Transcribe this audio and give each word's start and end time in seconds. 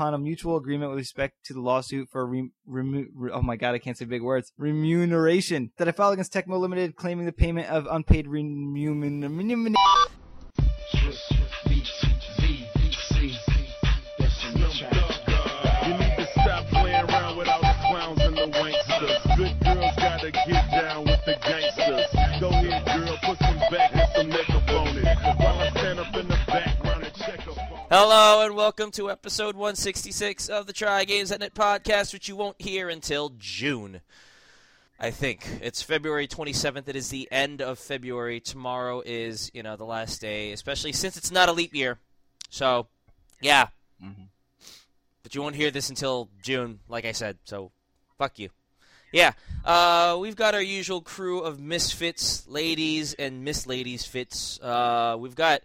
upon 0.00 0.14
a 0.14 0.18
mutual 0.18 0.56
agreement 0.56 0.90
with 0.90 0.98
respect 0.98 1.34
to 1.44 1.52
the 1.52 1.60
lawsuit 1.60 2.08
for 2.10 2.24
re- 2.24 2.50
remu- 2.66 3.08
re- 3.14 3.32
oh 3.34 3.42
my 3.42 3.56
god, 3.56 3.74
I 3.74 3.78
can't 3.78 3.98
say 3.98 4.06
big 4.06 4.22
words 4.22 4.50
remuneration 4.56 5.72
that 5.76 5.88
I 5.88 5.92
filed 5.92 6.14
against 6.14 6.32
Tecmo 6.32 6.58
Limited, 6.58 6.96
claiming 6.96 7.26
the 7.26 7.32
payment 7.32 7.68
of 7.68 7.86
unpaid 7.90 8.26
remuneration. 8.26 9.74
Get 20.46 20.70
down 20.70 21.04
with 21.04 21.24
the 21.26 21.36
gangsters. 21.42 22.19
Hello 27.92 28.46
and 28.46 28.54
welcome 28.54 28.92
to 28.92 29.10
episode 29.10 29.56
166 29.56 30.48
of 30.48 30.68
the 30.68 30.72
Try 30.72 31.02
Games 31.02 31.36
Net 31.36 31.54
podcast, 31.56 32.12
which 32.12 32.28
you 32.28 32.36
won't 32.36 32.62
hear 32.62 32.88
until 32.88 33.32
June. 33.36 34.00
I 35.00 35.10
think 35.10 35.44
it's 35.60 35.82
February 35.82 36.28
27th. 36.28 36.86
It 36.86 36.94
is 36.94 37.08
the 37.08 37.26
end 37.32 37.60
of 37.60 37.80
February. 37.80 38.38
Tomorrow 38.38 39.02
is, 39.04 39.50
you 39.54 39.64
know, 39.64 39.74
the 39.74 39.84
last 39.84 40.20
day, 40.20 40.52
especially 40.52 40.92
since 40.92 41.16
it's 41.16 41.32
not 41.32 41.48
a 41.48 41.52
leap 41.52 41.74
year. 41.74 41.98
So, 42.48 42.86
yeah. 43.40 43.66
But 45.24 45.34
you 45.34 45.42
won't 45.42 45.56
hear 45.56 45.72
this 45.72 45.88
until 45.88 46.28
June, 46.44 46.78
like 46.88 47.04
I 47.04 47.10
said. 47.10 47.38
So, 47.42 47.72
fuck 48.18 48.38
you. 48.38 48.50
Yeah, 49.10 49.32
uh, 49.64 50.16
we've 50.20 50.36
got 50.36 50.54
our 50.54 50.62
usual 50.62 51.00
crew 51.00 51.40
of 51.40 51.58
misfits, 51.58 52.46
ladies, 52.46 53.14
and 53.14 53.42
miss 53.42 53.66
ladies 53.66 54.04
fits. 54.04 54.60
Uh, 54.60 55.16
we've 55.18 55.34
got 55.34 55.62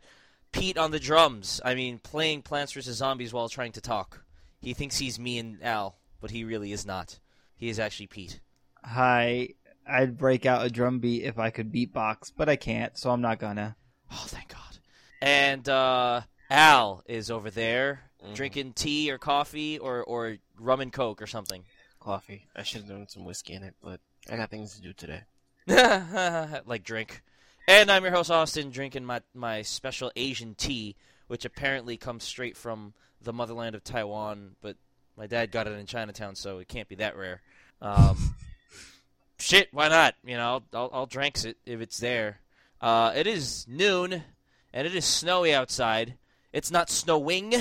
Pete 0.55 0.77
on 0.77 0.91
the 0.91 0.99
drums. 0.99 1.59
I 1.65 1.75
mean, 1.75 1.99
playing 1.99 2.43
Plants 2.43 2.71
vs 2.71 2.95
Zombies 2.95 3.33
while 3.33 3.49
trying 3.49 3.73
to 3.73 3.81
talk. 3.81 4.23
He 4.61 4.73
thinks 4.73 4.97
he's 4.97 5.19
me 5.19 5.37
and 5.37 5.61
Al, 5.61 5.97
but 6.21 6.31
he 6.31 6.45
really 6.45 6.71
is 6.71 6.85
not. 6.85 7.19
He 7.57 7.67
is 7.67 7.77
actually 7.77 8.07
Pete. 8.07 8.39
Hi, 8.81 9.49
I'd 9.85 10.17
break 10.17 10.45
out 10.45 10.65
a 10.65 10.70
drum 10.70 10.99
beat 10.99 11.23
if 11.23 11.37
I 11.37 11.49
could 11.49 11.73
beatbox, 11.73 12.31
but 12.35 12.47
I 12.47 12.55
can't, 12.55 12.97
so 12.97 13.12
I'm 13.12 13.20
not 13.21 13.37
gonna. 13.37 13.75
Oh, 14.12 14.25
thank 14.27 14.47
God. 14.47 14.77
And 15.21 15.67
uh, 15.67 16.21
Al 16.49 17.03
is 17.05 17.29
over 17.29 17.49
there 17.49 18.12
drinking 18.34 18.73
tea 18.73 19.12
or 19.12 19.17
coffee 19.17 19.77
or, 19.77 20.03
or 20.03 20.37
rum 20.57 20.79
and 20.79 20.93
coke 20.93 21.21
or 21.21 21.27
something. 21.27 21.65
coffee. 21.99 22.47
I 22.55 22.63
should 22.63 22.81
have 22.81 22.90
done 22.90 23.07
some 23.09 23.25
whiskey 23.25 23.53
in 23.53 23.63
it, 23.63 23.75
but 23.84 23.99
I 24.31 24.37
got 24.37 24.51
things 24.51 24.75
to 24.75 24.81
do 24.81 24.93
today. 24.93 25.23
like 26.65 26.84
drink. 26.84 27.23
And 27.68 27.91
I'm 27.91 28.04
your 28.04 28.12
host 28.12 28.30
Austin, 28.30 28.70
drinking 28.70 29.05
my 29.05 29.21
my 29.34 29.63
special 29.63 30.12
Asian 30.16 30.54
tea, 30.55 30.96
which 31.27 31.46
apparently 31.46 31.98
comes 31.98 32.24
straight 32.24 32.55
from 32.55 32.94
the 33.21 33.34
motherland 33.34 33.76
of 33.76 33.84
Taiwan, 33.84 34.55
but 34.62 34.77
my 35.18 35.27
dad 35.27 35.52
got 35.52 35.68
it 35.68 35.71
in 35.71 35.86
Chinatown, 35.86 36.36
so 36.36 36.60
it 36.60 36.68
can't 36.68 36.88
be 36.88 36.96
that 36.96 37.18
rare. 37.18 37.41
Um, 37.82 38.36
shit, 39.40 39.70
why 39.71 39.88
not? 39.90 40.16
You 40.24 40.38
know, 40.38 40.43
I'll, 40.43 40.63
I'll, 40.74 40.90
I'll 40.93 41.05
drink 41.08 41.43
it 41.43 41.58
if 41.66 41.82
it's 41.82 41.98
there. 41.98 42.40
Uh, 42.80 43.12
it 43.16 43.26
is 43.26 43.66
noon, 43.68 44.24
and 44.71 44.88
it 44.88 44.96
is 44.96 45.05
snowy 45.05 45.54
outside. 45.54 46.16
It's 46.54 46.70
not 46.70 46.91
snowing, 46.91 47.54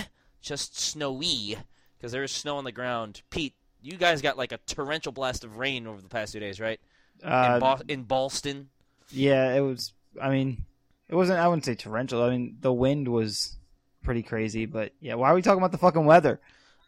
just 0.42 0.78
snowy, 0.78 1.56
because 1.96 2.12
there 2.12 2.22
is 2.22 2.32
snow 2.32 2.58
on 2.58 2.64
the 2.64 2.72
ground. 2.72 3.22
Pete, 3.30 3.54
you 3.80 3.96
guys 3.96 4.20
got 4.20 4.36
like 4.36 4.52
a 4.52 4.58
torrential 4.66 5.12
blast 5.12 5.44
of 5.44 5.56
rain 5.56 5.86
over 5.86 6.02
the 6.02 6.08
past 6.08 6.34
two 6.34 6.40
days, 6.40 6.60
right? 6.60 6.78
Uh, 7.22 7.52
in, 7.54 7.60
Bo- 7.60 7.82
in 7.88 8.02
Boston. 8.02 8.68
Yeah, 9.10 9.54
it 9.54 9.60
was. 9.60 9.93
I 10.20 10.30
mean, 10.30 10.64
it 11.08 11.14
wasn't. 11.14 11.38
I 11.38 11.48
wouldn't 11.48 11.64
say 11.64 11.74
torrential. 11.74 12.22
I 12.22 12.30
mean, 12.30 12.56
the 12.60 12.72
wind 12.72 13.08
was 13.08 13.56
pretty 14.02 14.22
crazy. 14.22 14.66
But 14.66 14.92
yeah, 15.00 15.14
why 15.14 15.30
are 15.30 15.34
we 15.34 15.42
talking 15.42 15.58
about 15.58 15.72
the 15.72 15.78
fucking 15.78 16.04
weather? 16.04 16.40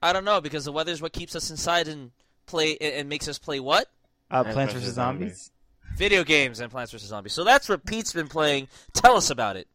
I 0.02 0.12
don't 0.12 0.24
know 0.24 0.40
because 0.40 0.64
the 0.64 0.72
weather 0.72 0.92
is 0.92 1.00
what 1.02 1.12
keeps 1.12 1.34
us 1.34 1.50
inside 1.50 1.88
and 1.88 2.10
play 2.46 2.76
and 2.78 3.08
makes 3.08 3.28
us 3.28 3.38
play 3.38 3.60
what 3.60 3.88
Uh, 4.30 4.44
Plants 4.44 4.72
versus 4.74 4.84
vs 4.88 4.94
Zombies. 4.94 5.28
Zombies. 5.28 5.50
video 5.96 6.22
games 6.24 6.60
and 6.60 6.70
Plants 6.70 6.92
vs 6.92 7.08
Zombies. 7.08 7.32
So 7.32 7.42
that's 7.44 7.68
what 7.68 7.84
Pete's 7.86 8.12
been 8.12 8.28
playing. 8.28 8.68
Tell 8.92 9.16
us 9.16 9.30
about 9.30 9.56
it, 9.56 9.66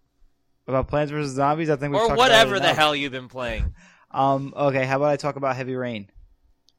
About 0.68 0.88
Plants 0.88 1.12
vs 1.12 1.34
Zombies, 1.34 1.70
I 1.70 1.76
think 1.76 1.94
we 1.94 2.00
or 2.00 2.16
whatever 2.16 2.60
the 2.60 2.74
hell 2.74 2.96
you've 2.96 3.12
been 3.12 3.28
playing. 3.30 3.74
Um. 4.14 4.54
Okay. 4.56 4.86
How 4.86 4.98
about 4.98 5.08
I 5.12 5.16
talk 5.16 5.38
about 5.38 5.56
Heavy 5.56 5.74
Rain? 5.74 6.10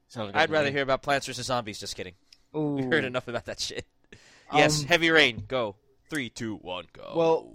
Sounds 0.09 0.33
good 0.33 0.37
I'd 0.39 0.47
to 0.49 0.53
rather 0.53 0.67
me. 0.67 0.73
hear 0.73 0.83
about 0.83 1.01
Plants 1.01 1.27
vs 1.27 1.47
Zombies. 1.47 1.81
Just 1.81 1.97
kidding. 1.97 2.13
Ooh. 2.55 2.75
We 2.75 2.83
heard 2.83 3.05
enough 3.05 3.27
about 3.27 3.47
that 3.47 3.59
shit. 3.59 3.87
Yes, 4.53 4.83
Um, 4.83 4.87
heavy 4.89 5.11
rain. 5.11 5.43
Go. 5.49 5.77
Three, 6.13 6.29
two, 6.29 6.57
one, 6.57 6.85
go. 6.93 7.15
Well, 7.17 7.55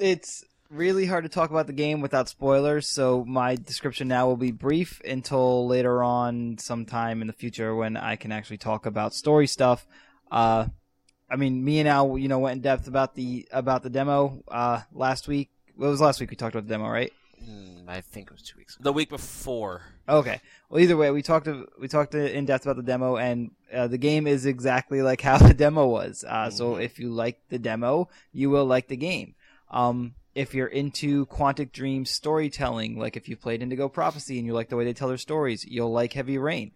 it's 0.00 0.44
really 0.70 1.06
hard 1.06 1.22
to 1.22 1.30
talk 1.30 1.50
about 1.50 1.68
the 1.68 1.72
game 1.72 2.00
without 2.00 2.28
spoilers, 2.28 2.88
so 2.88 3.24
my 3.24 3.54
description 3.54 4.08
now 4.08 4.26
will 4.26 4.36
be 4.36 4.50
brief 4.50 5.00
until 5.04 5.68
later 5.68 6.02
on, 6.02 6.58
sometime 6.58 7.20
in 7.20 7.28
the 7.28 7.32
future, 7.32 7.76
when 7.76 7.96
I 7.96 8.16
can 8.16 8.32
actually 8.32 8.56
talk 8.56 8.86
about 8.86 9.14
story 9.14 9.46
stuff. 9.46 9.86
Uh, 10.32 10.66
I 11.30 11.36
mean, 11.36 11.64
me 11.64 11.78
and 11.78 11.88
Al, 11.88 12.18
you 12.18 12.26
know, 12.26 12.40
went 12.40 12.56
in 12.56 12.62
depth 12.62 12.88
about 12.88 13.14
the 13.14 13.46
about 13.52 13.84
the 13.84 13.90
demo 13.90 14.42
uh, 14.48 14.80
last 14.92 15.28
week. 15.28 15.50
Well, 15.76 15.88
it 15.88 15.92
was 15.92 16.00
last 16.00 16.18
week 16.18 16.30
we 16.30 16.34
talked 16.34 16.56
about 16.56 16.66
the 16.66 16.74
demo, 16.74 16.88
right? 16.88 17.12
Mm, 17.42 17.88
I 17.88 18.00
think 18.00 18.28
it 18.28 18.32
was 18.32 18.42
two 18.42 18.56
weeks. 18.58 18.74
ago. 18.76 18.84
the 18.84 18.92
week 18.92 19.08
before. 19.08 19.82
Okay. 20.08 20.40
Well, 20.68 20.80
either 20.80 20.96
way, 20.96 21.10
we 21.10 21.22
talked 21.22 21.48
we 21.80 21.88
talked 21.88 22.14
in 22.14 22.44
depth 22.46 22.64
about 22.64 22.76
the 22.76 22.82
demo, 22.82 23.16
and 23.16 23.50
uh, 23.72 23.86
the 23.88 23.98
game 23.98 24.26
is 24.26 24.46
exactly 24.46 25.02
like 25.02 25.20
how 25.28 25.38
the 25.38 25.54
demo 25.54 25.86
was. 25.86 26.24
Uh, 26.26 26.50
So 26.50 26.76
if 26.76 26.98
you 26.98 27.10
like 27.10 27.40
the 27.48 27.58
demo, 27.58 28.08
you 28.32 28.50
will 28.50 28.64
like 28.64 28.88
the 28.88 28.96
game. 28.96 29.34
Um, 29.70 30.14
if 30.34 30.54
you're 30.54 30.66
into 30.66 31.26
Quantic 31.26 31.72
Dream 31.72 32.04
storytelling, 32.04 32.98
like 32.98 33.16
if 33.16 33.28
you 33.28 33.36
played 33.36 33.62
Indigo 33.62 33.88
Prophecy 33.88 34.38
and 34.38 34.46
you 34.46 34.52
like 34.52 34.68
the 34.68 34.76
way 34.76 34.84
they 34.84 34.92
tell 34.92 35.08
their 35.08 35.16
stories, 35.16 35.64
you'll 35.64 35.92
like 35.92 36.12
Heavy 36.12 36.38
Rain. 36.38 36.72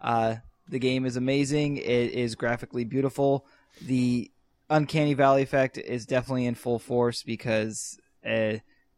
Uh, 0.00 0.36
the 0.68 0.78
game 0.78 1.06
is 1.06 1.16
amazing. 1.16 1.76
It 1.76 2.12
is 2.12 2.34
graphically 2.34 2.84
beautiful. 2.84 3.46
The 3.80 4.30
Uncanny 4.70 5.14
Valley 5.14 5.42
effect 5.42 5.78
is 5.78 6.06
definitely 6.06 6.46
in 6.46 6.54
full 6.54 6.78
force 6.78 7.22
because 7.22 7.98
uh, 8.26 8.54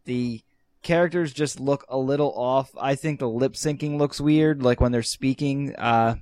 the 0.06 0.40
characters 0.86 1.32
just 1.32 1.58
look 1.58 1.84
a 1.88 1.98
little 1.98 2.32
off. 2.36 2.70
I 2.80 2.94
think 2.94 3.18
the 3.18 3.28
lip 3.28 3.54
syncing 3.54 3.98
looks 3.98 4.20
weird, 4.20 4.62
like 4.62 4.80
when 4.80 4.92
they're 4.92 5.02
speaking. 5.02 5.74
Uh, 5.74 6.14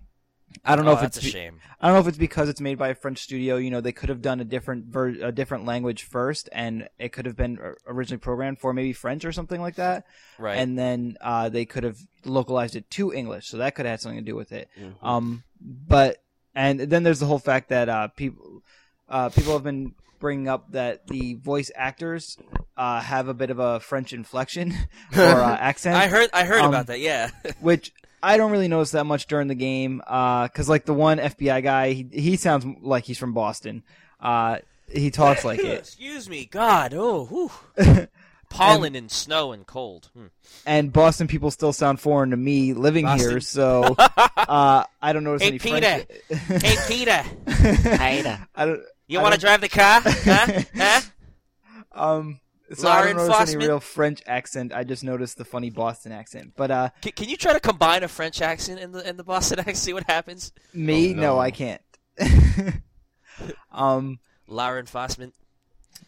I 0.65 0.75
don't 0.75 0.87
know 0.87 0.93
oh, 0.93 0.99
if 0.99 1.03
it's 1.03 1.19
a 1.19 1.21
be- 1.21 1.31
shame. 1.31 1.61
I 1.81 1.89
don't 1.89 1.97
know 1.97 2.01
if 2.01 2.09
it's 2.09 2.17
because 2.17 2.49
it's 2.49 2.63
made 2.63 2.79
by 2.79 2.89
a 2.89 2.95
French 2.95 3.19
studio. 3.19 3.57
You 3.57 3.71
know, 3.71 3.83
they 3.83 3.93
could 3.93 4.09
have 4.09 4.23
done 4.23 4.41
a 4.41 4.45
different 4.45 4.87
ver- 4.87 5.19
a 5.21 5.33
different 5.33 5.67
language 5.67 6.05
first, 6.05 6.49
and 6.53 6.89
it 6.99 7.11
could 7.13 7.27
have 7.27 7.37
been 7.37 7.59
originally 7.87 8.21
programmed 8.21 8.59
for 8.59 8.73
maybe 8.73 8.95
French 8.95 9.27
or 9.27 9.33
something 9.33 9.61
like 9.61 9.77
that. 9.77 10.07
Right. 10.39 10.57
And 10.57 10.79
then 10.79 11.19
uh, 11.21 11.51
they 11.51 11.67
could 11.67 11.85
have 11.85 11.99
localized 12.25 12.75
it 12.75 12.89
to 12.93 13.13
English, 13.13 13.49
so 13.49 13.59
that 13.59 13.75
could 13.75 13.85
have 13.85 13.93
had 13.95 14.01
something 14.01 14.25
to 14.25 14.31
do 14.31 14.37
with 14.37 14.53
it. 14.53 14.69
Mhm. 14.81 14.95
Um, 15.03 15.45
but 15.61 16.23
and 16.55 16.81
then 16.81 17.03
there's 17.03 17.21
the 17.21 17.27
whole 17.27 17.39
fact 17.39 17.69
that 17.69 17.91
uh, 17.91 18.09
people 18.09 18.63
uh, 19.11 19.29
people 19.29 19.53
have 19.53 19.65
been 19.65 19.95
bringing 20.25 20.49
up 20.49 20.73
that 20.73 21.07
the 21.07 21.35
voice 21.35 21.71
actors 21.77 22.39
uh, 22.79 22.99
have 22.99 23.29
a 23.29 23.35
bit 23.35 23.51
of 23.51 23.59
a 23.59 23.79
French 23.79 24.15
inflection 24.15 24.73
or 25.15 25.21
uh, 25.21 25.55
accent, 25.55 25.97
I 25.97 26.07
heard. 26.09 26.31
I 26.33 26.45
heard 26.45 26.63
um, 26.63 26.71
about 26.71 26.87
that. 26.87 26.99
Yeah. 26.99 27.29
which 27.61 27.93
I 28.23 28.39
don't 28.39 28.51
really 28.51 28.69
notice 28.69 28.93
that 28.93 29.05
much 29.05 29.27
during 29.27 29.49
the 29.49 29.55
game. 29.55 29.99
Because 29.99 30.67
like 30.67 30.87
the 30.87 30.95
one 30.95 31.19
FBI 31.19 31.63
guy, 31.63 31.93
he, 31.93 32.09
he 32.11 32.37
sounds 32.37 32.65
like 32.81 33.05
he's 33.05 33.19
from 33.19 33.35
Boston. 33.35 33.83
Uh, 34.19 34.61
he 34.91 35.11
talks 35.11 35.45
like 35.45 35.59
it. 35.59 35.81
Excuse 35.81 36.27
me. 36.27 36.47
God. 36.47 36.95
Oh. 36.95 37.27
Whew. 37.27 38.09
Pollen 38.49 38.95
and 38.95 39.11
snow 39.11 39.53
and 39.53 39.67
cold. 39.67 40.09
Hmm. 40.17 40.27
and 40.65 40.91
Boston 40.91 41.27
people 41.27 41.51
still 41.51 41.73
sound 41.75 42.01
foreign 42.01 42.31
to 42.31 42.37
me 42.37 42.73
living 42.73 43.05
Boston. 43.05 43.31
here, 43.31 43.41
so 43.41 43.95
uh, 43.99 44.85
I 45.03 45.13
don't 45.13 45.25
notice 45.25 45.43
Hey, 45.43 45.49
any 45.49 45.59
Peter. 45.59 46.07
French. 46.31 46.63
Hey, 46.63 46.77
Peter. 46.87 47.25
Peter. 47.99 48.47
I 48.55 48.65
don't. 48.65 48.83
You 49.07 49.21
want 49.21 49.35
to 49.35 49.41
drive 49.41 49.61
the 49.61 49.69
car? 49.69 50.01
Huh? 50.05 50.63
Huh? 50.77 51.01
Um, 51.93 52.41
so 52.73 52.89
Law 52.89 52.95
I 52.95 53.05
don't 53.13 53.17
notice 53.29 53.55
any 53.55 53.65
real 53.65 53.79
French 53.79 54.23
accent. 54.27 54.73
I 54.75 54.83
just 54.85 55.05
noticed 55.05 55.37
the 55.39 55.45
funny 55.45 55.71
Boston 55.71 56.11
accent. 56.13 56.55
But 56.57 56.71
uh, 56.71 56.89
Can, 57.03 57.13
can 57.13 57.29
you 57.29 57.37
try 57.37 57.53
to 57.53 57.61
combine 57.61 58.03
a 58.03 58.09
French 58.09 58.41
accent 58.43 58.81
and 58.81 58.93
the 58.95 59.07
and 59.07 59.19
the 59.19 59.23
Boston 59.25 59.59
accent? 59.61 59.77
See 59.77 59.93
what 59.93 60.05
happens. 60.11 60.53
me, 60.73 61.13
Oh, 61.13 61.15
no. 61.15 61.23
no. 61.23 61.39
I 61.39 61.51
can't. 61.51 61.81
um, 63.73 64.19
Law 64.47 64.75
enforcement. 64.77 65.35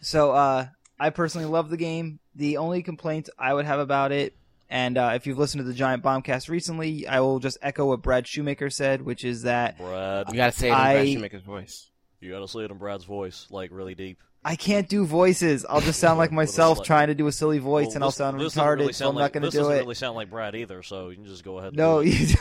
so 0.01 0.33
uh, 0.33 0.67
I 0.99 1.11
personally 1.11 1.47
love 1.47 1.71
the 1.71 1.77
game. 1.77 2.19
The 2.35 2.57
only 2.59 2.83
complaint 2.83 3.29
I 3.39 3.55
would 3.55 3.65
have 3.67 3.79
about 3.81 4.13
it, 4.13 4.35
and 4.69 4.99
uh, 4.99 5.13
if 5.15 5.27
you've 5.27 5.39
listened 5.39 5.61
to 5.61 5.65
the 5.69 5.75
Giant 5.75 6.03
Bombcast 6.03 6.49
recently, 6.49 7.07
I 7.07 7.21
will 7.21 7.39
just 7.39 7.59
echo 7.63 7.87
what 7.87 8.03
Brad 8.03 8.27
Shoemaker 8.27 8.71
said, 8.71 9.03
which 9.03 9.25
is 9.25 9.43
that 9.43 9.79
Brad. 9.79 10.27
You 10.31 10.37
gotta 10.37 10.53
say 10.53 10.69
it 10.69 10.73
in 10.73 10.77
I- 10.77 10.95
Brad 10.95 11.09
Shoemaker's 11.09 11.43
voice. 11.43 11.91
You 12.21 12.31
gotta 12.33 12.49
say 12.49 12.61
it 12.61 12.71
in 12.71 12.79
Brad's 12.79 13.05
voice, 13.05 13.47
like 13.51 13.71
really 13.73 13.95
deep. 13.95 14.19
I 14.45 14.55
can't 14.55 14.89
do 14.89 15.05
voices. 15.05 15.67
I'll 15.69 15.81
just 15.81 15.99
sound 15.99 16.19
like 16.19 16.31
myself 16.43 16.85
trying 16.85 17.09
to 17.09 17.15
do 17.15 17.27
a 17.27 17.33
silly 17.33 17.59
voice, 17.59 17.95
and 17.95 18.05
I'll 18.05 18.11
sound 18.13 18.41
this 18.41 18.55
retarded. 18.55 18.79
really 18.79 18.93
so 18.93 19.09
I'm 19.09 19.15
like, 19.17 19.35
not 19.35 19.41
to 19.41 19.41
do 19.41 19.47
it. 19.47 19.51
this 19.51 19.55
do 19.55 19.59
doesn't 19.61 19.79
really 19.79 19.95
sound 19.97 20.15
like 20.17 20.31
Brad 20.31 20.55
either, 20.55 20.83
so 20.83 21.09
you 21.11 21.17
can 21.17 21.25
just 21.27 21.45
go 21.45 21.59
ahead. 21.59 21.69
and 21.73 21.77
No, 21.77 22.03
do 22.03 22.09
it. 22.09 22.31
you 22.31 22.37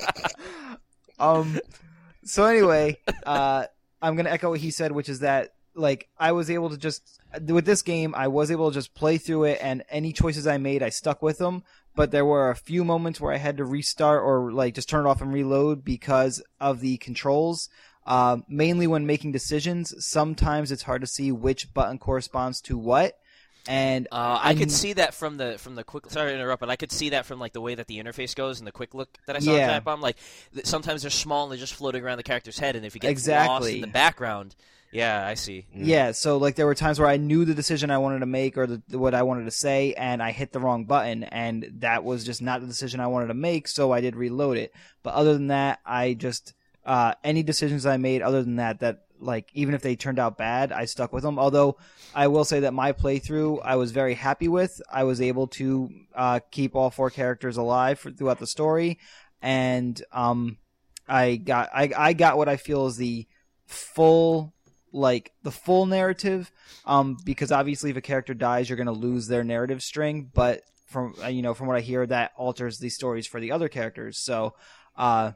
don't. 0.00 0.34
um. 1.18 1.60
So 2.24 2.44
anyway, 2.44 2.98
uh, 3.24 3.66
I'm 4.02 4.16
gonna 4.16 4.30
echo 4.30 4.50
what 4.50 4.60
he 4.60 4.70
said, 4.70 4.92
which 4.92 5.08
is 5.08 5.20
that 5.20 5.54
like 5.74 6.08
I 6.18 6.32
was 6.32 6.50
able 6.50 6.70
to 6.70 6.76
just 6.76 7.20
with 7.46 7.64
this 7.66 7.82
game, 7.82 8.14
I 8.16 8.28
was 8.28 8.50
able 8.50 8.70
to 8.70 8.74
just 8.74 8.94
play 8.94 9.18
through 9.18 9.44
it, 9.44 9.58
and 9.60 9.84
any 9.90 10.12
choices 10.12 10.46
I 10.46 10.58
made, 10.58 10.82
I 10.82 10.88
stuck 10.88 11.22
with 11.22 11.38
them. 11.38 11.62
but 11.94 12.10
there 12.10 12.24
were 12.24 12.50
a 12.50 12.56
few 12.56 12.84
moments 12.84 13.20
where 13.20 13.32
I 13.32 13.36
had 13.38 13.56
to 13.58 13.64
restart 13.64 14.22
or 14.22 14.52
like 14.52 14.74
just 14.74 14.88
turn 14.88 15.06
it 15.06 15.08
off 15.08 15.22
and 15.22 15.32
reload 15.32 15.84
because 15.84 16.42
of 16.60 16.80
the 16.80 16.96
controls. 16.98 17.68
Uh, 18.06 18.38
mainly 18.48 18.86
when 18.86 19.04
making 19.04 19.32
decisions, 19.32 19.92
sometimes 20.06 20.70
it's 20.70 20.84
hard 20.84 21.00
to 21.02 21.06
see 21.06 21.32
which 21.32 21.74
button 21.74 21.98
corresponds 21.98 22.60
to 22.62 22.78
what. 22.78 23.18
And 23.68 24.06
Uh, 24.12 24.38
I 24.40 24.54
could 24.54 24.70
see 24.70 24.92
that 24.92 25.12
from 25.12 25.38
the 25.38 25.58
from 25.58 25.74
the 25.74 25.82
quick. 25.82 26.08
Sorry 26.08 26.30
to 26.30 26.34
interrupt, 26.36 26.60
but 26.60 26.70
I 26.70 26.76
could 26.76 26.92
see 26.92 27.10
that 27.10 27.26
from 27.26 27.40
like 27.40 27.52
the 27.52 27.60
way 27.60 27.74
that 27.74 27.88
the 27.88 27.98
interface 27.98 28.32
goes 28.36 28.60
and 28.60 28.66
the 28.66 28.70
quick 28.70 28.94
look 28.94 29.18
that 29.26 29.34
I 29.34 29.40
saw 29.40 29.50
in 29.50 29.56
Yeah. 29.56 29.66
Giant 29.70 29.84
Bomb. 29.84 30.00
Like 30.00 30.18
th- 30.54 30.66
sometimes 30.66 31.02
they're 31.02 31.10
small 31.10 31.42
and 31.44 31.50
they're 31.52 31.58
just 31.58 31.74
floating 31.74 32.04
around 32.04 32.18
the 32.18 32.22
character's 32.22 32.60
head, 32.60 32.76
and 32.76 32.86
if 32.86 32.94
you 32.94 33.00
get 33.00 33.18
lost 33.26 33.68
in 33.68 33.80
the 33.80 33.88
background, 33.88 34.54
yeah, 34.92 35.26
I 35.26 35.34
see. 35.34 35.66
Yeah, 35.74 36.12
so 36.12 36.36
like 36.36 36.54
there 36.54 36.66
were 36.66 36.76
times 36.76 37.00
where 37.00 37.08
I 37.08 37.16
knew 37.16 37.44
the 37.44 37.54
decision 37.54 37.90
I 37.90 37.98
wanted 37.98 38.20
to 38.20 38.26
make 38.26 38.56
or 38.56 38.68
the, 38.68 38.82
what 38.96 39.14
I 39.14 39.24
wanted 39.24 39.46
to 39.46 39.50
say, 39.50 39.94
and 39.94 40.22
I 40.22 40.30
hit 40.30 40.52
the 40.52 40.60
wrong 40.60 40.84
button, 40.84 41.24
and 41.24 41.68
that 41.80 42.04
was 42.04 42.22
just 42.24 42.40
not 42.40 42.60
the 42.60 42.68
decision 42.68 43.00
I 43.00 43.08
wanted 43.08 43.26
to 43.28 43.34
make. 43.34 43.66
So 43.66 43.90
I 43.90 44.00
did 44.00 44.14
reload 44.14 44.58
it. 44.58 44.72
But 45.02 45.14
other 45.14 45.32
than 45.32 45.48
that, 45.48 45.80
I 45.84 46.14
just 46.14 46.54
uh, 46.86 47.14
any 47.22 47.42
decisions 47.42 47.84
I 47.84 47.98
made 47.98 48.22
other 48.22 48.42
than 48.42 48.56
that, 48.56 48.80
that 48.80 49.02
like 49.18 49.50
even 49.54 49.74
if 49.74 49.82
they 49.82 49.96
turned 49.96 50.18
out 50.18 50.38
bad, 50.38 50.72
I 50.72 50.84
stuck 50.84 51.12
with 51.12 51.22
them. 51.24 51.38
Although 51.38 51.76
I 52.14 52.28
will 52.28 52.44
say 52.44 52.60
that 52.60 52.72
my 52.72 52.92
playthrough 52.92 53.60
I 53.64 53.76
was 53.76 53.90
very 53.90 54.14
happy 54.14 54.48
with. 54.48 54.80
I 54.90 55.04
was 55.04 55.20
able 55.20 55.48
to 55.48 55.90
uh, 56.14 56.40
keep 56.50 56.74
all 56.76 56.90
four 56.90 57.10
characters 57.10 57.56
alive 57.56 57.98
for, 57.98 58.10
throughout 58.10 58.38
the 58.38 58.46
story, 58.46 58.98
and 59.42 60.00
um, 60.12 60.58
I 61.08 61.36
got 61.36 61.70
I, 61.74 61.90
I 61.96 62.12
got 62.12 62.36
what 62.36 62.48
I 62.48 62.56
feel 62.56 62.86
is 62.86 62.96
the 62.96 63.26
full 63.66 64.54
like 64.92 65.32
the 65.42 65.50
full 65.50 65.84
narrative 65.84 66.50
um 66.84 67.16
because 67.24 67.50
obviously 67.50 67.90
if 67.90 67.96
a 67.96 68.00
character 68.00 68.32
dies 68.32 68.68
you're 68.68 68.76
going 68.76 68.86
to 68.86 68.92
lose 68.92 69.26
their 69.26 69.42
narrative 69.42 69.82
string 69.82 70.30
but 70.32 70.62
from 70.86 71.14
you 71.28 71.42
know 71.42 71.52
from 71.52 71.66
what 71.66 71.76
i 71.76 71.80
hear 71.80 72.06
that 72.06 72.30
alters 72.36 72.78
the 72.78 72.88
stories 72.88 73.26
for 73.26 73.40
the 73.40 73.50
other 73.50 73.68
characters 73.68 74.16
so 74.16 74.54
uh 74.96 75.32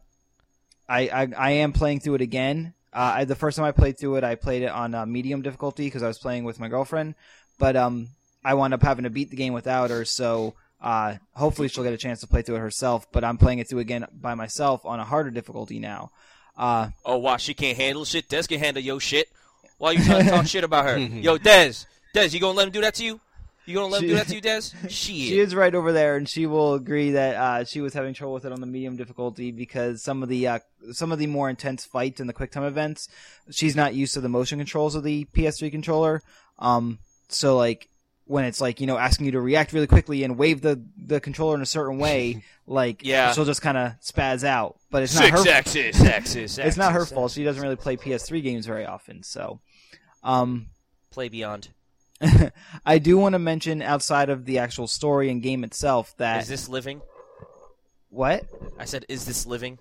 i 0.90 1.00
i, 1.20 1.28
I 1.36 1.50
am 1.64 1.72
playing 1.72 2.00
through 2.00 2.16
it 2.16 2.20
again 2.20 2.74
uh, 2.92 3.12
I, 3.18 3.24
the 3.24 3.36
first 3.36 3.56
time 3.56 3.64
i 3.66 3.72
played 3.72 3.98
through 3.98 4.16
it 4.16 4.24
i 4.24 4.34
played 4.34 4.62
it 4.62 4.70
on 4.70 4.94
uh, 4.94 5.06
medium 5.06 5.40
difficulty 5.42 5.86
because 5.86 6.02
i 6.02 6.08
was 6.08 6.18
playing 6.18 6.44
with 6.44 6.58
my 6.60 6.68
girlfriend 6.68 7.14
but 7.58 7.76
um 7.76 8.08
i 8.44 8.54
wound 8.54 8.74
up 8.74 8.82
having 8.82 9.04
to 9.04 9.10
beat 9.10 9.30
the 9.30 9.36
game 9.36 9.54
without 9.54 9.90
her 9.90 10.04
so 10.04 10.54
uh 10.82 11.14
hopefully 11.34 11.68
she'll 11.68 11.84
get 11.84 11.92
a 11.92 12.04
chance 12.06 12.20
to 12.20 12.26
play 12.26 12.42
through 12.42 12.56
it 12.56 12.60
herself 12.60 13.06
but 13.12 13.22
i'm 13.24 13.38
playing 13.38 13.60
it 13.60 13.68
through 13.68 13.78
again 13.78 14.04
by 14.12 14.34
myself 14.34 14.84
on 14.84 14.98
a 15.00 15.04
harder 15.04 15.30
difficulty 15.30 15.78
now 15.78 16.10
uh 16.58 16.88
Oh, 17.06 17.16
wow, 17.18 17.38
she 17.38 17.54
can't 17.54 17.78
handle 17.78 18.04
shit. 18.04 18.28
Des 18.28 18.42
can 18.42 18.58
handle 18.58 18.82
your 18.82 19.00
shit. 19.00 19.28
Why 19.78 19.92
you 19.92 20.04
trying 20.04 20.24
to 20.24 20.30
talk 20.30 20.46
shit 20.54 20.64
about 20.64 20.84
her? 20.84 20.98
Yo, 21.26 21.38
Des, 21.38 21.72
Des, 22.12 22.28
you 22.28 22.40
gonna 22.40 22.56
let 22.58 22.66
him 22.66 22.72
do 22.72 22.82
that 22.82 22.94
to 22.96 23.04
you? 23.04 23.20
You 23.70 23.76
gonna 23.76 23.86
let 23.92 24.02
him 24.02 24.08
do 24.08 24.14
that 24.16 24.26
to 24.28 24.34
you, 24.34 24.40
Des? 24.40 24.60
Shit. 24.82 24.90
She 24.92 25.38
is 25.38 25.54
right 25.54 25.74
over 25.74 25.92
there, 25.92 26.16
and 26.16 26.28
she 26.28 26.46
will 26.46 26.74
agree 26.74 27.12
that 27.12 27.36
uh, 27.36 27.64
she 27.64 27.80
was 27.80 27.94
having 27.94 28.14
trouble 28.14 28.34
with 28.34 28.44
it 28.44 28.52
on 28.52 28.60
the 28.60 28.66
medium 28.66 28.96
difficulty 28.96 29.50
because 29.52 30.02
some 30.02 30.22
of 30.22 30.28
the 30.28 30.46
uh, 30.48 30.58
some 30.92 31.12
of 31.12 31.18
the 31.18 31.26
more 31.26 31.48
intense 31.48 31.84
fights 31.84 32.20
and 32.20 32.28
the 32.28 32.32
quick 32.34 32.50
time 32.52 32.64
events, 32.64 33.08
she's 33.50 33.76
not 33.76 33.94
used 33.94 34.14
to 34.14 34.20
the 34.20 34.28
motion 34.28 34.58
controls 34.58 34.94
of 34.94 35.04
the 35.04 35.24
PS3 35.34 35.70
controller. 35.70 36.22
Um, 36.58 36.98
so 37.28 37.56
like 37.56 37.88
when 38.26 38.44
it's 38.44 38.60
like 38.60 38.80
you 38.80 38.86
know 38.86 38.96
asking 38.98 39.26
you 39.26 39.32
to 39.32 39.40
react 39.40 39.72
really 39.72 39.86
quickly 39.86 40.24
and 40.24 40.36
wave 40.36 40.60
the 40.60 40.84
the 40.96 41.20
controller 41.20 41.54
in 41.54 41.62
a 41.62 41.66
certain 41.66 41.98
way, 41.98 42.42
like 42.66 43.04
Yeah. 43.04 43.32
she'll 43.32 43.44
just 43.44 43.62
kind 43.62 43.78
of 43.78 43.92
spaz 44.00 44.44
out. 44.44 44.76
But 44.90 45.02
it's 45.04 45.14
not 45.14 45.24
Six 45.24 45.44
her. 45.44 45.50
axis, 45.50 46.00
axis, 46.04 46.58
It's 46.58 46.76
not 46.76 46.92
her 46.92 47.06
fault. 47.06 47.30
She 47.32 47.44
doesn't 47.44 47.62
really 47.62 47.76
play 47.76 47.96
PS3 47.96 48.42
games 48.42 48.66
very 48.66 48.84
often, 48.84 49.22
so. 49.22 49.60
Um, 50.22 50.66
Play 51.10 51.28
Beyond. 51.28 51.68
I 52.86 52.98
do 52.98 53.16
want 53.18 53.32
to 53.34 53.38
mention 53.38 53.82
outside 53.82 54.28
of 54.30 54.44
the 54.44 54.58
actual 54.58 54.86
story 54.86 55.30
and 55.30 55.42
game 55.42 55.64
itself 55.64 56.14
that 56.18 56.42
Is 56.42 56.48
this 56.48 56.68
living? 56.68 57.00
what 58.10 58.44
I 58.78 58.84
said, 58.84 59.04
is 59.08 59.24
this 59.24 59.46
living? 59.46 59.78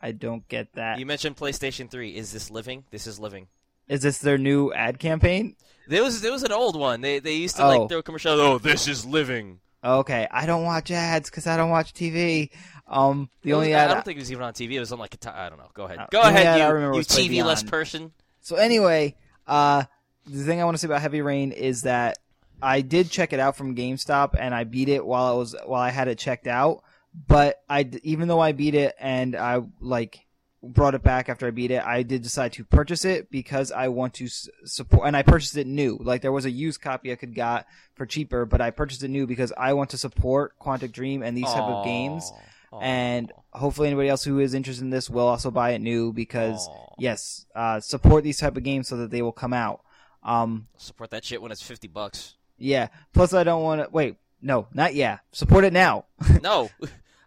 I 0.00 0.12
don't 0.12 0.46
get 0.48 0.72
that. 0.74 0.98
You 0.98 1.06
mentioned 1.06 1.36
PlayStation 1.36 1.90
3. 1.90 2.16
Is 2.16 2.32
this 2.32 2.50
living? 2.50 2.84
This 2.90 3.06
is 3.06 3.18
living. 3.18 3.48
Is 3.88 4.02
this 4.02 4.18
their 4.18 4.38
new 4.38 4.72
ad 4.72 4.98
campaign? 4.98 5.56
There 5.88 6.02
was 6.02 6.20
there 6.20 6.30
was 6.32 6.44
an 6.44 6.52
old 6.52 6.78
one. 6.78 7.00
They 7.00 7.18
they 7.18 7.34
used 7.34 7.56
to 7.56 7.64
Oh. 7.64 7.68
like 7.80 7.88
throw 7.88 8.02
commercials. 8.02 8.38
Oh, 8.40 8.58
this 8.58 8.86
is 8.86 9.04
living. 9.04 9.58
Okay, 9.82 10.28
I 10.30 10.46
don't 10.46 10.62
watch 10.64 10.90
ads 10.90 11.28
because 11.28 11.46
I 11.48 11.56
don't 11.56 11.70
watch 11.70 11.92
TV. 11.92 12.50
Um, 12.86 13.28
the 13.42 13.50
It 13.50 13.54
was- 13.54 13.58
only 13.58 13.74
I 13.74 13.84
ad. 13.84 13.88
don't 13.90 14.04
think 14.04 14.16
it 14.18 14.20
was 14.20 14.30
even 14.30 14.44
on 14.44 14.52
TV. 14.52 14.74
It 14.74 14.80
was 14.80 14.92
on 14.92 14.98
like 15.00 15.14
a 15.14 15.16
ti- 15.16 15.28
I 15.30 15.48
don't 15.48 15.58
know. 15.58 15.70
Go 15.74 15.84
ahead. 15.84 15.98
Uh, 15.98 16.06
Go 16.10 16.20
the 16.22 16.28
only 16.28 16.40
ahead, 16.40 16.46
ad 16.54 16.60
I 16.60 16.66
you, 16.68 16.72
remember 16.74 16.94
you 16.94 16.98
was 16.98 17.08
TV 17.08 17.44
less 17.44 17.62
person. 17.64 18.12
So 18.42 18.56
anyway, 18.56 19.16
uh, 19.48 19.84
the 20.30 20.44
thing 20.44 20.60
I 20.60 20.64
want 20.64 20.74
to 20.74 20.78
say 20.78 20.86
about 20.86 21.02
Heavy 21.02 21.22
Rain 21.22 21.52
is 21.52 21.82
that 21.82 22.18
I 22.62 22.80
did 22.80 23.10
check 23.10 23.32
it 23.32 23.40
out 23.40 23.56
from 23.56 23.74
GameStop 23.74 24.36
and 24.38 24.54
I 24.54 24.64
beat 24.64 24.88
it 24.88 25.04
while 25.04 25.32
I 25.32 25.36
was 25.36 25.54
while 25.64 25.80
I 25.80 25.90
had 25.90 26.08
it 26.08 26.18
checked 26.18 26.46
out. 26.46 26.82
But 27.26 27.62
I 27.68 27.90
even 28.02 28.28
though 28.28 28.40
I 28.40 28.52
beat 28.52 28.74
it 28.74 28.94
and 28.98 29.34
I 29.34 29.62
like 29.80 30.26
brought 30.62 30.94
it 30.94 31.02
back 31.02 31.28
after 31.28 31.46
I 31.46 31.50
beat 31.50 31.70
it, 31.70 31.82
I 31.82 32.02
did 32.02 32.22
decide 32.22 32.52
to 32.54 32.64
purchase 32.64 33.04
it 33.04 33.30
because 33.30 33.72
I 33.72 33.88
want 33.88 34.14
to 34.14 34.28
support 34.28 35.06
and 35.06 35.16
I 35.16 35.22
purchased 35.22 35.56
it 35.56 35.66
new. 35.66 35.98
Like 36.00 36.22
there 36.22 36.32
was 36.32 36.44
a 36.44 36.50
used 36.50 36.80
copy 36.80 37.10
I 37.12 37.16
could 37.16 37.34
got 37.34 37.66
for 37.94 38.06
cheaper, 38.06 38.44
but 38.44 38.60
I 38.60 38.70
purchased 38.70 39.02
it 39.02 39.08
new 39.08 39.26
because 39.26 39.52
I 39.56 39.72
want 39.72 39.90
to 39.90 39.98
support 39.98 40.58
Quantic 40.60 40.92
Dream 40.92 41.22
and 41.22 41.36
these 41.36 41.46
type 41.46 41.62
of 41.62 41.84
games. 41.84 42.30
Aw. 42.72 42.80
And 42.80 43.32
hopefully 43.52 43.88
anybody 43.88 44.08
else 44.08 44.22
who 44.22 44.38
is 44.38 44.54
interested 44.54 44.84
in 44.84 44.90
this 44.90 45.10
will 45.10 45.26
also 45.26 45.50
buy 45.50 45.70
it 45.70 45.80
new 45.80 46.12
because 46.12 46.68
Aw. 46.68 46.94
yes, 46.98 47.46
uh, 47.54 47.80
support 47.80 48.22
these 48.22 48.38
type 48.38 48.56
of 48.56 48.62
games 48.62 48.86
so 48.86 48.98
that 48.98 49.10
they 49.10 49.22
will 49.22 49.32
come 49.32 49.52
out. 49.52 49.80
Um, 50.22 50.66
support 50.76 51.10
that 51.10 51.24
shit 51.24 51.40
when 51.40 51.50
it's 51.52 51.62
fifty 51.62 51.88
bucks. 51.88 52.34
yeah. 52.58 52.88
Plus, 53.14 53.32
I 53.32 53.42
don't 53.44 53.62
want 53.62 53.82
to 53.82 53.88
wait. 53.90 54.16
No, 54.42 54.66
not 54.74 54.94
yeah. 54.94 55.18
Support 55.32 55.64
it 55.64 55.72
now. 55.72 56.06
no, 56.42 56.70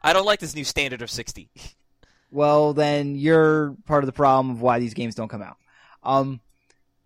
I 0.01 0.13
don't 0.13 0.25
like 0.25 0.39
this 0.39 0.55
new 0.55 0.63
standard 0.63 1.01
of 1.01 1.09
sixty. 1.11 1.49
well, 2.31 2.73
then 2.73 3.15
you're 3.15 3.75
part 3.85 4.03
of 4.03 4.07
the 4.07 4.11
problem 4.13 4.51
of 4.51 4.61
why 4.61 4.79
these 4.79 4.93
games 4.93 5.15
don't 5.15 5.29
come 5.29 5.41
out. 5.41 5.57
Um. 6.03 6.39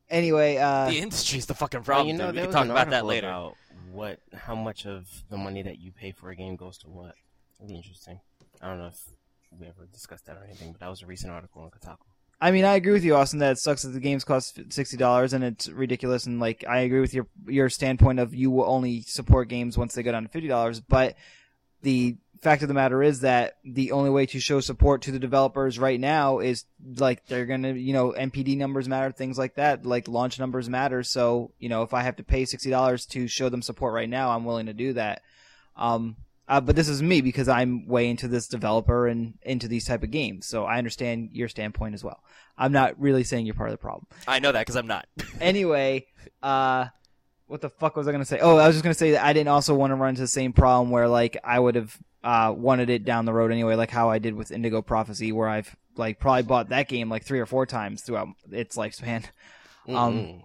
Anyway, 0.09 0.55
uh, 0.55 0.89
the 0.89 0.99
industry's 0.99 1.45
the 1.47 1.53
fucking 1.53 1.79
Well, 1.79 1.83
problem. 1.85 2.07
you 2.07 2.13
know, 2.13 2.27
dude. 2.27 2.35
We 2.35 2.37
there 2.41 2.45
can 2.47 2.53
talk 2.53 2.69
about 2.69 2.89
that 2.91 3.05
later. 3.05 3.27
About 3.27 3.55
what, 3.91 4.19
how 4.33 4.55
much 4.55 4.85
of 4.85 5.05
the 5.29 5.35
money 5.37 5.61
that 5.63 5.79
you 5.79 5.91
pay 5.91 6.11
for 6.11 6.29
a 6.29 6.35
game 6.35 6.55
goes 6.55 6.77
to 6.79 6.87
what? 6.87 7.13
Really 7.61 7.75
interesting. 7.75 8.21
I 8.61 8.67
don't 8.69 8.77
know 8.79 8.87
if 8.87 9.01
we 9.59 9.67
ever 9.67 9.85
discussed 9.91 10.25
that 10.27 10.37
or 10.37 10.45
anything, 10.45 10.71
but 10.71 10.79
that 10.79 10.89
was 10.89 11.01
a 11.01 11.05
recent 11.05 11.33
article 11.33 11.61
on 11.61 11.71
Kotaku. 11.71 11.97
I 12.39 12.51
mean, 12.51 12.65
I 12.65 12.75
agree 12.75 12.93
with 12.93 13.03
you, 13.03 13.15
Austin. 13.15 13.39
That 13.39 13.53
it 13.53 13.57
sucks 13.57 13.81
that 13.81 13.89
the 13.89 13.99
games 13.99 14.23
cost 14.23 14.59
sixty 14.69 14.95
dollars 14.95 15.33
and 15.33 15.43
it's 15.43 15.67
ridiculous. 15.69 16.25
And 16.27 16.39
like, 16.39 16.63
I 16.67 16.79
agree 16.79 16.99
with 16.99 17.13
your 17.13 17.27
your 17.47 17.69
standpoint 17.69 18.19
of 18.19 18.35
you 18.35 18.51
will 18.51 18.65
only 18.65 19.01
support 19.01 19.49
games 19.49 19.77
once 19.77 19.95
they 19.95 20.03
go 20.03 20.11
down 20.11 20.23
to 20.23 20.29
fifty 20.29 20.47
dollars. 20.47 20.79
But 20.79 21.15
the 21.81 22.17
fact 22.41 22.61
of 22.61 22.67
the 22.67 22.75
matter 22.75 23.01
is 23.01 23.21
that 23.21 23.57
the 23.65 23.91
only 23.91 24.11
way 24.11 24.27
to 24.27 24.39
show 24.39 24.59
support 24.59 25.01
to 25.01 25.11
the 25.11 25.17
developers 25.17 25.79
right 25.79 25.99
now 25.99 26.37
is 26.37 26.65
like 26.97 27.25
they're 27.25 27.47
gonna, 27.47 27.73
you 27.73 27.93
know, 27.93 28.11
NPD 28.11 28.55
numbers 28.55 28.87
matter, 28.87 29.11
things 29.11 29.39
like 29.39 29.55
that. 29.55 29.83
Like 29.83 30.07
launch 30.07 30.37
numbers 30.37 30.69
matter. 30.69 31.01
So 31.01 31.51
you 31.57 31.69
know, 31.69 31.81
if 31.81 31.95
I 31.95 32.03
have 32.03 32.17
to 32.17 32.23
pay 32.23 32.45
sixty 32.45 32.69
dollars 32.69 33.07
to 33.07 33.27
show 33.27 33.49
them 33.49 33.63
support 33.63 33.95
right 33.95 34.09
now, 34.09 34.29
I'm 34.29 34.45
willing 34.45 34.67
to 34.67 34.73
do 34.73 34.93
that. 34.93 35.23
Um, 35.75 36.17
uh, 36.47 36.61
but 36.61 36.75
this 36.75 36.87
is 36.87 37.01
me 37.03 37.21
because 37.21 37.47
I'm 37.47 37.87
way 37.87 38.09
into 38.09 38.27
this 38.27 38.47
developer 38.47 39.07
and 39.07 39.33
into 39.41 39.67
these 39.67 39.85
type 39.85 40.03
of 40.03 40.11
games. 40.11 40.45
So 40.45 40.63
I 40.65 40.77
understand 40.77 41.29
your 41.33 41.49
standpoint 41.49 41.93
as 41.93 42.03
well. 42.03 42.23
I'm 42.57 42.71
not 42.71 42.99
really 42.99 43.23
saying 43.23 43.45
you're 43.45 43.55
part 43.55 43.69
of 43.69 43.73
the 43.73 43.77
problem. 43.77 44.07
I 44.27 44.39
know 44.39 44.51
that 44.51 44.61
because 44.61 44.75
I'm 44.75 44.87
not. 44.87 45.07
Anyway, 45.41 46.07
uh, 46.41 46.85
what 47.45 47.61
the 47.61 47.69
fuck 47.69 47.95
was 47.95 48.07
I 48.07 48.11
gonna 48.11 48.25
say? 48.25 48.39
Oh, 48.39 48.57
I 48.57 48.65
was 48.65 48.75
just 48.75 48.83
gonna 48.83 48.93
say 48.93 49.11
that 49.11 49.23
I 49.23 49.33
didn't 49.33 49.49
also 49.49 49.75
want 49.75 49.91
to 49.91 49.95
run 49.95 50.09
into 50.09 50.21
the 50.21 50.27
same 50.27 50.51
problem 50.51 50.89
where 50.89 51.07
like 51.07 51.37
I 51.43 51.59
would 51.59 51.75
have 51.75 51.97
uh 52.23 52.53
wanted 52.55 52.89
it 52.89 53.05
down 53.05 53.25
the 53.25 53.33
road 53.33 53.51
anyway, 53.51 53.75
like 53.75 53.91
how 53.91 54.09
I 54.09 54.19
did 54.19 54.33
with 54.33 54.51
Indigo 54.51 54.81
Prophecy, 54.81 55.31
where 55.31 55.47
I've 55.47 55.75
like 55.95 56.19
probably 56.19 56.43
bought 56.43 56.69
that 56.69 56.87
game 56.87 57.09
like 57.09 57.23
three 57.23 57.39
or 57.39 57.45
four 57.45 57.65
times 57.65 58.01
throughout 58.01 58.29
its 58.51 58.75
lifespan. 58.75 59.25
Um, 59.87 60.17
Mm-mm. 60.17 60.43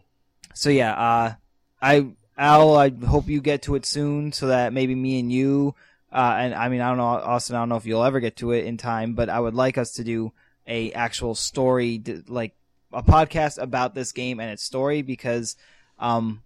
So 0.54 0.70
yeah, 0.70 0.92
uh, 0.92 1.34
I 1.80 2.06
Al, 2.36 2.76
I 2.76 2.90
hope 2.90 3.28
you 3.28 3.40
get 3.40 3.62
to 3.62 3.74
it 3.74 3.86
soon, 3.86 4.32
so 4.32 4.48
that 4.48 4.72
maybe 4.72 4.94
me 4.94 5.18
and 5.20 5.32
you, 5.32 5.74
uh, 6.12 6.36
and 6.38 6.54
I 6.54 6.68
mean, 6.68 6.80
I 6.80 6.88
don't 6.88 6.98
know, 6.98 7.04
Austin, 7.04 7.56
I 7.56 7.60
don't 7.60 7.70
know 7.70 7.76
if 7.76 7.86
you'll 7.86 8.04
ever 8.04 8.20
get 8.20 8.36
to 8.36 8.52
it 8.52 8.66
in 8.66 8.76
time, 8.76 9.14
but 9.14 9.28
I 9.28 9.40
would 9.40 9.54
like 9.54 9.78
us 9.78 9.92
to 9.92 10.04
do 10.04 10.32
a 10.66 10.92
actual 10.92 11.34
story, 11.34 12.02
like 12.28 12.54
a 12.92 13.02
podcast 13.02 13.60
about 13.60 13.94
this 13.94 14.12
game 14.12 14.38
and 14.38 14.50
its 14.50 14.62
story, 14.62 15.00
because, 15.02 15.56
um, 15.98 16.42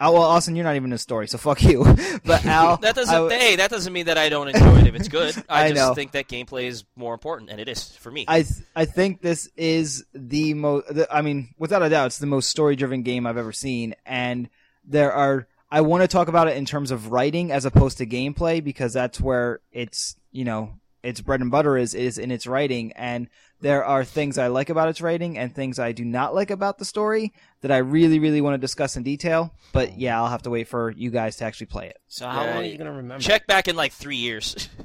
oh, 0.00 0.12
well, 0.12 0.22
Austin, 0.22 0.54
you're 0.54 0.64
not 0.64 0.76
even 0.76 0.92
a 0.92 0.98
story, 0.98 1.28
so 1.28 1.38
fuck 1.38 1.62
you. 1.62 1.82
but 2.24 2.44
Al, 2.44 2.76
That 2.82 2.94
doesn't. 2.94 3.32
I 3.32 3.34
hey, 3.34 3.56
that 3.56 3.70
doesn't 3.70 3.92
mean 3.92 4.06
that 4.06 4.18
I 4.18 4.28
don't 4.28 4.48
enjoy 4.48 4.80
it 4.80 4.86
if 4.86 4.94
it's 4.94 5.08
good. 5.08 5.34
I, 5.48 5.64
I 5.64 5.68
just 5.72 5.76
know. 5.76 5.94
think 5.94 6.12
that 6.12 6.28
gameplay 6.28 6.64
is 6.64 6.84
more 6.94 7.14
important, 7.14 7.50
and 7.50 7.58
it 7.58 7.68
is 7.68 7.96
for 7.96 8.10
me. 8.10 8.26
I 8.28 8.42
th- 8.42 8.66
I 8.74 8.84
think 8.84 9.22
this 9.22 9.48
is 9.56 10.04
the 10.12 10.52
most. 10.54 10.86
I 11.10 11.22
mean, 11.22 11.54
without 11.58 11.82
a 11.82 11.88
doubt, 11.88 12.06
it's 12.06 12.18
the 12.18 12.26
most 12.26 12.50
story 12.50 12.76
driven 12.76 13.02
game 13.02 13.26
I've 13.26 13.38
ever 13.38 13.52
seen. 13.52 13.94
And 14.04 14.50
there 14.84 15.12
are. 15.12 15.48
I 15.70 15.80
want 15.80 16.02
to 16.02 16.08
talk 16.08 16.28
about 16.28 16.48
it 16.48 16.56
in 16.56 16.64
terms 16.64 16.90
of 16.90 17.10
writing 17.10 17.50
as 17.50 17.64
opposed 17.64 17.98
to 17.98 18.06
gameplay 18.06 18.62
because 18.62 18.92
that's 18.92 19.20
where 19.20 19.60
it's 19.72 20.16
you 20.30 20.44
know 20.44 20.74
its 21.02 21.20
bread 21.20 21.40
and 21.40 21.50
butter 21.50 21.76
is 21.76 21.94
is 21.94 22.18
in 22.18 22.30
its 22.30 22.46
writing, 22.46 22.92
and 22.92 23.28
there 23.60 23.84
are 23.84 24.04
things 24.04 24.38
I 24.38 24.48
like 24.48 24.70
about 24.70 24.88
its 24.88 25.00
writing 25.00 25.38
and 25.38 25.54
things 25.54 25.78
I 25.78 25.92
do 25.92 26.04
not 26.04 26.34
like 26.34 26.50
about 26.50 26.78
the 26.78 26.84
story 26.84 27.32
that 27.62 27.70
I 27.72 27.78
really 27.78 28.18
really 28.18 28.40
want 28.40 28.54
to 28.54 28.58
discuss 28.58 28.96
in 28.96 29.02
detail. 29.02 29.52
But 29.72 29.98
yeah, 29.98 30.20
I'll 30.20 30.28
have 30.28 30.42
to 30.42 30.50
wait 30.50 30.68
for 30.68 30.90
you 30.90 31.10
guys 31.10 31.36
to 31.36 31.44
actually 31.44 31.66
play 31.66 31.86
it. 31.88 31.98
So 32.08 32.26
how 32.26 32.44
Yeah, 32.44 32.54
long 32.54 32.64
are 32.64 32.66
you 32.66 32.78
gonna 32.78 32.92
remember? 32.92 33.22
Check 33.22 33.46
back 33.46 33.68
in 33.68 33.76
like 33.76 33.92
three 33.92 34.16
years. 34.16 34.68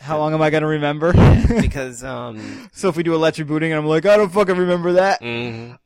How 0.00 0.16
long 0.16 0.32
am 0.32 0.40
I 0.40 0.48
gonna 0.48 0.66
remember? 0.66 1.12
because 1.60 2.02
um. 2.02 2.70
so 2.72 2.88
if 2.88 2.96
we 2.96 3.02
do 3.02 3.14
a 3.14 3.18
let's 3.18 3.38
and 3.38 3.52
I'm 3.52 3.84
like, 3.84 4.06
I 4.06 4.16
don't 4.16 4.32
fucking 4.32 4.56
remember 4.56 4.94
that. 4.94 5.20
mhm. 5.20 5.78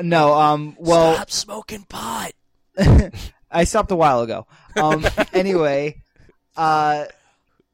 No, 0.00 0.32
um, 0.34 0.76
well, 0.78 1.14
Stop 1.16 1.30
smoking 1.30 1.82
pot. 1.88 2.30
I 3.50 3.64
stopped 3.64 3.90
a 3.90 3.96
while 3.96 4.20
ago. 4.22 4.46
Um, 4.76 5.06
anyway, 5.32 6.02
uh, 6.56 7.06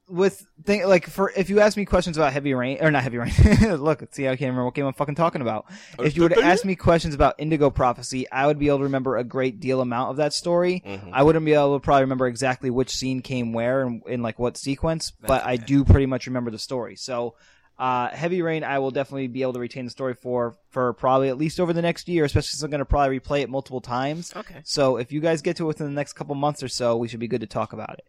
with 0.07 0.47
thing 0.65 0.87
like 0.87 1.09
for 1.09 1.33
if 1.35 1.49
you 1.49 1.61
ask 1.61 1.77
me 1.79 1.85
questions 1.87 2.19
about 2.19 2.33
heavy 2.33 2.53
rain 2.53 2.79
or 2.81 2.91
not 2.91 3.03
heavy 3.03 3.17
rain, 3.19 3.33
look, 3.79 4.03
see, 4.15 4.27
I 4.27 4.37
can't 4.37 4.43
remember 4.51 4.67
what 4.67 4.75
game 4.75 4.87
I'm 4.87 4.93
fucking 4.93 5.15
talking 5.15 5.41
about. 5.41 5.67
If 5.99 6.17
you 6.17 6.23
were 6.25 6.29
to 6.29 6.43
ask 6.43 6.65
me 6.65 6.77
questions 6.77 7.15
about 7.15 7.37
Indigo 7.39 7.71
Prophecy, 7.71 8.31
I 8.31 8.47
would 8.47 8.59
be 8.59 8.69
able 8.69 8.79
to 8.79 8.85
remember 8.85 9.17
a 9.17 9.25
great 9.25 9.61
deal 9.61 9.81
amount 9.81 10.11
of 10.11 10.17
that 10.19 10.33
story. 10.35 10.83
Mhm. 10.87 11.11
I 11.13 11.23
wouldn't 11.23 11.45
be 11.45 11.55
able 11.55 11.79
to 11.79 11.83
probably 11.83 12.03
remember 12.03 12.27
exactly 12.27 12.71
which 12.71 12.91
scene 12.91 13.23
came 13.23 13.53
where 13.53 13.83
and 13.83 14.03
in 14.07 14.23
like 14.23 14.39
what 14.39 14.57
sequence, 14.57 15.11
but 15.11 15.45
I 15.45 15.57
do 15.57 15.85
pretty 15.85 16.07
much 16.07 16.27
remember 16.27 16.51
the 16.51 16.59
story. 16.59 16.97
So. 16.97 17.35
Uh, 17.79 18.09
Heavy 18.09 18.41
Rain, 18.41 18.63
I 18.63 18.79
will 18.79 18.93
definitely 18.93 19.27
be 19.27 19.43
able 19.43 19.55
to 19.55 19.61
retain 19.61 19.85
the 19.85 19.91
story 19.91 20.15
for 20.15 20.57
for 20.71 20.93
probably 20.93 21.29
at 21.29 21.37
least 21.37 21.59
over 21.59 21.73
the 21.73 21.83
next 21.83 22.09
year, 22.09 22.25
especially 22.25 22.49
since 22.49 22.63
I'm 22.63 22.71
going 22.71 22.79
to 22.79 22.85
probably 22.85 23.19
replay 23.19 23.41
it 23.41 23.51
multiple 23.51 23.81
times. 23.81 24.33
Okay. 24.37 24.61
So 24.65 24.97
if 24.97 25.11
you 25.11 25.21
guys 25.21 25.43
get 25.43 25.57
to 25.57 25.65
it 25.65 25.67
within 25.67 25.87
the 25.87 25.93
next 25.93 26.13
couple 26.13 26.35
months 26.37 26.63
or 26.63 26.69
so, 26.69 26.97
we 26.97 27.09
should 27.09 27.21
be 27.21 27.29
good 27.29 27.41
to 27.41 27.47
talk 27.49 27.73
about 27.73 27.95
it. 27.95 28.07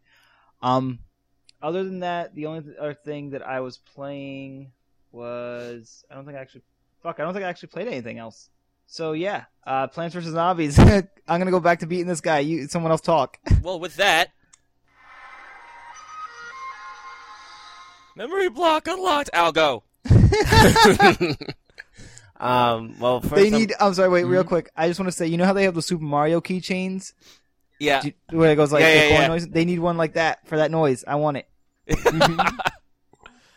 Um, 0.61 0.99
other 1.61 1.83
than 1.83 1.99
that, 2.01 2.35
the 2.35 2.45
only 2.45 2.63
other 2.79 2.93
thing 2.93 3.31
that 3.31 3.45
I 3.45 3.61
was 3.61 3.77
playing 3.77 4.71
was 5.11 6.03
I 6.11 6.15
don't 6.15 6.25
think 6.25 6.37
I 6.37 6.41
actually 6.41 6.61
fuck 7.01 7.19
I 7.19 7.23
don't 7.23 7.33
think 7.33 7.45
I 7.45 7.49
actually 7.49 7.69
played 7.69 7.87
anything 7.87 8.19
else. 8.19 8.49
So 8.87 9.13
yeah, 9.13 9.45
uh, 9.65 9.87
Plants 9.87 10.13
vs 10.13 10.31
Zombies. 10.33 10.77
I'm 10.79 11.07
gonna 11.27 11.49
go 11.51 11.59
back 11.59 11.79
to 11.79 11.87
beating 11.87 12.07
this 12.07 12.21
guy. 12.21 12.39
You, 12.39 12.67
someone 12.67 12.91
else 12.91 13.01
talk. 13.01 13.39
Well, 13.63 13.79
with 13.79 13.95
that, 13.95 14.29
memory 18.15 18.49
block 18.49 18.87
unlocked. 18.87 19.29
I'll 19.33 19.51
go. 19.51 19.83
um. 22.39 22.95
Well, 22.99 23.21
first 23.21 23.35
they 23.35 23.43
I'm- 23.49 23.51
need. 23.53 23.73
I'm 23.79 23.93
sorry. 23.93 24.09
Wait, 24.09 24.23
real 24.25 24.43
Mhm. 24.43 24.47
quick. 24.47 24.69
I 24.75 24.87
just 24.87 24.99
want 24.99 25.07
to 25.11 25.15
say, 25.17 25.27
you 25.27 25.37
know 25.37 25.45
how 25.45 25.53
they 25.53 25.63
have 25.63 25.75
the 25.75 25.81
Super 25.81 26.03
Mario 26.03 26.41
keychains 26.41 27.13
Yeah. 27.79 28.01
Do- 28.01 28.13
where 28.37 28.51
it 28.51 28.55
goes 28.55 28.71
like 28.71 28.81
Yeah, 28.81 28.89
the 28.89 28.95
yeah, 28.95 29.09
coin 29.09 29.21
yeah. 29.21 29.27
noise? 29.27 29.47
They 29.47 29.65
need 29.65 29.79
one 29.79 29.97
like 29.97 30.13
that 30.13 30.47
for 30.47 30.57
that 30.57 30.71
noise. 30.71 31.03
I 31.07 31.15
want 31.15 31.37
it. 31.37 31.47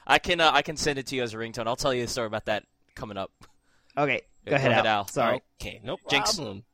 I 0.07 0.19
can 0.19 0.41
uh, 0.41 0.51
I 0.53 0.63
can 0.63 0.77
send 0.77 0.99
it 0.99 1.07
to 1.09 1.17
you 1.17 1.23
as 1.23 1.35
a 1.35 1.37
ringtone. 1.37 1.67
I'll 1.67 1.77
tell 1.77 1.93
you 1.95 2.05
a 2.05 2.09
story 2.09 2.27
about 2.27 2.47
that 2.47 2.65
coming 2.95 3.17
up. 3.17 3.31
Okay, 3.97 4.23
Go 4.47 4.51
go 4.53 4.57
ahead, 4.57 4.71
ahead, 4.73 4.87
Al. 4.87 4.99
Al. 5.01 5.09
Sorry. 5.09 5.43
Okay, 5.61 5.81
no 5.83 5.99
Jinx. 6.09 6.37
problem. 6.37 6.65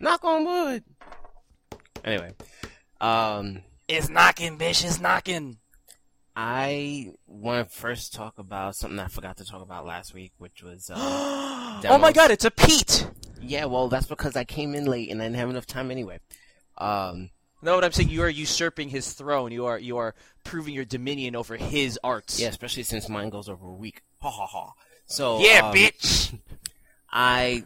Knock 0.00 0.24
on 0.24 0.44
wood. 0.44 0.84
Anyway, 2.04 2.32
um, 3.00 3.62
It's 3.88 4.08
knocking, 4.08 4.58
bitch. 4.58 4.84
It's 4.84 5.00
knocking. 5.00 5.58
I 6.34 7.12
want 7.26 7.68
to 7.68 7.74
first 7.76 8.14
talk 8.14 8.38
about 8.38 8.74
something 8.74 8.98
I 8.98 9.08
forgot 9.08 9.36
to 9.38 9.44
talk 9.44 9.62
about 9.62 9.84
last 9.86 10.14
week, 10.14 10.32
which 10.38 10.62
was 10.62 10.90
uh, 10.94 10.96
oh 10.98 11.98
my 11.98 12.12
god, 12.12 12.30
it's 12.30 12.44
a 12.44 12.50
Pete. 12.50 13.06
yeah. 13.40 13.66
Well, 13.66 13.88
that's 13.88 14.06
because 14.06 14.36
I 14.36 14.44
came 14.44 14.74
in 14.74 14.86
late 14.86 15.10
and 15.10 15.20
I 15.20 15.26
didn't 15.26 15.36
have 15.36 15.50
enough 15.50 15.66
time 15.66 15.90
anyway. 15.90 16.20
Um, 16.78 17.30
No, 17.60 17.74
what 17.74 17.84
I'm 17.84 17.92
saying, 17.92 18.08
you 18.08 18.22
are 18.22 18.30
usurping 18.30 18.88
his 18.88 19.12
throne. 19.12 19.52
You 19.52 19.66
are 19.66 19.78
you 19.78 19.98
are 19.98 20.14
proving 20.42 20.74
your 20.74 20.84
dominion 20.86 21.36
over 21.36 21.56
his 21.56 21.98
arts. 22.02 22.40
yeah, 22.40 22.48
especially 22.48 22.82
since 22.84 23.08
mine 23.08 23.28
goes 23.30 23.48
over 23.48 23.66
a 23.66 23.72
week. 23.74 24.02
Ha 24.20 24.30
ha 24.30 24.46
ha. 24.46 24.72
So 25.06 25.40
Yeah, 25.40 25.66
um, 25.66 25.74
bitch. 25.74 26.38
I 27.12 27.64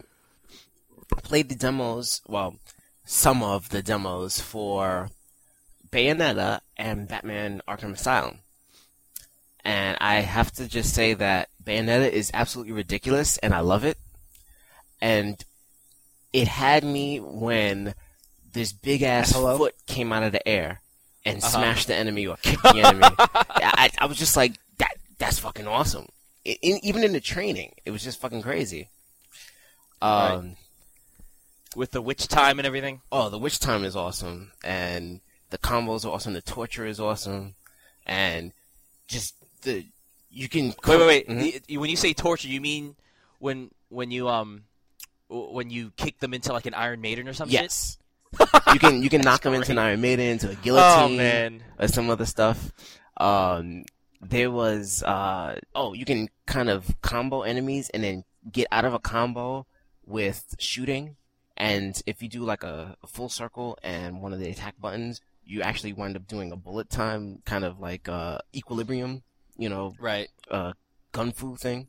played 1.22 1.48
the 1.48 1.54
demos, 1.54 2.20
well, 2.26 2.56
some 3.04 3.42
of 3.44 3.68
the 3.68 3.80
demos 3.80 4.40
for 4.40 5.08
Bayonetta 5.90 6.60
and 6.76 7.06
Batman 7.06 7.62
Arkham 7.68 7.92
Asylum. 7.92 8.40
And 9.66 9.98
I 10.00 10.20
have 10.20 10.52
to 10.52 10.68
just 10.68 10.94
say 10.94 11.14
that 11.14 11.48
Bayonetta 11.64 12.08
is 12.08 12.30
absolutely 12.32 12.72
ridiculous 12.72 13.36
and 13.38 13.52
I 13.52 13.60
love 13.60 13.82
it. 13.84 13.98
And 15.00 15.44
it 16.32 16.46
had 16.46 16.84
me 16.84 17.18
when 17.18 17.94
this 18.52 18.72
big 18.72 19.02
ass 19.02 19.32
Hello? 19.32 19.58
foot 19.58 19.74
came 19.88 20.12
out 20.12 20.22
of 20.22 20.30
the 20.30 20.46
air 20.46 20.82
and 21.24 21.38
Uh-huh. 21.38 21.48
smashed 21.48 21.88
the 21.88 21.96
enemy 21.96 22.28
or 22.28 22.36
kicked 22.36 22.62
the 22.62 22.78
enemy. 22.80 23.08
I, 23.18 23.90
I 23.98 24.06
was 24.06 24.18
just 24.18 24.36
like, 24.36 24.54
that 24.78 24.94
that's 25.18 25.40
fucking 25.40 25.66
awesome. 25.66 26.06
I- 26.46 26.58
in, 26.62 26.78
even 26.84 27.02
in 27.02 27.12
the 27.12 27.20
training, 27.20 27.74
it 27.84 27.90
was 27.90 28.04
just 28.04 28.20
fucking 28.20 28.42
crazy. 28.42 28.90
Um, 30.00 30.56
With 31.74 31.90
the 31.90 32.00
witch 32.02 32.28
time 32.28 32.60
and 32.60 32.66
everything. 32.66 33.00
oh, 33.10 33.30
the 33.30 33.38
witch 33.38 33.58
time 33.58 33.82
is 33.84 33.96
awesome, 33.96 34.52
and 34.62 35.20
the 35.50 35.58
combos 35.58 36.04
are 36.04 36.10
awesome. 36.12 36.34
The 36.34 36.40
torture 36.42 36.86
is 36.86 37.00
awesome, 37.00 37.54
and 38.06 38.52
just 39.08 39.34
the 39.66 39.84
you 40.30 40.48
can 40.48 40.74
Wait, 40.86 40.98
wait, 40.98 41.06
wait. 41.06 41.28
Mhm. 41.28 41.66
The- 41.66 41.76
when 41.78 41.90
you 41.90 41.96
say 41.96 42.12
torture, 42.14 42.48
you 42.48 42.60
mean 42.60 42.96
when 43.38 43.70
when 43.90 44.10
you 44.10 44.28
um 44.28 44.64
when 45.28 45.70
you 45.70 45.90
kick 45.96 46.18
them 46.20 46.32
into 46.34 46.52
like 46.52 46.66
an 46.66 46.74
Iron 46.74 47.00
Maiden 47.00 47.26
or 47.28 47.32
something? 47.34 47.52
Yes, 47.52 47.98
you 48.72 48.78
can 48.78 49.02
you 49.02 49.08
can 49.10 49.20
knock 49.22 49.42
them 49.42 49.54
into 49.54 49.72
an. 49.72 49.78
Iron 49.78 50.00
Maiden, 50.00 50.26
into 50.26 50.48
a 50.48 50.52
Oh 50.52 50.56
guillotine, 50.62 51.16
man. 51.16 51.62
or 51.78 51.88
some 51.88 52.10
other 52.10 52.26
stuff. 52.26 52.72
Um, 53.18 53.84
there 54.20 54.50
was 54.50 55.02
uh 55.02 55.58
oh, 55.74 55.92
you 55.94 56.04
can 56.04 56.28
kind 56.46 56.68
of 56.70 57.00
combo 57.02 57.42
enemies 57.42 57.90
and 57.90 58.02
then 58.04 58.24
get 58.50 58.66
out 58.72 58.84
of 58.84 58.94
a 58.94 58.98
combo 58.98 59.66
with 60.06 60.54
shooting. 60.58 61.16
And 61.56 62.00
if 62.06 62.22
you 62.22 62.28
do 62.28 62.42
like 62.44 62.62
a, 62.62 62.96
a 63.02 63.06
full 63.06 63.28
circle 63.30 63.78
and 63.82 64.20
one 64.20 64.32
of 64.34 64.38
the 64.38 64.50
attack 64.50 64.74
buttons, 64.78 65.22
you 65.44 65.62
actually 65.62 65.94
wind 65.94 66.14
up 66.16 66.26
doing 66.28 66.52
a 66.52 66.56
bullet 66.56 66.90
time, 66.90 67.40
kind 67.46 67.64
of 67.64 67.80
like 67.80 68.08
uh 68.08 68.38
equilibrium, 68.54 69.22
you 69.58 69.68
know, 69.68 69.94
Right. 69.98 70.28
uh 70.50 70.72
gun 71.12 71.32
fu 71.32 71.56
thing. 71.56 71.88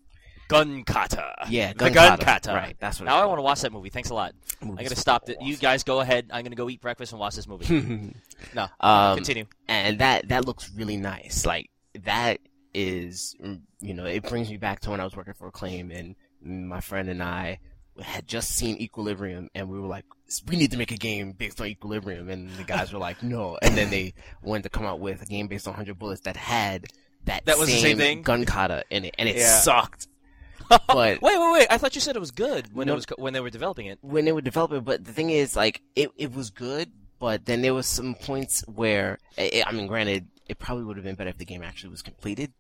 Gun 0.50 0.84
kata. 0.86 1.48
Yeah, 1.50 1.74
the 1.74 1.80
gun 1.80 1.94
gun 1.94 2.10
kata. 2.12 2.26
kata. 2.26 2.54
Right, 2.54 2.78
that's 2.80 3.00
what. 3.00 3.06
Now 3.08 3.18
I 3.22 3.26
want 3.26 3.38
to 3.40 3.42
watch 3.42 3.62
that 3.62 3.74
movie. 3.74 3.90
Thanks 3.90 4.10
a 4.12 4.14
lot. 4.14 4.34
I'm 4.62 4.76
gonna 4.76 4.96
stop 4.96 5.30
it. 5.30 5.38
You 5.42 5.58
guys 5.58 5.84
go 5.84 6.00
ahead. 6.00 6.30
I'm 6.32 6.44
gonna 6.44 6.56
go 6.56 6.70
eat 6.70 6.80
breakfast 6.80 7.12
and 7.12 7.20
watch 7.20 7.36
this 7.36 7.48
movie. 7.48 8.14
No, 8.54 8.68
um, 8.80 9.18
Continue. 9.18 9.46
and 9.68 10.00
that 10.00 10.30
that 10.30 10.46
looks 10.46 10.72
really 10.74 10.96
nice. 10.96 11.46
Like 11.46 11.70
that 12.06 12.40
is, 12.74 13.36
you 13.82 13.94
know, 13.94 14.06
it 14.06 14.24
brings 14.30 14.50
me 14.50 14.56
back 14.58 14.80
to 14.82 14.92
when 14.92 15.00
I 15.02 15.04
was 15.04 15.16
working 15.18 15.34
for 15.34 15.48
Acclaim, 15.48 15.92
and 15.92 16.16
my 16.42 16.80
friend 16.80 17.10
and 17.10 17.22
I 17.22 17.60
had 18.02 18.28
just 18.28 18.52
seen 18.52 18.78
Equilibrium, 18.80 19.50
and 19.56 19.68
we 19.70 19.80
were 19.80 19.88
like, 19.88 20.06
we 20.48 20.56
need 20.56 20.70
to 20.72 20.78
make 20.78 20.92
a 20.92 20.98
game 20.98 21.32
based 21.32 21.60
on 21.60 21.68
Equilibrium, 21.68 22.30
and 22.30 22.50
the 22.52 22.64
guys 22.64 22.94
were 22.94 23.00
like, 23.00 23.22
no, 23.24 23.58
and 23.64 23.76
then 23.76 23.90
they 23.90 24.14
wanted 24.44 24.64
to 24.64 24.70
come 24.70 24.86
out 24.86 25.00
with 25.00 25.24
a 25.24 25.26
game 25.26 25.48
based 25.48 25.68
on 25.68 25.72
100 25.74 25.98
Bullets 25.98 26.22
that 26.22 26.38
had 26.38 26.86
that 27.28 27.46
That 27.46 27.58
was 27.58 27.70
the 27.70 27.78
same 27.80 27.98
thing? 27.98 28.22
gun 28.24 28.44
kata 28.46 28.84
in 28.90 29.06
it, 29.06 29.16
and 29.18 29.30
it 29.30 29.38
Yeah. 29.38 29.60
sucked. 29.60 30.08
But 30.70 31.22
Wait, 31.22 31.22
wait, 31.22 31.52
wait! 31.54 31.68
I 31.70 31.78
thought 31.78 31.96
you 31.96 32.02
said 32.02 32.18
it 32.18 32.20
was 32.20 32.32
good 32.32 32.74
when 32.74 32.88
No. 32.88 32.94
it 32.94 32.96
was 32.98 33.06
when 33.18 33.32
they 33.34 33.40
were 33.40 33.50
developing 33.50 33.86
it. 33.86 34.00
when 34.02 34.26
they 34.26 34.34
were 34.34 34.42
developing, 34.42 34.80
it, 34.80 34.84
but 34.86 35.06
the 35.06 35.14
thing 35.14 35.30
is, 35.30 35.56
like, 35.56 35.82
it, 35.96 36.10
it 36.18 36.34
was 36.36 36.50
good, 36.50 36.92
but 37.20 37.46
then 37.46 37.62
there 37.62 37.74
was 37.74 37.86
some 37.88 38.16
points 38.16 38.64
where, 38.68 39.18
i 39.38 39.64
I 39.66 39.72
mean, 39.72 39.88
granted, 39.88 40.28
it 40.50 40.60
probably 40.60 40.84
would 40.84 40.98
have 40.98 41.06
been 41.06 41.16
better 41.16 41.30
if 41.30 41.38
the 41.38 41.46
game 41.46 41.64
actually 41.64 41.92
was 41.92 42.02
completed, 42.02 42.52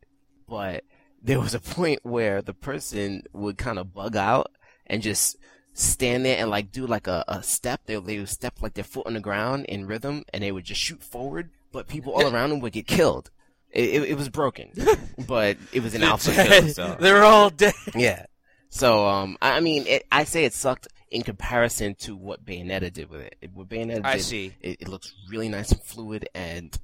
but 0.47 0.85
there 1.21 1.39
was 1.39 1.53
a 1.53 1.59
point 1.59 1.99
where 2.03 2.41
the 2.41 2.53
person 2.53 3.23
would 3.33 3.57
kind 3.57 3.77
of 3.79 3.93
bug 3.93 4.15
out 4.15 4.51
and 4.85 5.01
just 5.01 5.35
stand 5.73 6.23
there 6.25 6.37
and 6.37 6.49
like 6.49 6.71
do 6.71 6.87
like 6.87 7.07
a, 7.07 7.25
a 7.27 7.43
step. 7.43 7.81
They, 7.87 7.99
they 7.99 8.19
would 8.19 8.29
step 8.29 8.61
like 8.61 8.75
their 8.75 8.83
foot 8.85 9.05
on 9.07 9.15
the 9.15 9.19
ground 9.19 9.65
in 9.65 9.85
rhythm 9.85 10.23
and 10.33 10.43
they 10.43 10.51
would 10.53 10.63
just 10.65 10.79
shoot 10.81 11.03
forward, 11.03 11.49
but 11.73 11.87
people 11.87 12.13
all 12.13 12.27
around 12.33 12.51
them 12.51 12.59
would 12.61 12.73
get 12.73 12.87
killed. 12.87 13.31
It, 13.71 13.89
it, 13.89 14.09
it 14.11 14.17
was 14.17 14.29
broken, 14.29 14.71
but 15.27 15.57
it 15.73 15.83
was 15.83 15.93
an 15.93 16.03
alpha 16.03 16.31
kill, 16.31 16.67
so. 16.69 16.97
They're 16.99 17.23
all 17.23 17.49
dead. 17.49 17.73
Yeah. 17.95 18.25
So, 18.69 19.05
um, 19.07 19.37
I 19.41 19.57
I 19.57 19.59
mean, 19.59 19.85
it, 19.87 20.05
I 20.11 20.23
say 20.23 20.45
it 20.45 20.53
sucked 20.53 20.87
in 21.11 21.21
comparison 21.23 21.95
to 21.95 22.15
what 22.15 22.45
Bayonetta 22.45 22.91
did 22.91 23.09
with 23.09 23.21
it. 23.21 23.49
What 23.53 23.69
Bayonetta 23.69 24.05
I 24.05 24.17
did, 24.17 24.23
see. 24.23 24.53
It, 24.61 24.81
it 24.81 24.87
looks 24.87 25.13
really 25.29 25.49
nice 25.49 25.71
and 25.71 25.81
fluid, 25.81 26.29
and 26.33 26.77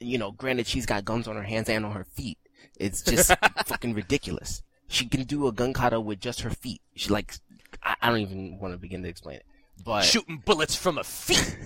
you 0.00 0.18
know, 0.18 0.30
granted, 0.32 0.66
she's 0.66 0.86
got 0.86 1.04
guns 1.04 1.28
on 1.28 1.36
her 1.36 1.42
hands 1.42 1.68
and 1.68 1.84
on 1.84 1.92
her 1.92 2.04
feet. 2.04 2.38
It's 2.78 3.02
just 3.02 3.32
fucking 3.66 3.94
ridiculous. 3.94 4.62
She 4.88 5.06
can 5.06 5.24
do 5.24 5.46
a 5.46 5.52
gun 5.52 5.72
kata 5.72 6.00
with 6.00 6.20
just 6.20 6.40
her 6.42 6.50
feet. 6.50 6.82
She 6.96 7.10
like, 7.10 7.34
I, 7.82 7.94
I 8.02 8.08
don't 8.10 8.20
even 8.20 8.58
want 8.58 8.74
to 8.74 8.78
begin 8.78 9.02
to 9.02 9.08
explain 9.08 9.36
it, 9.36 9.46
but 9.84 10.02
Shooting 10.02 10.42
bullets 10.44 10.74
from 10.74 10.98
a 10.98 11.04
feet. 11.04 11.56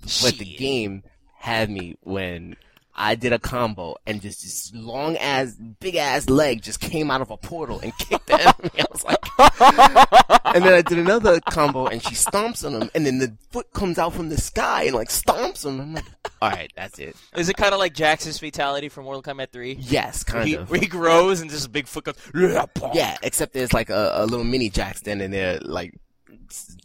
but 0.00 0.34
the 0.38 0.56
game 0.56 1.02
had 1.38 1.70
me 1.70 1.96
when 2.02 2.56
I 2.96 3.16
did 3.16 3.32
a 3.32 3.38
combo 3.40 3.96
and 4.06 4.22
just 4.22 4.42
this 4.42 4.70
long 4.74 5.16
ass, 5.16 5.54
big 5.80 5.96
ass 5.96 6.28
leg 6.28 6.62
just 6.62 6.78
came 6.80 7.10
out 7.10 7.20
of 7.20 7.30
a 7.30 7.36
portal 7.36 7.80
and 7.80 7.96
kicked 7.98 8.26
the 8.28 8.34
enemy. 8.34 8.70
I 8.78 8.86
was 8.92 9.04
like, 9.04 10.44
and 10.54 10.64
then 10.64 10.72
I 10.74 10.82
did 10.82 10.98
another 10.98 11.40
combo 11.40 11.86
and 11.86 12.00
she 12.02 12.14
stomps 12.14 12.64
on 12.64 12.80
him 12.80 12.90
and 12.94 13.04
then 13.04 13.18
the 13.18 13.36
foot 13.50 13.72
comes 13.72 13.98
out 13.98 14.12
from 14.12 14.28
the 14.28 14.38
sky 14.38 14.84
and 14.84 14.94
like 14.94 15.08
stomps 15.08 15.66
on 15.66 15.74
him. 15.74 15.80
I'm 15.80 15.94
like, 15.94 16.04
All 16.40 16.50
right, 16.50 16.72
that's 16.76 16.98
it. 17.00 17.16
Is 17.36 17.48
it 17.48 17.56
kind 17.56 17.72
of 17.72 17.80
like 17.80 17.94
Jax's 17.94 18.38
fatality 18.38 18.88
from 18.88 19.04
Mortal 19.04 19.22
Kombat 19.22 19.50
3? 19.50 19.72
Yes, 19.80 20.22
kind 20.22 20.46
he, 20.46 20.54
of. 20.54 20.70
where 20.70 20.78
he 20.78 20.86
grows 20.86 21.40
and 21.40 21.50
just 21.50 21.66
a 21.66 21.70
big 21.70 21.86
foot 21.88 22.04
goes. 22.04 22.14
Yeah, 22.94 23.16
except 23.22 23.54
there's 23.54 23.72
like 23.72 23.90
a, 23.90 24.12
a 24.14 24.26
little 24.26 24.44
mini 24.44 24.68
Jack 24.70 24.98
standing 24.98 25.30
there, 25.32 25.58
like 25.62 25.94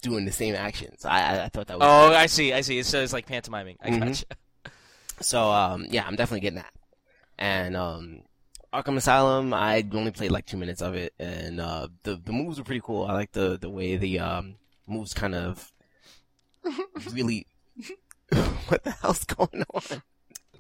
doing 0.01 0.25
the 0.25 0.32
same 0.32 0.56
actions. 0.56 1.06
I 1.06 1.20
I, 1.20 1.44
I 1.46 1.50
thought 1.50 1.68
that 1.68 1.78
was 1.78 1.88
Oh, 1.88 2.13
I 2.16 2.25
see. 2.25 2.54
I 2.54 2.62
see. 2.62 2.80
It 2.80 2.86
says 2.86 3.13
like 3.13 3.28
pantomiming. 3.28 3.78
I 3.82 3.89
Mhm. 3.89 4.00
gotcha. 4.06 4.25
So 5.22 5.52
um 5.52 5.86
yeah, 5.90 6.06
I'm 6.06 6.16
definitely 6.16 6.42
getting 6.42 6.58
that. 6.58 6.74
And 7.38 7.76
um 7.76 8.22
Arkham 8.74 8.98
Asylum, 8.98 9.54
I 9.54 9.84
only 9.94 10.12
played 10.12 10.32
like 10.32 10.46
two 10.46 10.58
minutes 10.58 10.82
of 10.82 10.96
it, 10.96 11.14
and 11.20 11.60
uh 11.60 11.88
the 12.04 12.16
the 12.24 12.32
moves 12.32 12.58
were 12.60 12.64
pretty 12.64 12.82
cool. 12.84 13.06
I 13.06 13.14
like 13.14 13.32
the 13.32 13.58
the 13.60 13.70
way 13.70 13.98
the 13.98 14.20
um 14.20 14.56
moves 14.88 15.14
kind 15.14 15.36
of 15.36 15.72
really. 17.12 17.48
what 18.68 18.84
the 18.84 18.92
hell's 18.92 19.26
going 19.26 19.64
on? 19.74 19.82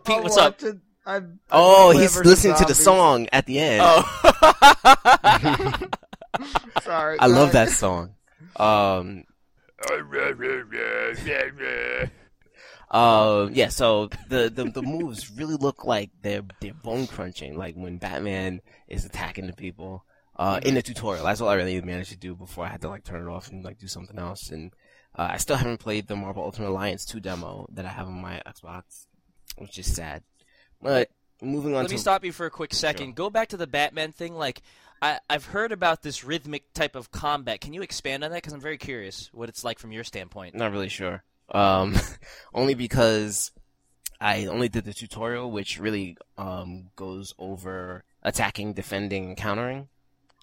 Pete, 0.05 0.23
what's 0.23 0.37
up? 0.37 0.61
it. 0.63 0.77
I'm, 1.05 1.39
Oh, 1.51 1.91
he's 1.91 2.17
listening 2.19 2.55
to 2.57 2.65
the 2.65 2.75
song 2.75 3.27
at 3.31 3.45
the 3.45 3.59
end. 3.59 3.81
Oh. 3.83 4.01
Sorry, 6.81 7.19
I 7.19 7.27
love 7.27 7.51
that 7.53 7.69
song. 7.69 8.15
Um, 8.55 9.23
uh, 12.91 13.49
yeah. 13.51 13.69
So 13.69 14.09
the, 14.29 14.49
the 14.49 14.65
the 14.65 14.81
moves 14.81 15.31
really 15.31 15.55
look 15.55 15.85
like 15.85 16.09
they're 16.21 16.43
they're 16.59 16.73
bone 16.73 17.07
crunching. 17.07 17.57
Like 17.57 17.75
when 17.75 17.97
Batman 17.97 18.61
is 18.87 19.05
attacking 19.05 19.47
the 19.47 19.53
people 19.53 20.05
uh, 20.39 20.59
in 20.63 20.73
the 20.73 20.81
tutorial. 20.81 21.25
That's 21.25 21.41
all 21.41 21.49
I 21.49 21.55
really 21.55 21.79
managed 21.81 22.11
to 22.11 22.17
do 22.17 22.33
before 22.33 22.65
I 22.65 22.69
had 22.69 22.81
to 22.81 22.89
like 22.89 23.03
turn 23.03 23.27
it 23.27 23.29
off 23.29 23.49
and 23.49 23.63
like 23.63 23.77
do 23.77 23.87
something 23.87 24.17
else. 24.17 24.49
And 24.49 24.71
uh, 25.13 25.27
I 25.31 25.37
still 25.37 25.57
haven't 25.57 25.79
played 25.79 26.07
the 26.07 26.15
Marvel 26.15 26.43
Ultimate 26.43 26.69
Alliance 26.69 27.05
2 27.05 27.19
demo 27.19 27.67
that 27.73 27.85
I 27.85 27.89
have 27.89 28.07
on 28.07 28.21
my 28.21 28.41
Xbox, 28.47 29.05
which 29.57 29.77
is 29.77 29.93
sad. 29.93 30.23
But 30.81 31.09
moving 31.41 31.75
on 31.75 31.81
Let 31.81 31.89
to 31.89 31.93
me 31.95 31.99
stop 31.99 32.23
you 32.23 32.31
for 32.31 32.45
a 32.45 32.49
quick 32.49 32.73
second. 32.73 33.07
Sure. 33.07 33.13
Go 33.15 33.29
back 33.29 33.49
to 33.49 33.57
the 33.57 33.67
Batman 33.67 34.13
thing. 34.13 34.33
Like, 34.33 34.61
I, 35.01 35.19
I've 35.29 35.45
heard 35.45 35.73
about 35.73 36.03
this 36.03 36.23
rhythmic 36.23 36.71
type 36.73 36.95
of 36.95 37.11
combat. 37.11 37.59
Can 37.59 37.73
you 37.73 37.81
expand 37.81 38.23
on 38.23 38.31
that? 38.31 38.37
Because 38.37 38.53
I'm 38.53 38.61
very 38.61 38.77
curious 38.77 39.29
what 39.33 39.49
it's 39.49 39.65
like 39.65 39.77
from 39.77 39.91
your 39.91 40.05
standpoint. 40.05 40.55
Not 40.55 40.71
really 40.71 40.89
sure. 40.89 41.23
Um, 41.51 41.95
only 42.53 42.73
because 42.73 43.51
I 44.21 44.45
only 44.45 44.69
did 44.69 44.85
the 44.85 44.93
tutorial, 44.93 45.51
which 45.51 45.79
really 45.79 46.17
um 46.37 46.89
goes 46.95 47.33
over 47.37 48.03
attacking, 48.23 48.73
defending, 48.73 49.25
and 49.25 49.37
countering. 49.37 49.87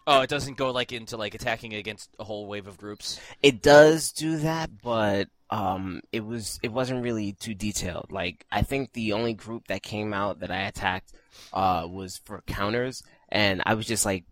Oh, 0.09 0.21
it 0.21 0.31
doesn't 0.31 0.57
go 0.57 0.71
like 0.71 0.93
into 0.93 1.17
like 1.17 1.35
attacking 1.35 1.75
against 1.75 2.11
a 2.19 2.25
whole 2.25 2.47
wave 2.47 2.69
of 2.69 2.79
groups. 2.79 3.21
It 3.43 3.61
does 3.61 4.13
do 4.13 4.39
that, 4.39 4.71
but 4.83 5.29
um, 5.51 6.01
it 6.13 6.25
was 6.25 6.61
it 6.63 6.73
wasn't 6.73 7.03
really 7.03 7.33
too 7.33 7.55
detailed. 7.55 8.11
Like 8.11 8.47
I 8.51 8.63
think 8.63 8.93
the 8.93 9.13
only 9.13 9.35
group 9.35 9.67
that 9.67 9.83
came 9.83 10.15
out 10.15 10.41
that 10.41 10.51
I 10.51 10.63
attacked 10.63 11.13
uh 11.53 11.87
was 11.91 12.19
for 12.25 12.43
counters, 12.47 13.03
and 13.29 13.63
I 13.67 13.75
was 13.75 13.87
just 13.87 14.05
like 14.05 14.25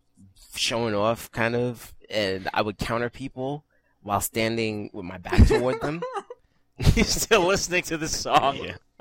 showing 0.57 0.95
off, 0.95 1.31
kind 1.33 1.57
of, 1.57 1.93
and 2.09 2.49
I 2.55 2.63
would 2.63 2.79
counter 2.79 3.11
people 3.11 3.65
while 4.03 4.21
standing 4.21 4.91
with 4.93 5.05
my 5.05 5.19
back 5.19 5.47
toward 5.49 5.81
them. 5.81 6.03
He's 6.95 7.23
still 7.23 7.47
listening 7.47 7.83
to 7.85 7.97
the 7.97 8.09
song. 8.09 8.57
Yeah. 8.57 8.77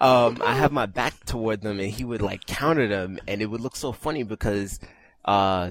um, 0.00 0.42
I 0.44 0.54
have 0.54 0.72
my 0.72 0.86
back 0.86 1.24
toward 1.24 1.62
them, 1.62 1.80
and 1.80 1.90
he 1.90 2.04
would 2.04 2.22
like 2.22 2.46
counter 2.46 2.86
them, 2.88 3.18
and 3.26 3.40
it 3.40 3.46
would 3.46 3.60
look 3.60 3.76
so 3.76 3.92
funny 3.92 4.22
because, 4.24 4.78
uh, 5.24 5.70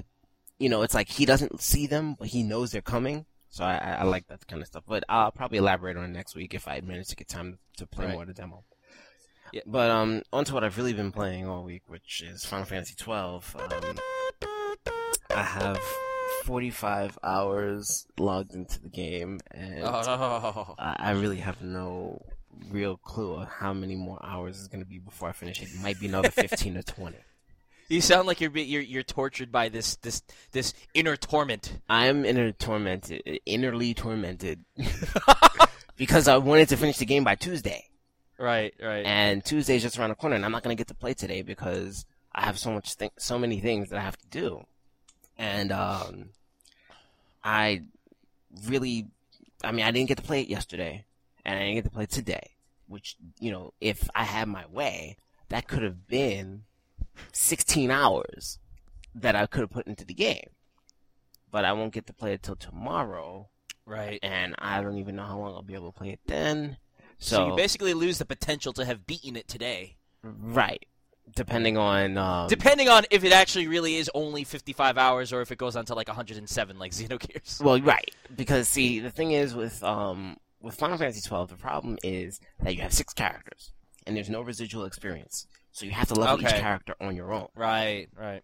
you 0.58 0.68
know, 0.68 0.82
it's 0.82 0.94
like 0.94 1.08
he 1.08 1.24
doesn't 1.26 1.60
see 1.60 1.86
them, 1.86 2.14
but 2.18 2.28
he 2.28 2.42
knows 2.42 2.72
they're 2.72 2.82
coming. 2.82 3.26
So 3.50 3.64
I, 3.64 3.76
I 3.76 3.90
I 4.00 4.02
like 4.04 4.26
that 4.28 4.46
kind 4.46 4.60
of 4.62 4.68
stuff. 4.68 4.84
But 4.86 5.04
I'll 5.08 5.30
probably 5.32 5.58
elaborate 5.58 5.96
on 5.96 6.04
it 6.04 6.08
next 6.08 6.34
week 6.34 6.54
if 6.54 6.66
I 6.68 6.80
manage 6.80 7.08
to 7.08 7.16
get 7.16 7.28
time 7.28 7.58
to 7.78 7.86
play 7.86 8.06
Right. 8.06 8.12
more 8.14 8.22
of 8.22 8.28
the 8.28 8.34
demo. 8.34 8.64
Yeah. 9.52 9.62
But 9.66 9.90
um, 9.90 10.22
on 10.32 10.44
to 10.44 10.54
what 10.54 10.64
I've 10.64 10.76
really 10.76 10.92
been 10.92 11.12
playing 11.12 11.46
all 11.48 11.62
week, 11.64 11.82
which 11.86 12.22
is 12.22 12.44
Final 12.44 12.66
Fantasy 12.66 12.94
twelve. 12.96 13.56
Um, 13.58 13.96
I 15.34 15.42
have 15.42 15.80
forty-five 16.48 17.18
hours 17.22 18.06
logged 18.18 18.54
into 18.54 18.80
the 18.80 18.88
game, 18.88 19.38
and 19.50 19.82
Oh. 19.84 20.74
I 20.78 20.96
I 20.98 21.10
really 21.12 21.36
have 21.48 21.60
no 21.62 22.22
real 22.70 22.96
clue 22.96 23.34
of 23.34 23.48
how 23.48 23.72
many 23.72 23.94
more 23.94 24.18
hours 24.24 24.58
is 24.58 24.66
going 24.66 24.82
to 24.82 24.88
be 24.88 24.98
before 24.98 25.28
I 25.28 25.32
finish 25.32 25.60
it. 25.62 25.68
It 25.68 25.80
might 25.82 26.00
be 26.00 26.06
another 26.06 26.30
15 26.44 26.76
or 26.78 26.82
20. 26.82 27.16
You 27.90 28.00
sound 28.00 28.26
like 28.26 28.40
you're 28.40 28.50
you're 28.56 28.82
you're 28.82 29.02
tortured 29.02 29.52
by 29.52 29.68
this 29.68 29.96
this 29.96 30.22
this 30.52 30.72
inner 30.94 31.16
torment. 31.16 31.78
I'm 31.88 32.24
inner 32.24 32.50
tormented, 32.52 33.22
innerly 33.46 33.94
tormented, 33.94 34.64
because 35.96 36.28
I 36.28 36.36
wanted 36.38 36.68
to 36.70 36.76
finish 36.76 36.96
the 36.98 37.06
game 37.06 37.24
by 37.24 37.34
Tuesday, 37.34 37.84
Right, 38.38 38.72
right. 38.82 39.04
and 39.06 39.44
Tuesday's 39.44 39.82
just 39.82 39.98
around 39.98 40.10
the 40.10 40.16
corner, 40.16 40.36
and 40.36 40.44
I'm 40.44 40.52
not 40.52 40.62
going 40.62 40.74
to 40.76 40.80
get 40.80 40.88
to 40.88 40.94
play 40.94 41.14
today 41.14 41.42
because 41.42 42.04
I 42.34 42.42
have 42.46 42.58
so 42.58 42.70
much, 42.72 42.96
th- 42.96 43.12
so 43.18 43.38
many 43.38 43.60
things 43.60 43.88
that 43.90 43.98
I 43.98 44.02
have 44.02 44.16
to 44.18 44.26
do, 44.28 44.64
and 45.38 45.72
um, 45.72 46.30
I 47.48 47.82
really, 48.66 49.06
I 49.64 49.72
mean, 49.72 49.86
I 49.86 49.90
didn't 49.90 50.08
get 50.08 50.18
to 50.18 50.22
play 50.22 50.42
it 50.42 50.48
yesterday, 50.48 51.06
and 51.46 51.58
I 51.58 51.62
didn't 51.62 51.76
get 51.76 51.84
to 51.84 51.90
play 51.90 52.04
it 52.04 52.10
today, 52.10 52.50
which 52.86 53.16
you 53.40 53.50
know, 53.50 53.72
if 53.80 54.06
I 54.14 54.24
had 54.24 54.48
my 54.48 54.66
way, 54.66 55.16
that 55.48 55.66
could 55.66 55.82
have 55.82 56.06
been 56.06 56.64
16 57.32 57.90
hours 57.90 58.58
that 59.14 59.34
I 59.34 59.46
could 59.46 59.62
have 59.62 59.70
put 59.70 59.86
into 59.86 60.04
the 60.04 60.12
game. 60.12 60.50
But 61.50 61.64
I 61.64 61.72
won't 61.72 61.94
get 61.94 62.06
to 62.08 62.12
play 62.12 62.34
it 62.34 62.42
till 62.42 62.56
tomorrow, 62.56 63.48
right. 63.86 64.18
and 64.22 64.54
I 64.58 64.82
don't 64.82 64.98
even 64.98 65.16
know 65.16 65.24
how 65.24 65.38
long 65.38 65.54
I'll 65.54 65.62
be 65.62 65.72
able 65.74 65.90
to 65.90 65.98
play 65.98 66.10
it 66.10 66.20
then. 66.26 66.76
So, 67.18 67.36
So, 67.36 67.46
you 67.48 67.56
basically 67.56 67.94
lose 67.94 68.18
the 68.18 68.26
potential 68.26 68.74
to 68.74 68.84
have 68.84 69.06
beaten 69.06 69.34
it 69.36 69.48
today, 69.48 69.96
right, 70.22 70.84
depending 71.34 71.76
on 71.76 72.16
um, 72.18 72.48
depending 72.48 72.88
on 72.88 73.04
if 73.10 73.24
it 73.24 73.32
actually 73.32 73.66
really 73.68 73.96
is 73.96 74.10
only 74.14 74.44
55 74.44 74.98
hours 74.98 75.32
or 75.32 75.40
if 75.40 75.50
it 75.52 75.58
goes 75.58 75.76
on 75.76 75.84
to 75.86 75.94
like 75.94 76.08
107, 76.08 76.78
like 76.78 76.92
Xenogears. 76.92 77.62
Well, 77.62 77.80
right, 77.80 78.10
because 78.36 78.68
see, 78.68 79.00
the 79.00 79.10
thing 79.10 79.32
is 79.32 79.54
with 79.54 79.82
um 79.84 80.36
with 80.60 80.74
Final 80.74 80.98
Fantasy 80.98 81.26
twelve, 81.26 81.48
the 81.50 81.56
problem 81.56 81.98
is 82.02 82.40
that 82.62 82.74
you 82.74 82.82
have 82.82 82.92
six 82.92 83.12
characters, 83.14 83.72
and 84.06 84.16
there's 84.16 84.28
no 84.30 84.40
residual 84.42 84.84
experience, 84.84 85.46
so 85.72 85.86
you 85.86 85.92
have 85.92 86.08
to 86.08 86.14
level 86.14 86.40
each 86.42 86.48
character 86.54 86.94
on 87.00 87.14
your 87.14 87.32
own. 87.32 87.48
Right, 87.54 88.08
right. 88.18 88.42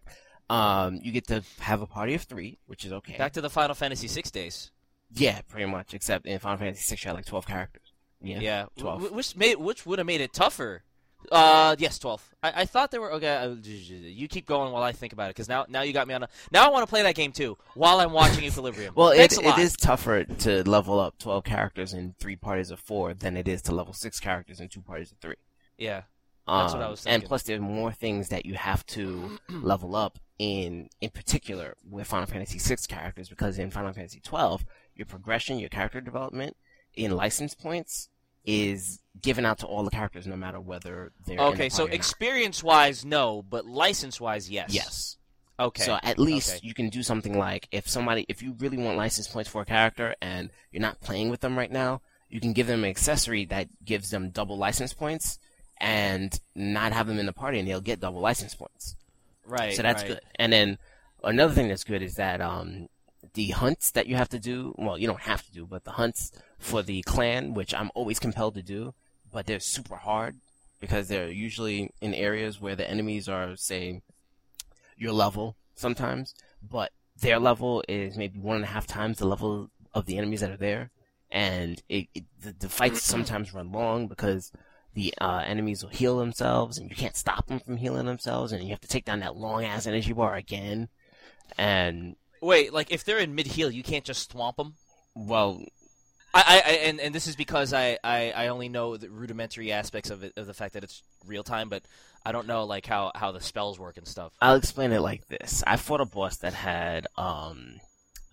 Um, 0.49 0.99
you 1.01 1.11
get 1.11 1.27
to 1.27 1.43
have 1.59 1.81
a 1.81 1.87
party 1.87 2.13
of 2.13 2.21
three, 2.21 2.59
which 2.67 2.85
is 2.85 2.93
okay. 2.93 3.17
Back 3.17 3.33
to 3.33 3.41
the 3.41 3.49
Final 3.49 3.73
Fantasy 3.75 4.07
six 4.07 4.29
days. 4.31 4.71
yeah, 5.13 5.41
pretty 5.49 5.65
much. 5.65 5.93
Except 5.93 6.25
in 6.25 6.37
Final 6.39 6.57
Fantasy 6.59 6.83
six, 6.83 7.03
you 7.03 7.09
had 7.09 7.15
like 7.15 7.25
twelve 7.25 7.47
characters. 7.47 7.81
Yeah, 8.21 8.39
Yeah, 8.39 8.65
12. 8.77 9.01
Wh- 9.09 9.13
which 9.15 9.35
made 9.35 9.55
which 9.57 9.85
would 9.85 9.99
have 9.99 10.05
made 10.07 10.21
it 10.21 10.33
tougher. 10.33 10.83
Uh, 11.31 11.75
yes, 11.79 11.97
twelve. 11.99 12.23
I, 12.43 12.61
I 12.61 12.65
thought 12.65 12.91
they 12.91 12.99
were 12.99 13.11
okay. 13.13 13.35
uh, 13.35 13.55
You 13.63 14.27
keep 14.27 14.45
going 14.45 14.71
while 14.71 14.83
I 14.83 14.91
think 14.91 15.13
about 15.13 15.25
it, 15.25 15.35
because 15.35 15.49
now 15.49 15.65
now 15.67 15.81
you 15.81 15.93
got 15.93 16.07
me 16.07 16.13
on. 16.13 16.23
A, 16.23 16.29
now 16.51 16.65
I 16.65 16.69
want 16.69 16.83
to 16.83 16.89
play 16.89 17.01
that 17.03 17.15
game 17.15 17.31
too 17.31 17.57
while 17.73 17.99
I'm 17.99 18.11
watching 18.11 18.43
Equilibrium. 18.43 18.93
Well, 18.95 19.09
it, 19.09 19.37
it 19.37 19.57
is 19.57 19.75
tougher 19.75 20.23
to 20.23 20.63
level 20.69 20.99
up 20.99 21.17
12 21.17 21.43
characters 21.43 21.93
in 21.93 22.15
three 22.19 22.35
parties 22.35 22.71
of 22.71 22.79
four 22.79 23.13
than 23.13 23.37
it 23.37 23.47
is 23.47 23.61
to 23.63 23.73
level 23.73 23.93
six 23.93 24.19
characters 24.19 24.59
in 24.59 24.69
two 24.69 24.81
parties 24.81 25.11
of 25.11 25.17
three. 25.17 25.35
Yeah, 25.77 26.03
That's 26.47 26.73
what 26.73 26.81
I 26.81 26.89
was 26.89 26.99
was 26.99 27.07
And 27.07 27.23
plus, 27.23 27.43
there's 27.43 27.59
more 27.61 27.91
things 27.91 28.29
that 28.29 28.45
you 28.45 28.53
have 28.53 28.85
to 28.87 29.39
level 29.49 29.95
up 29.95 30.19
in, 30.37 30.89
in 31.01 31.09
particular 31.09 31.75
with 31.89 32.07
Final 32.07 32.27
Fantasy 32.27 32.59
VI 32.59 32.75
characters, 32.87 33.29
because 33.29 33.57
in 33.57 33.71
Final 33.71 33.93
Fantasy 33.93 34.21
twelve, 34.23 34.65
your 34.95 35.05
progression, 35.05 35.59
your 35.59 35.69
character 35.69 36.01
development 36.01 36.55
in 36.93 37.11
license 37.11 37.53
points 37.53 38.09
is 38.45 38.99
given 39.21 39.45
out 39.45 39.59
to 39.59 39.65
all 39.65 39.83
the 39.83 39.89
characters, 39.89 40.27
no 40.27 40.35
matter 40.35 40.59
whether 40.59 41.11
they're 41.25 41.33
in 41.33 41.37
the 41.37 41.43
Okay, 41.53 41.69
so 41.69 41.77
party 41.79 41.89
or 41.89 41.91
not. 41.91 41.95
experience 41.95 42.63
wise, 42.63 43.05
no, 43.05 43.43
but 43.49 43.65
license 43.65 44.19
wise, 44.21 44.49
yes. 44.49 44.73
yes. 44.73 45.17
Okay. 45.59 45.83
So 45.83 45.97
at 46.03 46.19
least 46.19 46.57
Okay. 46.57 46.67
you 46.67 46.73
can 46.73 46.89
do 46.89 47.01
something 47.01 47.37
like 47.37 47.67
if 47.71 47.87
somebody, 47.87 48.25
if 48.27 48.41
you 48.43 48.55
really 48.59 48.77
want 48.77 48.97
license 48.97 49.27
points 49.27 49.49
for 49.49 49.61
a 49.61 49.65
character 49.65 50.13
and 50.21 50.49
you're 50.71 50.81
not 50.81 50.99
playing 50.99 51.29
with 51.29 51.39
them 51.39 51.57
right 51.57 51.71
now, 51.71 52.01
you 52.29 52.41
can 52.41 52.51
give 52.53 52.67
them 52.67 52.83
an 52.83 52.89
accessory 52.89 53.45
that 53.45 53.67
gives 53.85 54.09
them 54.09 54.29
double 54.31 54.57
license 54.57 54.93
points 54.93 55.39
and 55.79 56.39
not 56.55 56.91
have 56.91 57.07
them 57.07 57.19
in 57.19 57.25
the 57.25 57.33
party 57.33 57.57
and 57.59 57.67
they'll 57.67 57.79
get 57.81 57.99
double 58.01 58.19
license 58.19 58.53
points. 58.53 58.95
right. 59.45 59.75
so 59.75 59.81
that's 59.81 60.03
right. 60.03 60.09
good. 60.09 60.21
And 60.35 60.51
then 60.51 60.77
another 61.23 61.53
thing 61.53 61.69
that's 61.69 61.83
good 61.85 62.01
is 62.01 62.15
that 62.15 62.41
um, 62.41 62.89
the 63.33 63.49
hunts 63.51 63.91
that 63.91 64.07
you 64.07 64.15
have 64.17 64.29
to 64.29 64.39
do, 64.39 64.75
well, 64.77 64.97
you 64.97 65.07
don't 65.07 65.21
have 65.21 65.43
to 65.45 65.51
do, 65.53 65.65
but 65.65 65.85
the 65.85 65.91
hunts 65.91 66.31
for 66.57 66.81
the 66.81 67.01
clan, 67.03 67.53
which 67.53 67.73
I'm 67.73 67.91
always 67.95 68.19
compelled 68.19 68.55
to 68.55 68.63
do, 68.63 68.93
but 69.31 69.45
they're 69.45 69.59
super 69.59 69.95
hard 69.95 70.37
because 70.79 71.07
they're 71.07 71.29
usually 71.29 71.91
in 72.01 72.13
areas 72.13 72.61
where 72.61 72.75
the 72.75 72.89
enemies 72.89 73.27
are, 73.27 73.55
say, 73.55 74.01
your 74.97 75.11
level 75.11 75.55
sometimes, 75.75 76.33
but 76.61 76.91
their 77.19 77.39
level 77.39 77.83
is 77.87 78.17
maybe 78.17 78.39
one 78.39 78.57
and 78.57 78.65
a 78.65 78.69
half 78.69 78.87
times 78.87 79.17
the 79.17 79.27
level 79.27 79.69
of 79.93 80.05
the 80.05 80.17
enemies 80.17 80.41
that 80.41 80.51
are 80.51 80.57
there, 80.57 80.91
and 81.31 81.81
it, 81.89 82.07
it 82.13 82.23
the, 82.41 82.53
the 82.59 82.69
fights 82.69 83.03
sometimes 83.03 83.53
run 83.53 83.71
long 83.71 84.07
because 84.07 84.51
the 84.93 85.13
uh, 85.19 85.43
enemies 85.45 85.83
will 85.83 85.89
heal 85.89 86.17
themselves, 86.17 86.77
and 86.77 86.89
you 86.89 86.95
can't 86.95 87.15
stop 87.15 87.47
them 87.47 87.59
from 87.59 87.77
healing 87.77 88.05
themselves, 88.05 88.51
and 88.51 88.63
you 88.63 88.69
have 88.69 88.81
to 88.81 88.87
take 88.87 89.05
down 89.05 89.19
that 89.21 89.35
long 89.35 89.63
ass 89.63 89.87
energy 89.87 90.13
bar 90.13 90.35
again. 90.35 90.89
And 91.57 92.15
Wait, 92.41 92.73
like 92.73 92.91
if 92.91 93.03
they're 93.03 93.19
in 93.19 93.35
mid 93.35 93.47
heal, 93.47 93.71
you 93.71 93.83
can't 93.83 94.05
just 94.05 94.31
swamp 94.31 94.57
them. 94.57 94.75
well, 95.15 95.63
I, 96.35 96.61
I 96.65 96.71
and, 96.71 96.99
and 96.99 97.15
this 97.15 97.27
is 97.27 97.35
because 97.35 97.73
I, 97.73 97.97
I, 98.03 98.31
I 98.31 98.47
only 98.47 98.67
know 98.67 98.97
the 98.97 99.09
rudimentary 99.09 99.71
aspects 99.71 100.09
of 100.09 100.23
it 100.23 100.33
of 100.37 100.47
the 100.47 100.53
fact 100.53 100.73
that 100.73 100.83
it's 100.83 101.01
real 101.25 101.43
time, 101.43 101.69
but 101.69 101.83
I 102.25 102.31
don't 102.31 102.47
know 102.47 102.65
like 102.65 102.85
how, 102.85 103.11
how 103.15 103.31
the 103.31 103.39
spells 103.39 103.79
work 103.79 103.97
and 103.97 104.07
stuff. 104.07 104.33
I'll 104.41 104.55
explain 104.55 104.91
it 104.91 104.99
like 104.99 105.27
this. 105.27 105.63
I 105.65 105.77
fought 105.77 106.01
a 106.01 106.05
boss 106.05 106.37
that 106.37 106.53
had 106.53 107.07
um 107.17 107.79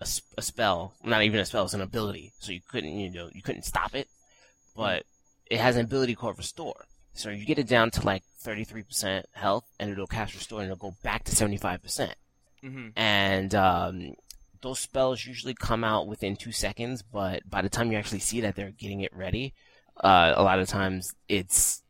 a, 0.01 0.07
a 0.37 0.41
spell, 0.41 0.93
not 1.03 1.23
even 1.23 1.39
a 1.39 1.45
spell, 1.45 1.63
it's 1.63 1.73
an 1.73 1.81
ability. 1.81 2.33
So 2.39 2.51
you 2.51 2.59
couldn't, 2.69 2.91
you 2.91 3.09
know, 3.09 3.29
you 3.33 3.41
couldn't 3.41 3.63
stop 3.63 3.95
it, 3.95 4.07
but 4.75 5.03
it 5.49 5.59
has 5.59 5.77
an 5.77 5.85
ability 5.85 6.15
called 6.15 6.37
Restore. 6.37 6.85
So 7.13 7.29
you 7.29 7.45
get 7.45 7.59
it 7.59 7.67
down 7.67 7.91
to 7.91 8.05
like 8.05 8.23
33% 8.43 9.23
health, 9.33 9.65
and 9.79 9.91
it'll 9.91 10.07
cast 10.07 10.33
Restore, 10.33 10.61
and 10.61 10.71
it'll 10.71 10.91
go 10.91 10.95
back 11.03 11.23
to 11.25 11.31
75%. 11.31 12.13
Mm-hmm. 12.63 12.87
And 12.95 13.53
um, 13.55 14.13
those 14.63 14.79
spells 14.79 15.25
usually 15.25 15.53
come 15.53 15.83
out 15.83 16.07
within 16.07 16.35
two 16.35 16.51
seconds, 16.51 17.03
but 17.03 17.47
by 17.47 17.61
the 17.61 17.69
time 17.69 17.91
you 17.91 17.97
actually 17.97 18.19
see 18.19 18.41
that 18.41 18.55
they're 18.55 18.71
getting 18.71 19.01
it 19.01 19.15
ready, 19.15 19.53
uh, 20.03 20.33
a 20.35 20.41
lot 20.41 20.57
of 20.59 20.67
times 20.67 21.13
it's 21.29 21.83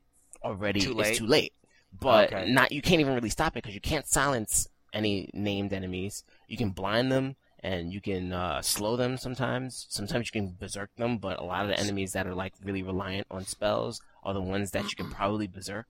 already 0.43 0.81
Too 0.81 0.93
late? 0.93 1.07
it's 1.07 1.17
too 1.19 1.27
late. 1.27 1.53
But 1.97 2.33
Okay. 2.33 2.51
not 2.51 2.71
you 2.71 2.81
can't 2.81 2.99
even 2.99 3.13
really 3.13 3.29
stop 3.29 3.53
it 3.55 3.63
because 3.63 3.75
you 3.75 3.81
can't 3.81 4.07
silence 4.07 4.67
any 4.91 5.29
named 5.33 5.71
enemies. 5.71 6.23
You 6.47 6.57
can 6.57 6.71
blind 6.71 7.11
them 7.11 7.35
and 7.59 7.93
you 7.93 8.01
can 8.01 8.33
uh, 8.33 8.61
slow 8.61 8.97
them 8.97 9.17
sometimes. 9.17 9.85
Sometimes 9.89 10.27
you 10.27 10.41
can 10.41 10.55
berserk 10.59 10.89
them, 10.97 11.17
but 11.17 11.39
a 11.39 11.43
lot 11.43 11.61
of 11.61 11.69
the 11.69 11.79
enemies 11.79 12.11
that 12.13 12.27
are 12.27 12.35
like 12.35 12.53
really 12.63 12.83
reliant 12.83 13.27
on 13.31 13.45
spells 13.45 14.01
are 14.23 14.33
the 14.33 14.41
ones 14.41 14.71
that 14.71 14.83
you 14.89 14.95
can 14.97 15.09
probably 15.09 15.47
berserk. 15.47 15.85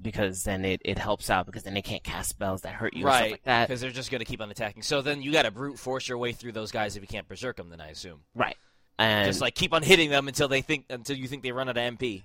Because 0.00 0.44
then 0.44 0.64
it, 0.64 0.82
it 0.84 0.98
helps 0.98 1.30
out 1.30 1.46
because 1.46 1.62
then 1.62 1.74
they 1.74 1.82
can't 1.82 2.02
cast 2.04 2.28
spells 2.30 2.62
that 2.62 2.74
hurt 2.74 2.94
you 2.94 3.06
Right, 3.06 3.32
like 3.32 3.42
that. 3.44 3.68
because 3.68 3.80
they're 3.80 3.90
just 3.90 4.10
going 4.10 4.18
to 4.20 4.24
keep 4.24 4.40
on 4.40 4.50
attacking. 4.50 4.82
So 4.82 5.00
then 5.02 5.22
you 5.22 5.32
got 5.32 5.42
to 5.42 5.50
brute 5.50 5.78
force 5.78 6.08
your 6.08 6.18
way 6.18 6.32
through 6.32 6.52
those 6.52 6.70
guys 6.72 6.96
if 6.96 7.02
you 7.02 7.08
can't 7.08 7.26
berserk 7.28 7.56
them. 7.56 7.70
Then 7.70 7.80
I 7.80 7.88
assume 7.88 8.20
Right. 8.34 8.56
And 8.98 9.26
just 9.26 9.40
like 9.40 9.54
keep 9.54 9.72
on 9.72 9.82
hitting 9.82 10.10
them 10.10 10.28
until 10.28 10.46
they 10.48 10.60
think 10.62 10.84
until 10.90 11.16
you 11.16 11.26
think 11.26 11.42
they 11.42 11.52
run 11.52 11.68
out 11.68 11.76
of 11.76 11.82
MP 11.98 12.22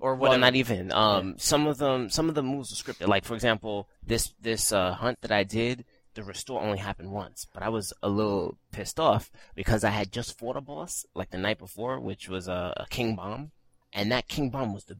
or 0.00 0.14
well, 0.14 0.30
whatever. 0.30 0.40
not 0.40 0.54
even. 0.54 0.92
Um, 0.92 1.34
some 1.38 1.66
of 1.66 1.78
them, 1.78 2.10
some 2.10 2.28
of 2.28 2.34
the 2.34 2.42
moves 2.42 2.70
are 2.72 2.82
scripted. 2.92 3.08
Like 3.08 3.24
for 3.24 3.34
example, 3.34 3.88
this 4.06 4.32
this 4.40 4.70
uh, 4.72 4.92
hunt 4.92 5.20
that 5.22 5.32
I 5.32 5.44
did, 5.44 5.84
the 6.14 6.22
restore 6.22 6.60
only 6.60 6.78
happened 6.78 7.10
once, 7.12 7.46
but 7.54 7.62
I 7.62 7.68
was 7.70 7.92
a 8.02 8.08
little 8.08 8.58
pissed 8.72 9.00
off 9.00 9.30
because 9.54 9.82
I 9.84 9.90
had 9.90 10.12
just 10.12 10.38
fought 10.38 10.56
a 10.56 10.60
boss 10.60 11.06
like 11.14 11.30
the 11.30 11.38
night 11.38 11.58
before, 11.58 11.98
which 12.00 12.28
was 12.28 12.48
a, 12.48 12.74
a 12.76 12.86
king 12.90 13.16
bomb, 13.16 13.52
and 13.92 14.12
that 14.12 14.28
king 14.28 14.50
bomb 14.50 14.74
was 14.74 14.84
the, 14.84 14.98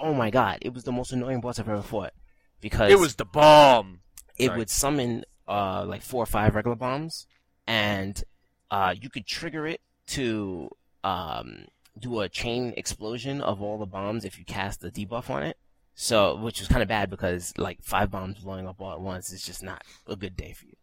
oh 0.00 0.14
my 0.14 0.30
god, 0.30 0.58
it 0.62 0.72
was 0.74 0.84
the 0.84 0.92
most 0.92 1.12
annoying 1.12 1.40
boss 1.40 1.58
I've 1.58 1.68
ever 1.68 1.82
fought 1.82 2.12
because 2.60 2.90
it 2.90 2.98
was 2.98 3.14
the 3.16 3.24
bomb. 3.24 4.00
it 4.36 4.46
Sorry. 4.46 4.58
would 4.58 4.70
summon 4.70 5.24
uh 5.46 5.84
like 5.86 6.02
four 6.02 6.22
or 6.22 6.26
five 6.26 6.54
regular 6.54 6.76
bombs, 6.76 7.26
and 7.66 8.22
uh 8.70 8.94
you 9.00 9.10
could 9.10 9.26
trigger 9.26 9.66
it 9.66 9.80
to 10.08 10.70
um 11.04 11.66
do 11.98 12.20
a 12.20 12.28
chain 12.28 12.72
explosion 12.76 13.40
of 13.40 13.60
all 13.60 13.78
the 13.78 13.86
bombs 13.86 14.24
if 14.24 14.38
you 14.38 14.44
cast 14.44 14.80
the 14.80 14.90
debuff 14.90 15.28
on 15.30 15.42
it. 15.42 15.56
So, 15.94 16.36
which 16.36 16.60
was 16.60 16.68
kind 16.68 16.82
of 16.82 16.88
bad 16.88 17.10
because 17.10 17.52
like 17.58 17.82
five 17.82 18.10
bombs 18.10 18.38
blowing 18.38 18.66
up 18.66 18.80
all 18.80 18.92
at 18.92 19.00
once 19.00 19.32
is 19.32 19.44
just 19.44 19.62
not 19.62 19.82
a 20.06 20.16
good 20.16 20.34
day 20.34 20.52
for 20.52 20.64
you. 20.64 20.76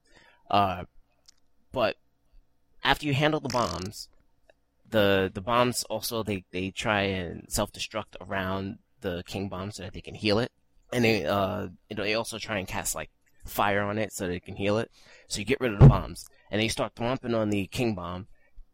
Uh, 0.49 0.83
but 1.71 1.95
after 2.83 3.07
you 3.07 3.13
handle 3.13 3.39
the 3.39 3.49
bombs, 3.49 4.09
the 4.89 5.31
the 5.33 5.41
bombs 5.41 5.83
also 5.83 6.23
they 6.23 6.45
they 6.51 6.69
try 6.69 7.01
and 7.01 7.45
self 7.49 7.71
destruct 7.71 8.15
around 8.21 8.77
the 9.01 9.23
king 9.25 9.49
bomb 9.49 9.71
so 9.71 9.83
that 9.83 9.93
they 9.93 10.01
can 10.01 10.15
heal 10.15 10.39
it, 10.39 10.51
and 10.91 11.03
they 11.03 11.25
uh 11.25 11.67
they 11.95 12.13
also 12.15 12.37
try 12.37 12.57
and 12.57 12.67
cast 12.67 12.95
like 12.95 13.09
fire 13.45 13.81
on 13.81 13.97
it 13.97 14.11
so 14.13 14.27
they 14.27 14.39
can 14.39 14.55
heal 14.55 14.77
it. 14.77 14.91
So 15.27 15.39
you 15.39 15.45
get 15.45 15.59
rid 15.61 15.73
of 15.73 15.79
the 15.79 15.87
bombs, 15.87 16.25
and 16.51 16.61
they 16.61 16.67
start 16.67 16.95
thwomping 16.95 17.35
on 17.35 17.49
the 17.49 17.67
king 17.67 17.95
bomb. 17.95 18.27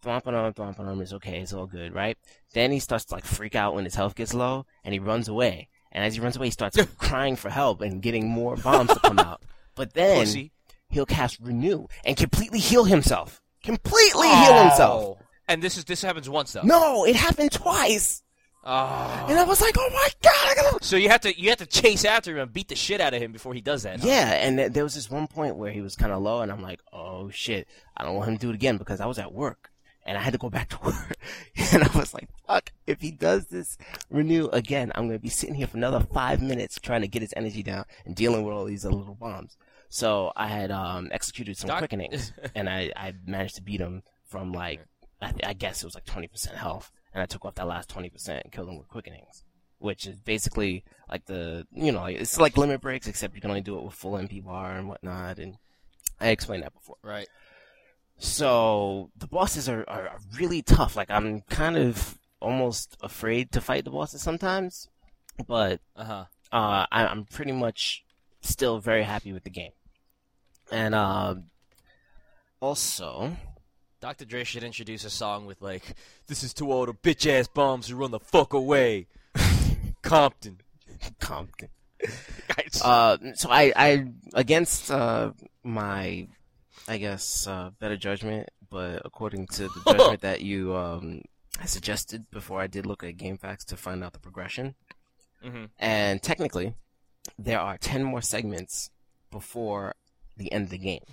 Thwomping 0.04 0.34
on, 0.34 0.54
thwomping 0.54 0.80
on 0.80 1.02
it's 1.02 1.14
okay, 1.14 1.40
it's 1.40 1.54
all 1.54 1.66
good, 1.66 1.94
right? 1.94 2.18
Then 2.54 2.72
he 2.72 2.80
starts 2.80 3.06
to 3.06 3.16
like 3.16 3.26
freak 3.26 3.56
out 3.56 3.74
when 3.74 3.86
his 3.86 3.96
health 3.96 4.16
gets 4.16 4.34
low, 4.34 4.66
and 4.84 4.94
he 4.94 5.00
runs 5.00 5.28
away. 5.28 5.70
And 5.92 6.04
as 6.04 6.16
he 6.16 6.22
runs 6.22 6.36
away, 6.36 6.48
he 6.48 6.52
starts 6.52 6.78
crying 6.98 7.36
for 7.36 7.50
help 7.50 7.82
and 7.82 8.02
getting 8.02 8.28
more 8.28 8.58
bombs 8.58 8.90
to 8.90 9.00
come 9.00 9.20
out. 9.20 9.42
But 9.76 9.94
then 9.94 10.20
Pussy. 10.26 10.52
he'll 10.90 11.06
cast 11.06 11.40
renew 11.40 11.88
and 12.04 12.18
completely 12.18 12.60
heal 12.60 12.84
himself. 12.84 13.42
Completely 13.64 14.28
heal 14.28 14.62
himself. 14.64 15.04
Oh. 15.04 15.18
And 15.48 15.62
this 15.62 15.78
is 15.78 15.86
this 15.86 16.02
happens 16.02 16.30
once 16.30 16.54
though. 16.54 16.62
No, 16.64 17.06
it 17.06 17.16
happened 17.16 17.52
twice, 17.52 18.24
Oh. 18.66 19.26
and 19.30 19.38
I 19.38 19.44
was 19.44 19.60
like, 19.62 19.76
"Oh 19.78 19.90
my 19.94 20.08
god!" 20.22 20.34
I 20.36 20.56
gotta... 20.56 20.84
So 20.86 20.96
you 20.96 21.10
have 21.10 21.22
to 21.22 21.38
you 21.40 21.50
have 21.50 21.58
to 21.60 21.66
chase 21.66 22.06
after 22.06 22.32
him 22.32 22.40
and 22.40 22.54
beat 22.54 22.70
the 22.70 22.76
shit 22.76 23.02
out 23.02 23.14
of 23.14 23.22
him 23.22 23.32
before 23.34 23.54
he 23.54 23.62
does 23.62 23.84
that. 23.84 24.00
huh? 24.00 24.08
Yeah, 24.08 24.30
and 24.32 24.58
th- 24.58 24.72
there 24.72 24.84
was 24.84 24.96
this 24.96 25.10
one 25.12 25.28
point 25.28 25.58
where 25.58 25.72
he 25.72 25.82
was 25.82 25.96
kind 25.96 26.12
of 26.14 26.22
low, 26.22 26.42
and 26.42 26.52
I'm 26.52 26.62
like, 26.62 26.80
"Oh 26.94 27.30
shit, 27.30 27.68
I 27.98 28.04
don't 28.06 28.16
want 28.16 28.30
him 28.30 28.38
to 28.38 28.42
do 28.42 28.50
it 28.52 28.56
again 28.56 28.78
because 28.78 29.02
I 29.02 29.06
was 29.06 29.20
at 29.20 29.34
work." 29.34 29.70
And 30.06 30.18
I 30.18 30.22
had 30.22 30.34
to 30.34 30.38
go 30.38 30.50
back 30.50 30.68
to 30.70 30.80
work. 30.86 31.16
and 31.72 31.82
I 31.82 31.98
was 31.98 32.14
like, 32.14 32.28
fuck, 32.46 32.74
if 32.86 33.00
he 33.00 33.10
does 33.10 33.48
this 33.48 33.78
renew 34.10 34.48
again, 34.48 34.92
I'm 34.96 35.08
going 35.08 35.18
to 35.18 35.22
be 35.24 35.30
sitting 35.30 35.56
here 35.56 35.66
for 35.66 35.78
another 35.78 36.02
five 36.14 36.42
minutes 36.42 36.78
trying 36.82 37.04
to 37.04 37.08
get 37.08 37.22
his 37.22 37.34
energy 37.38 37.64
down 37.64 37.86
and 38.06 38.14
dealing 38.14 38.44
with 38.44 38.54
all 38.54 38.66
these 38.66 38.84
little 38.84 39.16
bombs. 39.16 39.56
So 39.88 40.34
I 40.36 40.48
had 40.48 40.72
um, 40.72 41.08
executed 41.14 41.56
some 41.58 41.70
Doc- 41.70 41.80
quickenings, 41.80 42.34
and 42.56 42.68
I, 42.68 42.92
I 42.98 43.14
managed 43.26 43.56
to 43.56 43.62
beat 43.62 43.80
him 43.80 44.04
from 44.28 44.52
like, 44.52 44.82
I, 45.22 45.30
th- 45.32 45.46
I 45.46 45.54
guess 45.54 45.82
it 45.82 45.86
was 45.86 45.96
like 45.96 46.04
20% 46.04 46.54
health. 46.54 46.92
And 47.14 47.22
I 47.22 47.26
took 47.26 47.46
off 47.46 47.56
that 47.56 47.68
last 47.68 47.90
20% 47.90 48.42
and 48.42 48.52
killed 48.52 48.70
him 48.70 48.78
with 48.78 48.88
quickenings. 48.88 49.44
Which 49.80 50.08
is 50.08 50.16
basically 50.16 50.86
like 51.10 51.26
the, 51.26 51.68
you 51.74 51.92
know, 51.92 52.06
it's 52.06 52.40
like 52.40 52.56
limit 52.56 52.80
breaks, 52.80 53.08
except 53.08 53.36
you 53.36 53.42
can 53.42 53.50
only 53.50 53.62
do 53.62 53.78
it 53.78 53.84
with 53.84 53.94
full 53.94 54.14
MP 54.14 54.44
bar 54.44 54.76
and 54.78 54.88
whatnot. 54.88 55.40
And 55.40 55.58
I 56.22 56.30
explained 56.30 56.64
that 56.64 56.74
before. 56.74 56.96
Right. 57.04 57.28
So 58.18 59.10
the 59.18 59.28
bosses 59.28 59.68
are, 59.68 59.84
are, 59.90 60.18
really 60.40 60.62
tough. 60.62 60.96
Like 60.96 61.12
I'm 61.12 61.42
kind 61.50 61.76
of 61.76 62.18
almost 62.40 62.96
afraid 63.02 63.52
to 63.52 63.62
fight 63.62 63.84
the 63.84 63.92
bosses 63.92 64.22
sometimes, 64.22 64.88
but 65.48 65.82
Uh 65.96 66.04
huh. 66.06 66.26
uh, 66.52 66.86
I, 66.92 67.06
I'm 67.08 67.26
pretty 67.26 67.52
much 67.52 68.06
still 68.42 68.80
very 68.80 69.04
happy 69.04 69.34
with 69.34 69.44
the 69.44 69.50
game. 69.50 69.72
And 70.72 70.96
uh, 70.96 71.36
also, 72.62 73.36
Dr. 74.04 74.26
Dre 74.26 74.44
should 74.44 74.66
introduce 74.66 75.06
a 75.06 75.10
song 75.10 75.46
with 75.46 75.62
like, 75.62 75.96
"This 76.28 76.44
is 76.44 76.54
to 76.56 76.70
all 76.70 76.86
the 76.86 76.94
bitch 76.94 77.26
ass 77.26 77.48
bums 77.48 77.88
who 77.88 77.96
run 77.96 78.12
the 78.12 78.20
fuck 78.20 78.52
away." 78.52 79.08
Compton. 80.02 80.60
Compton. 81.22 81.70
Uh, 82.84 83.16
so 83.36 83.50
I, 83.50 83.72
I 83.74 84.08
against 84.34 84.92
uh, 84.92 85.32
my, 85.64 86.28
I 86.86 86.98
guess 86.98 87.48
uh, 87.48 87.70
better 87.80 87.96
judgment, 87.96 88.50
but 88.70 89.02
according 89.06 89.48
to 89.54 89.70
the 89.70 89.82
judgment 89.94 90.20
that 90.20 90.42
you 90.42 90.76
um, 90.76 91.22
I 91.62 91.66
suggested 91.66 92.30
before, 92.30 92.60
I 92.60 92.68
did 92.68 92.86
look 92.86 93.06
at 93.06 93.16
GameFAQs 93.16 93.64
to 93.68 93.78
find 93.78 94.04
out 94.04 94.12
the 94.12 94.20
progression. 94.20 94.76
Mhm. 95.42 95.70
And 95.80 96.22
technically, 96.22 96.76
there 97.40 97.62
are 97.62 97.78
10 97.78 98.04
more 98.04 98.22
segments 98.22 98.90
before 99.32 99.96
the 100.36 100.52
end 100.52 100.66
of 100.66 100.70
the 100.72 100.78
game. 100.78 101.06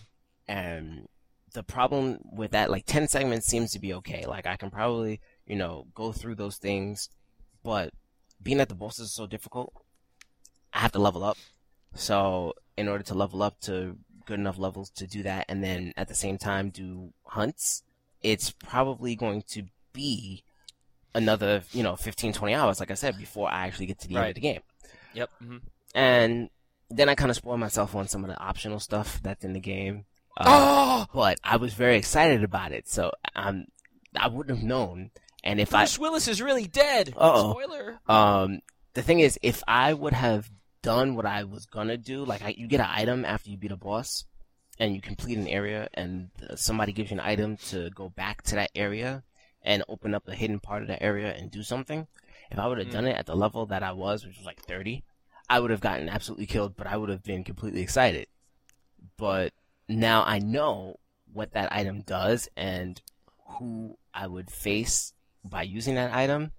And 0.48 1.06
the 1.52 1.62
problem 1.62 2.18
with 2.32 2.52
that, 2.52 2.70
like 2.70 2.86
10 2.86 3.08
segments 3.08 3.46
seems 3.46 3.72
to 3.72 3.78
be 3.78 3.94
okay. 3.94 4.24
Like 4.26 4.46
I 4.46 4.56
can 4.56 4.70
probably, 4.70 5.20
you 5.46 5.56
know, 5.56 5.86
go 5.94 6.12
through 6.12 6.36
those 6.36 6.56
things, 6.56 7.08
but 7.62 7.92
being 8.42 8.58
that 8.58 8.68
the 8.68 8.74
bosses 8.74 9.06
are 9.08 9.22
so 9.22 9.26
difficult, 9.26 9.72
I 10.72 10.78
have 10.78 10.92
to 10.92 10.98
level 10.98 11.24
up. 11.24 11.36
So 11.94 12.54
in 12.76 12.88
order 12.88 13.04
to 13.04 13.14
level 13.14 13.42
up 13.42 13.60
to 13.62 13.96
good 14.26 14.38
enough 14.38 14.58
levels 14.58 14.90
to 14.90 15.06
do 15.06 15.22
that 15.24 15.44
and 15.48 15.62
then 15.62 15.92
at 15.96 16.08
the 16.08 16.14
same 16.14 16.38
time 16.38 16.70
do 16.70 17.12
hunts, 17.24 17.82
it's 18.22 18.50
probably 18.50 19.16
going 19.16 19.42
to 19.48 19.64
be 19.92 20.44
another, 21.14 21.62
you 21.72 21.82
know, 21.82 21.96
15, 21.96 22.32
20 22.32 22.54
hours, 22.54 22.80
like 22.80 22.90
I 22.90 22.94
said, 22.94 23.18
before 23.18 23.50
I 23.50 23.66
actually 23.66 23.86
get 23.86 23.98
to 24.00 24.08
the 24.08 24.16
end 24.16 24.28
of 24.28 24.34
the 24.34 24.40
game. 24.40 24.60
Yep. 25.14 25.30
hmm 25.42 25.56
And 25.94 26.50
then 26.90 27.08
I 27.08 27.14
kind 27.14 27.30
of 27.30 27.36
spoil 27.36 27.56
myself 27.56 27.94
on 27.94 28.08
some 28.08 28.24
of 28.24 28.30
the 28.30 28.38
optional 28.38 28.80
stuff 28.80 29.20
that's 29.22 29.44
in 29.44 29.52
the 29.52 29.60
game. 29.60 30.04
Uh, 30.36 30.44
Oh, 30.46 31.06
But 31.12 31.38
I 31.44 31.56
was 31.56 31.74
very 31.74 31.96
excited 31.96 32.44
about 32.44 32.72
it, 32.72 32.88
so 32.88 33.12
um, 33.34 33.66
I 34.16 34.28
wouldn't 34.28 34.58
have 34.58 34.66
known. 34.66 35.10
And 35.44 35.60
if 35.60 35.74
I, 35.74 35.80
Bruce 35.82 35.98
Willis 35.98 36.28
is 36.28 36.40
really 36.42 36.66
dead. 36.66 37.14
Uh-oh. 37.16 37.52
Spoiler. 37.52 37.98
um, 38.08 38.60
the 38.94 39.02
thing 39.02 39.20
is, 39.20 39.38
if 39.42 39.62
I 39.66 39.92
would 39.94 40.12
have 40.12 40.50
done 40.82 41.14
what 41.14 41.26
I 41.26 41.44
was 41.44 41.66
gonna 41.66 41.96
do, 41.96 42.24
like 42.24 42.42
I, 42.42 42.54
you 42.56 42.66
get 42.66 42.80
an 42.80 42.88
item 42.90 43.24
after 43.24 43.50
you 43.50 43.56
beat 43.56 43.70
a 43.72 43.76
boss, 43.76 44.24
and 44.78 44.94
you 44.94 45.00
complete 45.00 45.36
an 45.38 45.46
area, 45.48 45.88
and 45.94 46.30
uh, 46.48 46.56
somebody 46.56 46.92
gives 46.92 47.10
you 47.10 47.18
an 47.18 47.26
item 47.26 47.56
to 47.68 47.90
go 47.90 48.08
back 48.08 48.42
to 48.44 48.54
that 48.56 48.70
area 48.74 49.22
and 49.62 49.84
open 49.88 50.14
up 50.14 50.26
a 50.26 50.34
hidden 50.34 50.58
part 50.58 50.80
of 50.82 50.88
that 50.88 51.02
area 51.02 51.32
and 51.34 51.50
do 51.50 51.62
something. 51.62 52.06
If 52.50 52.58
I 52.58 52.66
would 52.66 52.78
have 52.78 52.88
Mm. 52.88 52.92
done 52.92 53.06
it 53.06 53.16
at 53.16 53.26
the 53.26 53.36
level 53.36 53.66
that 53.66 53.82
I 53.82 53.92
was, 53.92 54.24
which 54.24 54.36
was 54.38 54.46
like 54.46 54.62
30, 54.62 55.04
I 55.50 55.60
would 55.60 55.70
have 55.70 55.80
gotten 55.82 56.08
absolutely 56.08 56.46
killed, 56.46 56.76
but 56.76 56.86
I 56.86 56.96
would 56.96 57.10
have 57.10 57.22
been 57.22 57.44
completely 57.44 57.80
excited. 57.82 58.26
But 59.16 59.52
now 59.90 60.22
I 60.24 60.38
know 60.38 60.96
what 61.32 61.52
that 61.52 61.72
item 61.72 62.02
does 62.02 62.48
and 62.56 63.00
who 63.58 63.96
I 64.14 64.26
would 64.26 64.50
face 64.50 65.12
by 65.44 65.62
using 65.62 65.94
that 65.96 66.14
item. 66.14 66.52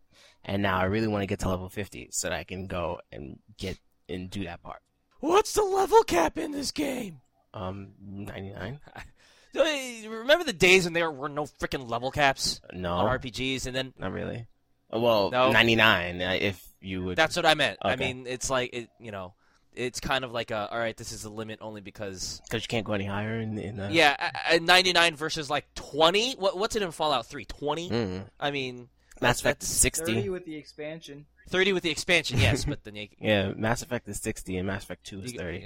And 0.43 0.61
now 0.63 0.77
I 0.79 0.85
really 0.85 1.07
want 1.07 1.21
to 1.21 1.27
get 1.27 1.39
to 1.39 1.49
level 1.49 1.69
50 1.69 2.09
so 2.11 2.29
that 2.29 2.35
I 2.37 2.43
can 2.43 2.67
go 2.67 2.99
and 3.11 3.39
get 3.57 3.77
and 4.09 4.29
do 4.29 4.43
that 4.45 4.61
part. 4.63 4.81
What's 5.19 5.53
the 5.53 5.63
level 5.63 6.01
cap 6.03 6.37
in 6.37 6.51
this 6.51 6.71
game? 6.71 7.21
Um, 7.53 7.89
99. 8.01 8.79
Remember 10.09 10.43
the 10.45 10.53
days 10.53 10.85
when 10.85 10.93
there 10.93 11.11
were 11.11 11.29
no 11.29 11.43
freaking 11.43 11.89
level 11.89 12.09
caps 12.11 12.61
No, 12.73 12.93
on 12.93 13.19
RPGs, 13.19 13.67
and 13.67 13.75
then 13.75 13.93
not 13.99 14.13
really. 14.13 14.47
Well, 14.91 15.29
No. 15.31 15.51
99 15.51 16.21
uh, 16.21 16.37
if 16.39 16.65
you 16.81 17.03
would. 17.03 17.17
that's 17.17 17.35
what 17.35 17.45
I 17.45 17.53
meant. 17.53 17.77
I 17.81 17.95
mean, 17.95 18.25
it's 18.27 18.49
like 18.49 18.73
it, 18.73 18.89
you 18.99 19.11
know, 19.11 19.33
it's 19.73 19.99
kind 19.99 20.23
of 20.25 20.31
like 20.31 20.51
a 20.51 20.67
all 20.71 20.77
right. 20.79 20.95
This 20.97 21.11
is 21.11 21.21
the 21.23 21.29
limit 21.29 21.59
only 21.61 21.81
because 21.81 22.41
because 22.45 22.63
you 22.63 22.67
can't 22.67 22.85
go 22.85 22.93
any 22.93 23.05
higher 23.05 23.39
in, 23.39 23.57
in 23.57 23.77
the. 23.77 23.89
yeah, 23.91 24.29
a- 24.51 24.55
a 24.55 24.59
99 24.59 25.15
versus 25.15 25.49
like 25.49 25.65
20. 25.75 26.33
What 26.35 26.57
what's 26.57 26.75
it 26.75 26.81
in 26.81 26.91
Fallout 26.91 27.25
3? 27.25 27.45
20. 27.45 27.89
Mm. 27.89 28.23
I 28.39 28.51
mean, 28.51 28.89
Mass 29.21 29.39
Effect 29.39 29.61
that's 29.61 29.71
is 29.71 29.77
60. 29.77 30.13
30 30.15 30.29
with 30.29 30.45
the 30.45 30.55
expansion. 30.55 31.25
30 31.49 31.73
with 31.73 31.83
the 31.83 31.89
expansion, 31.91 32.39
yes, 32.39 32.63
but 32.65 32.83
then 32.83 32.95
you, 32.95 33.07
Yeah, 33.19 33.51
Mass 33.53 33.81
Effect 33.81 34.07
is 34.07 34.19
60 34.21 34.57
and 34.57 34.67
Mass 34.67 34.83
Effect 34.83 35.05
2 35.05 35.21
is 35.23 35.33
30. 35.33 35.57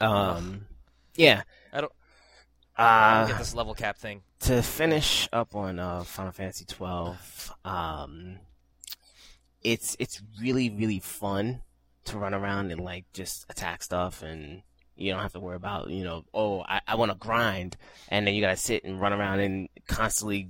Yeah. 0.00 0.06
Um, 0.06 0.66
yeah. 1.16 1.42
I 1.72 1.80
don't- 1.80 1.92
I 2.76 3.22
Uh, 3.22 3.26
get 3.28 3.38
this 3.38 3.54
level 3.54 3.74
cap 3.74 3.98
thing. 3.98 4.22
to 4.40 4.62
finish 4.62 5.28
up 5.32 5.56
on 5.56 5.80
uh, 5.80 6.04
Final 6.04 6.30
Fantasy 6.32 6.64
12, 6.64 7.52
um, 7.64 8.38
it's 9.62 9.96
it's 9.98 10.22
really 10.40 10.70
really 10.70 11.00
fun 11.00 11.60
to 12.08 12.18
run 12.18 12.34
around 12.34 12.70
and 12.70 12.80
like 12.80 13.04
just 13.12 13.44
attack 13.48 13.82
stuff 13.82 14.22
and 14.22 14.62
you 14.96 15.12
don't 15.12 15.22
have 15.22 15.32
to 15.32 15.40
worry 15.40 15.56
about 15.56 15.90
you 15.90 16.02
know 16.04 16.24
oh 16.34 16.62
I, 16.62 16.80
I 16.86 16.94
want 16.96 17.12
to 17.12 17.16
grind 17.18 17.76
and 18.08 18.26
then 18.26 18.34
you 18.34 18.40
gotta 18.40 18.56
sit 18.56 18.84
and 18.84 19.00
run 19.00 19.12
around 19.12 19.40
and 19.40 19.68
constantly 19.86 20.48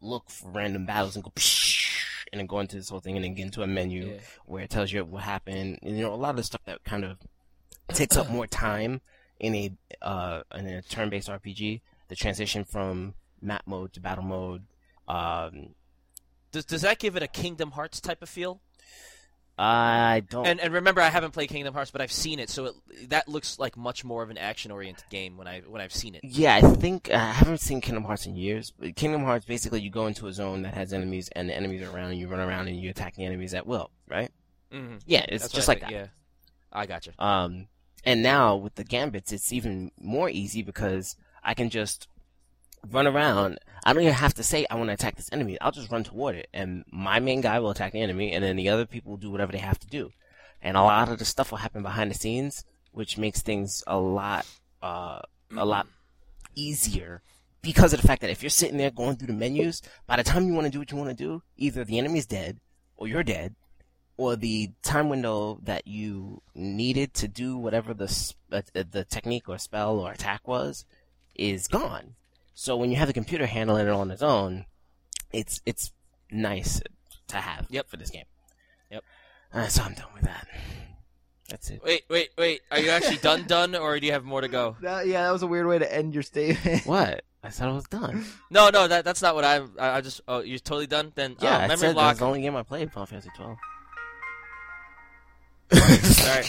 look 0.00 0.30
for 0.30 0.50
random 0.50 0.86
battles 0.86 1.14
and 1.16 1.24
go 1.24 1.30
psh, 1.36 1.86
and 2.32 2.38
then 2.38 2.46
go 2.46 2.60
into 2.60 2.76
this 2.76 2.88
whole 2.88 3.00
thing 3.00 3.16
and 3.16 3.24
then 3.24 3.34
get 3.34 3.44
into 3.44 3.62
a 3.62 3.66
menu 3.66 4.06
Yeah. 4.06 4.18
where 4.46 4.62
it 4.62 4.70
tells 4.70 4.92
you 4.92 5.04
what 5.04 5.22
happened 5.22 5.78
and, 5.82 5.96
you 5.96 6.02
know 6.02 6.14
a 6.14 6.16
lot 6.16 6.30
of 6.30 6.36
the 6.36 6.42
stuff 6.44 6.62
that 6.66 6.82
kind 6.84 7.04
of 7.04 7.18
takes 7.88 8.16
up 8.16 8.30
more 8.30 8.46
time 8.46 9.00
in 9.40 9.54
a 9.54 9.72
uh 10.02 10.42
in 10.54 10.66
a 10.66 10.82
turn-based 10.82 11.28
RPG 11.28 11.80
the 12.08 12.16
transition 12.16 12.64
from 12.64 13.14
map 13.42 13.62
mode 13.66 13.92
to 13.92 14.00
battle 14.00 14.24
mode 14.24 14.62
um 15.08 15.74
Does 16.52 16.64
does 16.64 16.82
that 16.82 16.98
give 16.98 17.16
it 17.16 17.22
a 17.22 17.28
Kingdom 17.28 17.72
Hearts 17.72 18.00
type 18.00 18.22
of 18.22 18.28
feel? 18.28 18.60
I 19.56 20.22
don't 20.28 20.46
And 20.46 20.60
and 20.60 20.74
remember, 20.74 21.00
I 21.00 21.10
haven't 21.10 21.30
played 21.30 21.48
Kingdom 21.48 21.74
Hearts, 21.74 21.92
but 21.92 22.00
I've 22.00 22.10
seen 22.10 22.40
it, 22.40 22.50
so 22.50 22.66
it, 22.66 23.10
that 23.10 23.28
looks 23.28 23.58
like 23.58 23.76
much 23.76 24.04
more 24.04 24.22
of 24.22 24.30
an 24.30 24.38
action 24.38 24.72
oriented 24.72 25.04
game 25.10 25.36
when 25.36 25.46
I 25.46 25.60
when 25.60 25.80
I've 25.80 25.92
seen 25.94 26.16
it. 26.16 26.22
Yeah, 26.24 26.56
I 26.56 26.60
think 26.60 27.10
I 27.10 27.32
haven't 27.32 27.58
seen 27.58 27.80
Kingdom 27.80 28.04
Hearts 28.04 28.26
in 28.26 28.34
years. 28.34 28.72
But 28.76 28.96
Kingdom 28.96 29.22
Hearts 29.22 29.44
basically 29.44 29.80
you 29.80 29.90
go 29.90 30.06
into 30.06 30.26
a 30.26 30.32
zone 30.32 30.62
that 30.62 30.74
has 30.74 30.92
enemies 30.92 31.28
and 31.36 31.48
the 31.48 31.54
enemies 31.54 31.82
are 31.82 31.94
around 31.94 32.10
and 32.10 32.18
you 32.18 32.26
run 32.26 32.40
around 32.40 32.66
and 32.66 32.80
you 32.80 32.90
attack 32.90 33.14
the 33.14 33.24
enemies 33.24 33.54
at 33.54 33.66
will, 33.66 33.90
right? 34.08 34.30
Mm-hmm. 34.72 34.96
Yeah, 35.06 35.24
it's 35.28 35.44
That's 35.44 35.54
just 35.54 35.68
like 35.68 35.80
think, 35.80 35.92
that. 35.92 35.96
Yeah, 35.96 36.06
I 36.72 36.86
gotcha. 36.86 37.12
Um, 37.18 37.68
and 38.04 38.22
now 38.22 38.56
with 38.56 38.74
the 38.74 38.84
gambits, 38.84 39.32
it's 39.32 39.52
even 39.52 39.92
more 40.00 40.28
easy 40.28 40.62
because 40.62 41.14
I 41.44 41.54
can 41.54 41.70
just 41.70 42.08
run 42.90 43.06
around. 43.06 43.58
I 43.84 43.92
don't 43.92 44.02
even 44.02 44.14
have 44.14 44.34
to 44.34 44.42
say 44.42 44.66
I 44.70 44.76
want 44.76 44.88
to 44.88 44.94
attack 44.94 45.16
this 45.16 45.30
enemy. 45.32 45.58
I'll 45.60 45.72
just 45.72 45.90
run 45.90 46.04
toward 46.04 46.36
it, 46.36 46.48
and 46.52 46.84
my 46.90 47.20
main 47.20 47.40
guy 47.40 47.58
will 47.58 47.70
attack 47.70 47.92
the 47.92 48.00
enemy, 48.00 48.32
and 48.32 48.42
then 48.42 48.56
the 48.56 48.68
other 48.68 48.86
people 48.86 49.10
will 49.10 49.18
do 49.18 49.30
whatever 49.30 49.52
they 49.52 49.58
have 49.58 49.78
to 49.80 49.86
do. 49.86 50.10
And 50.62 50.76
a 50.76 50.82
lot 50.82 51.08
of 51.08 51.18
the 51.18 51.24
stuff 51.24 51.50
will 51.50 51.58
happen 51.58 51.82
behind 51.82 52.10
the 52.10 52.14
scenes, 52.14 52.64
which 52.92 53.18
makes 53.18 53.42
things 53.42 53.84
a 53.86 53.98
lot, 53.98 54.46
uh, 54.82 55.20
a 55.54 55.64
lot 55.64 55.86
easier 56.54 57.22
because 57.64 57.92
of 57.92 58.00
the 58.00 58.06
fact 58.06 58.20
that 58.20 58.30
if 58.30 58.42
you're 58.42 58.50
sitting 58.50 58.76
there 58.76 58.90
going 58.90 59.16
through 59.16 59.28
the 59.28 59.32
menus, 59.32 59.82
by 60.06 60.16
the 60.16 60.22
time 60.22 60.46
you 60.46 60.52
want 60.52 60.66
to 60.66 60.70
do 60.70 60.78
what 60.78 60.90
you 60.90 60.96
want 60.96 61.10
to 61.10 61.16
do, 61.16 61.42
either 61.56 61.84
the 61.84 61.98
enemy's 61.98 62.26
dead, 62.26 62.60
or 62.96 63.08
you're 63.08 63.22
dead, 63.22 63.54
or 64.16 64.36
the 64.36 64.70
time 64.82 65.08
window 65.08 65.58
that 65.62 65.86
you 65.86 66.40
needed 66.54 67.14
to 67.14 67.26
do 67.26 67.56
whatever 67.56 67.92
the 67.92 68.34
uh, 68.52 68.62
the 68.72 69.04
technique 69.04 69.48
or 69.48 69.58
spell 69.58 69.98
or 69.98 70.12
attack 70.12 70.46
was 70.46 70.84
is 71.34 71.66
gone. 71.66 72.14
So 72.54 72.76
when 72.76 72.90
you 72.90 72.96
have 72.96 73.08
the 73.08 73.12
computer 73.14 73.46
handling 73.46 73.86
it 73.86 73.90
on 73.90 74.10
its 74.10 74.22
own, 74.22 74.66
it's 75.32 75.60
it's 75.66 75.92
nice 76.30 76.80
to 77.28 77.36
have 77.36 77.66
Yep. 77.70 77.88
for 77.90 77.96
this 77.96 78.10
game. 78.10 78.24
Yep. 78.90 79.02
Uh, 79.52 79.66
so 79.68 79.82
I'm 79.82 79.94
done 79.94 80.06
with 80.14 80.22
that. 80.24 80.46
That's 81.48 81.68
it. 81.70 81.82
Wait, 81.84 82.02
wait, 82.08 82.30
wait. 82.38 82.62
Are 82.70 82.78
you 82.78 82.90
actually 82.90 83.18
done, 83.18 83.44
done, 83.48 83.74
or 83.74 83.98
do 84.00 84.06
you 84.06 84.12
have 84.12 84.24
more 84.24 84.40
to 84.40 84.48
go? 84.48 84.76
That, 84.82 85.06
yeah, 85.06 85.24
that 85.24 85.30
was 85.32 85.42
a 85.42 85.46
weird 85.46 85.66
way 85.66 85.78
to 85.78 85.92
end 85.94 86.14
your 86.14 86.22
statement. 86.22 86.86
What? 86.86 87.22
I 87.42 87.50
thought 87.50 87.68
I 87.68 87.72
was 87.72 87.84
done. 87.84 88.24
No, 88.50 88.70
no, 88.70 88.88
that 88.88 89.04
that's 89.04 89.20
not 89.20 89.34
what 89.34 89.44
I. 89.44 89.56
I, 89.78 89.96
I 89.98 90.00
just. 90.00 90.22
Oh, 90.26 90.40
you're 90.40 90.58
totally 90.58 90.86
done. 90.86 91.12
Then 91.14 91.36
Yeah, 91.40 91.56
uh, 91.56 91.58
I 91.58 91.60
memory 91.68 91.76
said 91.76 91.96
lock. 91.96 92.06
that's 92.10 92.18
the 92.20 92.26
only 92.26 92.40
game 92.40 92.56
I 92.56 92.62
played. 92.62 92.90
Final 92.90 93.04
Fantasy 93.06 93.28
12. 93.36 93.56
Sorry. 96.02 96.44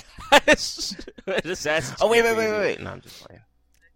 Assassin's 1.28 1.98
Oh 2.02 2.10
wait, 2.10 2.24
wait, 2.24 2.38
wait, 2.38 2.52
wait, 2.52 2.60
wait! 2.60 2.82
No, 2.82 2.92
I'm 2.92 3.02
just 3.02 3.26
playing. 3.26 3.42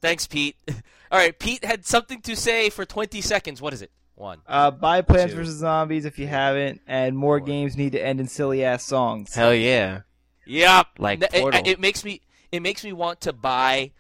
Thanks, 0.02 0.28
Pete. 0.28 0.56
All 1.12 1.18
right, 1.20 1.38
Pete 1.38 1.64
had 1.66 1.86
something 1.86 2.22
to 2.22 2.36
say 2.36 2.70
for 2.70 2.86
20 2.86 3.22
seconds. 3.22 3.62
What 3.62 3.74
is 3.74 3.82
it? 3.82 3.92
One. 4.16 4.40
Uh, 4.48 4.70
buy 4.72 5.02
Plants 5.02 5.34
Two. 5.34 5.40
vs 5.40 5.56
Zombies 5.56 6.06
if 6.06 6.20
you 6.20 6.28
haven't, 6.28 6.82
and 6.88 7.18
more 7.18 7.40
Four. 7.40 7.48
games 7.48 7.78
need 7.78 7.94
to 7.94 8.06
end 8.06 8.20
in 8.20 8.28
silly 8.28 8.64
ass 8.66 8.84
songs. 8.84 9.34
Hell 9.34 9.54
yeah! 9.54 10.02
Yep. 10.46 10.88
Like 10.98 11.22
it- 11.24 11.32
Portal. 11.32 11.62
It, 11.66 11.80
makes 11.80 12.04
me. 12.04 12.22
It 12.52 12.62
makes 12.62 12.84
me 12.84 12.92
want 12.92 13.22
to 13.22 13.34
buy. 13.34 13.92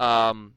Um, 0.00 0.54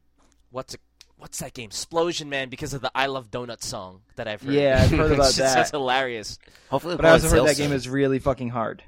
what's 0.49 0.75
a 0.75 0.77
what's 1.17 1.39
that 1.39 1.53
game? 1.53 1.71
'Splosion 1.71 2.27
Man 2.27 2.47
because 2.49 2.73
of 2.73 2.81
the 2.81 2.91
I 2.95 3.07
Love 3.07 3.29
Donuts 3.29 3.67
song 3.67 4.01
that 4.15 4.27
I've 4.29 4.41
heard. 4.41 4.53
Yeah, 4.53 4.79
I've 4.81 4.91
heard 4.91 5.11
about 5.13 5.27
It's 5.27 5.37
just 5.37 5.71
hilarious. 5.71 6.39
Hopefully, 6.69 6.95
But 6.95 7.05
I 7.05 7.09
also 7.11 7.27
heard 7.29 7.47
that 7.47 7.55
sell 7.57 7.67
game 7.67 7.75
is 7.75 7.89
really 7.89 8.19
fucking 8.19 8.49
hard. 8.49 8.81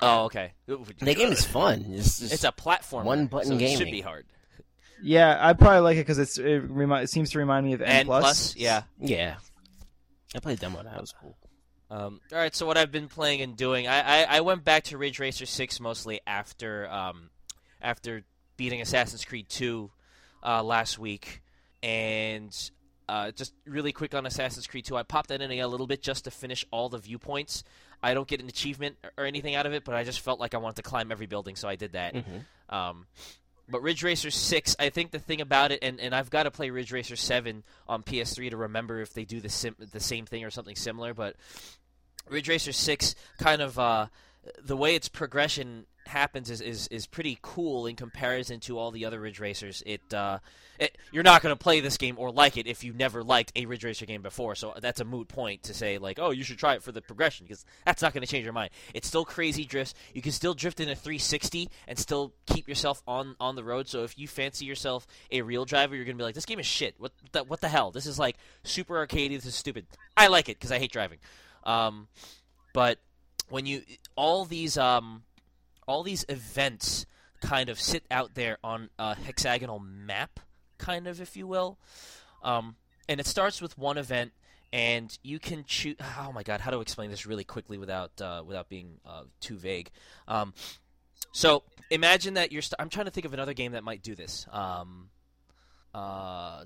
Oh, 0.00 0.24
okay. 0.26 0.52
The 0.66 1.14
game 1.14 1.32
is 1.32 1.44
fun. 1.44 1.86
It's, 1.88 2.20
just, 2.20 2.32
It's 2.32 2.44
a 2.44 2.52
platform. 2.52 3.06
one 3.06 3.26
button 3.26 3.58
so 3.58 3.64
It 3.64 3.76
should 3.78 3.90
be 3.90 4.02
hard. 4.02 4.26
Yeah, 5.02 5.36
I 5.40 5.52
probably 5.52 5.80
like 5.80 5.96
it 5.96 6.00
because 6.00 6.18
it's 6.18 6.38
it, 6.38 6.62
remi- 6.68 7.02
it 7.02 7.10
seems 7.10 7.30
to 7.30 7.38
remind 7.38 7.66
me 7.66 7.72
of 7.74 7.82
N, 7.82 7.88
And 7.88 8.06
plus, 8.06 8.56
yeah. 8.56 8.82
yeah. 8.98 9.36
I 10.34 10.38
played 10.40 10.58
demo. 10.58 10.82
That 10.82 11.00
was 11.00 11.12
cool. 11.20 11.36
Um, 11.88 12.20
all 12.32 12.38
right, 12.38 12.54
so 12.54 12.66
what 12.66 12.76
I've 12.76 12.90
been 12.90 13.06
playing 13.08 13.42
and 13.42 13.56
doing, 13.56 13.86
I, 13.86 14.22
I, 14.24 14.36
I 14.38 14.40
went 14.40 14.64
back 14.64 14.84
to 14.84 14.98
Ridge 14.98 15.18
Racer 15.20 15.46
Six 15.46 15.78
mostly 15.78 16.20
after 16.26 16.90
um, 16.90 17.30
after 17.80 18.24
beating 18.56 18.80
Assassin's 18.80 19.24
Creed 19.24 19.48
Two 19.48 19.90
uh, 20.44 20.62
last 20.64 20.98
week, 20.98 21.42
and 21.82 22.52
uh, 23.08 23.30
just 23.30 23.54
really 23.66 23.92
quick 23.92 24.14
on 24.14 24.26
Assassin's 24.26 24.66
Creed 24.66 24.84
Two, 24.84 24.96
I 24.96 25.04
popped 25.04 25.28
that 25.28 25.40
in 25.40 25.52
a 25.52 25.66
little 25.66 25.86
bit 25.86 26.02
just 26.02 26.24
to 26.24 26.30
finish 26.32 26.64
all 26.72 26.88
the 26.88 26.98
viewpoints. 26.98 27.62
I 28.02 28.14
don't 28.14 28.26
get 28.28 28.40
an 28.42 28.48
achievement 28.48 28.96
or 29.16 29.24
anything 29.24 29.54
out 29.54 29.64
of 29.66 29.72
it, 29.72 29.84
but 29.84 29.94
I 29.94 30.02
just 30.04 30.20
felt 30.20 30.40
like 30.40 30.54
I 30.54 30.58
wanted 30.58 30.76
to 30.76 30.82
climb 30.82 31.12
every 31.12 31.26
building, 31.26 31.54
so 31.56 31.68
I 31.68 31.76
did 31.76 31.92
that. 31.92 32.14
Mhm. 32.14 32.44
Um, 32.68 33.06
but 33.68 33.82
Ridge 33.82 34.02
Racer 34.02 34.30
6, 34.30 34.76
I 34.78 34.90
think 34.90 35.10
the 35.10 35.18
thing 35.18 35.40
about 35.40 35.72
it, 35.72 35.80
and, 35.82 36.00
and 36.00 36.14
I've 36.14 36.30
got 36.30 36.44
to 36.44 36.50
play 36.50 36.70
Ridge 36.70 36.92
Racer 36.92 37.16
7 37.16 37.64
on 37.88 38.02
PS3 38.02 38.50
to 38.50 38.56
remember 38.56 39.00
if 39.00 39.12
they 39.12 39.24
do 39.24 39.40
the 39.40 39.48
sim- 39.48 39.76
the 39.78 40.00
same 40.00 40.26
thing 40.26 40.44
or 40.44 40.50
something 40.50 40.76
similar. 40.76 41.14
But 41.14 41.36
Ridge 42.28 42.48
Racer 42.48 42.72
6 42.72 43.14
kind 43.38 43.60
of 43.60 43.78
uh, 43.78 44.06
the 44.62 44.76
way 44.76 44.94
its 44.94 45.08
progression 45.08 45.86
happens 46.06 46.50
is, 46.50 46.60
is, 46.60 46.88
is 46.88 47.06
pretty 47.06 47.38
cool 47.42 47.86
in 47.86 47.96
comparison 47.96 48.60
to 48.60 48.78
all 48.78 48.90
the 48.90 49.04
other 49.04 49.20
Ridge 49.20 49.40
Racers. 49.40 49.82
It, 49.86 50.12
uh, 50.12 50.38
it 50.78 50.96
you're 51.10 51.22
not 51.22 51.42
going 51.42 51.54
to 51.54 51.58
play 51.58 51.80
this 51.80 51.96
game 51.96 52.16
or 52.18 52.30
like 52.30 52.56
it 52.56 52.66
if 52.66 52.84
you 52.84 52.92
never 52.92 53.22
liked 53.22 53.52
a 53.56 53.66
Ridge 53.66 53.84
Racer 53.84 54.06
game 54.06 54.22
before. 54.22 54.54
So 54.54 54.74
that's 54.80 55.00
a 55.00 55.04
moot 55.04 55.28
point 55.28 55.64
to 55.64 55.74
say 55.74 55.98
like, 55.98 56.18
oh, 56.18 56.30
you 56.30 56.44
should 56.44 56.58
try 56.58 56.74
it 56.74 56.82
for 56.82 56.92
the 56.92 57.00
progression 57.00 57.46
because 57.46 57.64
that's 57.84 58.02
not 58.02 58.12
going 58.12 58.22
to 58.22 58.26
change 58.26 58.44
your 58.44 58.52
mind. 58.52 58.70
It's 58.94 59.08
still 59.08 59.24
crazy 59.24 59.64
drifts. 59.64 59.94
You 60.14 60.22
can 60.22 60.32
still 60.32 60.54
drift 60.54 60.80
in 60.80 60.88
a 60.88 60.94
360 60.94 61.68
and 61.88 61.98
still 61.98 62.32
keep 62.46 62.68
yourself 62.68 63.02
on 63.06 63.36
on 63.40 63.56
the 63.56 63.64
road. 63.64 63.88
So 63.88 64.04
if 64.04 64.18
you 64.18 64.28
fancy 64.28 64.64
yourself 64.64 65.06
a 65.30 65.42
real 65.42 65.64
driver, 65.64 65.94
you're 65.94 66.04
going 66.04 66.16
to 66.16 66.20
be 66.20 66.24
like, 66.24 66.34
this 66.34 66.46
game 66.46 66.58
is 66.58 66.66
shit. 66.66 66.94
What 66.98 67.12
the, 67.32 67.44
what 67.44 67.60
the 67.60 67.68
hell? 67.68 67.90
This 67.90 68.06
is 68.06 68.18
like 68.18 68.36
super 68.62 68.94
arcadey. 69.06 69.36
This 69.36 69.46
is 69.46 69.54
stupid. 69.54 69.86
I 70.16 70.28
like 70.28 70.48
it 70.48 70.58
because 70.58 70.72
I 70.72 70.78
hate 70.78 70.92
driving. 70.92 71.18
Um, 71.64 72.08
but 72.72 72.98
when 73.48 73.66
you 73.66 73.82
all 74.16 74.44
these 74.44 74.76
um 74.76 75.22
all 75.86 76.02
these 76.02 76.24
events 76.28 77.06
kind 77.40 77.68
of 77.68 77.80
sit 77.80 78.04
out 78.10 78.34
there 78.34 78.58
on 78.64 78.90
a 78.98 79.14
hexagonal 79.14 79.78
map 79.78 80.40
kind 80.78 81.06
of 81.06 81.20
if 81.20 81.36
you 81.36 81.46
will. 81.46 81.78
Um 82.42 82.76
and 83.08 83.20
it 83.20 83.26
starts 83.26 83.62
with 83.62 83.78
one 83.78 83.98
event 83.98 84.32
and 84.72 85.16
you 85.22 85.38
can 85.38 85.64
choose 85.64 85.96
oh 86.18 86.32
my 86.32 86.42
god 86.42 86.60
how 86.60 86.70
to 86.70 86.80
explain 86.80 87.10
this 87.10 87.26
really 87.26 87.44
quickly 87.44 87.78
without 87.78 88.20
uh, 88.20 88.42
without 88.46 88.68
being 88.68 88.98
uh, 89.06 89.22
too 89.40 89.56
vague? 89.56 89.90
Um 90.28 90.54
so 91.32 91.62
imagine 91.90 92.34
that 92.34 92.52
you're 92.52 92.62
st- 92.62 92.76
i'm 92.78 92.88
trying 92.88 93.06
to 93.06 93.10
think 93.12 93.26
of 93.26 93.32
another 93.32 93.54
game 93.54 93.72
that 93.72 93.84
might 93.84 94.02
do 94.02 94.14
this. 94.14 94.46
Um 94.50 95.10
uh 95.94 96.64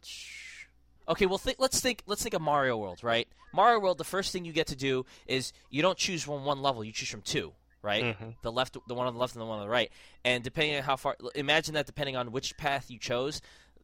okay 1.09 1.27
well 1.27 1.39
think, 1.39 1.59
let's 1.61 1.81
think 1.81 2.03
let's 2.07 2.23
think 2.23 2.35
of 2.35 2.43
mario 2.43 2.77
world 2.77 3.03
right? 3.03 3.29
Mario 3.53 3.81
world 3.81 3.99
the 3.99 4.05
first 4.05 4.33
thing 4.33 4.45
you 4.45 4.53
get 4.53 4.69
to 4.69 4.77
do 4.77 5.05
is 5.27 5.53
you 5.71 5.83
don't 5.83 5.99
choose 5.99 6.23
from 6.23 6.45
one 6.45 6.63
level 6.63 6.85
you 6.85 6.93
choose 6.93 7.09
from 7.09 7.23
two 7.23 7.53
right 7.83 8.17
Mhm. 8.19 8.35
the 8.43 8.53
left 8.53 8.77
the 8.87 8.95
one 8.95 9.07
on 9.07 9.15
the 9.15 9.21
left 9.21 9.35
and 9.35 9.41
the 9.43 9.47
one 9.47 9.59
on 9.59 9.65
the 9.65 9.71
right 9.71 9.91
and 10.25 10.45
depending 10.45 10.77
on 10.77 10.83
how 10.83 10.97
far 10.97 11.17
imagine 11.35 11.75
that 11.75 11.87
depending 11.87 12.17
on 12.17 12.31
which 12.33 12.57
path 12.57 12.91
you 12.91 12.99
chose 12.99 13.41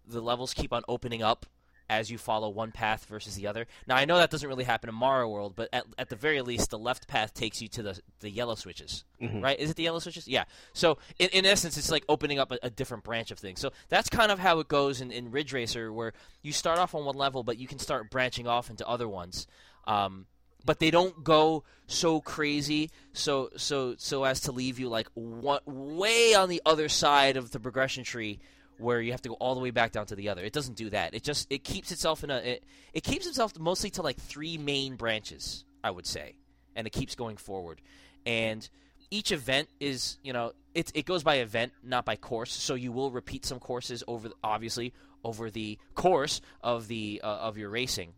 the 0.07 0.21
levels 0.21 0.53
keep 0.55 0.73
on 0.73 0.83
opening 0.89 1.23
up 1.23 1.47
as 1.89 2.11
you 2.11 2.19
follow 2.19 2.49
one 2.49 2.73
path 2.73 3.05
versus 3.05 3.37
the 3.37 3.47
other. 3.47 3.65
Now 3.87 3.95
I 3.95 4.07
know 4.07 4.17
that 4.19 4.29
doesn't 4.29 4.49
really 4.49 4.65
happen 4.65 4.89
in 4.89 4.95
Mario 4.97 5.29
World, 5.29 5.55
but 5.55 5.69
at, 5.73 5.85
at 5.97 6.09
the 6.09 6.17
very 6.17 6.43
least, 6.43 6.71
the 6.71 6.79
left 6.81 7.07
path 7.07 7.33
takes 7.33 7.63
you 7.63 7.69
to 7.69 7.83
the 7.85 8.01
the 8.19 8.29
yellow 8.29 8.57
switches, 8.57 9.05
Mhm. 9.23 9.41
right? 9.41 9.57
Is 9.57 9.71
it 9.71 9.77
the 9.77 9.85
yellow 9.85 10.01
switches? 10.01 10.27
Yeah. 10.27 10.47
So 10.73 10.99
in, 11.21 11.29
in 11.29 11.47
essence, 11.47 11.77
it's 11.77 11.89
like 11.89 12.05
opening 12.09 12.41
up 12.41 12.51
a, 12.51 12.59
a 12.65 12.71
different 12.71 13.05
branch 13.05 13.31
of 13.31 13.39
things. 13.39 13.61
So 13.61 13.71
that's 13.89 14.09
kind 14.09 14.33
of 14.33 14.41
how 14.41 14.59
it 14.59 14.67
goes 14.67 15.01
in, 15.01 15.13
in 15.13 15.31
Ridge 15.31 15.53
Racer, 15.53 15.93
where 15.93 16.13
you 16.43 16.53
start 16.53 16.81
off 16.81 16.93
on 16.93 17.05
one 17.05 17.15
level, 17.15 17.45
but 17.45 17.57
you 17.57 17.69
can 17.69 17.79
start 17.79 18.11
branching 18.11 18.49
off 18.49 18.69
into 18.69 18.85
other 18.89 19.09
ones. 19.09 19.47
Um, 19.87 20.27
but 20.67 20.81
they 20.81 20.91
don't 20.91 21.25
go 21.25 21.65
so 21.87 22.21
crazy, 22.21 22.91
so 23.13 23.51
so 23.57 23.95
so 23.97 24.25
as 24.25 24.41
to 24.43 24.53
leave 24.53 24.79
you 24.79 24.89
like 24.89 25.09
way 25.15 26.35
on 26.35 26.49
the 26.49 26.61
other 26.67 26.89
side 26.89 27.37
of 27.37 27.53
the 27.53 27.61
progression 27.61 28.05
tree, 28.05 28.41
where 28.79 29.01
you 29.01 29.13
have 29.13 29.23
to 29.23 29.29
go 29.29 29.37
all 29.37 29.55
the 29.55 29.61
way 29.61 29.71
back 29.71 29.93
down 29.93 30.07
to 30.07 30.17
the 30.17 30.29
other. 30.29 30.45
It 30.45 30.53
doesn't 30.53 30.77
do 30.77 30.91
that. 30.91 31.15
It 31.15 31.23
just 31.23 31.47
it 31.49 31.65
keeps 31.65 31.93
itself 31.93 32.25
in 32.25 32.31
a 32.31 32.39
it, 32.39 32.65
it 32.93 33.05
keeps 33.05 33.27
itself 33.27 33.59
mostly 33.59 33.91
to 33.91 34.03
like 34.03 34.17
three 34.17 34.59
main 34.59 34.97
branches, 34.97 35.65
I 35.83 35.91
would 35.91 36.07
say, 36.07 36.35
and 36.75 36.87
it 36.87 36.91
keeps 36.91 37.15
going 37.15 37.37
forward. 37.37 37.81
And 38.27 38.69
each 39.11 39.31
event 39.31 39.69
is 39.79 40.19
you 40.25 40.33
know 40.33 40.53
it 40.75 40.91
it 40.95 41.07
goes 41.07 41.23
by 41.23 41.37
event, 41.37 41.73
not 41.85 42.05
by 42.05 42.17
course. 42.17 42.53
So 42.53 42.75
you 42.75 42.91
will 42.91 43.13
repeat 43.13 43.47
some 43.47 43.61
courses 43.61 44.03
over 44.09 44.31
obviously 44.43 44.93
over 45.23 45.51
the 45.51 45.79
course 45.95 46.41
of 46.63 46.89
the 46.89 47.21
uh, 47.23 47.27
of 47.27 47.57
your 47.57 47.71
racing. 47.71 48.13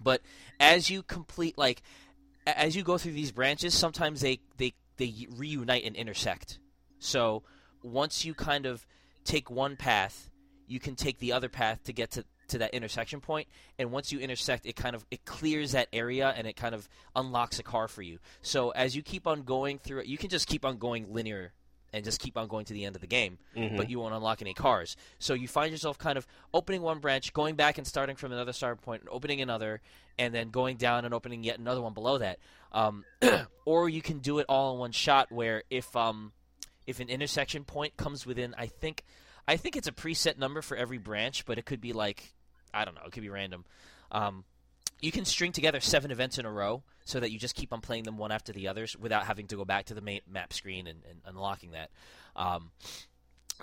But 0.00 0.22
as 0.60 0.90
you 0.90 1.02
complete 1.02 1.58
like 1.58 1.82
as 2.46 2.76
you 2.76 2.82
go 2.82 2.98
through 2.98 3.12
these 3.12 3.32
branches, 3.32 3.74
sometimes 3.74 4.20
they 4.20 4.40
they 4.56 4.74
they 4.96 5.26
reunite 5.36 5.84
and 5.84 5.96
intersect. 5.96 6.58
So 6.98 7.42
once 7.82 8.24
you 8.24 8.34
kind 8.34 8.66
of 8.66 8.86
take 9.24 9.50
one 9.50 9.76
path, 9.76 10.30
you 10.66 10.80
can 10.80 10.96
take 10.96 11.18
the 11.18 11.32
other 11.32 11.48
path 11.48 11.84
to 11.84 11.92
get 11.92 12.10
to 12.12 12.24
to 12.48 12.58
that 12.58 12.72
intersection 12.72 13.20
point 13.20 13.46
and 13.78 13.92
once 13.92 14.10
you 14.10 14.18
intersect 14.18 14.64
it 14.64 14.74
kind 14.74 14.96
of 14.96 15.04
it 15.10 15.24
clears 15.26 15.72
that 15.72 15.86
area 15.92 16.32
and 16.34 16.46
it 16.46 16.56
kind 16.56 16.74
of 16.74 16.88
unlocks 17.14 17.58
a 17.58 17.62
car 17.62 17.88
for 17.88 18.00
you 18.00 18.18
so 18.40 18.70
as 18.70 18.96
you 18.96 19.02
keep 19.02 19.26
on 19.26 19.42
going 19.42 19.78
through 19.78 19.98
it 19.98 20.06
you 20.06 20.16
can 20.16 20.30
just 20.30 20.48
keep 20.48 20.64
on 20.64 20.78
going 20.78 21.12
linear 21.12 21.52
and 21.92 22.04
just 22.04 22.20
keep 22.20 22.36
on 22.36 22.48
going 22.48 22.64
to 22.66 22.72
the 22.74 22.84
end 22.84 22.94
of 22.94 23.00
the 23.00 23.06
game 23.06 23.38
Mhm. 23.56 23.76
but 23.76 23.88
you 23.88 23.98
won't 23.98 24.14
unlock 24.14 24.42
any 24.42 24.52
cars. 24.54 24.96
So 25.18 25.32
you 25.34 25.48
find 25.48 25.70
yourself 25.72 25.96
kind 25.98 26.18
of 26.18 26.26
opening 26.52 26.82
one 26.82 26.98
branch, 26.98 27.32
going 27.32 27.54
back 27.56 27.78
and 27.78 27.86
starting 27.86 28.14
from 28.16 28.30
another 28.32 28.52
start 28.52 28.80
point, 28.82 29.02
and 29.02 29.08
opening 29.10 29.40
another, 29.40 29.80
and 30.18 30.34
then 30.34 30.50
going 30.50 30.76
down 30.76 31.04
and 31.04 31.14
opening 31.14 31.42
yet 31.44 31.58
another 31.58 31.80
one 31.80 31.94
below 31.94 32.18
that. 32.18 32.38
Um, 32.72 33.04
or 33.64 33.88
you 33.88 34.02
can 34.02 34.18
do 34.18 34.38
it 34.38 34.46
all 34.48 34.74
in 34.74 34.78
one 34.80 34.92
shot, 34.92 35.32
where 35.32 35.62
if 35.70 35.94
um, 35.96 36.32
if 36.86 37.00
an 37.00 37.08
intersection 37.08 37.64
point 37.64 37.96
comes 37.96 38.26
within, 38.26 38.54
I 38.58 38.66
think, 38.66 39.04
I 39.46 39.56
think 39.56 39.76
it's 39.76 39.88
a 39.88 39.92
preset 39.92 40.36
number 40.38 40.60
for 40.62 40.76
every 40.76 40.98
branch, 40.98 41.44
but 41.46 41.58
it 41.58 41.64
could 41.66 41.80
be 41.80 41.92
like, 41.92 42.34
I 42.72 42.84
don't 42.84 42.94
know, 42.94 43.02
it 43.06 43.12
could 43.12 43.22
be 43.22 43.28
random. 43.30 43.64
Um, 44.10 44.44
you 45.00 45.12
can 45.12 45.24
string 45.24 45.52
together 45.52 45.80
seven 45.80 46.10
events 46.10 46.38
in 46.38 46.44
a 46.46 46.50
row 46.50 46.82
so 47.08 47.20
that 47.20 47.30
you 47.30 47.38
just 47.38 47.54
keep 47.54 47.72
on 47.72 47.80
playing 47.80 48.04
them 48.04 48.18
one 48.18 48.30
after 48.30 48.52
the 48.52 48.68
others 48.68 48.94
without 48.94 49.24
having 49.24 49.46
to 49.46 49.56
go 49.56 49.64
back 49.64 49.86
to 49.86 49.94
the 49.94 50.02
main 50.02 50.20
map 50.30 50.52
screen 50.52 50.86
and, 50.86 51.00
and 51.08 51.20
unlocking 51.24 51.70
that. 51.70 51.90
Um, 52.36 52.70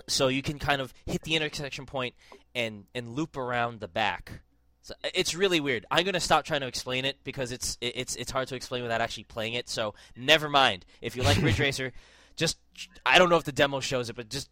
so 0.08 0.26
you 0.26 0.42
can 0.42 0.58
kind 0.58 0.80
of 0.80 0.92
hit 1.06 1.22
the 1.22 1.36
intersection 1.36 1.86
point 1.86 2.14
and 2.54 2.84
and 2.94 3.14
loop 3.14 3.36
around 3.36 3.78
the 3.78 3.88
back. 3.88 4.40
So 4.82 4.94
it's 5.14 5.34
really 5.34 5.60
weird. 5.60 5.86
I'm 5.90 6.04
gonna 6.04 6.20
stop 6.20 6.44
trying 6.44 6.62
to 6.62 6.66
explain 6.66 7.04
it 7.04 7.18
because 7.22 7.52
it's 7.52 7.78
it's 7.80 8.16
it's 8.16 8.32
hard 8.32 8.48
to 8.48 8.56
explain 8.56 8.82
without 8.82 9.00
actually 9.00 9.24
playing 9.24 9.54
it. 9.54 9.68
So 9.68 9.94
never 10.16 10.48
mind. 10.48 10.84
If 11.00 11.16
you 11.16 11.22
like 11.22 11.40
Ridge 11.40 11.60
Racer, 11.60 11.92
just 12.34 12.58
I 13.06 13.18
don't 13.18 13.30
know 13.30 13.36
if 13.36 13.44
the 13.44 13.52
demo 13.52 13.78
shows 13.78 14.10
it, 14.10 14.16
but 14.16 14.28
just 14.28 14.50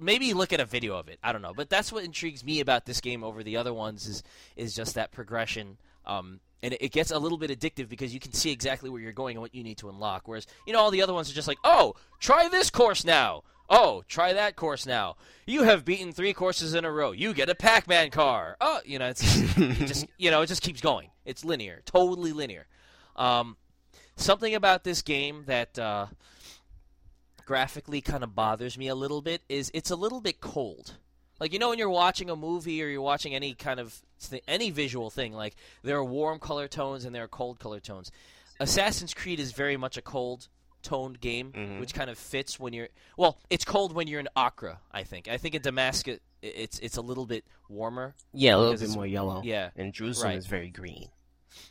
maybe 0.00 0.34
look 0.34 0.52
at 0.52 0.60
a 0.60 0.64
video 0.64 0.96
of 0.96 1.08
it. 1.08 1.20
I 1.22 1.32
don't 1.32 1.42
know, 1.42 1.54
but 1.54 1.70
that's 1.70 1.92
what 1.92 2.04
intrigues 2.04 2.44
me 2.44 2.58
about 2.58 2.84
this 2.84 3.00
game 3.00 3.22
over 3.22 3.44
the 3.44 3.56
other 3.56 3.72
ones 3.72 4.08
is 4.08 4.24
is 4.56 4.74
just 4.74 4.96
that 4.96 5.12
progression. 5.12 5.78
Um, 6.04 6.40
and 6.62 6.76
it, 6.80 6.92
gets 6.92 7.10
a 7.10 7.18
little 7.18 7.38
bit 7.38 7.50
addictive 7.50 7.88
because 7.88 8.12
you 8.12 8.20
can 8.20 8.32
see 8.32 8.50
exactly 8.50 8.90
where 8.90 9.00
you're 9.00 9.12
going 9.12 9.36
and 9.36 9.42
what 9.42 9.54
you 9.54 9.62
need 9.62 9.78
to 9.78 9.88
unlock. 9.88 10.26
Whereas 10.26 10.46
you 10.66 10.72
know 10.72 10.80
all 10.80 10.90
the 10.90 11.02
other 11.02 11.14
ones 11.14 11.30
are 11.30 11.34
just 11.34 11.48
like, 11.48 11.58
oh, 11.64 11.94
try 12.18 12.48
this 12.48 12.70
course 12.70 13.04
now. 13.04 13.42
Oh, 13.70 14.02
try 14.08 14.32
that 14.32 14.56
course 14.56 14.86
now. 14.86 15.16
You 15.46 15.64
have 15.64 15.84
beaten 15.84 16.12
three 16.12 16.32
courses 16.32 16.74
in 16.74 16.86
a 16.86 16.90
row. 16.90 17.12
You 17.12 17.34
get 17.34 17.50
a 17.50 17.54
Pac-Man 17.54 18.10
car. 18.10 18.56
Oh, 18.60 18.80
you 18.84 18.98
know, 18.98 19.08
it's 19.08 19.22
it 19.58 19.86
just 19.86 20.06
you 20.18 20.30
know, 20.30 20.42
it 20.42 20.46
just 20.46 20.62
keeps 20.62 20.80
going. 20.80 21.10
It's 21.24 21.44
linear, 21.44 21.82
totally 21.84 22.32
linear. 22.32 22.66
Um, 23.14 23.56
something 24.16 24.54
about 24.54 24.84
this 24.84 25.02
game 25.02 25.44
that 25.46 25.78
uh, 25.78 26.06
graphically 27.44 28.00
kind 28.00 28.22
of 28.22 28.34
bothers 28.34 28.78
me 28.78 28.88
a 28.88 28.94
little 28.94 29.20
bit 29.20 29.42
is 29.48 29.70
it's 29.74 29.90
a 29.90 29.96
little 29.96 30.20
bit 30.20 30.40
cold. 30.40 30.96
Like 31.40 31.52
you 31.52 31.58
know 31.58 31.68
when 31.70 31.78
you're 31.78 31.88
watching 31.90 32.30
a 32.30 32.36
movie 32.36 32.82
or 32.82 32.88
you're 32.88 33.02
watching 33.02 33.34
any 33.34 33.54
kind 33.54 33.78
of 33.80 34.00
th- 34.28 34.42
any 34.48 34.70
visual 34.70 35.10
thing, 35.10 35.32
like 35.32 35.54
there 35.82 35.96
are 35.96 36.04
warm 36.04 36.38
color 36.38 36.68
tones 36.68 37.04
and 37.04 37.14
there 37.14 37.24
are 37.24 37.28
cold 37.28 37.58
color 37.58 37.80
tones. 37.80 38.10
Assassin's 38.60 39.14
Creed 39.14 39.38
is 39.38 39.52
very 39.52 39.76
much 39.76 39.96
a 39.96 40.02
cold 40.02 40.48
toned 40.82 41.20
game, 41.20 41.52
Mhm. 41.52 41.80
which 41.80 41.94
kind 41.94 42.10
of 42.10 42.18
fits 42.18 42.58
when 42.58 42.72
you're 42.72 42.88
well. 43.16 43.38
It's 43.50 43.64
cold 43.64 43.92
when 43.92 44.08
you're 44.08 44.20
in 44.20 44.28
Acre. 44.36 44.78
I 44.92 45.04
think. 45.04 45.28
I 45.28 45.36
think 45.38 45.54
in 45.54 45.62
Damascus 45.62 46.18
it's 46.42 46.78
it's 46.80 46.96
a 46.96 47.02
little 47.02 47.26
bit 47.26 47.44
warmer. 47.68 48.14
Yeah, 48.32 48.56
a 48.56 48.58
little 48.58 48.76
bit 48.76 48.90
more 48.90 49.06
yellow. 49.06 49.42
Yeah, 49.44 49.70
And 49.76 49.92
Jerusalem 49.92 50.30
Right. 50.30 50.38
is 50.38 50.46
very 50.46 50.70
green. 50.70 51.08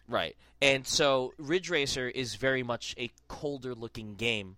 Right. 0.07 0.35
And 0.61 0.85
so 0.87 1.33
Ridge 1.37 1.69
Racer 1.69 2.07
is 2.09 2.35
very 2.35 2.63
much 2.63 2.93
a 2.97 3.09
colder 3.27 3.73
looking 3.75 4.15
game. 4.15 4.57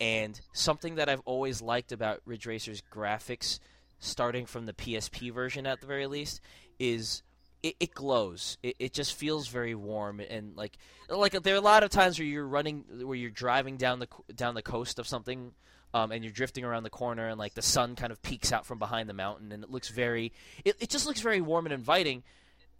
And 0.00 0.40
something 0.52 0.94
that 0.96 1.08
I've 1.08 1.20
always 1.26 1.60
liked 1.60 1.92
about 1.92 2.20
Ridge 2.24 2.46
Racer's 2.46 2.82
graphics, 2.92 3.58
starting 4.00 4.46
from 4.46 4.66
the 4.66 4.72
PSP 4.72 5.32
version 5.32 5.66
at 5.66 5.80
the 5.80 5.86
very 5.86 6.06
least, 6.06 6.40
is 6.78 7.22
it, 7.62 7.76
it 7.78 7.94
glows. 7.94 8.58
It, 8.62 8.76
it 8.78 8.92
just 8.92 9.14
feels 9.14 9.48
very 9.48 9.74
warm 9.74 10.20
and 10.20 10.56
like 10.56 10.76
like 11.08 11.32
there 11.32 11.54
are 11.54 11.58
a 11.58 11.62
lot 11.62 11.82
of 11.82 11.90
times 11.90 12.18
where 12.18 12.26
you're 12.26 12.46
running 12.46 12.84
where 13.02 13.16
you're 13.16 13.30
driving 13.30 13.76
down 13.76 13.98
the 13.98 14.08
down 14.34 14.54
the 14.54 14.62
coast 14.62 14.98
of 14.98 15.06
something 15.06 15.52
um, 15.92 16.12
and 16.12 16.24
you're 16.24 16.32
drifting 16.32 16.64
around 16.64 16.84
the 16.84 16.90
corner 16.90 17.28
and 17.28 17.38
like 17.38 17.54
the 17.54 17.62
sun 17.62 17.96
kind 17.96 18.12
of 18.12 18.22
peeks 18.22 18.52
out 18.52 18.64
from 18.64 18.78
behind 18.78 19.08
the 19.08 19.14
mountain 19.14 19.52
and 19.52 19.62
it 19.62 19.70
looks 19.70 19.88
very 19.88 20.32
it, 20.64 20.76
it 20.80 20.88
just 20.88 21.06
looks 21.06 21.20
very 21.20 21.40
warm 21.40 21.66
and 21.66 21.72
inviting 21.72 22.22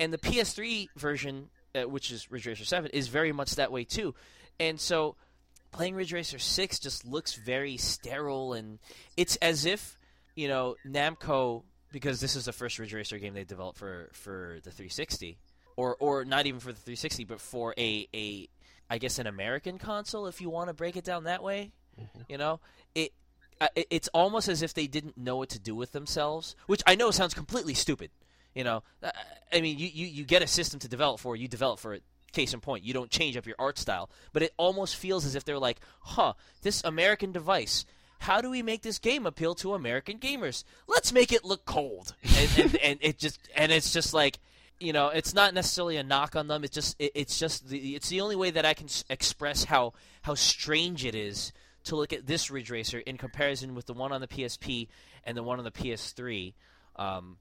and 0.01 0.15
the 0.15 0.19
PS3 0.19 0.89
version, 0.97 1.51
uh, 1.75 1.83
which 1.83 2.11
is 2.11 2.31
Ridge 2.31 2.47
Racer 2.47 2.65
7, 2.65 2.91
is 2.93 3.09
very 3.09 3.33
much 3.33 3.57
that 3.57 3.71
way 3.71 3.85
too. 3.85 4.15
And 4.59 4.81
so 4.81 5.15
playing 5.73 5.95
Ridge 5.95 6.15
Racer 6.15 6.39
6 6.39 6.79
just 6.79 7.05
looks 7.05 7.35
very 7.35 7.77
sterile 7.77 8.55
and 8.55 8.79
it's 9.19 9.37
as 9.37 9.67
if, 9.67 9.99
you 10.35 10.49
know, 10.49 10.77
Namco 10.87 11.63
because 11.93 12.21
this 12.21 12.37
is 12.37 12.45
the 12.45 12.53
first 12.53 12.79
Ridge 12.79 12.95
Racer 12.95 13.19
game 13.19 13.35
they 13.35 13.45
developed 13.45 13.79
for 13.79 14.11
for 14.13 14.59
the 14.63 14.71
360 14.71 15.39
or 15.77 15.97
or 15.99 16.25
not 16.25 16.47
even 16.47 16.61
for 16.61 16.73
the 16.73 16.79
360 16.81 17.25
but 17.25 17.41
for 17.41 17.75
a 17.77 18.07
a 18.15 18.49
I 18.89 18.99
guess 18.99 19.19
an 19.19 19.27
American 19.27 19.79
console 19.79 20.27
if 20.27 20.41
you 20.41 20.51
want 20.51 20.69
to 20.69 20.75
break 20.75 20.97
it 20.97 21.05
down 21.05 21.25
that 21.25 21.43
way. 21.43 21.73
You 22.29 22.39
know, 22.39 22.61
it 22.95 23.13
uh, 23.61 23.69
it- 23.75 23.87
it's 23.91 24.09
almost 24.15 24.49
as 24.49 24.63
if 24.63 24.73
they 24.73 24.87
didn't 24.87 25.19
know 25.19 25.37
what 25.37 25.51
to 25.51 25.59
do 25.59 25.75
with 25.75 25.93
themselves, 25.93 26.57
which 26.67 26.83
I 26.87 26.95
know 26.95 27.11
sounds 27.11 27.35
completely 27.35 27.75
stupid. 27.75 28.11
You 28.55 28.65
know, 28.65 28.83
Uh, 29.03 29.11
I 29.53 29.61
mean, 29.61 29.79
you, 29.79 29.87
you, 29.87 30.07
you 30.07 30.25
get 30.25 30.43
a 30.43 30.47
system 30.47 30.81
to 30.81 30.89
develop 30.89 31.21
for, 31.21 31.37
you 31.37 31.47
develop 31.49 31.79
for 31.79 31.95
it. 31.95 32.03
Case 32.33 32.55
in 32.55 32.61
point, 32.61 32.85
you 32.85 32.93
don't 32.95 33.11
change 33.11 33.37
up 33.37 33.47
your 33.47 33.57
art 33.59 33.77
style, 33.79 34.09
but 34.33 34.43
it 34.43 34.53
almost 34.57 34.97
feels 34.97 35.27
as 35.27 35.35
if 35.35 35.45
they're 35.45 35.59
like, 35.59 35.79
huh, 36.01 36.33
this 36.63 36.83
American 36.85 37.33
device. 37.33 37.85
How 38.21 38.43
do 38.43 38.51
we 38.51 38.63
make 38.63 38.83
this 38.83 38.99
game 38.99 39.25
appeal 39.25 39.55
to 39.57 39.73
American 39.73 40.19
gamers? 40.19 40.63
Let's 40.87 41.11
make 41.11 41.33
it 41.33 41.43
look 41.43 41.65
cold, 41.65 42.15
and, 42.23 42.51
and, 42.59 42.77
and 42.85 42.99
it 43.01 43.19
just 43.19 43.41
and 43.57 43.73
it's 43.73 43.93
just 43.95 44.13
like, 44.13 44.39
you 44.79 44.93
know, 44.93 45.09
it's 45.09 45.33
not 45.35 45.55
necessarily 45.55 45.97
a 45.97 46.03
knock 46.03 46.37
on 46.37 46.47
them. 46.47 46.63
It's 46.63 46.75
just 46.75 46.97
it, 47.01 47.13
it's 47.15 47.39
just 47.39 47.69
the 47.69 47.97
it's 47.97 48.11
the 48.11 48.21
only 48.21 48.37
way 48.37 48.51
that 48.51 48.67
I 48.67 48.75
can 48.75 48.87
s- 48.87 49.05
express 49.09 49.65
how 49.65 49.95
how 50.23 50.35
strange 50.35 51.07
it 51.07 51.15
is 51.15 51.53
to 51.85 51.97
look 51.97 52.13
at 52.13 52.27
this 52.27 52.51
Ridge 52.51 52.71
Racer 52.71 52.99
in 52.99 53.17
comparison 53.17 53.75
with 53.75 53.87
the 53.87 53.95
one 53.95 54.13
on 54.13 54.21
the 54.21 54.29
PSP 54.29 54.89
and 55.25 55.35
the 55.35 55.43
one 55.43 55.59
on 55.59 55.65
the 55.65 55.71
PS3. 55.71 56.53
Um, 56.97 57.39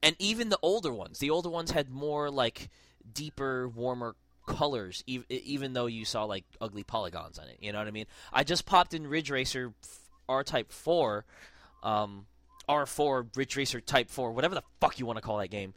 and 0.00 0.14
even 0.20 0.48
the 0.48 0.58
older 0.62 0.92
ones. 0.92 1.18
The 1.18 1.30
older 1.30 1.50
ones 1.50 1.72
had 1.72 1.90
more 1.90 2.30
like 2.30 2.70
deeper, 3.12 3.68
warmer 3.68 4.14
colors, 4.46 5.02
ev- 5.08 5.24
even 5.28 5.72
though 5.72 5.86
you 5.86 6.04
saw 6.04 6.24
like 6.24 6.44
ugly 6.60 6.84
polygons 6.84 7.38
on 7.38 7.48
it. 7.48 7.58
You 7.60 7.72
know 7.72 7.78
what 7.78 7.88
I 7.88 7.90
mean? 7.90 8.06
I 8.32 8.44
just 8.44 8.64
popped 8.64 8.94
in 8.94 9.08
Ridge 9.08 9.30
Racer 9.30 9.74
R 10.30 10.44
Type 10.44 10.72
Four, 10.72 11.24
um, 11.82 12.26
R4 12.68 13.36
Ridge 13.36 13.56
Racer 13.56 13.80
Type 13.80 14.10
Four, 14.10 14.32
whatever 14.32 14.54
the 14.54 14.62
fuck 14.80 14.98
you 14.98 15.06
want 15.06 15.16
to 15.18 15.22
call 15.22 15.38
that 15.38 15.48
game. 15.48 15.74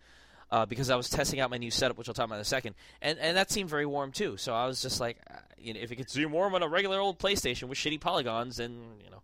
Uh, 0.51 0.67
because 0.67 0.91
I 0.91 0.95
was 0.95 1.09
testing 1.09 1.39
out 1.39 1.49
my 1.49 1.57
new 1.57 1.71
setup, 1.71 1.97
which 1.97 2.07
I'll 2.07 2.13
talk 2.13 2.25
about 2.25 2.35
in 2.35 2.41
a 2.41 2.45
second, 2.45 2.75
and 3.01 3.17
and 3.17 3.35
that 3.37 3.49
seemed 3.49 3.69
very 3.69 3.87
warm 3.87 4.11
too. 4.11 4.37
So 4.37 4.53
I 4.53 4.67
was 4.67 4.83
just 4.83 4.99
like, 4.99 5.17
uh, 5.29 5.37
you 5.57 5.73
know, 5.73 5.79
if 5.79 5.91
it 5.91 5.95
could 5.95 6.11
seem 6.11 6.31
warm 6.31 6.53
on 6.53 6.61
a 6.61 6.67
regular 6.67 6.99
old 6.99 7.17
PlayStation 7.17 7.63
with 7.63 7.79
shitty 7.79 7.99
polygons, 7.99 8.57
then 8.57 8.77
you 9.03 9.09
know, 9.09 9.23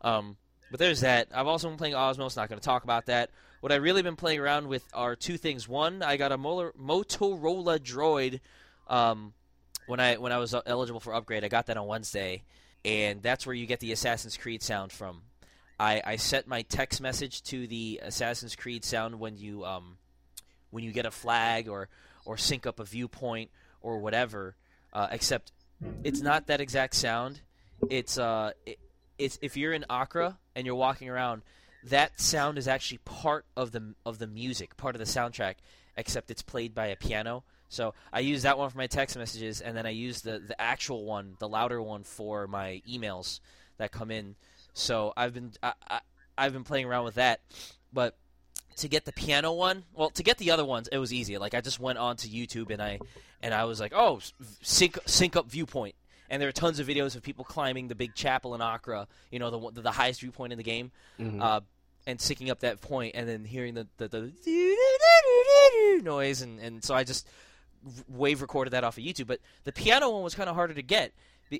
um, 0.00 0.38
but 0.70 0.80
there's 0.80 1.02
that. 1.02 1.28
I've 1.34 1.46
also 1.46 1.68
been 1.68 1.76
playing 1.76 1.94
Osmos. 1.94 2.36
Not 2.36 2.48
going 2.48 2.58
to 2.58 2.64
talk 2.64 2.84
about 2.84 3.06
that. 3.06 3.30
What 3.60 3.72
I've 3.72 3.82
really 3.82 4.02
been 4.02 4.16
playing 4.16 4.40
around 4.40 4.68
with 4.68 4.84
are 4.92 5.16
two 5.16 5.36
things. 5.36 5.68
One, 5.68 6.02
I 6.02 6.16
got 6.16 6.32
a 6.32 6.38
Motorola 6.38 7.78
Droid. 7.78 8.40
Um, 8.88 9.34
when 9.86 10.00
I 10.00 10.16
when 10.16 10.32
I 10.32 10.38
was 10.38 10.54
uh, 10.54 10.62
eligible 10.66 11.00
for 11.00 11.14
upgrade, 11.14 11.44
I 11.44 11.48
got 11.48 11.66
that 11.66 11.76
on 11.76 11.86
Wednesday, 11.86 12.42
and 12.84 13.22
that's 13.22 13.46
where 13.46 13.54
you 13.54 13.66
get 13.66 13.80
the 13.80 13.92
Assassin's 13.92 14.36
Creed 14.36 14.62
sound 14.62 14.92
from. 14.92 15.22
I, 15.78 16.02
I 16.04 16.16
set 16.16 16.46
my 16.46 16.62
text 16.62 17.00
message 17.00 17.42
to 17.44 17.66
the 17.66 18.00
Assassin's 18.02 18.54
Creed 18.54 18.84
sound 18.84 19.18
when 19.18 19.36
you 19.36 19.64
um, 19.64 19.96
when 20.70 20.84
you 20.84 20.92
get 20.92 21.06
a 21.06 21.10
flag 21.10 21.68
or 21.68 21.88
or 22.24 22.36
sync 22.36 22.66
up 22.66 22.80
a 22.80 22.84
viewpoint 22.84 23.50
or 23.80 23.98
whatever. 23.98 24.56
Uh, 24.92 25.08
except 25.10 25.52
it's 26.04 26.20
not 26.20 26.46
that 26.46 26.60
exact 26.60 26.94
sound. 26.94 27.40
It's 27.90 28.18
uh, 28.18 28.52
it, 28.66 28.78
it's 29.18 29.38
if 29.42 29.56
you're 29.56 29.72
in 29.72 29.84
Acre 29.90 30.36
and 30.54 30.66
you're 30.66 30.76
walking 30.76 31.08
around, 31.08 31.42
that 31.84 32.20
sound 32.20 32.58
is 32.58 32.68
actually 32.68 32.98
part 32.98 33.44
of 33.56 33.72
the 33.72 33.94
of 34.06 34.18
the 34.18 34.26
music, 34.26 34.76
part 34.76 34.94
of 34.94 35.00
the 35.00 35.06
soundtrack. 35.06 35.54
Except 35.96 36.30
it's 36.30 36.42
played 36.42 36.74
by 36.74 36.86
a 36.88 36.96
piano. 36.96 37.44
So 37.68 37.94
I 38.12 38.20
use 38.20 38.42
that 38.42 38.56
one 38.58 38.70
for 38.70 38.78
my 38.78 38.86
text 38.86 39.16
messages, 39.16 39.60
and 39.60 39.76
then 39.76 39.86
I 39.86 39.90
use 39.90 40.20
the 40.22 40.38
the 40.38 40.60
actual 40.60 41.04
one, 41.04 41.34
the 41.38 41.48
louder 41.48 41.80
one, 41.82 42.04
for 42.04 42.46
my 42.46 42.82
emails 42.88 43.40
that 43.78 43.90
come 43.92 44.10
in. 44.10 44.36
So 44.74 45.12
I've 45.16 45.34
been 45.34 45.52
I, 45.62 45.72
I, 45.88 46.00
I've 46.38 46.52
been 46.52 46.64
playing 46.64 46.86
around 46.86 47.04
with 47.04 47.14
that, 47.14 47.40
but 47.92 48.16
to 48.76 48.88
get 48.88 49.04
the 49.04 49.12
piano 49.12 49.52
one, 49.52 49.84
well, 49.94 50.10
to 50.10 50.22
get 50.24 50.38
the 50.38 50.50
other 50.50 50.64
ones, 50.64 50.88
it 50.90 50.98
was 50.98 51.12
easy. 51.12 51.38
Like 51.38 51.54
I 51.54 51.60
just 51.60 51.78
went 51.80 51.98
onto 51.98 52.28
YouTube 52.28 52.70
and 52.70 52.82
I 52.82 52.98
and 53.42 53.54
I 53.54 53.64
was 53.64 53.80
like, 53.80 53.92
oh, 53.94 54.20
sync 54.62 54.98
sync 55.06 55.36
up 55.36 55.46
viewpoint, 55.50 55.94
and 56.30 56.40
there 56.42 56.48
are 56.48 56.52
tons 56.52 56.78
of 56.80 56.86
videos 56.86 57.14
of 57.16 57.22
people 57.22 57.44
climbing 57.44 57.88
the 57.88 57.94
big 57.94 58.14
chapel 58.14 58.54
in 58.54 58.60
Acre, 58.62 59.06
you 59.30 59.38
know, 59.38 59.50
the 59.72 59.80
the 59.82 59.90
highest 59.92 60.20
viewpoint 60.20 60.52
in 60.52 60.56
the 60.58 60.64
game, 60.64 60.90
Mhm. 61.20 61.40
uh, 61.42 61.60
and 62.06 62.18
syncing 62.18 62.50
up 62.50 62.60
that 62.60 62.80
point, 62.80 63.14
and 63.14 63.28
then 63.28 63.44
hearing 63.44 63.74
the 63.74 63.86
the, 63.96 64.08
the 64.08 64.32
noise, 66.02 66.42
and 66.42 66.58
and 66.60 66.82
so 66.84 66.94
I 66.94 67.04
just 67.04 67.26
wave 68.08 68.42
recorded 68.42 68.72
that 68.72 68.84
off 68.84 68.98
of 68.98 69.04
YouTube. 69.04 69.26
But 69.26 69.40
the 69.64 69.72
piano 69.72 70.10
one 70.10 70.22
was 70.22 70.34
kind 70.34 70.48
of 70.48 70.54
harder 70.54 70.74
to 70.74 70.82
get. 70.82 71.12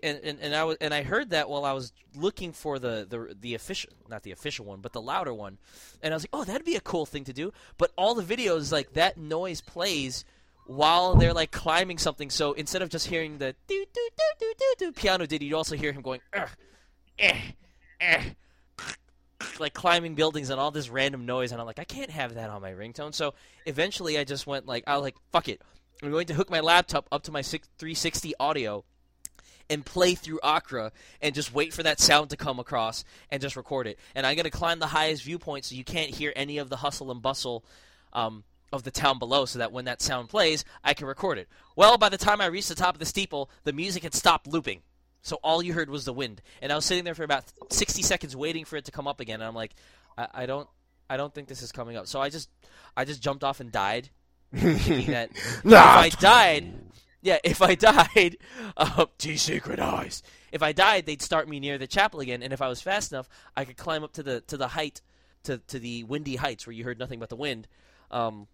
And, 0.02 0.18
and, 0.24 0.38
and 0.40 0.54
I 0.56 0.64
was 0.64 0.76
and 0.80 0.94
I 0.94 1.02
heard 1.02 1.30
that 1.30 1.48
while 1.48 1.64
I 1.64 1.72
was 1.72 1.92
looking 2.16 2.52
for 2.52 2.78
the, 2.78 3.06
the 3.08 3.36
the 3.38 3.54
official 3.54 3.92
not 4.08 4.22
the 4.22 4.32
official 4.32 4.64
one 4.64 4.80
but 4.80 4.92
the 4.92 5.00
louder 5.00 5.32
one, 5.32 5.58
and 6.02 6.12
I 6.12 6.16
was 6.16 6.24
like, 6.24 6.30
oh, 6.32 6.42
that'd 6.42 6.64
be 6.64 6.74
a 6.74 6.80
cool 6.80 7.06
thing 7.06 7.24
to 7.24 7.32
do. 7.32 7.52
But 7.76 7.92
all 7.96 8.14
the 8.14 8.22
videos 8.22 8.72
like 8.72 8.94
that 8.94 9.18
noise 9.18 9.60
plays 9.60 10.24
while 10.66 11.14
they're 11.14 11.34
like 11.34 11.50
climbing 11.52 11.98
something. 11.98 12.30
So 12.30 12.54
instead 12.54 12.82
of 12.82 12.88
just 12.88 13.06
hearing 13.06 13.38
the 13.38 13.54
do 13.68 13.84
do 13.92 14.08
do 14.16 14.24
do 14.40 14.54
do 14.58 14.74
do 14.78 14.92
piano 14.92 15.26
did, 15.26 15.42
you 15.42 15.54
also 15.56 15.76
hear 15.76 15.92
him 15.92 16.02
going 16.02 16.20
"Ugh, 16.32 16.48
eh, 17.18 17.40
eh, 18.00 18.22
like 19.58 19.74
climbing 19.74 20.14
buildings 20.14 20.50
and 20.50 20.60
all 20.60 20.70
this 20.70 20.88
random 20.88 21.26
noise. 21.26 21.52
And 21.52 21.60
I'm 21.60 21.66
like, 21.66 21.78
I 21.78 21.84
can't 21.84 22.10
have 22.10 22.34
that 22.34 22.50
on 22.50 22.62
my 22.62 22.72
ringtone. 22.72 23.14
So 23.14 23.34
eventually, 23.66 24.18
I 24.18 24.24
just 24.24 24.46
went 24.46 24.66
like, 24.66 24.84
I 24.86 24.94
was 24.94 25.02
like, 25.02 25.16
fuck 25.32 25.48
it. 25.48 25.60
I'm 26.04 26.12
going 26.12 26.26
to 26.26 26.34
hook 26.34 26.50
my 26.50 26.60
laptop 26.60 27.08
up 27.10 27.22
to 27.24 27.32
my 27.32 27.42
360 27.42 28.34
audio 28.38 28.84
and 29.70 29.84
play 29.84 30.14
through 30.14 30.40
Acre 30.44 30.92
and 31.22 31.34
just 31.34 31.54
wait 31.54 31.72
for 31.72 31.82
that 31.82 32.00
sound 32.00 32.30
to 32.30 32.36
come 32.36 32.58
across 32.58 33.04
and 33.30 33.40
just 33.40 33.56
record 33.56 33.86
it. 33.86 33.98
And 34.14 34.26
I'm 34.26 34.36
going 34.36 34.44
to 34.44 34.50
climb 34.50 34.78
the 34.78 34.88
highest 34.88 35.22
viewpoint 35.24 35.64
so 35.64 35.74
you 35.74 35.84
can't 35.84 36.10
hear 36.10 36.32
any 36.36 36.58
of 36.58 36.68
the 36.68 36.76
hustle 36.76 37.10
and 37.10 37.22
bustle 37.22 37.64
um, 38.12 38.44
of 38.72 38.82
the 38.82 38.90
town 38.90 39.18
below 39.18 39.46
so 39.46 39.58
that 39.58 39.72
when 39.72 39.86
that 39.86 40.02
sound 40.02 40.28
plays, 40.28 40.64
I 40.82 40.94
can 40.94 41.06
record 41.06 41.38
it. 41.38 41.48
Well, 41.76 41.96
by 41.96 42.08
the 42.08 42.18
time 42.18 42.40
I 42.40 42.46
reached 42.46 42.68
the 42.68 42.74
top 42.74 42.94
of 42.94 42.98
the 42.98 43.06
steeple, 43.06 43.50
the 43.64 43.72
music 43.72 44.02
had 44.02 44.14
stopped 44.14 44.46
looping. 44.46 44.82
So 45.22 45.38
all 45.42 45.62
you 45.62 45.72
heard 45.72 45.88
was 45.88 46.04
the 46.04 46.12
wind. 46.12 46.42
And 46.60 46.70
I 46.70 46.74
was 46.74 46.84
sitting 46.84 47.04
there 47.04 47.14
for 47.14 47.24
about 47.24 47.44
60 47.70 48.02
seconds 48.02 48.36
waiting 48.36 48.66
for 48.66 48.76
it 48.76 48.84
to 48.84 48.92
come 48.92 49.08
up 49.08 49.20
again. 49.20 49.40
And 49.40 49.44
I'm 49.44 49.54
like, 49.54 49.74
I, 50.18 50.28
I 50.34 50.46
don't 50.46 50.68
I 51.08 51.16
don't 51.16 51.34
think 51.34 51.48
this 51.48 51.62
is 51.62 51.72
coming 51.72 51.96
up. 51.96 52.06
So 52.06 52.20
I 52.20 52.28
just 52.28 52.50
I 52.96 53.04
just 53.04 53.22
jumped 53.22 53.44
off 53.44 53.60
and 53.60 53.72
died. 53.72 54.10
That 54.54 55.30
if 55.64 55.72
I 55.72 56.08
died, 56.08 56.74
yeah, 57.22 57.38
if 57.42 57.62
I 57.62 57.74
died, 57.74 58.36
uh, 58.76 59.06
desynchronized. 59.18 60.22
If 60.52 60.62
I 60.62 60.72
died, 60.72 61.06
they'd 61.06 61.22
start 61.22 61.48
me 61.48 61.58
near 61.58 61.78
the 61.78 61.86
chapel 61.86 62.20
again, 62.20 62.42
and 62.42 62.52
if 62.52 62.62
I 62.62 62.68
was 62.68 62.80
fast 62.80 63.12
enough, 63.12 63.28
I 63.56 63.64
could 63.64 63.76
climb 63.76 64.04
up 64.04 64.12
to 64.12 64.22
the 64.22 64.40
to 64.42 64.56
the 64.56 64.68
height, 64.68 65.00
to 65.44 65.58
to 65.58 65.78
the 65.78 66.04
windy 66.04 66.36
heights 66.36 66.66
where 66.66 66.74
you 66.74 66.84
heard 66.84 66.98
nothing 66.98 67.18
but 67.18 67.28
the 67.28 67.36
wind, 67.36 67.66
um, 68.10 68.46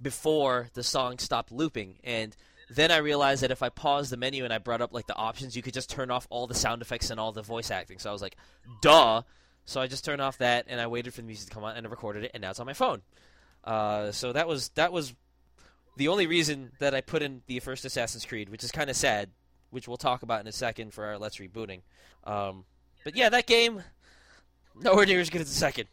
before 0.00 0.68
the 0.74 0.82
song 0.82 1.18
stopped 1.18 1.52
looping. 1.52 1.98
And 2.04 2.36
then 2.68 2.90
I 2.90 2.98
realized 2.98 3.42
that 3.42 3.50
if 3.50 3.62
I 3.62 3.68
paused 3.68 4.10
the 4.10 4.16
menu 4.16 4.44
and 4.44 4.52
I 4.52 4.58
brought 4.58 4.80
up 4.80 4.92
like 4.92 5.06
the 5.06 5.14
options, 5.14 5.56
you 5.56 5.62
could 5.62 5.74
just 5.74 5.88
turn 5.88 6.10
off 6.10 6.26
all 6.30 6.46
the 6.46 6.54
sound 6.54 6.82
effects 6.82 7.10
and 7.10 7.20
all 7.20 7.32
the 7.32 7.42
voice 7.42 7.70
acting. 7.70 7.98
So 7.98 8.10
I 8.10 8.12
was 8.12 8.22
like, 8.22 8.36
duh. 8.82 9.22
So 9.64 9.80
I 9.80 9.86
just 9.88 10.04
turned 10.04 10.20
off 10.20 10.38
that, 10.38 10.66
and 10.68 10.80
I 10.80 10.86
waited 10.86 11.12
for 11.12 11.22
the 11.22 11.26
music 11.26 11.48
to 11.48 11.54
come 11.54 11.64
on, 11.64 11.76
and 11.76 11.86
I 11.86 11.90
recorded 11.90 12.22
it, 12.24 12.30
and 12.34 12.40
now 12.40 12.50
it's 12.50 12.60
on 12.60 12.66
my 12.66 12.72
phone. 12.72 13.02
Uh, 13.64 14.12
so 14.12 14.32
that 14.32 14.46
was 14.46 14.68
that 14.70 14.92
was 14.92 15.12
the 15.96 16.08
only 16.08 16.26
reason 16.26 16.72
that 16.78 16.94
I 16.94 17.00
put 17.00 17.22
in 17.22 17.42
the 17.46 17.58
first 17.60 17.84
Assassin's 17.84 18.24
Creed, 18.24 18.48
which 18.48 18.62
is 18.62 18.70
kind 18.70 18.90
of 18.90 18.96
sad, 18.96 19.30
which 19.70 19.88
we'll 19.88 19.96
talk 19.96 20.22
about 20.22 20.40
in 20.40 20.46
a 20.46 20.52
second 20.52 20.92
for 20.92 21.04
our 21.04 21.18
Let's 21.18 21.38
Rebooting. 21.38 21.80
Um, 22.24 22.64
but 23.04 23.16
yeah, 23.16 23.28
that 23.30 23.46
game, 23.46 23.82
nowhere 24.74 25.06
near 25.06 25.20
as 25.20 25.30
good 25.30 25.40
as 25.40 25.48
the 25.48 25.54
second. 25.54 25.88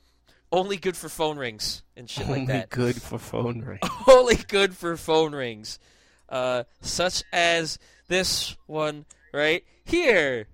Only 0.52 0.78
good 0.78 0.96
for 0.96 1.10
phone 1.10 1.38
rings 1.38 1.82
and 1.98 2.08
shit 2.10 2.30
like 2.30 2.48
that. 2.48 2.68
Only 2.78 2.94
good 2.94 3.02
for 3.02 3.18
phone 3.18 3.62
ring. 3.62 3.80
Only 4.08 4.36
good 4.36 4.76
for 4.76 4.98
phone 4.98 5.34
rings, 5.34 5.80
uh, 6.30 6.64
such 6.82 7.24
as 7.32 7.80
this 8.08 8.56
one 8.68 9.06
right 9.34 9.64
here. 9.86 10.48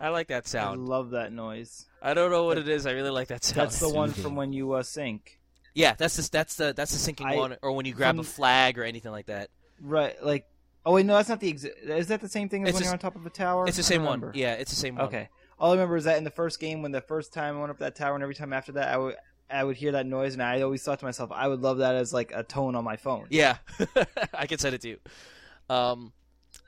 I 0.00 0.10
like 0.10 0.28
that 0.28 0.46
sound. 0.46 0.80
I 0.80 0.84
love 0.84 1.10
that 1.10 1.32
noise. 1.32 1.86
I 2.00 2.14
don't 2.14 2.30
know 2.30 2.44
what 2.44 2.56
it 2.58 2.68
is. 2.68 2.86
I 2.86 2.92
really 2.92 3.10
like 3.10 3.28
that 3.28 3.42
sound. 3.42 3.56
That's 3.56 3.80
the 3.80 3.88
one 3.88 4.12
from 4.12 4.36
when 4.36 4.52
you 4.52 4.72
uh, 4.72 4.84
sync. 4.84 5.37
Yeah, 5.78 5.94
that's 5.96 6.16
the 6.16 6.28
that's 6.30 6.56
the 6.56 6.72
that's 6.74 6.90
the 6.92 7.12
syncing 7.12 7.24
I- 7.24 7.36
one, 7.36 7.56
or 7.62 7.72
when 7.72 7.86
you 7.86 7.94
grab 7.94 8.18
a 8.18 8.24
flag 8.24 8.78
or 8.78 8.84
anything 8.84 9.12
like 9.12 9.26
that. 9.26 9.50
Right, 9.80 10.20
like. 10.22 10.44
Oh 10.86 10.94
wait, 10.94 11.04
no, 11.06 11.14
that's 11.14 11.28
not 11.28 11.38
the. 11.40 11.52
Exi- 11.52 11.70
is 11.88 12.08
that 12.08 12.20
the 12.20 12.28
same 12.28 12.48
thing 12.48 12.62
as 12.62 12.70
It's 12.70 12.74
when 12.76 12.80
the 12.80 12.84
you're 12.86 12.92
on 12.94 12.98
top 12.98 13.14
of 13.14 13.26
a 13.26 13.30
tower? 13.30 13.66
It's 13.66 13.76
the 13.76 13.82
same 13.82 14.04
one. 14.04 14.30
Yeah, 14.34 14.54
it's 14.54 14.70
the 14.70 14.76
same 14.76 14.96
one. 14.96 15.06
Okay. 15.06 15.28
All 15.58 15.70
I 15.70 15.74
remember 15.74 15.96
is 15.96 16.04
that 16.04 16.16
in 16.18 16.24
the 16.24 16.30
first 16.30 16.60
game, 16.60 16.82
when 16.82 16.92
the 16.92 17.00
first 17.00 17.32
time 17.32 17.56
I 17.56 17.60
went 17.60 17.70
up 17.70 17.78
that 17.78 17.94
tower, 17.94 18.14
and 18.14 18.22
every 18.22 18.34
time 18.34 18.52
after 18.52 18.72
that, 18.72 18.88
I 18.88 18.96
would 18.96 19.16
I 19.50 19.64
would 19.64 19.76
hear 19.76 19.92
that 19.92 20.06
noise, 20.06 20.32
and 20.34 20.42
I 20.42 20.62
always 20.62 20.82
thought 20.82 20.98
to 21.00 21.04
myself, 21.04 21.30
I 21.32 21.46
would 21.46 21.60
love 21.60 21.78
that 21.78 21.94
as 21.94 22.12
like 22.12 22.32
a 22.34 22.42
tone 22.42 22.74
on 22.74 22.84
my 22.84 22.96
phone. 22.96 23.26
Yeah, 23.30 23.58
I 24.34 24.46
can 24.46 24.58
send 24.58 24.74
it 24.74 24.80
to 24.82 24.88
you. 24.88 24.98
Um, 25.68 26.12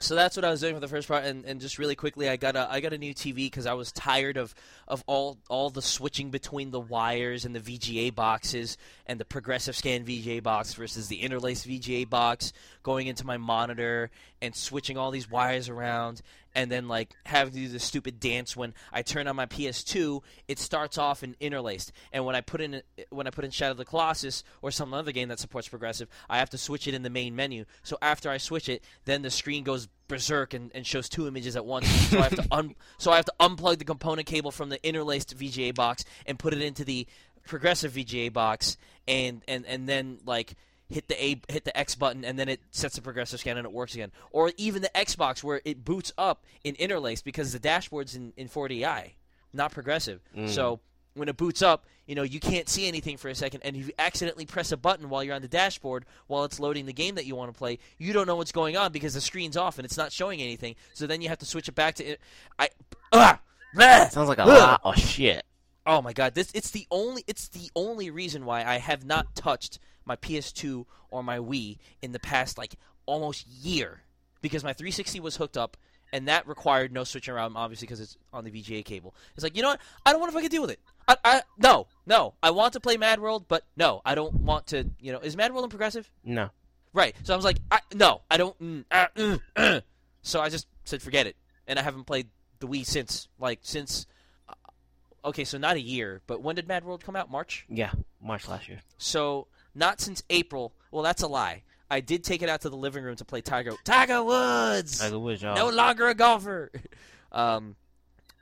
so 0.02 0.14
that's 0.14 0.34
what 0.34 0.46
I 0.46 0.50
was 0.50 0.60
doing 0.60 0.72
for 0.72 0.80
the 0.80 0.88
first 0.88 1.08
part, 1.08 1.24
and, 1.24 1.44
and 1.44 1.60
just 1.60 1.78
really 1.78 1.94
quickly, 1.94 2.26
I 2.28 2.36
got 2.36 2.56
a 2.56 2.66
I 2.70 2.80
got 2.80 2.94
a 2.94 2.98
new 2.98 3.14
TV 3.14 3.34
because 3.34 3.66
I 3.66 3.74
was 3.74 3.92
tired 3.92 4.38
of 4.38 4.54
of 4.88 5.04
all 5.06 5.36
all 5.50 5.68
the 5.68 5.82
switching 5.82 6.30
between 6.30 6.70
the 6.70 6.80
wires 6.80 7.44
and 7.44 7.54
the 7.54 7.60
VGA 7.60 8.14
boxes 8.14 8.78
and 9.06 9.20
the 9.20 9.26
progressive 9.26 9.76
scan 9.76 10.06
VGA 10.06 10.42
box 10.42 10.72
versus 10.72 11.08
the 11.08 11.20
interlaced 11.20 11.68
VGA 11.68 12.08
box 12.08 12.54
going 12.82 13.08
into 13.08 13.26
my 13.26 13.36
monitor 13.36 14.10
and 14.40 14.56
switching 14.56 14.96
all 14.96 15.10
these 15.10 15.30
wires 15.30 15.68
around 15.68 16.22
and 16.54 16.70
then 16.70 16.88
like 16.88 17.14
having 17.26 17.52
to 17.52 17.58
do 17.60 17.68
the 17.68 17.78
stupid 17.78 18.20
dance 18.20 18.56
when 18.56 18.74
I 18.92 19.02
turn 19.02 19.26
on 19.26 19.36
my 19.36 19.46
PS2 19.46 20.22
it 20.48 20.58
starts 20.58 20.98
off 20.98 21.22
in 21.22 21.36
interlaced. 21.40 21.92
And 22.12 22.24
when 22.24 22.34
I 22.34 22.40
put 22.40 22.60
in 22.60 22.82
when 23.10 23.26
I 23.26 23.30
put 23.30 23.44
in 23.44 23.50
Shadow 23.50 23.72
of 23.72 23.76
the 23.76 23.84
Colossus 23.84 24.44
or 24.62 24.70
some 24.70 24.92
other 24.94 25.12
game 25.12 25.28
that 25.28 25.38
supports 25.38 25.68
progressive 25.68 26.08
I 26.28 26.38
have 26.38 26.50
to 26.50 26.58
switch 26.58 26.86
it 26.86 26.94
in 26.94 27.02
the 27.02 27.10
main 27.10 27.36
menu. 27.36 27.64
So 27.82 27.98
after 28.02 28.30
I 28.30 28.38
switch 28.38 28.68
it 28.68 28.82
then 29.04 29.22
the 29.22 29.30
screen 29.30 29.64
goes 29.64 29.88
berserk 30.08 30.54
and, 30.54 30.70
and 30.74 30.86
shows 30.86 31.08
two 31.08 31.28
images 31.28 31.54
at 31.56 31.64
once. 31.64 31.88
So 31.88 32.18
I 32.18 32.22
have 32.22 32.36
to 32.36 32.46
un- 32.50 32.74
so 32.98 33.12
I 33.12 33.16
have 33.16 33.26
to 33.26 33.34
unplug 33.40 33.78
the 33.78 33.84
component 33.84 34.26
cable 34.26 34.50
from 34.50 34.68
the 34.68 34.84
interlaced 34.86 35.36
VGA 35.36 35.74
box 35.74 36.04
and 36.26 36.38
put 36.38 36.52
it 36.52 36.62
into 36.62 36.84
the 36.84 37.06
progressive 37.46 37.92
VGA 37.92 38.32
box 38.32 38.76
and 39.08 39.42
and 39.48 39.64
and 39.66 39.88
then 39.88 40.18
like 40.26 40.54
hit 40.90 41.08
the 41.08 41.22
A 41.22 41.40
hit 41.48 41.64
the 41.64 41.76
X 41.76 41.94
button 41.94 42.24
and 42.24 42.38
then 42.38 42.48
it 42.48 42.60
sets 42.70 42.96
the 42.96 43.02
progressive 43.02 43.40
scan 43.40 43.56
and 43.56 43.64
it 43.64 43.72
works 43.72 43.94
again. 43.94 44.10
Or 44.32 44.52
even 44.56 44.82
the 44.82 44.90
Xbox 44.94 45.42
where 45.42 45.60
it 45.64 45.84
boots 45.84 46.12
up 46.18 46.44
in 46.64 46.74
interlace 46.74 47.22
because 47.22 47.52
the 47.52 47.58
dashboard's 47.58 48.14
in, 48.14 48.32
in 48.36 48.48
480i, 48.48 49.12
not 49.52 49.72
progressive. 49.72 50.20
So 50.46 50.80
when 51.14 51.28
it 51.28 51.36
boots 51.36 51.62
up, 51.62 51.86
you 52.06 52.14
know, 52.14 52.22
you 52.22 52.40
can't 52.40 52.68
see 52.68 52.88
anything 52.88 53.16
for 53.16 53.28
a 53.28 53.34
second 53.34 53.60
and 53.62 53.76
if 53.76 53.86
you 53.86 53.92
accidentally 53.98 54.46
press 54.46 54.72
a 54.72 54.76
button 54.76 55.08
while 55.08 55.22
you're 55.22 55.34
on 55.34 55.42
the 55.42 55.48
dashboard 55.48 56.04
while 56.26 56.44
it's 56.44 56.58
loading 56.58 56.86
the 56.86 56.92
game 56.92 57.14
that 57.14 57.26
you 57.26 57.36
want 57.36 57.52
to 57.52 57.58
play, 57.58 57.78
you 57.98 58.12
don't 58.12 58.26
know 58.26 58.36
what's 58.36 58.52
going 58.52 58.76
on 58.76 58.90
because 58.90 59.14
the 59.14 59.20
screen's 59.20 59.56
off 59.56 59.78
and 59.78 59.84
it's 59.84 59.96
not 59.96 60.12
showing 60.12 60.42
anything. 60.42 60.74
So 60.92 61.06
then 61.06 61.22
you 61.22 61.28
have 61.28 61.38
to 61.38 61.46
switch 61.46 61.68
it 61.68 61.74
back 61.74 61.94
to 61.96 62.04
it. 62.04 62.20
I 62.58 62.68
ah, 63.12 63.40
blah! 63.74 64.08
Sounds 64.08 64.28
like 64.28 64.38
a 64.38 64.44
lot 64.44 64.80
of 64.82 64.96
shit. 64.98 65.44
Oh 65.86 66.02
my 66.02 66.12
god, 66.12 66.34
this 66.34 66.50
it's 66.54 66.70
the 66.70 66.86
only 66.90 67.24
it's 67.26 67.48
the 67.48 67.70
only 67.74 68.10
reason 68.10 68.44
why 68.44 68.64
I 68.64 68.78
have 68.78 69.04
not 69.04 69.34
touched 69.34 69.78
my 70.10 70.16
PS2 70.16 70.84
or 71.12 71.22
my 71.22 71.38
Wii 71.38 71.78
in 72.02 72.10
the 72.10 72.18
past 72.18 72.58
like 72.58 72.74
almost 73.06 73.46
year 73.46 74.00
because 74.42 74.64
my 74.64 74.72
360 74.72 75.20
was 75.20 75.36
hooked 75.36 75.56
up 75.56 75.76
and 76.12 76.26
that 76.26 76.48
required 76.48 76.92
no 76.92 77.04
switching 77.04 77.32
around 77.32 77.56
obviously 77.56 77.86
because 77.86 78.00
it's 78.00 78.16
on 78.32 78.42
the 78.42 78.50
VGA 78.50 78.84
cable. 78.84 79.14
It's 79.36 79.44
like, 79.44 79.56
you 79.56 79.62
know 79.62 79.68
what? 79.68 79.80
I 80.04 80.10
don't 80.10 80.20
want 80.20 80.32
to 80.32 80.34
fucking 80.34 80.50
deal 80.50 80.62
with 80.62 80.72
it. 80.72 80.80
I, 81.06 81.16
I 81.24 81.42
no, 81.58 81.86
no. 82.06 82.34
I 82.42 82.50
want 82.50 82.72
to 82.72 82.80
play 82.80 82.96
Mad 82.96 83.20
World, 83.20 83.44
but 83.46 83.62
no, 83.76 84.02
I 84.04 84.16
don't 84.16 84.34
want 84.34 84.66
to, 84.68 84.90
you 84.98 85.12
know, 85.12 85.20
is 85.20 85.36
Mad 85.36 85.52
World 85.52 85.64
in 85.64 85.70
progressive? 85.70 86.10
No. 86.24 86.50
Right. 86.92 87.14
So 87.22 87.32
I 87.32 87.36
was 87.36 87.44
like, 87.44 87.58
I, 87.70 87.78
no, 87.94 88.22
I 88.28 88.36
don't. 88.36 88.58
Mm, 88.60 88.84
uh, 88.90 89.06
mm, 89.16 89.40
uh. 89.54 89.80
So 90.22 90.40
I 90.40 90.48
just 90.48 90.66
said, 90.84 91.00
forget 91.00 91.28
it, 91.28 91.36
and 91.68 91.78
I 91.78 91.82
haven't 91.82 92.04
played 92.04 92.26
the 92.58 92.66
Wii 92.66 92.84
since, 92.84 93.28
like, 93.38 93.60
since. 93.62 94.06
Uh, 94.48 95.28
okay, 95.28 95.44
so 95.44 95.56
not 95.56 95.76
a 95.76 95.80
year, 95.80 96.20
but 96.26 96.42
when 96.42 96.56
did 96.56 96.66
Mad 96.66 96.84
World 96.84 97.04
come 97.04 97.14
out? 97.14 97.30
March. 97.30 97.64
Yeah. 97.68 97.92
March 98.20 98.48
last 98.48 98.68
year. 98.68 98.80
So 98.98 99.46
not 99.74 100.00
since 100.00 100.22
April. 100.30 100.72
Well, 100.90 101.02
that's 101.02 101.22
a 101.22 101.28
lie. 101.28 101.62
I 101.90 102.00
did 102.00 102.22
take 102.22 102.42
it 102.42 102.48
out 102.48 102.60
to 102.62 102.70
the 102.70 102.76
living 102.76 103.02
room 103.02 103.16
to 103.16 103.24
play 103.24 103.40
Tiger 103.40 103.72
Tiger 103.84 104.22
Woods. 104.22 104.98
Tiger 104.98 105.18
Woods, 105.18 105.42
y'all. 105.42 105.56
No 105.56 105.70
longer 105.70 106.08
a 106.08 106.14
golfer. 106.14 106.70
um, 107.32 107.74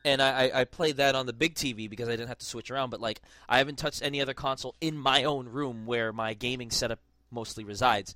and 0.05 0.21
I, 0.21 0.47
I 0.47 0.61
I 0.61 0.65
played 0.65 0.99
that 0.99 1.15
on 1.15 1.27
the 1.27 1.33
big 1.33 1.55
TV 1.55 1.89
because 1.89 2.09
I 2.09 2.13
didn't 2.13 2.29
have 2.29 2.39
to 2.39 2.47
switch 2.47 2.71
around. 2.71 2.91
But 2.91 3.01
like, 3.01 3.21
I 3.49 3.59
haven't 3.59 3.79
touched 3.79 4.03
any 4.03 4.21
other 4.21 4.35
console 4.35 4.75
in 4.81 4.97
my 4.97 5.25
own 5.25 5.49
room 5.49 5.87
where 5.87 6.13
my 6.13 6.35
gaming 6.35 6.71
setup 6.71 7.01
mostly 7.31 7.65
resides. 7.65 8.15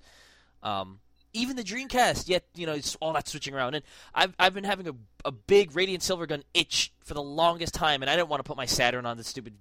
Um, 0.63 1.01
even 1.35 1.57
the 1.57 1.65
Dreamcast, 1.65 2.29
yet 2.29 2.45
you 2.55 2.67
know 2.67 2.75
it's 2.75 2.95
all 2.97 3.15
that 3.15 3.27
switching 3.27 3.55
around. 3.55 3.75
And 3.75 3.85
I've 4.15 4.35
I've 4.39 4.55
been 4.55 4.65
having 4.65 4.89
a 4.89 4.95
a 5.25 5.33
big 5.33 5.75
Radiant 5.75 6.03
Silvergun 6.03 6.43
itch 6.53 6.93
for 7.01 7.15
the 7.15 7.23
longest 7.23 7.75
time, 7.75 8.03
and 8.03 8.11
I 8.11 8.17
didn't 8.17 8.29
want 8.29 8.41
to 8.41 8.49
put 8.49 8.57
my 8.57 8.67
Saturn 8.67 9.07
on 9.07 9.17
this 9.17 9.29
stupid. 9.29 9.55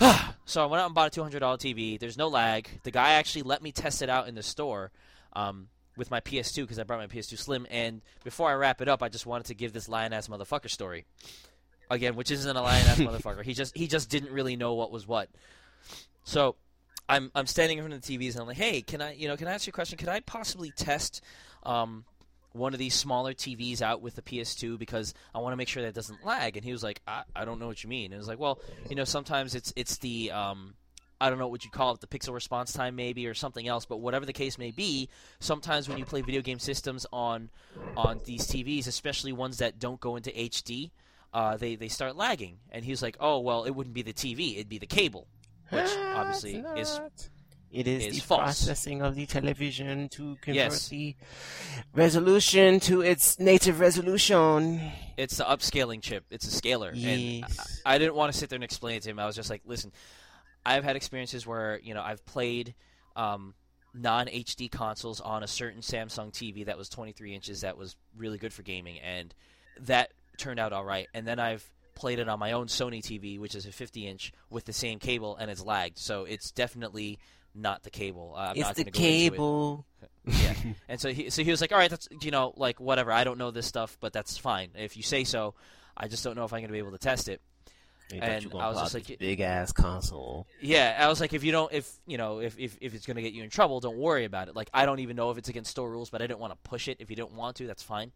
so 0.44 0.62
I 0.62 0.66
went 0.66 0.80
out 0.80 0.86
and 0.86 0.94
bought 0.94 1.08
a 1.08 1.10
two 1.10 1.22
hundred 1.22 1.40
dollar 1.40 1.56
TV. 1.56 1.98
There's 1.98 2.18
no 2.18 2.28
lag. 2.28 2.68
The 2.82 2.90
guy 2.90 3.12
actually 3.12 3.42
let 3.42 3.62
me 3.62 3.72
test 3.72 4.02
it 4.02 4.08
out 4.08 4.28
in 4.28 4.34
the 4.34 4.42
store. 4.42 4.90
Um, 5.32 5.68
with 5.96 6.10
my 6.10 6.20
PS2 6.20 6.62
because 6.62 6.78
I 6.78 6.84
brought 6.84 6.98
my 6.98 7.06
PS2 7.06 7.36
Slim. 7.36 7.66
And 7.70 8.00
before 8.24 8.48
I 8.48 8.54
wrap 8.54 8.80
it 8.80 8.88
up, 8.88 9.02
I 9.02 9.08
just 9.08 9.26
wanted 9.26 9.46
to 9.46 9.54
give 9.54 9.72
this 9.72 9.88
lion 9.88 10.12
ass 10.12 10.28
motherfucker 10.28 10.70
story 10.70 11.04
again, 11.90 12.16
which 12.16 12.30
isn't 12.30 12.56
a 12.56 12.62
lion 12.62 12.86
ass 12.86 12.98
motherfucker. 12.98 13.42
He 13.44 13.52
just 13.52 13.76
he 13.76 13.86
just 13.86 14.08
didn't 14.08 14.32
really 14.32 14.56
know 14.56 14.74
what 14.74 14.90
was 14.90 15.06
what. 15.06 15.28
So 16.24 16.56
I'm 17.08 17.30
I'm 17.34 17.46
standing 17.46 17.78
in 17.78 17.84
front 17.84 17.94
of 17.94 18.02
the 18.02 18.18
TVs 18.18 18.32
and 18.32 18.40
I'm 18.40 18.46
like, 18.46 18.56
hey, 18.56 18.80
can 18.82 19.02
I 19.02 19.12
you 19.14 19.28
know 19.28 19.36
can 19.36 19.48
I 19.48 19.52
ask 19.52 19.66
you 19.66 19.72
a 19.72 19.74
question? 19.74 19.98
Could 19.98 20.08
I 20.08 20.20
possibly 20.20 20.70
test 20.70 21.22
um, 21.64 22.04
one 22.52 22.72
of 22.72 22.78
these 22.78 22.94
smaller 22.94 23.32
TVs 23.32 23.80
out 23.80 24.02
with 24.02 24.16
the 24.16 24.22
PS2 24.22 24.78
because 24.78 25.14
I 25.34 25.38
want 25.38 25.52
to 25.52 25.56
make 25.56 25.68
sure 25.68 25.82
that 25.82 25.90
it 25.90 25.94
doesn't 25.94 26.24
lag? 26.24 26.56
And 26.56 26.64
he 26.64 26.72
was 26.72 26.82
like, 26.82 27.00
I, 27.06 27.22
I 27.34 27.44
don't 27.44 27.58
know 27.58 27.66
what 27.66 27.82
you 27.84 27.90
mean. 27.90 28.06
And 28.06 28.14
it 28.14 28.18
was 28.18 28.28
like, 28.28 28.38
well, 28.38 28.60
you 28.88 28.96
know, 28.96 29.04
sometimes 29.04 29.54
it's 29.54 29.72
it's 29.76 29.98
the 29.98 30.32
um, 30.32 30.74
I 31.20 31.28
don't 31.28 31.38
know 31.38 31.48
what 31.48 31.64
you 31.64 31.70
call 31.70 31.92
it, 31.92 32.00
the 32.00 32.06
pixel 32.06 32.32
response 32.32 32.72
time 32.72 32.96
maybe 32.96 33.26
or 33.26 33.34
something 33.34 33.68
else, 33.68 33.84
but 33.84 33.98
whatever 33.98 34.24
the 34.24 34.32
case 34.32 34.56
may 34.56 34.70
be, 34.70 35.08
sometimes 35.38 35.88
when 35.88 35.98
you 35.98 36.04
play 36.04 36.22
video 36.22 36.40
game 36.40 36.58
systems 36.58 37.06
on 37.12 37.50
on 37.96 38.20
these 38.24 38.46
TVs, 38.46 38.86
especially 38.86 39.32
ones 39.32 39.58
that 39.58 39.78
don't 39.78 40.00
go 40.00 40.16
into 40.16 40.30
HD, 40.30 40.90
uh, 41.34 41.56
they 41.56 41.76
they 41.76 41.88
start 41.88 42.16
lagging. 42.16 42.58
And 42.70 42.84
he 42.84 42.90
was 42.90 43.02
like, 43.02 43.16
"Oh, 43.20 43.40
well, 43.40 43.64
it 43.64 43.70
wouldn't 43.70 43.94
be 43.94 44.02
the 44.02 44.12
TV, 44.12 44.54
it'd 44.54 44.68
be 44.68 44.78
the 44.78 44.86
cable." 44.86 45.28
Which 45.68 45.90
obviously 46.14 46.64
is. 46.76 47.00
It 47.72 47.86
is, 47.86 48.06
is 48.06 48.14
the 48.16 48.20
false. 48.22 48.40
processing 48.40 49.00
of 49.02 49.14
the 49.14 49.26
television 49.26 50.08
to 50.10 50.36
convert 50.40 50.54
Yes. 50.72 50.88
the 50.88 51.14
resolution 51.94 52.80
to 52.80 53.00
its 53.02 53.38
native 53.38 53.80
resolution. 53.80 54.80
it's 55.16 55.36
the 55.36 55.44
upscaling 55.44 56.02
chip. 56.02 56.24
It's 56.30 56.46
a 56.46 56.50
scaler. 56.50 56.90
And 56.90 56.98
Yes. 57.00 57.80
I 57.84 57.98
didn't 57.98 58.14
want 58.14 58.32
to 58.32 58.38
sit 58.38 58.48
there 58.50 58.56
and 58.56 58.64
explain 58.64 58.96
it 58.96 59.02
to 59.04 59.10
him. 59.10 59.18
I 59.18 59.26
was 59.26 59.36
just 59.36 59.50
like, 59.50 59.62
listen, 59.64 59.92
I've 60.64 60.84
had 60.84 60.96
experiences 60.96 61.46
where 61.46 61.78
you 61.82 61.94
know 61.94 62.02
I've 62.02 62.24
played 62.26 62.74
um, 63.16 63.54
non 63.94 64.26
HD 64.26 64.70
consoles 64.70 65.20
on 65.20 65.42
a 65.42 65.46
certain 65.46 65.80
Samsung 65.80 66.32
TV 66.32 66.66
that 66.66 66.76
was 66.78 66.88
23 66.88 67.34
inches 67.34 67.62
that 67.62 67.76
was 67.76 67.96
really 68.16 68.38
good 68.38 68.52
for 68.52 68.62
gaming, 68.62 68.98
and 69.00 69.34
that 69.80 70.10
turned 70.38 70.60
out 70.60 70.72
all 70.72 70.84
right. 70.84 71.06
And 71.14 71.26
then 71.26 71.38
I've 71.38 71.68
played 72.00 72.18
it 72.18 72.28
on 72.28 72.38
my 72.38 72.52
own 72.52 72.66
Sony 72.66 73.02
TV, 73.02 73.38
which 73.38 73.54
is 73.54 73.66
a 73.66 73.72
50 73.72 74.06
inch 74.06 74.32
with 74.48 74.64
the 74.64 74.72
same 74.72 74.98
cable, 74.98 75.36
and 75.36 75.50
it's 75.50 75.62
lagged. 75.62 75.98
So 75.98 76.24
it's 76.24 76.50
definitely 76.50 77.18
not 77.54 77.82
the 77.82 77.90
cable. 77.90 78.34
Uh, 78.36 78.40
I'm 78.40 78.56
it's 78.56 78.60
not 78.60 78.76
the 78.76 78.84
go 78.84 78.88
into 78.88 78.98
it. 78.98 79.02
cable. 79.02 79.86
Yeah. 80.26 80.54
And 80.88 81.00
so 81.00 81.08
he 81.12 81.30
so 81.30 81.42
he 81.42 81.50
was 81.50 81.60
like, 81.62 81.72
"All 81.72 81.78
right, 81.78 81.90
that's 81.90 82.06
you 82.20 82.30
know, 82.30 82.52
like 82.56 82.78
whatever. 82.78 83.10
I 83.10 83.24
don't 83.24 83.38
know 83.38 83.50
this 83.50 83.66
stuff, 83.66 83.96
but 84.00 84.12
that's 84.12 84.36
fine. 84.36 84.70
If 84.76 84.96
you 84.96 85.02
say 85.02 85.24
so, 85.24 85.54
I 85.96 86.08
just 86.08 86.22
don't 86.22 86.36
know 86.36 86.44
if 86.44 86.52
I'm 86.52 86.60
going 86.60 86.68
to 86.68 86.72
be 86.72 86.78
able 86.78 86.92
to 86.92 86.98
test 86.98 87.28
it." 87.28 87.40
And 88.12 88.52
I 88.54 88.68
was 88.68 88.78
just 88.80 88.94
like- 88.94 89.18
big 89.18 89.40
ass 89.40 89.72
console. 89.72 90.46
Yeah, 90.60 90.96
I 91.00 91.08
was 91.08 91.20
like, 91.20 91.32
if 91.32 91.42
you 91.42 91.52
don't, 91.52 91.72
if 91.72 91.90
you 92.06 92.18
know, 92.18 92.40
if 92.40 92.58
if, 92.58 92.76
if 92.80 92.94
it's 92.94 93.06
going 93.06 93.16
to 93.16 93.22
get 93.22 93.32
you 93.32 93.42
in 93.42 93.50
trouble, 93.50 93.80
don't 93.80 93.96
worry 93.96 94.24
about 94.24 94.48
it. 94.48 94.56
Like, 94.56 94.68
I 94.74 94.84
don't 94.84 95.00
even 95.00 95.16
know 95.16 95.30
if 95.30 95.38
it's 95.38 95.48
against 95.48 95.70
store 95.70 95.90
rules, 95.90 96.10
but 96.10 96.20
I 96.22 96.26
didn't 96.26 96.40
want 96.40 96.52
to 96.52 96.68
push 96.68 96.88
it. 96.88 96.98
If 97.00 97.08
you 97.10 97.16
don't 97.16 97.34
want 97.34 97.56
to, 97.56 97.66
that's 97.66 97.82
fine. 97.82 98.12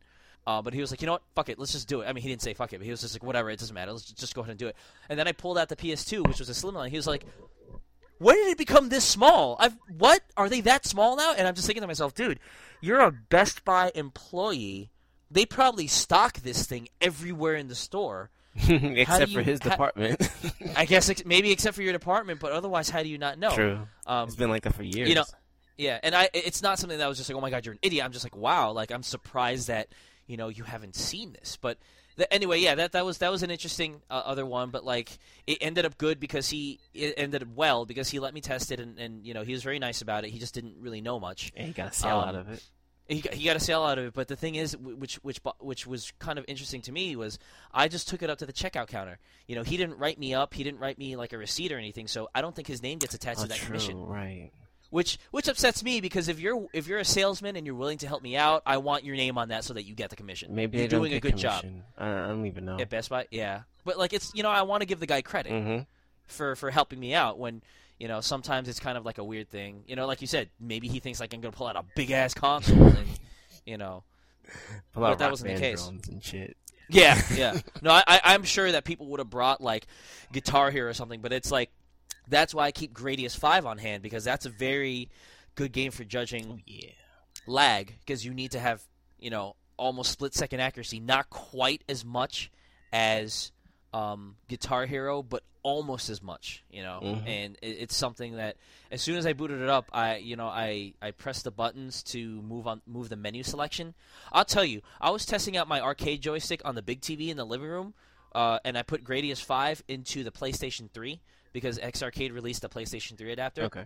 Uh, 0.47 0.61
but 0.61 0.74
he 0.74 0.80
was 0.80 0.90
like, 0.90 1.01
you 1.01 1.07
know 1.07 1.12
what, 1.12 1.22
fuck 1.34 1.49
it, 1.49 1.59
let's 1.59 1.72
just 1.72 1.88
do 1.88 2.03
it. 2.03 2.07
I 2.07 2.12
mean, 2.12 2.22
he 2.22 2.28
didn't 2.28 2.42
say 2.42 2.53
fuck 2.53 2.72
it, 2.74 2.78
but 2.78 2.84
he 2.84 2.90
was 2.90 3.01
just 3.01 3.14
like, 3.14 3.22
whatever, 3.24 3.49
it 3.51 3.59
doesn't 3.59 3.74
matter. 3.74 3.92
Let's 3.92 4.05
just 4.12 4.34
go 4.34 4.42
ahead 4.42 4.51
and 4.51 4.59
do 4.59 4.66
it. 4.66 4.76
And 5.09 5.18
then 5.18 5.26
I 5.26 5.32
pulled 5.32 5.57
out 5.57 5.68
the 5.70 5.76
PS2, 5.76 6.26
which 6.26 6.38
was 6.38 6.49
a 6.51 6.53
slimline. 6.53 6.90
He 6.90 6.97
was 6.97 7.07
like, 7.07 7.24
when 8.18 8.36
did 8.36 8.49
it 8.53 8.59
become 8.59 8.88
this 8.90 9.05
small? 9.05 9.57
I've 9.59 9.76
what? 9.99 10.20
Are 10.36 10.49
they 10.49 10.61
that 10.62 10.86
small 10.86 11.16
now? 11.16 11.34
And 11.36 11.49
I'm 11.49 11.55
just 11.55 11.66
thinking 11.66 11.80
to 11.80 11.86
myself, 11.86 12.14
dude, 12.14 12.38
you're 12.80 13.01
a 13.01 13.11
Best 13.11 13.64
Buy 13.64 13.90
employee. 13.95 14.90
They 15.30 15.47
probably 15.47 15.86
stock 15.86 16.34
this 16.40 16.66
thing 16.66 16.88
everywhere 17.01 17.55
in 17.55 17.68
the 17.68 17.74
store. 17.74 18.30
Except 18.68 19.30
you- 19.30 19.38
for 19.38 19.42
his 19.42 19.61
how- 19.62 19.70
department. 19.70 20.28
I 20.76 20.84
guess 20.84 21.09
ex- 21.11 21.24
maybe 21.24 21.51
except 21.51 21.74
for 21.74 21.82
your 21.82 21.92
department, 21.92 22.38
but 22.38 22.53
otherwise, 22.53 22.88
how 22.88 23.03
do 23.03 23.09
you 23.09 23.18
not 23.18 23.38
know? 23.38 23.51
True. 23.51 23.80
Um, 24.07 24.28
it's 24.28 24.36
been 24.36 24.51
like 24.51 24.62
that 24.62 24.74
for 24.74 24.84
years. 24.84 25.09
you 25.09 25.14
know, 25.16 25.24
yeah, 25.76 25.99
and 26.05 26.14
I 26.14 26.28
it's 26.32 26.62
not 26.62 26.78
something 26.78 26.99
that 26.99 27.05
I 27.05 27.09
was 27.09 27.16
just 27.18 27.28
like, 27.28 27.36
oh 27.36 27.40
my 27.40 27.51
god, 27.51 27.66
you're 27.66 27.72
an 27.72 27.80
idiot. 27.82 28.05
I'm 28.05 28.12
just 28.12 28.24
like, 28.24 28.36
wow, 28.36 28.70
like 28.70 28.92
I'm 28.92 29.03
surprised 29.03 29.66
that 29.68 29.88
you 30.27 30.37
know 30.37 30.49
you 30.49 30.64
haven't 30.64 30.95
seen 30.97 31.33
this. 31.33 31.57
But 31.61 31.79
th- 32.16 32.29
anyway, 32.31 32.61
yeah, 32.61 32.75
that 32.77 32.93
that 32.93 33.05
was 33.05 33.18
that 33.18 33.31
was 33.31 33.43
an 33.43 33.51
interesting 33.51 34.01
uh, 34.11 34.14
other 34.25 34.47
one, 34.47 34.70
but 34.70 34.85
like 34.85 35.18
it 35.47 35.59
ended 35.61 35.85
up 35.85 35.99
good 35.99 36.20
because 36.20 36.49
he 36.49 36.81
it 36.95 37.14
ended 37.16 37.43
up 37.43 37.49
well 37.55 37.85
because 37.87 38.09
he 38.11 38.18
let 38.20 38.35
me 38.35 38.41
test 38.41 38.70
it 38.72 38.81
and, 38.81 38.99
and 38.99 39.27
you 39.27 39.35
know 39.35 39.43
he 39.43 39.53
was 39.53 39.62
very 39.62 39.79
nice 39.79 40.03
about 40.03 40.25
it. 40.25 40.31
He 40.31 40.39
just 40.39 40.55
didn't 40.55 40.77
really 40.81 41.01
know 41.01 41.18
much. 41.20 41.53
and 41.57 41.66
he 41.66 41.72
got 41.72 41.93
a 41.93 41.95
sale 41.95 42.18
um, 42.18 42.29
out 42.29 42.35
of 42.35 42.49
it. 42.51 42.62
He 43.07 43.20
got, 43.20 43.35
he 43.35 43.45
got 43.45 43.57
a 43.57 43.61
sale 43.61 43.83
out 43.83 43.99
of 43.99 44.07
it, 44.07 44.14
but 44.14 44.29
the 44.29 44.37
thing 44.37 44.55
is, 44.55 44.75
which 44.79 45.16
which 45.16 45.39
which 45.61 45.87
was 45.87 46.11
kind 46.18 46.39
of 46.39 46.47
interesting 46.49 46.81
to 46.83 46.93
me 46.93 47.14
was 47.16 47.39
I 47.70 47.89
just 47.89 48.09
took 48.09 48.22
it 48.22 48.31
up 48.31 48.39
to 48.39 48.47
the 48.47 48.53
checkout 48.55 48.87
counter. 48.87 49.18
You 49.47 49.57
know, 49.57 49.62
he 49.62 49.77
didn't 49.77 49.99
write 49.99 50.18
me 50.18 50.33
up, 50.33 50.55
he 50.55 50.64
didn't 50.64 50.81
write 50.81 50.97
me 50.97 51.14
like 51.14 51.35
a 51.35 51.37
receipt 51.39 51.70
or 51.70 51.77
anything, 51.77 52.07
so 52.07 52.31
I 52.35 52.41
don't 52.41 52.57
think 52.57 52.66
his 52.66 52.83
name 52.83 52.99
gets 52.99 53.12
attached 53.14 53.41
Oh, 53.41 53.43
to 53.43 53.49
that 53.51 53.59
true, 53.59 53.66
commission 53.66 54.03
right. 54.07 54.51
Which 54.95 55.18
which 55.32 55.49
upsets 55.49 55.82
me 55.82 56.01
because 56.01 56.28
if 56.28 56.38
you're 56.38 56.68
if 56.72 56.86
you're 56.86 57.01
a 57.01 57.05
salesman 57.05 57.57
and 57.57 57.66
you're 57.66 57.74
willing 57.74 57.99
to 57.99 58.07
help 58.07 58.22
me 58.22 58.36
out, 58.36 58.62
I 58.64 58.76
want 58.76 59.03
your 59.03 59.16
name 59.16 59.36
on 59.38 59.49
that 59.49 59.64
so 59.64 59.74
that 59.74 59.82
you 59.82 59.95
get 59.95 60.11
the 60.11 60.16
commission. 60.16 60.55
Maybe 60.55 60.78
you're 60.78 60.86
doing 60.86 61.12
a 61.12 61.18
good 61.18 61.36
job 61.36 61.62
commission. 61.62 61.82
I, 61.99 62.09
I 62.09 62.26
don't 62.28 62.47
even 62.47 62.64
know. 62.64 62.78
at 62.78 62.90
Best 62.90 63.11
Buy. 63.11 63.26
Yeah, 63.32 63.62
but 63.84 63.99
like 63.99 64.12
it's 64.12 64.30
you 64.36 64.45
know 64.45 64.51
I 64.51 64.62
want 64.62 64.82
to 64.82 64.86
give 64.86 65.01
the 65.01 65.07
guy 65.07 65.20
credit 65.20 65.51
hmm 65.51 65.78
for 66.28 66.55
for 66.55 66.70
helping 66.70 67.01
me 67.01 67.12
out 67.12 67.40
when 67.40 67.61
you 67.99 68.07
know 68.07 68.20
sometimes 68.20 68.68
it's 68.68 68.78
kind 68.78 68.97
of 68.97 69.05
like 69.05 69.18
a 69.18 69.24
weird 69.24 69.51
thing. 69.51 69.82
You 69.88 69.97
know, 69.97 70.07
like 70.07 70.20
you 70.20 70.28
said, 70.28 70.49
maybe 70.61 70.86
he 70.86 71.01
thinks 71.01 71.18
like 71.18 71.34
I'm 71.34 71.40
gonna 71.40 71.51
pull 71.51 71.66
out 71.66 71.74
a 71.76 71.84
big 71.97 72.12
ass 72.12 72.32
console 72.32 72.86
and 72.86 73.09
you 73.66 73.76
know 73.76 74.05
A 74.95 75.01
lot 75.01 75.11
But 75.11 75.18
that 75.18 75.30
wasn't 75.32 75.55
the 75.55 75.61
case. 75.61 75.88
and 75.88 76.22
shit. 76.22 76.57
Yeah, 76.88 77.20
yeah. 77.34 77.59
No, 77.82 77.90
I, 77.90 78.05
I- 78.07 78.20
I'm 78.26 78.45
sure 78.45 78.70
that 78.70 78.84
people 78.84 79.07
would 79.09 79.18
have 79.18 79.30
brought 79.30 79.61
like 79.61 79.86
Guitar 80.32 80.70
Hero 80.70 80.88
or 80.88 80.95
something, 80.95 81.20
but 81.20 81.32
it's 81.32 81.51
like 81.51 81.70
that's 82.29 82.55
why 82.55 82.64
I 82.66 82.72
keep 82.72 82.93
Gradius 82.95 83.37
Five 83.37 83.66
on 83.66 83.79
hand 83.79 84.03
because 84.03 84.25
that's 84.25 84.47
a 84.47 84.51
very 84.51 85.09
good 85.55 85.72
game 85.72 85.91
for 85.93 86.05
judging 86.05 86.62
Yeah. 86.66 86.91
lag 87.47 87.95
because 88.01 88.25
you 88.25 88.33
need 88.35 88.53
to 88.53 88.59
have 88.61 88.83
you 89.18 89.31
know 89.31 89.57
almost 89.77 90.12
split 90.12 90.35
second 90.35 90.61
accuracy, 90.61 91.01
not 91.01 91.29
quite 91.31 91.83
as 91.89 92.05
much 92.05 92.51
as 92.93 93.51
um, 93.93 94.37
Guitar 94.49 94.87
Hero, 94.87 95.22
but 95.22 95.43
almost 95.62 96.11
as 96.11 96.20
much. 96.22 96.62
You 96.70 96.83
know, 96.83 97.01
Mhm. 97.03 97.27
and 97.27 97.59
it, 97.62 97.66
it's 97.81 97.97
something 97.97 98.37
that 98.37 98.57
as 98.91 99.01
soon 99.03 99.16
as 99.16 99.25
I 99.27 99.33
booted 99.33 99.61
it 99.61 99.68
up, 99.68 99.89
I 99.93 100.16
you 100.16 100.37
know 100.37 100.47
I 100.49 100.95
I 101.03 101.11
pressed 101.12 101.45
the 101.45 101.51
buttons 101.51 102.03
to 102.05 102.43
move 102.43 102.66
on 102.66 102.83
move 102.87 103.09
the 103.09 103.16
menu 103.16 103.43
selection. 103.43 103.95
I'll 104.33 104.45
tell 104.45 104.64
you, 104.64 104.83
I 105.01 105.11
was 105.11 105.25
testing 105.27 105.57
out 105.57 105.68
my 105.68 105.81
arcade 105.81 106.20
joystick 106.22 106.61
on 106.64 106.75
the 106.75 106.83
big 106.83 107.01
TV 107.01 107.29
in 107.31 107.37
the 107.37 107.47
living 107.47 107.68
room, 107.68 107.95
uh, 108.35 108.59
and 108.64 108.77
I 108.79 108.83
put 108.83 109.05
Gradius 109.05 109.43
Five 109.43 109.83
into 109.89 110.25
the 110.25 110.31
PlayStation 110.33 110.91
Three 110.91 111.20
because 111.55 111.79
X 111.79 112.03
Arcade 112.03 112.33
released 112.33 112.63
a 112.65 112.69
PlayStation 112.69 113.17
Three 113.17 113.33
adapter 113.33 113.63
Okay. 113.63 113.85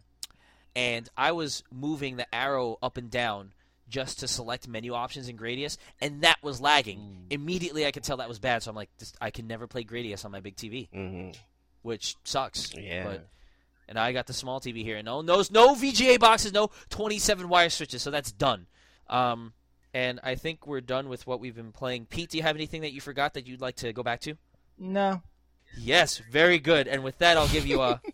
and 0.74 1.08
I 1.16 1.30
was 1.30 1.62
moving 1.72 2.16
the 2.16 2.32
arrow 2.34 2.78
up 2.82 2.96
and 2.96 3.08
down 3.08 3.52
just 3.88 4.18
to 4.20 4.28
select 4.28 4.66
menu 4.68 4.92
options 4.92 5.28
in 5.28 5.36
Gradius, 5.38 5.78
and 6.00 6.20
that 6.22 6.36
was 6.42 6.60
lagging. 6.60 6.98
Mm. 6.98 7.16
Immediately, 7.30 7.86
I 7.86 7.90
could 7.90 8.02
tell 8.02 8.18
that 8.18 8.28
was 8.28 8.38
bad, 8.38 8.62
so 8.62 8.68
I'm 8.70 8.76
like, 8.76 8.90
this, 8.98 9.14
I 9.20 9.30
can 9.30 9.46
never 9.46 9.66
play 9.66 9.82
Gradius 9.84 10.24
on 10.26 10.30
my 10.32 10.40
big 10.40 10.56
TV, 10.56 10.88
hmm 10.90 11.30
which 11.82 12.16
sucks. 12.24 12.74
Yeah. 12.76 13.04
But 13.04 13.28
and 13.88 13.98
I 13.98 14.12
got 14.12 14.26
the 14.26 14.34
small 14.34 14.60
TV 14.60 14.82
here, 14.82 14.96
and 14.98 15.06
no, 15.06 15.22
no, 15.22 15.42
no 15.50 15.74
VGA 15.74 16.18
boxes, 16.18 16.52
no 16.52 16.70
27 16.90 17.48
wire 17.48 17.70
switches, 17.70 18.02
so 18.02 18.10
that's 18.10 18.30
done. 18.32 18.66
Um, 19.08 19.54
and 19.94 20.20
I 20.22 20.34
think 20.34 20.66
we're 20.66 20.82
done 20.82 21.08
with 21.08 21.26
what 21.26 21.40
we've 21.40 21.54
been 21.56 21.72
playing. 21.72 22.04
Pete, 22.06 22.28
do 22.30 22.36
you 22.36 22.42
have 22.42 22.56
anything 22.56 22.82
that 22.82 22.92
you 22.92 23.00
forgot 23.00 23.32
that 23.34 23.46
you'd 23.46 23.62
like 23.62 23.76
to 23.76 23.94
go 23.94 24.02
back 24.02 24.20
to? 24.22 24.34
No. 24.78 25.22
Yes, 25.76 26.18
very 26.18 26.58
good. 26.58 26.88
And 26.88 27.02
with 27.02 27.18
that, 27.18 27.36
I'll 27.36 27.48
give 27.48 27.66
you 27.66 27.82
a. 27.82 28.00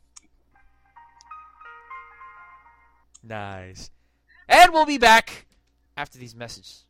nice. 3.23 3.91
And 4.49 4.73
we'll 4.73 4.87
be 4.87 4.99
back 4.99 5.47
after 5.97 6.19
these 6.19 6.35
messages. 6.35 6.85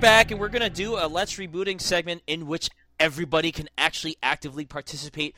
Back, 0.00 0.30
and 0.30 0.40
we're 0.40 0.48
going 0.48 0.62
to 0.62 0.70
do 0.70 0.96
a 0.96 1.06
Let's 1.06 1.34
Rebooting 1.34 1.80
segment 1.80 2.22
in 2.26 2.46
which 2.46 2.70
everybody 2.98 3.52
can 3.52 3.68
actually 3.76 4.16
actively 4.22 4.64
participate 4.64 5.36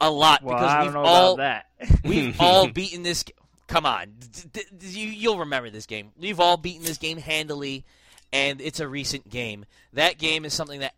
a 0.00 0.10
lot 0.10 0.42
Well, 0.42 0.56
because 0.56 0.86
we've 0.86 0.96
all 0.96 1.38
we've 2.04 2.40
all 2.40 2.68
beaten 2.68 3.02
this. 3.02 3.24
Come 3.66 3.84
on, 3.84 4.12
D- 4.52 4.62
d- 4.78 4.86
you, 4.86 5.08
you'll 5.08 5.40
remember 5.40 5.70
this 5.70 5.86
game. 5.86 6.12
We've 6.18 6.38
all 6.38 6.56
beaten 6.56 6.84
this 6.84 6.98
game 6.98 7.18
handily, 7.18 7.84
and 8.32 8.60
it's 8.60 8.78
a 8.78 8.86
recent 8.86 9.28
game. 9.28 9.64
That 9.94 10.18
game 10.18 10.44
is 10.44 10.54
something 10.54 10.80
that 10.80 10.94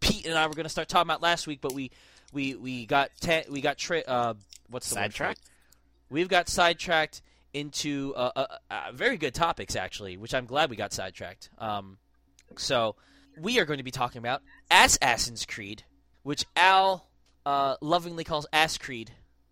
Pete 0.00 0.26
and 0.26 0.36
I 0.36 0.46
were 0.46 0.54
going 0.54 0.64
to 0.64 0.70
start 0.70 0.88
talking 0.88 1.08
about 1.08 1.20
last 1.20 1.46
week, 1.46 1.60
but 1.60 1.74
we 1.74 1.90
we 2.32 2.54
we 2.54 2.86
got 2.86 3.10
te- 3.20 3.44
we 3.50 3.60
got 3.60 3.76
tra- 3.76 4.04
uh, 4.06 4.34
what's 4.70 4.88
the 4.88 4.96
word? 4.96 5.02
Sidetracked? 5.02 5.40
We've 6.08 6.28
got 6.28 6.48
sidetracked 6.48 7.20
into 7.52 8.14
uh, 8.16 8.30
uh, 8.34 8.46
uh, 8.70 8.92
very 8.94 9.18
good 9.18 9.34
topics, 9.34 9.76
actually, 9.76 10.16
which 10.16 10.32
I'm 10.34 10.46
glad 10.46 10.70
we 10.70 10.76
got 10.76 10.94
sidetracked. 10.94 11.50
Um, 11.58 11.98
so 12.60 12.96
we 13.40 13.58
are 13.58 13.64
going 13.64 13.78
to 13.78 13.82
be 13.84 13.90
talking 13.90 14.18
about 14.18 14.42
Assassin's 14.70 15.44
Creed, 15.46 15.84
which 16.22 16.44
Al 16.56 17.08
uh, 17.46 17.76
lovingly 17.80 18.24
calls 18.24 18.46
Ass 18.52 18.78
Creed, 18.78 19.10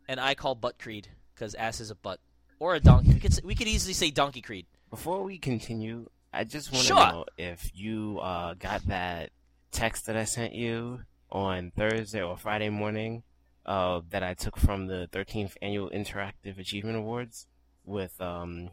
and 0.08 0.20
I 0.20 0.34
call 0.34 0.54
Butt 0.54 0.78
Creed 0.78 1.08
because 1.34 1.54
ass 1.54 1.80
is 1.80 1.90
a 1.90 1.94
butt 1.94 2.20
or 2.58 2.74
a 2.74 2.80
donkey. 2.80 3.14
We 3.14 3.20
could 3.20 3.40
we 3.44 3.54
could 3.54 3.68
easily 3.68 3.94
say 3.94 4.10
Donkey 4.10 4.42
Creed. 4.42 4.66
Before 4.90 5.22
we 5.22 5.38
continue, 5.38 6.08
I 6.32 6.44
just 6.44 6.70
want 6.72 6.82
to 6.82 6.86
Sure. 6.88 6.96
know 7.12 7.24
if 7.38 7.70
you 7.74 8.18
uh, 8.20 8.54
got 8.54 8.86
that 8.88 9.30
text 9.72 10.06
that 10.06 10.16
I 10.16 10.24
sent 10.24 10.52
you 10.52 11.00
on 11.30 11.72
Thursday 11.76 12.20
or 12.22 12.36
Friday 12.36 12.68
morning 12.68 13.22
uh, 13.64 14.00
that 14.10 14.22
I 14.22 14.34
took 14.34 14.56
from 14.56 14.86
the 14.88 15.08
13th 15.12 15.56
Annual 15.62 15.90
Interactive 15.90 16.58
Achievement 16.58 16.96
Awards 16.98 17.46
with 17.84 18.20
um, 18.20 18.70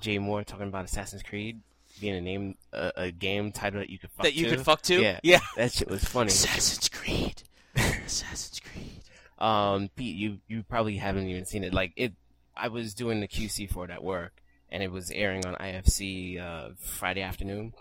Jay 0.00 0.18
Mohr 0.18 0.44
talking 0.44 0.68
about 0.68 0.84
Assassin's 0.86 1.22
Creed 1.22 1.60
being 2.00 2.14
a 2.14 2.20
name, 2.20 2.56
a, 2.72 2.92
a 2.96 3.10
game 3.10 3.52
title 3.52 3.80
that 3.80 3.90
you 3.90 3.98
could 3.98 4.10
fuck 4.10 4.24
that 4.24 4.34
you 4.34 4.44
to. 4.44 4.56
could 4.56 4.64
fuck 4.64 4.82
to. 4.82 5.00
Yeah, 5.00 5.20
yeah. 5.22 5.40
that 5.56 5.72
shit 5.72 5.88
was 5.90 6.04
funny. 6.04 6.28
Assassin's 6.28 6.88
Creed. 6.88 7.42
Assassin's 7.76 8.60
Creed. 8.60 9.02
Um, 9.38 9.88
Pete, 9.94 10.16
you 10.16 10.38
you 10.48 10.62
probably 10.62 10.96
haven't 10.96 11.28
even 11.28 11.44
seen 11.44 11.62
it. 11.64 11.72
Like 11.72 11.92
it, 11.96 12.12
I 12.56 12.68
was 12.68 12.94
doing 12.94 13.20
the 13.20 13.28
QC 13.28 13.70
for 13.70 13.84
it 13.84 13.90
at 13.90 14.02
work, 14.02 14.42
and 14.68 14.82
it 14.82 14.90
was 14.90 15.10
airing 15.10 15.46
on 15.46 15.54
IFC 15.54 16.40
uh, 16.40 16.70
Friday 16.78 17.22
afternoon. 17.22 17.72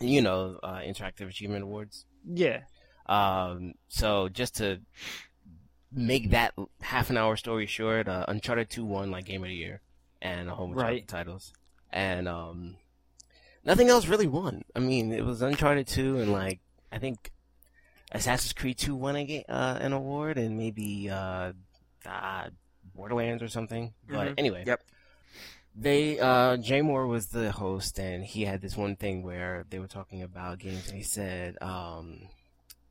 You 0.00 0.22
know, 0.22 0.58
uh, 0.62 0.78
Interactive 0.80 1.28
Achievement 1.28 1.64
Awards. 1.64 2.04
Yeah. 2.24 2.60
Um, 3.06 3.74
so 3.88 4.28
just 4.28 4.56
to 4.58 4.80
make 5.92 6.30
that 6.30 6.54
half 6.80 7.10
an 7.10 7.16
hour 7.16 7.36
story 7.36 7.66
short, 7.66 8.06
uh, 8.08 8.24
Uncharted 8.28 8.70
2 8.70 8.84
won 8.84 9.10
like 9.10 9.24
Game 9.24 9.42
of 9.42 9.48
the 9.48 9.54
Year, 9.54 9.80
and 10.22 10.48
a 10.48 10.54
whole 10.54 10.68
bunch 10.68 10.78
Right. 10.78 11.02
of 11.02 11.08
titles, 11.08 11.52
and 11.90 12.28
um, 12.28 12.76
nothing 13.64 13.88
else 13.88 14.06
really 14.06 14.26
won. 14.26 14.64
I 14.74 14.78
mean, 14.80 15.12
it 15.12 15.24
was 15.24 15.42
Uncharted 15.42 15.86
2, 15.86 16.18
and 16.20 16.32
like 16.32 16.60
I 16.92 16.98
think 16.98 17.30
Assassin's 18.12 18.52
Creed 18.52 18.78
2 18.78 18.94
won 18.94 19.16
a 19.16 19.44
uh, 19.48 19.78
an 19.80 19.92
award, 19.92 20.38
and 20.38 20.56
maybe 20.56 21.08
uh, 21.10 21.52
uh, 22.06 22.48
Borderlands 22.94 23.42
or 23.42 23.48
something. 23.48 23.92
But 24.08 24.28
Mhm. 24.30 24.34
anyway, 24.38 24.64
Yep. 24.66 24.82
they 25.74 26.18
uh 26.18 26.56
Jay 26.56 26.80
Mohr 26.80 27.06
was 27.08 27.28
the 27.28 27.52
host 27.52 27.98
and 27.98 28.24
he 28.24 28.44
had 28.44 28.60
this 28.60 28.76
one 28.76 28.96
thing 28.96 29.22
where 29.22 29.64
they 29.70 29.78
were 29.78 29.86
talking 29.86 30.22
about 30.22 30.58
games 30.58 30.88
and 30.88 30.96
he 30.96 31.02
said 31.04 31.56
um 31.62 32.22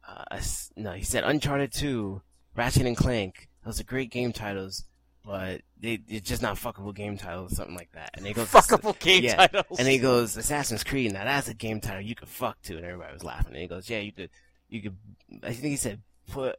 uh, 0.08 0.40
no 0.78 0.94
he 0.94 1.04
said 1.04 1.24
Uncharted 1.26 1.74
2 1.74 2.22
Ratchet 2.56 2.86
and 2.86 2.96
Clank 2.96 3.50
those 3.66 3.80
are 3.82 3.84
great 3.84 4.10
game 4.12 4.32
titles 4.32 4.86
but 5.26 5.62
they 5.80 6.00
it's 6.08 6.28
just 6.28 6.42
not 6.42 6.56
fuckable 6.56 6.94
game 6.94 7.18
title 7.18 7.46
or 7.46 7.50
something 7.50 7.76
like 7.76 7.92
that 7.94 8.12
and 8.16 8.26
he 8.26 8.34
goes 8.34 8.48
Fuckable 8.48 8.98
game 9.00 9.24
yeah. 9.24 9.48
titles. 9.48 9.80
and 9.80 9.88
he 9.88 9.98
goes 9.98 10.38
Assassin's 10.38 10.84
Creed 10.84 11.14
now 11.14 11.24
that's 11.24 11.48
a 11.48 11.54
game 11.54 11.82
title 11.82 12.02
you 12.02 12.16
could 12.16 12.30
fuck 12.30 12.62
to 12.64 12.78
and 12.78 12.86
everybody 12.86 13.14
was 13.14 13.24
laughing 13.24 13.54
and 13.54 13.62
he 13.62 13.68
goes 13.68 13.90
yeah 13.90 14.00
you 14.00 14.12
could 14.12 14.30
you 14.70 14.82
could 14.82 14.98
I 15.44 15.54
think 15.54 15.72
he 15.72 15.76
said 15.76 16.02
put 16.30 16.56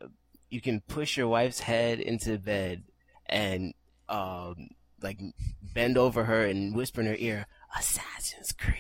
you 0.51 0.61
can 0.61 0.81
push 0.81 1.17
your 1.17 1.29
wife's 1.29 1.61
head 1.61 2.01
into 2.01 2.39
bed 2.39 2.83
and 3.27 3.75
um 4.09 4.69
like 5.03 5.19
bend 5.63 5.97
over 5.97 6.25
her 6.25 6.45
and 6.45 6.75
whisper 6.75 7.01
in 7.01 7.07
her 7.07 7.17
ear, 7.19 7.47
Assassin's 7.79 8.53
Creed. 8.53 8.77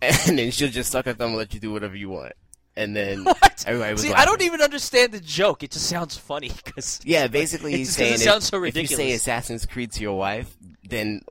And 0.26 0.36
then 0.36 0.50
she'll 0.50 0.68
just 0.68 0.90
suck 0.90 1.04
her 1.04 1.12
thumb 1.12 1.28
and 1.28 1.38
let 1.38 1.54
you 1.54 1.60
do 1.60 1.70
whatever 1.70 1.94
you 1.94 2.08
want. 2.08 2.32
And 2.76 2.96
then 2.96 3.24
What? 3.24 3.64
everybody 3.66 3.92
was 3.92 4.02
See, 4.02 4.08
laughing. 4.10 4.22
I 4.22 4.24
don't 4.24 4.42
even 4.42 4.60
understand 4.62 5.12
the 5.12 5.20
joke. 5.20 5.62
It 5.62 5.70
just 5.72 5.86
sounds 5.88 6.16
funny 6.16 6.50
because 6.64 7.00
Yeah, 7.04 7.26
basically 7.28 7.72
he's 7.76 7.94
saying 7.94 8.12
it 8.14 8.16
if, 8.16 8.20
sounds 8.22 8.46
so 8.46 8.58
ridiculous. 8.58 8.92
if 8.92 8.98
you 8.98 9.10
say. 9.10 9.12
Assassin's 9.14 9.66
Creed 9.66 9.92
to 9.92 10.00
your 10.02 10.16
wife, 10.16 10.56
then 10.88 11.22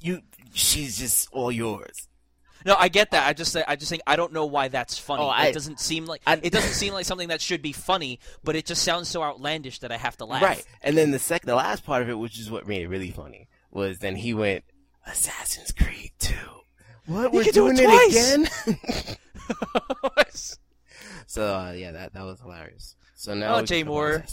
you 0.00 0.20
she's 0.52 0.98
just 0.98 1.28
all 1.32 1.50
yours. 1.50 2.06
No, 2.66 2.76
I 2.78 2.88
get 2.88 3.12
that. 3.12 3.26
I 3.26 3.32
just 3.32 3.56
I 3.66 3.74
just 3.76 3.88
think 3.88 4.02
I 4.06 4.16
don't 4.16 4.34
know 4.34 4.44
why 4.44 4.68
that's 4.68 4.98
funny. 4.98 5.22
Oh, 5.22 5.28
I- 5.28 5.46
it 5.46 5.54
doesn't 5.54 5.80
seem 5.80 6.04
like 6.04 6.20
I- 6.26 6.40
it 6.42 6.52
doesn't 6.52 6.74
seem 6.74 6.92
like 6.92 7.06
something 7.06 7.28
that 7.28 7.40
should 7.40 7.62
be 7.62 7.72
funny, 7.72 8.20
but 8.44 8.54
it 8.54 8.66
just 8.66 8.82
sounds 8.82 9.08
so 9.08 9.22
outlandish 9.22 9.78
that 9.78 9.90
I 9.90 9.96
have 9.96 10.18
to 10.18 10.26
laugh. 10.26 10.42
Right. 10.42 10.62
And 10.82 10.98
then 10.98 11.10
the 11.12 11.18
second 11.18 11.46
the 11.48 11.54
last 11.54 11.86
part 11.86 12.02
of 12.02 12.10
it, 12.10 12.18
which 12.18 12.38
is 12.38 12.50
what 12.50 12.66
made 12.68 12.82
it 12.82 12.88
really 12.88 13.10
funny, 13.10 13.48
was 13.70 14.00
then 14.00 14.16
he 14.16 14.34
went 14.34 14.64
Assassin's 15.06 15.72
Creed 15.72 16.12
2. 16.18 16.34
What? 17.06 17.32
You 17.32 17.38
We're 17.38 17.44
can 17.44 17.52
do 17.54 17.68
it 17.68 17.76
doing 17.76 17.88
twice!" 17.88 18.34
again? 18.34 19.16
so 21.30 21.54
uh, 21.54 21.70
yeah, 21.72 21.92
that 21.92 22.12
that 22.14 22.24
was 22.24 22.40
hilarious. 22.40 22.96
So 23.14 23.34
now 23.34 23.56
Oh, 23.56 23.62
Jay 23.62 23.84
Mohr. 23.84 24.26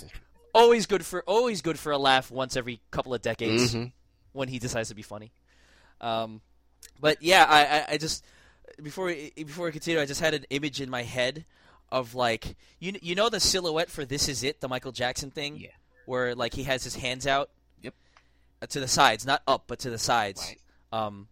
Always 0.54 0.88
good 0.88 1.06
for 1.06 1.22
always 1.28 1.62
good 1.62 1.78
for 1.78 1.91
a 1.91 1.98
laugh 2.00 2.32
once 2.32 2.56
every 2.58 2.82
couple 2.89 3.14
of 3.14 3.22
decades 3.22 3.76
Mhm. 3.76 3.91
when 4.32 4.48
he 4.48 4.58
decides 4.58 4.89
to 4.89 4.95
be 4.95 5.04
funny. 5.04 5.32
Um, 6.02 6.41
but 7.00 7.22
yeah, 7.22 7.45
I, 7.48 7.66
I, 7.66 7.86
I 7.93 7.98
just 7.98 8.26
before 8.82 9.06
we, 9.06 9.32
before 9.36 9.66
we 9.68 9.72
continue, 9.72 10.02
I 10.02 10.06
just 10.08 10.22
had 10.22 10.34
an 10.34 10.45
image 10.50 10.82
in 10.82 10.89
my 10.89 11.04
head 11.04 11.45
of 11.91 12.16
like 12.16 12.56
you 12.80 12.93
you 13.02 13.14
know 13.14 13.30
the 13.30 13.39
silhouette 13.39 13.91
for 13.91 14.04
"This 14.04 14.28
Is 14.28 14.41
It," 14.43 14.60
the 14.62 14.68
Michael 14.68 14.91
Jackson 14.91 15.30
thing, 15.30 15.58
Yeah. 15.58 15.70
where 16.08 16.34
like 16.34 16.56
he 16.56 16.64
has 16.64 16.84
his 16.84 16.95
hands 16.95 17.28
out, 17.28 17.52
Yep. 17.84 17.93
uh, 18.64 18.66
to 18.68 18.80
the 18.80 18.88
sides, 18.88 19.24
not 19.26 19.43
up, 19.48 19.66
but 19.68 19.78
to 19.80 19.91
the 19.91 20.00
sides. 20.00 20.41
Right. 20.41 20.60
Um, 21.04 21.28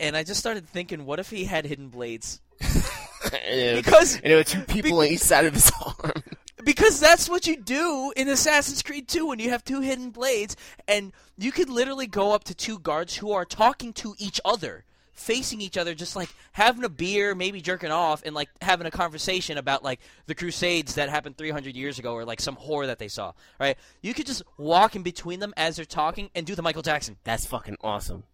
and 0.00 0.14
I 0.16 0.24
just 0.24 0.40
started 0.40 0.68
thinking, 0.68 1.06
what 1.06 1.18
if 1.20 1.30
he 1.30 1.44
had 1.44 1.64
hidden 1.64 1.88
blades? 1.88 2.40
and, 3.34 3.76
Because 3.84 4.14
and 4.16 4.24
there 4.24 4.36
were 4.36 4.44
two 4.44 4.62
people 4.62 4.98
on 5.00 5.06
each 5.06 5.20
side 5.20 5.44
of 5.46 5.54
his 5.54 5.70
arm. 5.84 6.12
Because 6.64 6.98
that's 6.98 7.28
what 7.28 7.46
you 7.46 7.56
do 7.56 8.12
in 8.16 8.26
Assassin's 8.28 8.82
Creed 8.82 9.06
2 9.06 9.26
when 9.26 9.38
you 9.38 9.50
have 9.50 9.62
two 9.62 9.82
hidden 9.82 10.10
blades, 10.10 10.56
and 10.88 11.12
you 11.38 11.52
could 11.52 11.68
literally 11.68 12.08
go 12.08 12.32
up 12.32 12.42
to 12.44 12.56
two 12.56 12.80
guards 12.80 13.14
who 13.14 13.30
are 13.30 13.44
talking 13.44 13.92
to 13.92 14.16
each 14.18 14.40
other, 14.44 14.84
facing 15.12 15.60
each 15.60 15.76
other, 15.76 15.94
just 15.94 16.16
like 16.16 16.28
having 16.52 16.82
a 16.82 16.88
beer, 16.88 17.36
maybe 17.36 17.60
jerking 17.60 17.92
off, 17.92 18.22
and 18.24 18.34
like 18.34 18.48
having 18.62 18.84
a 18.88 18.90
conversation 18.90 19.58
about 19.58 19.84
like 19.84 20.00
the 20.26 20.34
Crusades 20.34 20.96
that 20.96 21.08
happened 21.08 21.36
300 21.36 21.76
years 21.76 22.00
ago, 22.00 22.14
or 22.14 22.24
like 22.24 22.40
some 22.40 22.56
horror 22.56 22.88
that 22.88 22.98
they 22.98 23.08
saw. 23.08 23.32
Right? 23.60 23.76
You 24.02 24.12
could 24.12 24.26
just 24.26 24.42
walk 24.56 24.96
in 24.96 25.04
between 25.04 25.38
them 25.38 25.54
as 25.56 25.76
they're 25.76 25.84
talking 25.84 26.30
and 26.34 26.44
do 26.46 26.56
the 26.56 26.62
Michael 26.62 26.82
Jackson, 26.82 27.16
That's 27.22 27.46
fucking 27.46 27.76
awesome, 27.82 28.24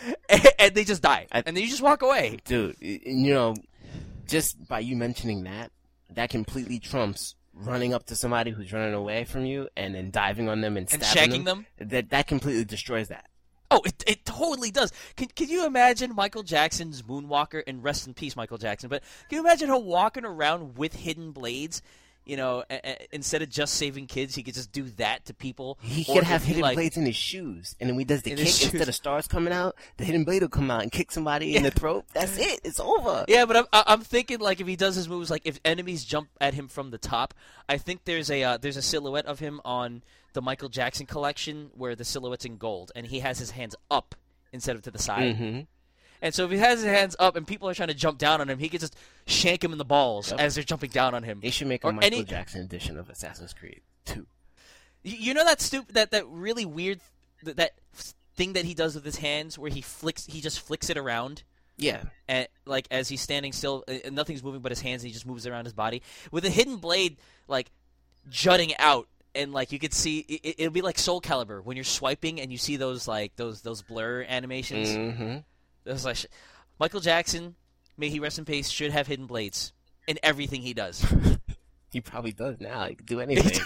and 0.58 0.74
they 0.74 0.84
just 0.84 1.02
die, 1.02 1.26
I- 1.30 1.42
and 1.44 1.54
then 1.54 1.62
you 1.62 1.68
just 1.68 1.82
walk 1.82 2.00
away. 2.00 2.38
dude. 2.46 2.76
You 2.80 3.34
know, 3.34 3.54
just 4.32 4.66
by 4.66 4.80
you 4.80 4.96
mentioning 4.96 5.44
that, 5.44 5.70
that 6.10 6.30
completely 6.30 6.78
trumps 6.78 7.36
running 7.52 7.92
up 7.92 8.06
to 8.06 8.16
somebody 8.16 8.50
who's 8.50 8.72
running 8.72 8.94
away 8.94 9.24
from 9.24 9.44
you 9.44 9.68
and 9.76 9.94
then 9.94 10.10
diving 10.10 10.48
on 10.48 10.62
them 10.62 10.76
and 10.76 10.90
And 10.92 11.04
stabbing 11.04 11.42
shagging 11.42 11.44
them? 11.44 11.66
That 11.78 12.10
that 12.10 12.26
completely 12.26 12.64
destroys 12.64 13.08
that. 13.08 13.26
Oh, 13.70 13.80
it, 13.84 14.04
it 14.06 14.24
totally 14.24 14.70
does. 14.70 14.92
Can, 15.16 15.28
can 15.28 15.48
you 15.48 15.66
imagine 15.66 16.14
Michael 16.14 16.42
Jackson's 16.42 17.02
Moonwalker 17.02 17.62
and 17.66 17.82
rest 17.82 18.06
in 18.06 18.14
peace, 18.14 18.36
Michael 18.36 18.58
Jackson? 18.58 18.90
But 18.90 19.02
can 19.28 19.36
you 19.36 19.42
imagine 19.42 19.70
him 19.70 19.84
walking 19.84 20.24
around 20.24 20.76
with 20.76 20.94
hidden 20.94 21.32
blades? 21.32 21.80
You 22.24 22.36
know, 22.36 22.62
a, 22.70 22.88
a, 22.88 23.08
instead 23.10 23.42
of 23.42 23.48
just 23.50 23.74
saving 23.74 24.06
kids, 24.06 24.34
he 24.36 24.42
could 24.44 24.54
just 24.54 24.70
do 24.70 24.84
that 24.98 25.24
to 25.26 25.34
people. 25.34 25.76
He 25.82 26.04
Or 26.08 26.16
could 26.16 26.24
have 26.24 26.44
hidden 26.44 26.62
like, 26.62 26.76
blades 26.76 26.96
in 26.96 27.04
his 27.04 27.16
shoes, 27.16 27.74
and 27.80 27.88
then 27.88 27.96
when 27.96 28.02
he 28.02 28.04
does 28.04 28.22
the 28.22 28.30
In 28.30 28.36
kick, 28.36 28.46
instead 28.46 28.88
of 28.88 28.94
stars 28.94 29.26
coming 29.26 29.52
out, 29.52 29.74
the 29.96 30.04
hidden 30.04 30.24
blade 30.24 30.42
will 30.42 30.48
come 30.48 30.70
out 30.70 30.82
and 30.82 30.92
kick 30.92 31.10
somebody 31.10 31.56
in 31.56 31.62
the 31.64 31.70
throat. 31.72 32.04
That's 32.14 32.38
it. 32.38 32.60
It's 32.62 32.78
over. 32.78 33.24
Yeah, 33.26 33.44
but 33.44 33.56
I'm, 33.56 33.66
I'm 33.72 34.00
thinking 34.02 34.38
like 34.38 34.60
if 34.60 34.66
he 34.66 34.76
does 34.76 34.94
his 34.94 35.08
moves, 35.08 35.30
like 35.30 35.42
if 35.44 35.58
enemies 35.64 36.04
jump 36.04 36.28
at 36.40 36.54
him 36.54 36.68
from 36.68 36.90
the 36.90 36.98
top, 36.98 37.34
I 37.68 37.78
think 37.78 38.04
there's 38.04 38.30
a 38.30 38.42
uh, 38.44 38.56
there's 38.56 38.76
a 38.76 38.82
silhouette 38.82 39.26
of 39.26 39.40
him 39.40 39.60
on 39.64 40.02
the 40.32 40.42
Michael 40.42 40.68
Jackson 40.68 41.06
collection 41.06 41.70
where 41.74 41.94
the 41.96 42.04
silhouette's 42.04 42.44
in 42.44 42.56
gold, 42.56 42.92
and 42.94 43.06
he 43.06 43.18
has 43.20 43.38
his 43.38 43.50
hands 43.50 43.74
up 43.90 44.14
instead 44.52 44.76
of 44.76 44.82
to 44.82 44.90
the 44.90 44.98
side. 44.98 45.36
hmm 45.36 45.60
And 46.22 46.32
so 46.34 46.44
if 46.46 46.50
he 46.52 46.56
has 46.58 46.80
his 46.80 46.88
hands 46.88 47.16
up 47.18 47.36
and 47.36 47.46
people 47.46 47.68
are 47.68 47.74
trying 47.74 47.88
to 47.88 47.94
jump 47.94 48.16
down 48.16 48.40
on 48.40 48.48
him, 48.48 48.58
he 48.58 48.68
could 48.70 48.80
just 48.80 48.96
shank 49.26 49.62
him 49.62 49.72
in 49.72 49.78
the 49.78 49.84
balls 49.84 50.30
Yep. 50.30 50.40
as 50.40 50.54
they're 50.54 50.64
jumping 50.64 50.90
down 50.90 51.14
on 51.14 51.24
him. 51.24 51.40
They 51.42 51.50
should 51.50 51.66
make 51.66 51.82
a 51.84 51.88
Or 51.88 51.92
Michael 51.92 52.06
any- 52.18 52.24
Jackson 52.24 52.62
edition 52.62 52.96
of 52.96 53.10
Assassin's 53.10 53.52
Creed 53.52 53.80
2. 54.06 54.26
You 55.02 55.34
know 55.34 55.44
that 55.44 55.60
stupid 55.60 55.94
that 55.96 56.12
that 56.12 56.26
really 56.28 56.64
weird 56.64 57.00
that, 57.42 57.56
that 57.56 57.72
thing 58.36 58.52
that 58.52 58.64
he 58.64 58.72
does 58.72 58.94
with 58.94 59.04
his 59.04 59.16
hands 59.16 59.58
where 59.58 59.70
he 59.70 59.80
flicks 59.82 60.24
he 60.26 60.40
just 60.40 60.60
flicks 60.60 60.88
it 60.90 60.96
around 60.96 61.42
Yeah. 61.76 62.04
and 62.28 62.46
like 62.66 62.86
as 62.92 63.08
he's 63.08 63.20
standing 63.20 63.52
still 63.52 63.82
and 63.88 64.14
nothing's 64.14 64.44
moving 64.44 64.60
but 64.60 64.70
his 64.70 64.80
hands 64.80 65.02
and 65.02 65.08
he 65.08 65.12
just 65.12 65.26
moves 65.26 65.44
around 65.46 65.64
his 65.64 65.74
body 65.74 66.02
with 66.30 66.44
a 66.44 66.50
hidden 66.50 66.76
blade 66.76 67.16
like 67.48 67.72
jutting 68.30 68.76
out 68.78 69.08
and 69.34 69.52
like 69.52 69.72
you 69.72 69.78
could 69.80 69.92
see 69.92 70.20
it, 70.20 70.54
it'll 70.58 70.72
be 70.72 70.82
like 70.82 70.98
Soul 70.98 71.20
Calibur 71.20 71.64
when 71.64 71.76
you're 71.76 71.82
swiping 71.84 72.40
and 72.40 72.52
you 72.52 72.58
see 72.58 72.76
those 72.76 73.08
like 73.08 73.34
those 73.34 73.62
those 73.62 73.82
blur 73.82 74.24
animations. 74.28 74.94
hmm 75.16 75.36
Those 75.84 76.04
like 76.04 76.26
Michael 76.78 77.00
Jackson, 77.00 77.56
may 77.96 78.08
he 78.08 78.20
rest 78.20 78.38
in 78.38 78.44
peace, 78.44 78.68
should 78.68 78.92
have 78.92 79.06
hidden 79.06 79.26
blades 79.26 79.72
in 80.06 80.18
everything 80.22 80.62
he 80.62 80.74
does. 80.74 81.04
He 81.92 82.00
probably 82.00 82.32
does 82.32 82.58
now. 82.58 82.86
He 82.86 82.94
can 82.94 83.04
do 83.04 83.20
anything. 83.20 83.60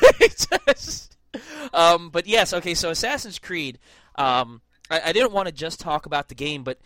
um, 1.72 2.10
but 2.10 2.26
yes, 2.26 2.52
okay. 2.52 2.74
So 2.74 2.90
Assassin's 2.90 3.38
Creed, 3.38 3.78
Um, 4.16 4.60
I, 4.90 5.00
I 5.06 5.12
didn't 5.12 5.32
want 5.32 5.46
to 5.46 5.52
just 5.52 5.78
talk 5.78 6.06
about 6.06 6.28
the 6.28 6.34
game, 6.34 6.64
but 6.64 6.80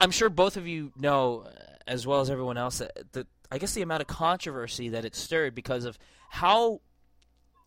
I'm 0.00 0.12
sure 0.12 0.28
both 0.28 0.56
of 0.56 0.68
you 0.68 0.92
know, 0.96 1.46
uh, 1.46 1.50
as 1.88 2.06
well 2.06 2.20
as 2.20 2.30
everyone 2.30 2.58
else, 2.58 2.78
that, 2.78 3.12
that 3.12 3.26
I 3.50 3.58
guess 3.58 3.74
the 3.74 3.82
amount 3.82 4.02
of 4.02 4.06
controversy 4.06 4.90
that 4.90 5.04
it 5.04 5.16
stirred 5.16 5.54
because 5.54 5.84
of 5.84 5.98
how. 6.30 6.80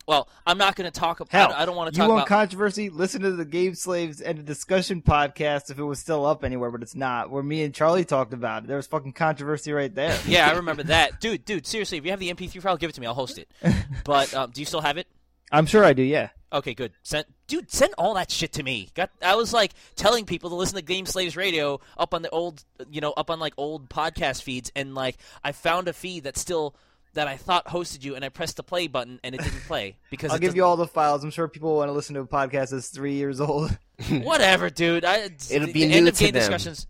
Well, 0.06 0.28
I'm 0.46 0.58
not 0.58 0.74
going 0.74 0.90
to 0.90 0.98
talk 1.00 1.20
about. 1.20 1.30
Hell, 1.32 1.52
I 1.56 1.64
don't 1.64 1.76
want 1.76 1.92
to 1.92 1.96
Talk 1.96 2.06
about 2.06 2.12
you 2.12 2.14
want 2.16 2.26
about. 2.26 2.36
controversy? 2.36 2.90
Listen 2.90 3.22
to 3.22 3.32
the 3.32 3.44
Game 3.44 3.74
Slaves 3.74 4.20
and 4.20 4.38
the 4.38 4.42
discussion 4.42 5.00
podcast 5.02 5.70
if 5.70 5.78
it 5.78 5.84
was 5.84 5.98
still 6.00 6.26
up 6.26 6.44
anywhere, 6.44 6.70
but 6.70 6.82
it's 6.82 6.94
not. 6.94 7.30
Where 7.30 7.42
me 7.42 7.62
and 7.62 7.72
Charlie 7.74 8.04
talked 8.04 8.32
about 8.32 8.64
it, 8.64 8.66
there 8.66 8.76
was 8.76 8.86
fucking 8.86 9.12
controversy 9.12 9.72
right 9.72 9.94
there. 9.94 10.18
yeah, 10.26 10.48
I 10.48 10.52
remember 10.56 10.82
that, 10.84 11.20
dude. 11.20 11.44
Dude, 11.44 11.66
seriously, 11.66 11.98
if 11.98 12.04
you 12.04 12.10
have 12.10 12.20
the 12.20 12.32
MP3 12.32 12.60
file, 12.60 12.76
give 12.76 12.90
it 12.90 12.94
to 12.94 13.00
me. 13.00 13.06
I'll 13.06 13.14
host 13.14 13.38
it. 13.38 13.48
But 14.04 14.34
um, 14.34 14.50
do 14.50 14.60
you 14.60 14.64
still 14.64 14.80
have 14.80 14.96
it? 14.96 15.06
I'm 15.52 15.66
sure 15.66 15.84
I 15.84 15.92
do. 15.92 16.02
Yeah. 16.02 16.30
Okay, 16.52 16.74
good. 16.74 16.92
Send, 17.02 17.24
dude, 17.46 17.70
send 17.70 17.94
all 17.96 18.14
that 18.14 18.30
shit 18.30 18.52
to 18.54 18.62
me. 18.62 18.88
Got, 18.94 19.10
I 19.22 19.36
was 19.36 19.52
like 19.52 19.72
telling 19.94 20.24
people 20.26 20.50
to 20.50 20.56
listen 20.56 20.76
to 20.76 20.82
Game 20.82 21.06
Slaves 21.06 21.36
Radio 21.36 21.80
up 21.96 22.14
on 22.14 22.22
the 22.22 22.30
old, 22.30 22.64
you 22.90 23.00
know, 23.00 23.12
up 23.12 23.30
on 23.30 23.38
like 23.38 23.54
old 23.56 23.88
podcast 23.88 24.42
feeds, 24.42 24.72
and 24.74 24.94
like 24.94 25.18
I 25.44 25.52
found 25.52 25.86
a 25.88 25.92
feed 25.92 26.24
that 26.24 26.36
still 26.36 26.74
that 27.14 27.28
I 27.28 27.36
thought 27.36 27.66
hosted 27.66 28.04
you, 28.04 28.14
and 28.14 28.24
I 28.24 28.28
pressed 28.28 28.56
the 28.56 28.62
play 28.62 28.86
button, 28.86 29.20
and 29.22 29.34
it 29.34 29.42
didn't 29.42 29.60
play 29.66 29.96
because 30.10 30.30
I'll 30.32 30.38
give 30.38 30.56
you 30.56 30.64
all 30.64 30.76
the 30.76 30.86
files. 30.86 31.22
I'm 31.24 31.30
sure 31.30 31.48
people 31.48 31.76
want 31.76 31.88
to 31.88 31.92
listen 31.92 32.14
to 32.14 32.20
a 32.22 32.26
podcast 32.26 32.70
that's 32.70 32.88
three 32.88 33.14
years 33.14 33.40
old. 33.40 33.76
whatever, 34.08 34.70
dude. 34.70 35.04
I, 35.04 35.24
It'll 35.50 35.66
the, 35.66 35.72
be 35.72 35.80
the 35.82 35.86
new 35.88 35.96
end 35.96 36.08
of 36.08 36.14
to 36.16 36.24
game 36.24 36.32
them. 36.32 36.40
discussions. 36.40 36.86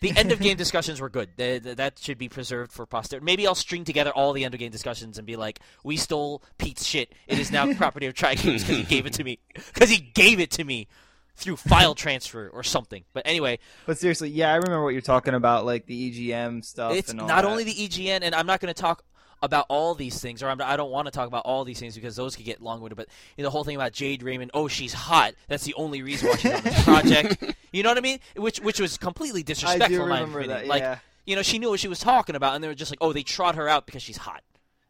The 0.00 0.10
end 0.18 0.32
of 0.32 0.38
game 0.40 0.56
discussions 0.58 1.00
were 1.00 1.08
good. 1.08 1.30
Th- 1.38 1.62
th- 1.62 1.76
that 1.78 1.98
should 1.98 2.18
be 2.18 2.28
preserved 2.28 2.72
for 2.72 2.84
posterity. 2.84 3.24
Maybe 3.24 3.46
I'll 3.46 3.54
string 3.54 3.84
together 3.84 4.10
all 4.10 4.32
the 4.34 4.44
end 4.44 4.52
of 4.52 4.60
game 4.60 4.70
discussions 4.70 5.16
and 5.16 5.26
be 5.26 5.36
like, 5.36 5.60
"We 5.82 5.96
stole 5.96 6.42
Pete's 6.58 6.84
shit. 6.84 7.12
It 7.26 7.38
is 7.38 7.50
now 7.50 7.72
property 7.74 8.04
of 8.06 8.12
Tri 8.14 8.34
Games 8.34 8.62
because 8.64 8.76
he 8.76 8.82
gave 8.82 9.06
it 9.06 9.14
to 9.14 9.24
me. 9.24 9.38
Because 9.54 9.88
he 9.88 9.98
gave 10.14 10.40
it 10.40 10.50
to 10.52 10.64
me 10.64 10.88
through 11.36 11.56
file 11.56 11.94
transfer 11.94 12.48
or 12.52 12.62
something." 12.62 13.04
But 13.14 13.22
anyway, 13.26 13.60
But 13.86 13.96
seriously, 13.98 14.28
yeah, 14.28 14.52
I 14.52 14.56
remember 14.56 14.82
what 14.84 14.90
you're 14.90 15.00
talking 15.00 15.32
about, 15.32 15.64
like 15.64 15.86
the 15.86 16.10
EGM 16.30 16.62
stuff. 16.64 16.92
it's 16.92 17.10
and 17.10 17.20
all 17.20 17.28
not 17.28 17.42
that. 17.42 17.50
only 17.50 17.64
the 17.64 17.72
EGN, 17.72 18.20
and 18.22 18.34
I'm 18.34 18.46
not 18.46 18.60
going 18.60 18.74
to 18.74 18.78
talk 18.78 19.04
about 19.44 19.66
all 19.68 19.94
these 19.94 20.20
things, 20.20 20.42
or 20.42 20.48
I'm, 20.48 20.60
I 20.60 20.76
don't 20.76 20.90
want 20.90 21.06
to 21.06 21.10
talk 21.12 21.28
about 21.28 21.44
all 21.44 21.64
these 21.64 21.78
things 21.78 21.94
because 21.94 22.16
those 22.16 22.34
could 22.36 22.44
get 22.44 22.60
long-winded. 22.62 22.96
But 22.96 23.08
you 23.36 23.42
know, 23.42 23.46
the 23.46 23.50
whole 23.50 23.64
thing 23.64 23.76
about 23.76 23.92
Jade 23.92 24.22
Raymond, 24.22 24.50
oh, 24.54 24.68
she's 24.68 24.92
hot. 24.92 25.34
That's 25.48 25.64
the 25.64 25.74
only 25.74 26.02
reason 26.02 26.28
why 26.30 26.36
she's 26.36 26.52
on 26.52 26.62
this 26.62 26.84
project. 26.84 27.54
You 27.72 27.82
know 27.82 27.90
what 27.90 27.98
I 27.98 28.02
mean? 28.02 28.18
Which 28.36 28.58
which 28.60 28.80
was 28.80 28.96
completely 28.98 29.42
disrespectful. 29.42 29.84
I 29.84 29.88
disrespectful. 29.88 29.98
do 29.98 30.02
in 30.02 30.08
my 30.08 30.20
remember 30.20 30.40
opinion. 30.40 30.68
that. 30.68 30.90
Like 30.90 30.98
you 31.26 31.36
know, 31.36 31.42
she 31.42 31.58
knew 31.58 31.70
what 31.70 31.80
she 31.80 31.88
was 31.88 32.00
talking 32.00 32.34
about, 32.36 32.54
and 32.54 32.62
they 32.62 32.68
were 32.68 32.74
just 32.74 32.90
like, 32.90 32.98
oh, 33.00 33.12
they 33.12 33.22
trot 33.22 33.54
her 33.54 33.68
out 33.68 33.86
because 33.86 34.02
she's 34.02 34.18
hot. 34.18 34.42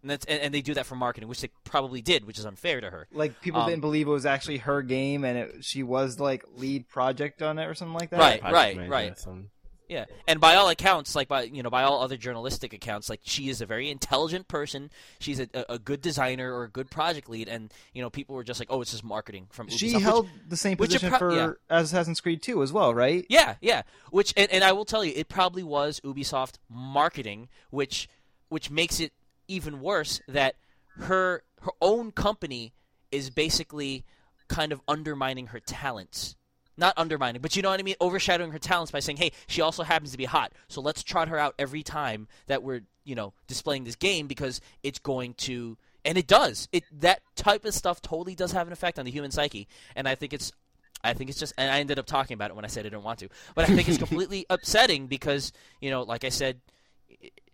And, 0.02 0.10
that's, 0.10 0.26
and, 0.26 0.38
and 0.42 0.52
they 0.52 0.60
do 0.60 0.74
that 0.74 0.84
for 0.84 0.96
marketing, 0.96 1.30
which 1.30 1.40
they 1.40 1.48
probably 1.64 2.02
did, 2.02 2.26
which 2.26 2.38
is 2.38 2.44
unfair 2.44 2.80
to 2.82 2.90
her. 2.90 3.06
Like 3.10 3.40
people 3.40 3.62
Um, 3.62 3.70
didn't 3.70 3.80
believe 3.80 4.06
it 4.06 4.10
was 4.10 4.26
actually 4.26 4.58
her 4.58 4.82
game, 4.82 5.24
and 5.24 5.38
it, 5.38 5.64
she 5.64 5.82
was 5.82 6.20
like 6.20 6.44
lead 6.56 6.88
project 6.88 7.40
on 7.40 7.58
it 7.58 7.64
or 7.64 7.72
something 7.74 7.94
like 7.94 8.10
that. 8.10 8.20
Right. 8.20 8.42
right, 8.42 8.88
right. 8.88 9.18
Yeah, 9.88 10.06
and 10.26 10.40
by 10.40 10.54
all 10.54 10.68
accounts, 10.70 11.14
like 11.14 11.28
by 11.28 11.42
you 11.42 11.62
know 11.62 11.70
by 11.70 11.82
all 11.82 12.02
other 12.02 12.16
journalistic 12.16 12.72
accounts, 12.72 13.10
like 13.10 13.20
she 13.22 13.48
is 13.48 13.60
a 13.60 13.66
very 13.66 13.90
intelligent 13.90 14.48
person. 14.48 14.90
She's 15.18 15.40
a, 15.40 15.48
a, 15.68 15.78
good 15.78 16.00
designer 16.00 16.54
or 16.54 16.64
a 16.64 16.70
good 16.70 16.90
project 16.90 17.28
lead, 17.28 17.48
and 17.48 17.72
you 17.92 18.00
know 18.00 18.08
people 18.08 18.34
were 18.34 18.44
just 18.44 18.60
like, 18.60 18.68
oh, 18.70 18.80
it's 18.80 18.92
just 18.92 19.04
marketing 19.04 19.46
from. 19.50 19.68
She 19.68 19.88
Ubisoft, 19.88 19.94
which- 19.94 20.02
held 20.02 20.28
the 20.48 20.56
same 20.56 20.76
position 20.78 21.10
pro- 21.10 21.18
for 21.18 21.34
yeah. 21.34 21.52
Assassin's 21.68 22.20
Creed 22.20 22.42
2 22.42 22.62
as 22.62 22.72
well, 22.72 22.94
right? 22.94 23.26
Yeah, 23.28 23.56
yeah. 23.60 23.82
Which 24.10 24.32
and, 24.36 24.50
and 24.50 24.64
I 24.64 24.72
will 24.72 24.86
tell 24.86 25.04
you, 25.04 25.12
it 25.14 25.28
probably 25.28 25.62
was 25.62 26.00
Ubisoft 26.00 26.54
marketing, 26.70 27.48
which 27.70 28.08
which 28.48 28.70
makes 28.70 29.00
it 29.00 29.12
even 29.48 29.80
worse 29.80 30.22
that 30.28 30.56
her 30.98 31.42
her 31.60 31.72
own 31.82 32.10
company 32.12 32.72
is 33.10 33.30
basically 33.30 34.04
kind 34.48 34.72
of 34.72 34.80
undermining 34.88 35.48
her 35.48 35.60
talents. 35.60 36.36
Not 36.76 36.94
undermining, 36.96 37.40
but 37.40 37.54
you 37.54 37.62
know 37.62 37.70
what 37.70 37.78
I 37.78 37.84
mean, 37.84 37.94
overshadowing 38.00 38.50
her 38.50 38.58
talents 38.58 38.90
by 38.90 39.00
saying, 39.00 39.18
"Hey, 39.18 39.32
she 39.46 39.60
also 39.60 39.84
happens 39.84 40.10
to 40.12 40.18
be 40.18 40.24
hot, 40.24 40.52
so 40.68 40.80
let's 40.80 41.02
trot 41.02 41.28
her 41.28 41.38
out 41.38 41.54
every 41.58 41.82
time 41.82 42.26
that 42.46 42.62
we're, 42.62 42.82
you 43.04 43.14
know, 43.14 43.32
displaying 43.46 43.84
this 43.84 43.96
game 43.96 44.26
because 44.26 44.60
it's 44.82 44.98
going 44.98 45.34
to." 45.34 45.76
And 46.04 46.18
it 46.18 46.26
does. 46.26 46.68
It 46.72 46.84
that 47.00 47.22
type 47.36 47.64
of 47.64 47.74
stuff 47.74 48.02
totally 48.02 48.34
does 48.34 48.52
have 48.52 48.66
an 48.66 48.72
effect 48.72 48.98
on 48.98 49.04
the 49.04 49.10
human 49.10 49.30
psyche, 49.30 49.68
and 49.94 50.08
I 50.08 50.16
think 50.16 50.32
it's 50.32 50.52
I 51.04 51.12
think 51.12 51.30
it's 51.30 51.38
just, 51.38 51.52
and 51.58 51.70
I 51.70 51.80
ended 51.80 51.98
up 51.98 52.06
talking 52.06 52.34
about 52.34 52.50
it 52.50 52.56
when 52.56 52.64
I 52.64 52.68
said 52.68 52.80
I 52.80 52.88
didn't 52.88 53.04
want 53.04 53.18
to, 53.20 53.28
but 53.54 53.68
I 53.68 53.74
think 53.74 53.88
it's 53.88 53.98
completely 54.06 54.46
upsetting 54.48 55.06
because, 55.06 55.52
you 55.80 55.90
know, 55.90 56.02
like 56.02 56.24
I 56.24 56.30
said, 56.30 56.60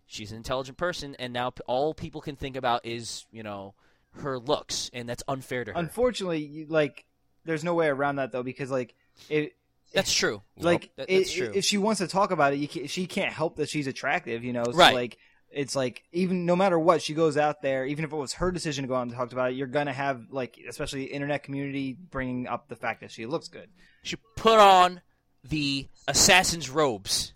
she's 0.07 0.31
an 0.31 0.37
intelligent 0.37 0.77
person, 0.77 1.15
and 1.19 1.33
now 1.33 1.53
all 1.67 1.93
people 1.93 2.21
can 2.21 2.35
think 2.35 2.55
about 2.55 2.85
is, 2.85 3.25
you 3.31 3.43
know, 3.43 3.73
her 4.21 4.39
looks, 4.39 4.89
and 4.93 5.07
that's 5.07 5.23
unfair 5.27 5.65
to 5.65 5.73
her. 5.73 5.79
Unfortunately, 5.79 6.65
like 6.69 7.05
there's 7.45 7.63
no 7.63 7.73
way 7.73 7.87
around 7.87 8.17
that 8.17 8.31
though 8.31 8.43
because 8.43 8.71
like 8.71 8.95
it 9.29 9.53
that's 9.93 10.13
true. 10.13 10.41
like 10.57 10.89
That- 10.95 11.09
that's 11.09 11.33
i- 11.33 11.37
true. 11.37 11.51
if 11.53 11.65
she 11.65 11.77
wants 11.77 11.99
to 11.99 12.07
talk 12.07 12.31
about 12.31 12.53
it, 12.53 12.57
you 12.59 12.67
can, 12.67 12.87
she 12.87 13.07
can't 13.07 13.33
help 13.33 13.57
that 13.57 13.67
she's 13.69 13.87
attractive, 13.87 14.43
you 14.43 14.53
know. 14.53 14.63
So 14.63 14.71
Right. 14.71 14.93
like 14.95 15.17
it's 15.49 15.75
like 15.75 16.03
even 16.13 16.45
no 16.45 16.55
matter 16.55 16.79
what 16.79 17.01
she 17.01 17.13
goes 17.13 17.35
out 17.35 17.61
there, 17.61 17.85
even 17.85 18.05
if 18.05 18.13
it 18.13 18.15
was 18.15 18.33
her 18.33 18.51
decision 18.53 18.83
to 18.83 18.87
go 18.87 18.95
out 18.95 19.01
and 19.01 19.11
talk 19.13 19.33
about 19.33 19.51
it, 19.51 19.55
you're 19.55 19.67
gonna 19.67 19.91
have 19.91 20.27
like 20.29 20.57
especially 20.69 21.01
the 21.05 21.11
internet 21.11 21.43
community 21.43 21.91
bringing 21.93 22.47
up 22.47 22.69
the 22.69 22.75
fact 22.77 23.01
that 23.01 23.11
she 23.11 23.25
looks 23.25 23.49
good. 23.49 23.69
She 24.03 24.15
put 24.37 24.59
on 24.59 25.01
the 25.43 25.87
assassin's 26.07 26.69
robes 26.69 27.33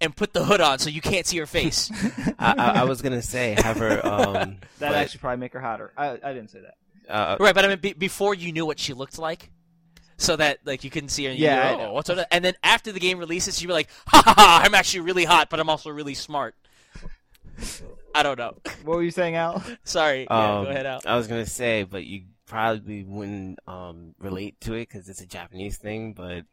and 0.00 0.14
put 0.14 0.32
the 0.32 0.44
hood 0.44 0.60
on 0.60 0.78
so 0.78 0.90
you 0.90 1.00
can't 1.00 1.26
see 1.26 1.38
her 1.38 1.46
face. 1.46 1.90
I, 2.38 2.54
I, 2.56 2.68
I 2.80 2.84
was 2.84 3.02
gonna 3.02 3.22
say 3.22 3.56
have 3.58 3.78
her. 3.78 4.00
Um, 4.06 4.58
That 4.78 4.90
but, 4.90 4.94
actually 4.94 5.20
probably 5.20 5.38
make 5.38 5.52
her 5.54 5.60
hotter. 5.60 5.92
I, 5.96 6.10
I 6.22 6.32
didn't 6.34 6.50
say 6.50 6.60
that. 6.60 7.12
uh, 7.12 7.36
right, 7.40 7.54
but 7.54 7.64
I 7.64 7.68
mean, 7.68 7.78
be- 7.80 7.94
before 7.94 8.34
you 8.34 8.52
knew 8.52 8.64
what 8.66 8.78
she 8.78 8.92
looked 8.92 9.18
like. 9.18 9.50
So 10.18 10.36
that 10.36 10.58
like 10.64 10.82
you 10.84 10.90
couldn't 10.90 11.10
see 11.10 11.24
her, 11.24 11.30
and 11.30 11.38
Yeah, 11.38 11.76
go, 11.76 11.82
"Oh, 11.88 11.92
what's 11.92 12.08
up? 12.08 12.26
And 12.30 12.44
then 12.44 12.54
after 12.62 12.90
the 12.92 13.00
game 13.00 13.18
releases, 13.18 13.60
you'd 13.60 13.68
be 13.68 13.74
like, 13.74 13.88
"Ha 14.08 14.22
ha 14.24 14.34
ha! 14.36 14.60
I'm 14.64 14.74
actually 14.74 15.00
really 15.00 15.24
hot, 15.24 15.50
but 15.50 15.60
I'm 15.60 15.68
also 15.68 15.90
really 15.90 16.14
smart." 16.14 16.54
I 18.14 18.22
don't 18.22 18.38
know. 18.38 18.56
What 18.84 18.96
were 18.96 19.02
you 19.02 19.10
saying, 19.10 19.34
Al? 19.36 19.62
Sorry. 19.84 20.26
Yeah, 20.30 20.58
um, 20.58 20.64
go 20.64 20.70
ahead, 20.70 20.86
Al. 20.86 21.02
I 21.04 21.16
was 21.16 21.26
gonna 21.26 21.44
say, 21.46 21.82
but 21.82 22.04
you 22.04 22.22
probably 22.46 23.02
wouldn't 23.04 23.58
um, 23.66 24.14
relate 24.18 24.60
to 24.62 24.74
it 24.74 24.88
because 24.88 25.08
it's 25.08 25.20
a 25.20 25.26
Japanese 25.26 25.76
thing. 25.76 26.12
But 26.14 26.44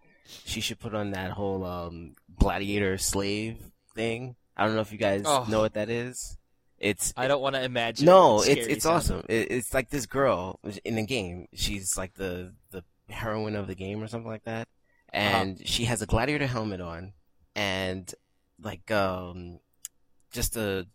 she 0.45 0.59
should 0.61 0.80
put 0.80 0.93
on 0.95 1.11
that 1.11 1.32
whole 1.32 1.64
um, 1.64 2.16
gladiator 2.38 2.97
slave 2.97 3.57
thing. 3.95 4.36
I 4.57 4.66
don't 4.66 4.76
know 4.76 4.82
if 4.82 4.91
you 4.91 4.97
guys 4.97 5.24
Oh. 5.26 5.45
know 5.49 5.59
what 5.61 5.76
that 5.76 5.89
is. 5.89 6.38
It's 6.80 7.14
I 7.16 7.28
don't 7.28 7.41
want 7.41 7.55
to 7.55 7.64
imagine. 7.64 8.05
no, 8.07 8.38
how 8.39 8.43
it's 8.43 8.68
it's 8.68 8.86
it 8.86 8.89
awesome. 8.89 9.24
It, 9.30 9.51
it's 9.51 9.74
like 9.74 9.89
this 9.89 10.05
girl 10.05 10.59
in 10.84 10.95
the 10.95 11.05
game. 11.05 11.47
She's 11.53 11.97
like 11.97 12.14
the 12.16 12.53
the 12.72 12.84
heroine 13.10 13.56
of 13.56 13.68
the 13.68 13.76
game 13.76 14.01
or 14.01 14.08
something 14.08 14.30
like 14.30 14.45
that, 14.45 14.68
and 15.10 15.66
she 15.68 15.86
has 15.86 16.01
a 16.01 16.06
gladiator 16.06 16.47
helmet 16.47 16.82
on, 16.82 17.14
and 17.56 18.14
like 18.62 18.89
um, 18.91 19.60
just 20.32 20.56
a 20.58 20.88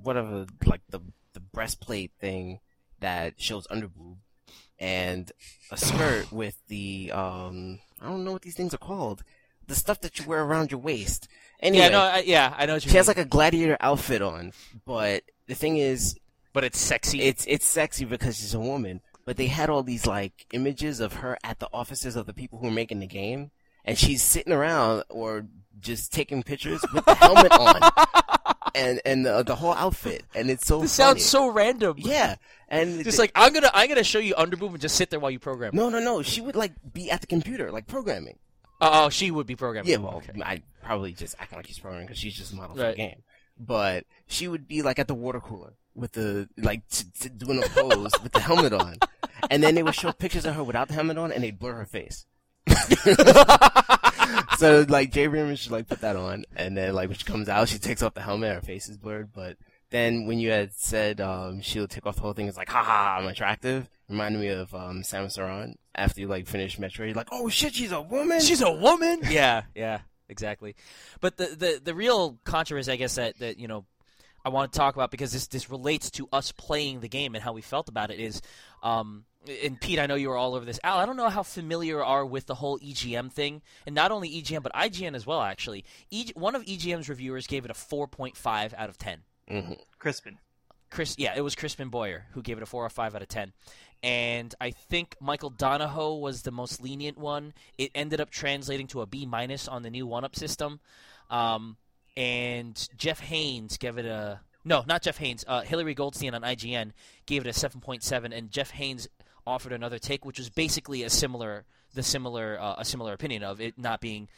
whatever 0.00 0.46
like 0.64 0.82
the 0.90 1.00
the 1.32 1.40
breastplate 1.40 2.12
thing 2.20 2.60
that 3.00 3.40
shows 3.40 3.66
underboob, 3.68 4.16
and 4.78 5.32
a 5.70 5.76
skirt 5.76 6.30
with 6.32 6.56
the 6.68 7.10
um 7.12 7.78
I 8.00 8.08
don't 8.08 8.24
know 8.24 8.32
what 8.32 8.42
these 8.42 8.56
things 8.56 8.74
are 8.74 8.78
called, 8.78 9.22
the 9.66 9.74
stuff 9.74 10.00
that 10.02 10.18
you 10.18 10.26
wear 10.26 10.42
around 10.42 10.70
your 10.70 10.80
waist. 10.80 11.28
Anyway, 11.60 11.84
Yeah, 11.84 11.88
no, 11.90 12.00
I, 12.00 12.18
yeah, 12.26 12.54
I 12.56 12.66
know 12.66 12.78
she 12.78 12.88
mean. 12.88 12.96
has 12.96 13.08
like 13.08 13.16
a 13.18 13.24
gladiator 13.24 13.78
outfit 13.80 14.20
on, 14.20 14.52
but 14.84 15.22
the 15.46 15.54
thing 15.54 15.78
is, 15.78 16.18
but 16.52 16.64
it's 16.64 16.78
sexy. 16.78 17.22
it's 17.22 17.46
it's 17.48 17.66
sexy 17.66 18.04
because 18.04 18.36
she's 18.36 18.52
a 18.54 18.60
woman. 18.60 19.00
But 19.26 19.36
they 19.36 19.48
had 19.48 19.68
all 19.68 19.82
these 19.82 20.06
like 20.06 20.46
images 20.52 21.00
of 21.00 21.14
her 21.14 21.36
at 21.44 21.58
the 21.58 21.68
offices 21.72 22.16
of 22.16 22.24
the 22.26 22.32
people 22.32 22.60
who 22.60 22.68
are 22.68 22.72
making 22.72 23.00
the 23.00 23.06
game, 23.06 23.50
and 23.84 23.98
she's 23.98 24.22
sitting 24.22 24.52
around 24.52 25.02
or 25.10 25.46
just 25.80 26.12
taking 26.12 26.42
pictures 26.42 26.80
with 26.94 27.04
the 27.04 27.14
helmet 27.14 27.52
on, 27.58 27.80
and 28.74 29.00
and 29.04 29.26
the, 29.26 29.42
the 29.42 29.56
whole 29.56 29.74
outfit, 29.74 30.24
and 30.34 30.48
it's 30.48 30.66
so. 30.66 30.80
this 30.80 30.96
funny. 30.96 31.18
sounds 31.18 31.24
so 31.24 31.48
random. 31.48 31.96
Yeah, 31.98 32.36
and 32.68 33.02
Just 33.04 33.16
th- 33.16 33.18
like 33.18 33.32
I'm 33.34 33.52
gonna, 33.52 33.70
I'm 33.74 33.88
gonna 33.88 34.04
show 34.04 34.20
you 34.20 34.34
underboob 34.34 34.70
and 34.70 34.80
just 34.80 34.96
sit 34.96 35.10
there 35.10 35.20
while 35.20 35.30
you 35.30 35.38
program. 35.40 35.72
no, 35.74 35.88
no, 35.88 35.98
no. 35.98 36.22
She 36.22 36.40
would 36.40 36.56
like 36.56 36.72
be 36.92 37.10
at 37.10 37.20
the 37.20 37.26
computer, 37.26 37.70
like 37.72 37.86
programming. 37.86 38.38
Oh, 38.80 39.06
oh, 39.06 39.08
she 39.08 39.30
would 39.30 39.46
be 39.46 39.56
programming. 39.56 39.90
Yeah, 39.90 39.96
well, 39.98 40.16
okay. 40.16 40.40
I 40.42 40.62
probably 40.82 41.12
just 41.12 41.34
acting 41.40 41.56
like 41.56 41.66
she's 41.66 41.78
programming 41.78 42.06
because 42.06 42.18
she's 42.18 42.34
just 42.34 42.52
a 42.52 42.56
model 42.56 42.76
for 42.76 42.82
the 42.90 42.94
game. 42.94 43.22
But 43.58 44.04
she 44.26 44.48
would 44.48 44.68
be 44.68 44.82
like 44.82 44.98
at 44.98 45.08
the 45.08 45.14
water 45.14 45.40
cooler 45.40 45.72
with 45.96 46.12
the 46.12 46.48
like 46.58 46.86
t- 46.88 47.06
t- 47.18 47.28
doing 47.28 47.62
a 47.62 47.68
pose 47.68 48.12
with 48.22 48.32
the 48.32 48.40
helmet 48.40 48.72
on, 48.72 48.96
and 49.50 49.62
then 49.62 49.74
they 49.74 49.82
would 49.82 49.94
show 49.94 50.12
pictures 50.12 50.44
of 50.44 50.54
her 50.54 50.62
without 50.62 50.88
the 50.88 50.94
helmet 50.94 51.18
on, 51.18 51.32
and 51.32 51.42
they'd 51.42 51.58
blur 51.58 51.74
her 51.74 51.86
face. 51.86 52.26
so 54.58 54.84
like 54.88 55.12
Jade 55.12 55.28
Raymond 55.28 55.58
should 55.58 55.72
like 55.72 55.88
put 55.88 56.00
that 56.00 56.16
on, 56.16 56.44
and 56.54 56.76
then 56.76 56.94
like 56.94 57.08
when 57.08 57.18
she 57.18 57.24
comes 57.24 57.48
out, 57.48 57.68
she 57.68 57.78
takes 57.78 58.02
off 58.02 58.14
the 58.14 58.22
helmet, 58.22 58.54
her 58.54 58.60
face 58.60 58.88
is 58.88 58.96
blurred. 58.96 59.32
But 59.32 59.56
then 59.90 60.26
when 60.26 60.38
you 60.38 60.50
had 60.50 60.74
said 60.74 61.20
um, 61.20 61.60
she'll 61.60 61.88
take 61.88 62.06
off 62.06 62.16
the 62.16 62.22
whole 62.22 62.32
thing, 62.32 62.48
it's 62.48 62.56
like, 62.56 62.68
haha, 62.68 63.18
I'm 63.18 63.26
attractive. 63.26 63.88
Reminded 64.08 64.40
me 64.40 64.48
of 64.48 64.74
um, 64.74 65.02
Samus 65.02 65.38
Aran 65.38 65.76
after 65.94 66.20
you 66.20 66.28
like 66.28 66.46
finish 66.46 66.78
Metroid. 66.78 67.06
You're 67.06 67.14
like, 67.14 67.28
oh 67.32 67.48
shit, 67.48 67.74
she's 67.74 67.92
a 67.92 68.00
woman. 68.00 68.40
She's 68.40 68.62
a 68.62 68.70
woman. 68.70 69.20
yeah, 69.28 69.62
yeah, 69.74 70.00
exactly. 70.28 70.76
But 71.20 71.36
the, 71.36 71.46
the 71.46 71.80
the 71.82 71.94
real 71.94 72.38
controversy, 72.44 72.92
I 72.92 72.96
guess 72.96 73.16
that 73.16 73.38
that 73.38 73.58
you 73.58 73.68
know, 73.68 73.84
I 74.46 74.48
want 74.48 74.72
to 74.72 74.78
talk 74.78 74.94
about 74.94 75.10
because 75.10 75.32
this 75.32 75.48
this 75.48 75.68
relates 75.68 76.08
to 76.12 76.28
us 76.32 76.52
playing 76.52 77.00
the 77.00 77.08
game 77.08 77.34
and 77.34 77.42
how 77.42 77.52
we 77.52 77.62
felt 77.62 77.88
about 77.88 78.12
it 78.12 78.20
is, 78.20 78.40
um, 78.80 79.24
and 79.64 79.80
Pete, 79.80 79.98
I 79.98 80.06
know 80.06 80.14
you 80.14 80.28
were 80.28 80.36
all 80.36 80.54
over 80.54 80.64
this. 80.64 80.78
Al, 80.84 80.98
I 80.98 81.04
don't 81.04 81.16
know 81.16 81.28
how 81.28 81.42
familiar 81.42 81.96
you 81.96 82.02
are 82.02 82.24
with 82.24 82.46
the 82.46 82.54
whole 82.54 82.78
EGM 82.78 83.32
thing, 83.32 83.60
and 83.86 83.94
not 83.94 84.12
only 84.12 84.30
EGM 84.30 84.62
but 84.62 84.72
IGN 84.72 85.16
as 85.16 85.26
well. 85.26 85.42
Actually, 85.42 85.84
e- 86.12 86.30
one 86.34 86.54
of 86.54 86.62
EGM's 86.64 87.08
reviewers 87.08 87.48
gave 87.48 87.64
it 87.64 87.72
a 87.72 87.74
4.5 87.74 88.72
out 88.78 88.88
of 88.88 88.98
10. 88.98 89.18
hmm 89.48 89.72
Crispin. 89.98 90.38
Chris, 90.90 91.16
yeah, 91.18 91.34
it 91.36 91.40
was 91.40 91.56
Crispin 91.56 91.88
Boyer 91.88 92.26
who 92.32 92.40
gave 92.42 92.56
it 92.56 92.62
a 92.62 92.66
four 92.66 92.84
or 92.86 92.88
five 92.88 93.16
out 93.16 93.22
of 93.22 93.26
ten, 93.28 93.52
and 94.04 94.54
I 94.60 94.70
think 94.70 95.16
Michael 95.20 95.50
Donahoe 95.50 96.14
was 96.14 96.42
the 96.42 96.52
most 96.52 96.80
lenient 96.80 97.18
one. 97.18 97.52
It 97.76 97.90
ended 97.94 98.20
up 98.20 98.30
translating 98.30 98.86
to 98.88 99.00
a 99.00 99.06
B 99.06 99.26
minus 99.26 99.66
on 99.66 99.82
the 99.82 99.90
new 99.90 100.06
one 100.06 100.24
up 100.24 100.36
system, 100.36 100.78
um, 101.28 101.76
and 102.16 102.88
Jeff 102.96 103.20
Haynes 103.20 103.76
gave 103.76 103.98
it 103.98 104.06
a 104.06 104.40
no, 104.64 104.82
not 104.86 105.02
Jeff 105.02 105.18
Haynes. 105.18 105.44
Uh, 105.46 105.60
Hilary 105.60 105.94
Goldstein 105.94 106.34
on 106.34 106.42
IGN 106.42 106.90
gave 107.26 107.46
it 107.46 107.48
a 107.48 107.52
seven 107.52 107.80
point 107.80 108.02
seven, 108.02 108.32
and 108.32 108.50
Jeff 108.50 108.70
Haynes 108.70 109.08
offered 109.46 109.72
another 109.72 109.98
take, 109.98 110.24
which 110.24 110.38
was 110.38 110.50
basically 110.50 111.02
a 111.02 111.10
similar 111.10 111.64
the 111.94 112.02
similar 112.02 112.58
uh, 112.60 112.74
a 112.78 112.84
similar 112.84 113.12
opinion 113.12 113.42
of 113.42 113.60
it 113.60 113.78
not 113.78 114.00
being 114.00 114.28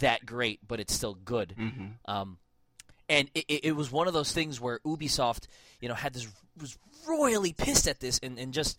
that 0.00 0.26
great, 0.26 0.60
but 0.66 0.80
it's 0.80 0.92
still 0.92 1.14
good. 1.14 1.54
hmm 1.56 1.86
Um, 2.06 2.38
and 3.08 3.28
it, 3.34 3.44
it, 3.48 3.64
it 3.64 3.72
was 3.72 3.90
one 3.90 4.06
of 4.06 4.12
those 4.14 4.32
things 4.32 4.60
where 4.60 4.78
Ubisoft, 4.86 5.46
you 5.80 5.88
know, 5.88 5.94
had 5.94 6.12
this 6.12 6.28
was 6.60 6.78
royally 7.08 7.52
pissed 7.52 7.88
at 7.88 7.98
this, 8.00 8.20
and, 8.22 8.38
and 8.38 8.52
just 8.52 8.78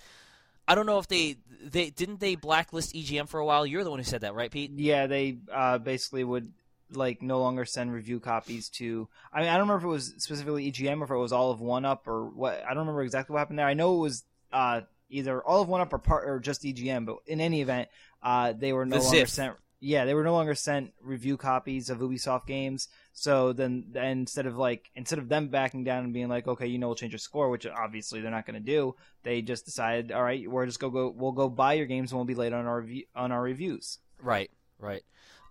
I 0.67 0.75
don't 0.75 0.85
know 0.85 0.99
if 0.99 1.07
they 1.07 1.37
they 1.61 1.89
didn't 1.89 2.19
they 2.19 2.35
blacklist 2.35 2.93
EGM 2.93 3.27
for 3.27 3.39
a 3.39 3.45
while. 3.45 3.65
You're 3.65 3.83
the 3.83 3.89
one 3.89 3.99
who 3.99 4.05
said 4.05 4.21
that, 4.21 4.35
right, 4.35 4.51
Pete? 4.51 4.71
Yeah, 4.75 5.07
they 5.07 5.39
uh, 5.51 5.79
basically 5.79 6.23
would 6.23 6.53
like 6.93 7.21
no 7.21 7.39
longer 7.39 7.65
send 7.65 7.93
review 7.93 8.19
copies 8.19 8.69
to. 8.69 9.07
I 9.33 9.41
mean, 9.41 9.49
I 9.49 9.53
don't 9.53 9.67
remember 9.67 9.77
if 9.77 9.83
it 9.83 9.87
was 9.87 10.13
specifically 10.17 10.71
EGM 10.71 11.01
or 11.01 11.05
if 11.05 11.11
it 11.11 11.15
was 11.15 11.31
all 11.33 11.51
of 11.51 11.61
One 11.61 11.85
Up 11.85 12.07
or 12.07 12.25
what. 12.25 12.63
I 12.63 12.69
don't 12.69 12.79
remember 12.79 13.03
exactly 13.03 13.33
what 13.33 13.39
happened 13.39 13.59
there. 13.59 13.67
I 13.67 13.73
know 13.73 13.95
it 13.95 13.99
was 13.99 14.23
uh, 14.51 14.81
either 15.09 15.41
all 15.41 15.61
of 15.61 15.67
One 15.67 15.81
Up 15.81 15.93
or 15.93 15.99
part 15.99 16.27
or 16.27 16.39
just 16.39 16.63
EGM. 16.63 17.05
But 17.05 17.17
in 17.25 17.41
any 17.41 17.61
event, 17.61 17.89
uh, 18.21 18.53
they 18.53 18.73
were 18.73 18.85
no 18.85 18.97
The 18.97 19.03
longer 19.03 19.25
sent. 19.25 19.55
Yeah, 19.83 20.05
they 20.05 20.13
were 20.13 20.23
no 20.23 20.33
longer 20.33 20.53
sent 20.53 20.93
review 21.01 21.37
copies 21.37 21.89
of 21.89 21.99
Ubisoft 21.99 22.45
games. 22.45 22.87
So 23.13 23.51
then, 23.51 23.85
then 23.91 24.19
instead 24.19 24.45
of 24.45 24.55
like 24.55 24.91
instead 24.95 25.17
of 25.17 25.27
them 25.27 25.47
backing 25.47 25.83
down 25.83 26.03
and 26.03 26.13
being 26.13 26.29
like, 26.29 26.47
okay, 26.47 26.67
you 26.67 26.77
know, 26.77 26.87
we'll 26.87 26.95
change 26.95 27.13
your 27.13 27.19
score, 27.19 27.49
which 27.49 27.65
obviously 27.65 28.21
they're 28.21 28.31
not 28.31 28.45
going 28.45 28.59
to 28.59 28.65
do. 28.65 28.95
They 29.23 29.41
just 29.41 29.65
decided, 29.65 30.11
all 30.11 30.23
right, 30.23 30.49
we're 30.49 30.65
just 30.67 30.79
go 30.79 30.89
go, 30.89 31.09
we'll 31.09 31.31
go 31.31 31.49
buy 31.49 31.73
your 31.73 31.87
games 31.87 32.11
and 32.11 32.19
we'll 32.19 32.25
be 32.25 32.35
late 32.35 32.53
on 32.53 32.67
our 32.67 32.79
review, 32.79 33.05
on 33.15 33.31
our 33.31 33.41
reviews. 33.41 33.97
Right, 34.21 34.51
right. 34.79 35.03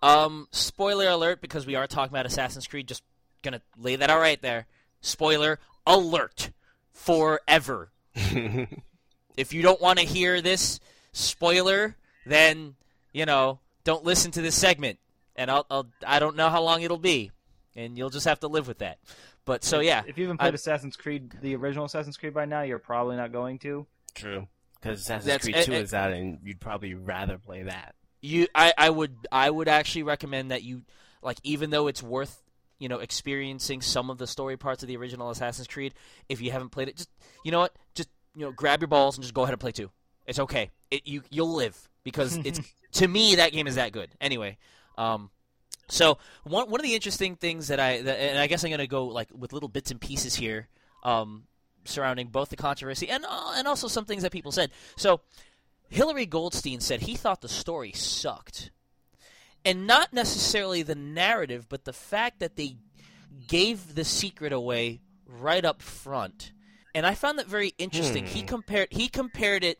Um, 0.03 0.49
spoiler 0.51 1.09
alert 1.09 1.41
because 1.41 1.67
we 1.67 1.75
are 1.75 1.87
talking 1.87 2.13
about 2.13 2.27
Assassin's 2.27 2.67
Creed. 2.67 2.89
Just 2.89 3.03
gonna 3.43 3.61
lay 3.79 3.97
that 3.97 4.11
out 4.11 4.21
right 4.21 4.41
there. 4.41 4.67
Spoiler 5.01 5.59
alert 5.87 6.51
forever. 6.93 7.91
if 9.37 9.53
you 9.53 9.63
don't 9.63 9.81
want 9.81 9.99
to 9.99 10.05
hear 10.05 10.41
this 10.41 10.81
spoiler, 11.13 11.97
then 12.27 12.75
you 13.13 13.27
know 13.27 13.61
don't 13.85 14.05
listen 14.05 14.31
to 14.33 14.43
this 14.43 14.55
segment, 14.55 14.99
and 15.37 15.51
I'll, 15.51 15.67
I'll 15.71 15.87
I 16.07 16.19
don't 16.19 16.37
know 16.37 16.49
how 16.51 16.63
long 16.63 16.83
it'll 16.83 16.99
be, 16.99 17.31
and 17.77 17.97
you'll 17.99 18.11
just 18.11 18.27
have 18.27 18.41
to 18.41 18.49
live 18.49 18.69
with 18.69 18.79
that. 18.79 18.99
But 19.45 19.65
so 19.65 19.81
yeah, 19.81 20.03
If 20.07 20.17
you 20.19 20.25
haven't 20.25 20.39
played 20.39 20.53
I- 20.53 20.55
Assassin's 20.55 20.97
Creed, 20.97 21.33
the 21.41 21.57
original 21.57 21.87
Assassin's 21.87 22.17
Creed 22.17 22.35
by 22.35 22.45
now, 22.45 22.63
you're 22.63 22.79
probably 22.79 23.17
not 23.17 23.33
going 23.33 23.59
to. 23.61 23.87
True. 24.15 24.47
Because 24.81 25.01
Assassin's 25.01 25.27
That's- 25.27 25.45
Creed 25.45 25.57
and- 25.57 25.67
2 25.67 25.73
and- 25.73 25.85
is 25.85 25.95
out, 25.95 26.13
and 26.13 26.39
you'd 26.45 26.61
probably 26.61 26.95
rather 26.95 27.39
play 27.39 27.63
that. 27.65 27.95
You 28.21 28.47
I, 28.55 28.73
I 28.77 28.91
would 28.91 29.17
I 29.31 29.51
would 29.51 29.69
actually 29.69 30.03
recommend 30.03 30.51
that 30.51 30.63
you 30.63 30.83
like 31.23 31.39
even 31.43 31.71
though 31.71 31.87
it's 31.87 32.03
worth 32.03 32.43
you 32.79 32.89
know 32.89 32.99
experiencing 32.99 33.81
some 33.81 34.11
of 34.11 34.19
the 34.19 34.27
story 34.27 34.57
parts 34.57 34.83
of 34.83 34.89
the 34.89 34.97
original 34.97 35.31
Assassin's 35.31 35.67
Creed 35.67 35.95
if 36.29 36.41
you 36.41 36.51
haven't 36.51 36.71
played 36.71 36.89
it 36.89 36.97
just 36.97 37.11
you 37.45 37.53
know 37.53 37.61
what? 37.61 37.75
Just 37.95 38.09
you 38.35 38.45
know 38.45 38.53
grab 38.53 38.81
your 38.81 38.89
balls 38.89 39.17
and 39.17 39.23
just 39.23 39.35
go 39.35 39.43
ahead 39.43 39.53
and 39.53 39.61
play 39.61 39.73
two. 39.73 39.91
It's 40.27 40.39
okay. 40.39 40.71
It 40.91 41.07
you 41.07 41.23
you'll 41.31 41.55
live 41.55 41.89
because 42.05 42.37
it's 42.45 42.61
to 42.93 43.09
me 43.09 43.37
that 43.37 43.53
game 43.53 43.67
is 43.67 43.77
that 43.77 43.93
good. 43.93 44.11
Anyway 44.21 44.59
um 44.99 45.31
so 45.89 46.19
one 46.45 46.71
one 46.71 46.81
of 46.81 46.85
the 46.85 46.95
interesting 46.95 47.37
things 47.37 47.69
that 47.69 47.81
I 47.81 48.03
that, 48.03 48.21
and 48.21 48.39
I 48.39 48.47
guess 48.47 48.65
I'm 48.65 48.71
gonna 48.71 48.87
go 48.87 49.07
like 49.07 49.29
with 49.37 49.53
little 49.53 49.69
bits 49.69 49.91
and 49.91 50.01
pieces 50.01 50.35
here 50.35 50.69
um 51.03 51.45
surrounding 51.85 52.29
both 52.29 52.51
the 52.51 52.57
controversy 52.57 53.09
and 53.09 53.25
uh, 53.27 53.53
and 53.57 53.67
also 53.67 53.89
some 53.89 54.05
things 54.05 54.23
that 54.23 54.33
people 54.33 54.53
said. 54.53 54.71
So 54.97 55.21
Hilary 55.91 56.27
Goldstein 56.27 56.81
said 56.81 57.03
he 57.03 57.17
thought 57.17 57.41
the 57.43 57.49
story 57.49 57.93
sucked. 57.93 58.71
And 59.65 59.87
not 59.87 60.13
necessarily 60.13 60.83
the 60.83 60.95
narrative, 60.95 61.69
but 61.69 61.85
the 61.85 61.93
fact 61.93 62.39
that 62.41 62.57
they 62.57 62.77
gave 63.47 63.95
the 63.95 64.05
secret 64.05 64.53
away 64.53 65.01
right 65.27 65.65
up 65.65 65.83
front. 65.83 66.53
And 66.95 67.05
I 67.05 67.15
found 67.15 67.39
that 67.39 67.47
very 67.47 67.75
interesting. 67.77 68.27
He 68.27 68.41
Hmm. 68.41 68.47
compared 68.47 68.89
he 68.93 69.09
compared 69.09 69.63
it 69.65 69.79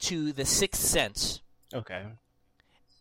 to 0.00 0.32
The 0.32 0.44
Sixth 0.44 0.80
Sense, 0.82 1.40
Okay. 1.74 2.04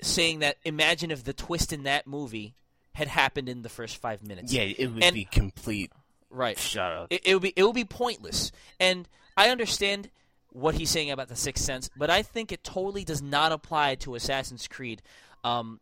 saying 0.02 0.40
that 0.40 0.58
imagine 0.64 1.12
if 1.12 1.24
the 1.24 1.34
twist 1.34 1.72
in 1.72 1.84
that 1.84 2.08
movie 2.08 2.56
had 2.94 3.08
happened 3.10 3.48
in 3.50 3.62
the 3.62 3.70
first 3.70 3.98
5 3.98 4.24
minutes. 4.24 4.52
Yeah, 4.52 4.62
it 4.64 4.88
would 4.88 5.04
And- 5.04 5.14
be 5.14 5.26
complete 5.26 5.92
Right. 6.30 6.58
shut 6.58 6.92
up. 6.92 7.08
it, 7.12 7.22
it 7.26 7.34
would 7.36 7.44
be 7.44 7.54
it 7.56 7.64
would 7.64 7.76
be 7.76 7.86
pointless. 7.86 8.52
And 8.80 9.08
I 9.38 9.50
understand 9.50 10.10
what 10.56 10.76
he's 10.76 10.90
saying 10.90 11.12
about 11.12 11.28
the 11.28 11.36
Sixth 11.36 11.64
Sense, 11.64 11.90
but 11.98 12.10
I 12.10 12.22
think 12.22 12.52
it 12.52 12.64
totally 12.64 13.04
does 13.04 13.22
not 13.22 13.52
apply 13.52 13.96
to 13.96 14.16
Assassin's 14.16 14.68
Creed. 14.68 15.02
Um, 15.44 15.80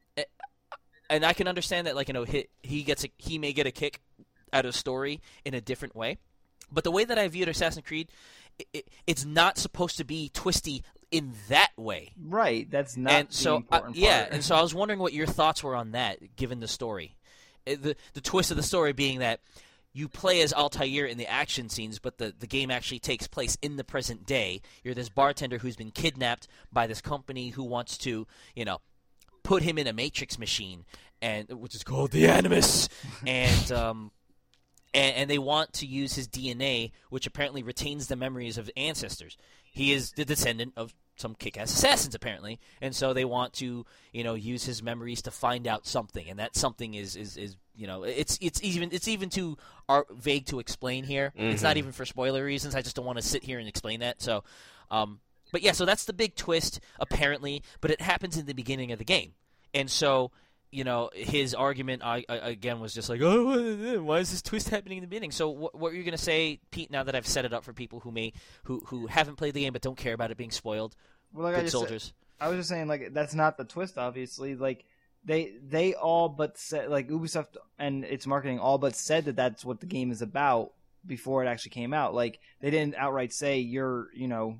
and 1.09 1.23
I 1.23 1.33
can 1.33 1.47
understand 1.47 1.85
that, 1.87 1.95
like 1.95 2.07
you 2.07 2.13
know, 2.13 2.23
he, 2.23 2.47
he 2.63 2.83
gets 2.83 3.05
a, 3.05 3.09
he 3.17 3.37
may 3.37 3.53
get 3.53 3.67
a 3.67 3.71
kick 3.71 4.01
out 4.51 4.65
of 4.65 4.75
story 4.75 5.21
in 5.45 5.53
a 5.53 5.61
different 5.61 5.95
way, 5.95 6.17
but 6.71 6.83
the 6.83 6.91
way 6.91 7.05
that 7.05 7.19
I 7.19 7.27
viewed 7.27 7.49
Assassin's 7.49 7.85
Creed, 7.85 8.09
it, 8.57 8.67
it, 8.73 8.87
it's 9.05 9.25
not 9.25 9.57
supposed 9.57 9.97
to 9.97 10.03
be 10.03 10.29
twisty 10.33 10.83
in 11.11 11.33
that 11.49 11.71
way. 11.77 12.11
Right, 12.19 12.69
that's 12.69 12.97
not 12.97 13.13
and 13.13 13.29
the 13.29 13.33
so, 13.33 13.53
uh, 13.53 13.57
important 13.57 13.95
yeah, 13.95 14.27
and 14.31 14.43
so 14.43 14.55
I 14.55 14.61
was 14.61 14.73
wondering 14.73 14.99
what 14.99 15.13
your 15.13 15.27
thoughts 15.27 15.63
were 15.63 15.75
on 15.75 15.91
that, 15.91 16.35
given 16.35 16.59
the 16.59 16.67
story. 16.67 17.15
Uh, 17.67 17.75
The 17.79 17.95
the 18.13 18.21
twist 18.21 18.49
of 18.49 18.57
the 18.57 18.63
story 18.63 18.93
being 18.93 19.19
that 19.19 19.39
you 19.93 20.09
play 20.09 20.41
as 20.41 20.51
Altair 20.51 21.05
in 21.05 21.17
the 21.17 21.27
action 21.27 21.69
scenes, 21.69 21.99
but 21.99 22.17
the, 22.17 22.33
the 22.37 22.47
game 22.47 22.71
actually 22.71 22.99
takes 22.99 23.27
place 23.27 23.57
in 23.61 23.77
the 23.77 23.83
present 23.83 24.25
day. 24.25 24.61
You're 24.83 24.95
this 24.95 25.09
bartender 25.09 25.59
who's 25.59 25.75
been 25.75 25.91
kidnapped 25.91 26.47
by 26.71 26.87
this 26.87 26.99
company 26.99 27.49
who 27.49 27.63
wants 27.63 27.97
to, 27.99 28.25
you 28.55 28.65
know, 28.65 28.79
put 29.43 29.61
him 29.61 29.77
in 29.77 29.85
a 29.85 29.93
matrix 29.93 30.39
machine, 30.39 30.85
and 31.21 31.47
which 31.49 31.75
is 31.75 31.83
called 31.83 32.11
the 32.11 32.27
Animus, 32.27 32.89
and 33.27 33.71
um, 33.71 34.11
and, 34.95 35.15
and 35.15 35.29
they 35.29 35.37
want 35.37 35.73
to 35.73 35.85
use 35.85 36.15
his 36.15 36.27
DNA, 36.27 36.91
which 37.09 37.27
apparently 37.27 37.61
retains 37.61 38.07
the 38.07 38.15
memories 38.15 38.57
of 38.57 38.69
ancestors. 38.75 39.37
He 39.63 39.93
is 39.93 40.11
the 40.11 40.25
descendant 40.25 40.73
of 40.75 40.93
some 41.15 41.35
kick-ass 41.35 41.71
assassins, 41.71 42.15
apparently, 42.15 42.59
and 42.81 42.95
so 42.95 43.13
they 43.13 43.25
want 43.25 43.53
to, 43.53 43.85
you 44.11 44.23
know, 44.23 44.33
use 44.33 44.63
his 44.65 44.81
memories 44.81 45.21
to 45.23 45.31
find 45.31 45.67
out 45.67 45.85
something, 45.85 46.27
and 46.29 46.39
that 46.39 46.55
something 46.55 46.93
is 46.95 47.15
is, 47.15 47.37
is 47.37 47.55
you 47.75 47.87
know, 47.87 48.03
it's 48.03 48.37
it's 48.41 48.61
even 48.63 48.89
it's 48.91 49.07
even 49.07 49.29
too 49.29 49.57
vague 50.11 50.45
to 50.47 50.59
explain 50.59 51.03
here. 51.03 51.31
It's 51.35 51.61
not 51.63 51.75
Mhm. 51.75 51.79
even 51.79 51.91
for 51.91 52.05
spoiler 52.05 52.43
reasons. 52.43 52.75
I 52.75 52.81
just 52.81 52.95
don't 52.95 53.05
want 53.05 53.17
to 53.19 53.23
sit 53.23 53.43
here 53.43 53.59
and 53.59 53.67
explain 53.67 53.99
that. 54.01 54.21
So, 54.21 54.43
um, 54.91 55.19
but 55.51 55.61
yeah, 55.61 55.71
so 55.71 55.85
that's 55.85 56.05
the 56.05 56.13
big 56.13 56.35
twist, 56.35 56.79
apparently, 56.99 57.61
but 57.81 57.91
it 57.91 58.01
happens 58.01 58.37
in 58.37 58.45
the 58.47 58.53
beginning 58.53 58.91
of 58.91 58.97
the 58.99 59.05
game, 59.05 59.33
and 59.73 59.89
so 59.89 60.31
you 60.73 60.83
know, 60.83 61.09
his 61.13 61.53
argument 61.53 62.03
I, 62.03 62.25
I, 62.27 62.35
again 62.35 62.79
was 62.79 62.93
just 62.93 63.09
like, 63.09 63.21
oh, 63.21 64.01
why 64.01 64.19
is 64.19 64.31
this 64.31 64.41
twist 64.41 64.69
happening 64.69 64.97
in 64.97 65.03
the 65.03 65.07
beginning? 65.07 65.31
So, 65.31 65.49
what, 65.49 65.75
what 65.75 65.91
are 65.93 65.95
you 65.95 66.03
going 66.03 66.17
to 66.17 66.23
say, 66.23 66.59
Pete? 66.71 66.91
Now 66.91 67.03
that 67.03 67.15
I've 67.15 67.27
set 67.27 67.45
it 67.45 67.53
up 67.53 67.63
for 67.63 67.73
people 67.73 67.99
who 67.99 68.11
may 68.11 68.33
who 68.63 68.81
who 68.87 69.07
haven't 69.07 69.35
played 69.35 69.53
the 69.53 69.61
game 69.61 69.73
but 69.73 69.81
don't 69.81 69.97
care 69.97 70.13
about 70.13 70.31
it 70.31 70.37
being 70.37 70.51
spoiled, 70.51 70.95
well, 71.33 71.43
like 71.45 71.55
I 71.55 71.59
good 71.61 71.65
said- 71.67 71.71
soldiers. 71.71 72.13
I 72.39 72.49
was 72.49 72.57
just 72.57 72.69
saying, 72.69 72.87
like 72.87 73.13
that's 73.13 73.33
not 73.33 73.57
the 73.57 73.63
twist. 73.63 73.97
Obviously, 73.97 74.55
like 74.55 74.83
they 75.23 75.53
they 75.65 75.93
all 75.93 76.27
but 76.27 76.57
said, 76.57 76.89
like 76.89 77.07
Ubisoft 77.07 77.55
and 77.79 78.03
its 78.03 78.27
marketing 78.27 78.59
all 78.59 78.77
but 78.77 78.95
said 78.95 79.25
that 79.25 79.35
that's 79.35 79.63
what 79.63 79.79
the 79.79 79.85
game 79.85 80.11
is 80.11 80.21
about 80.21 80.73
before 81.05 81.43
it 81.43 81.47
actually 81.47 81.71
came 81.71 81.93
out. 81.93 82.13
Like 82.13 82.39
they 82.59 82.69
didn't 82.69 82.95
outright 82.95 83.31
say 83.31 83.59
you're, 83.59 84.09
you 84.13 84.27
know, 84.27 84.59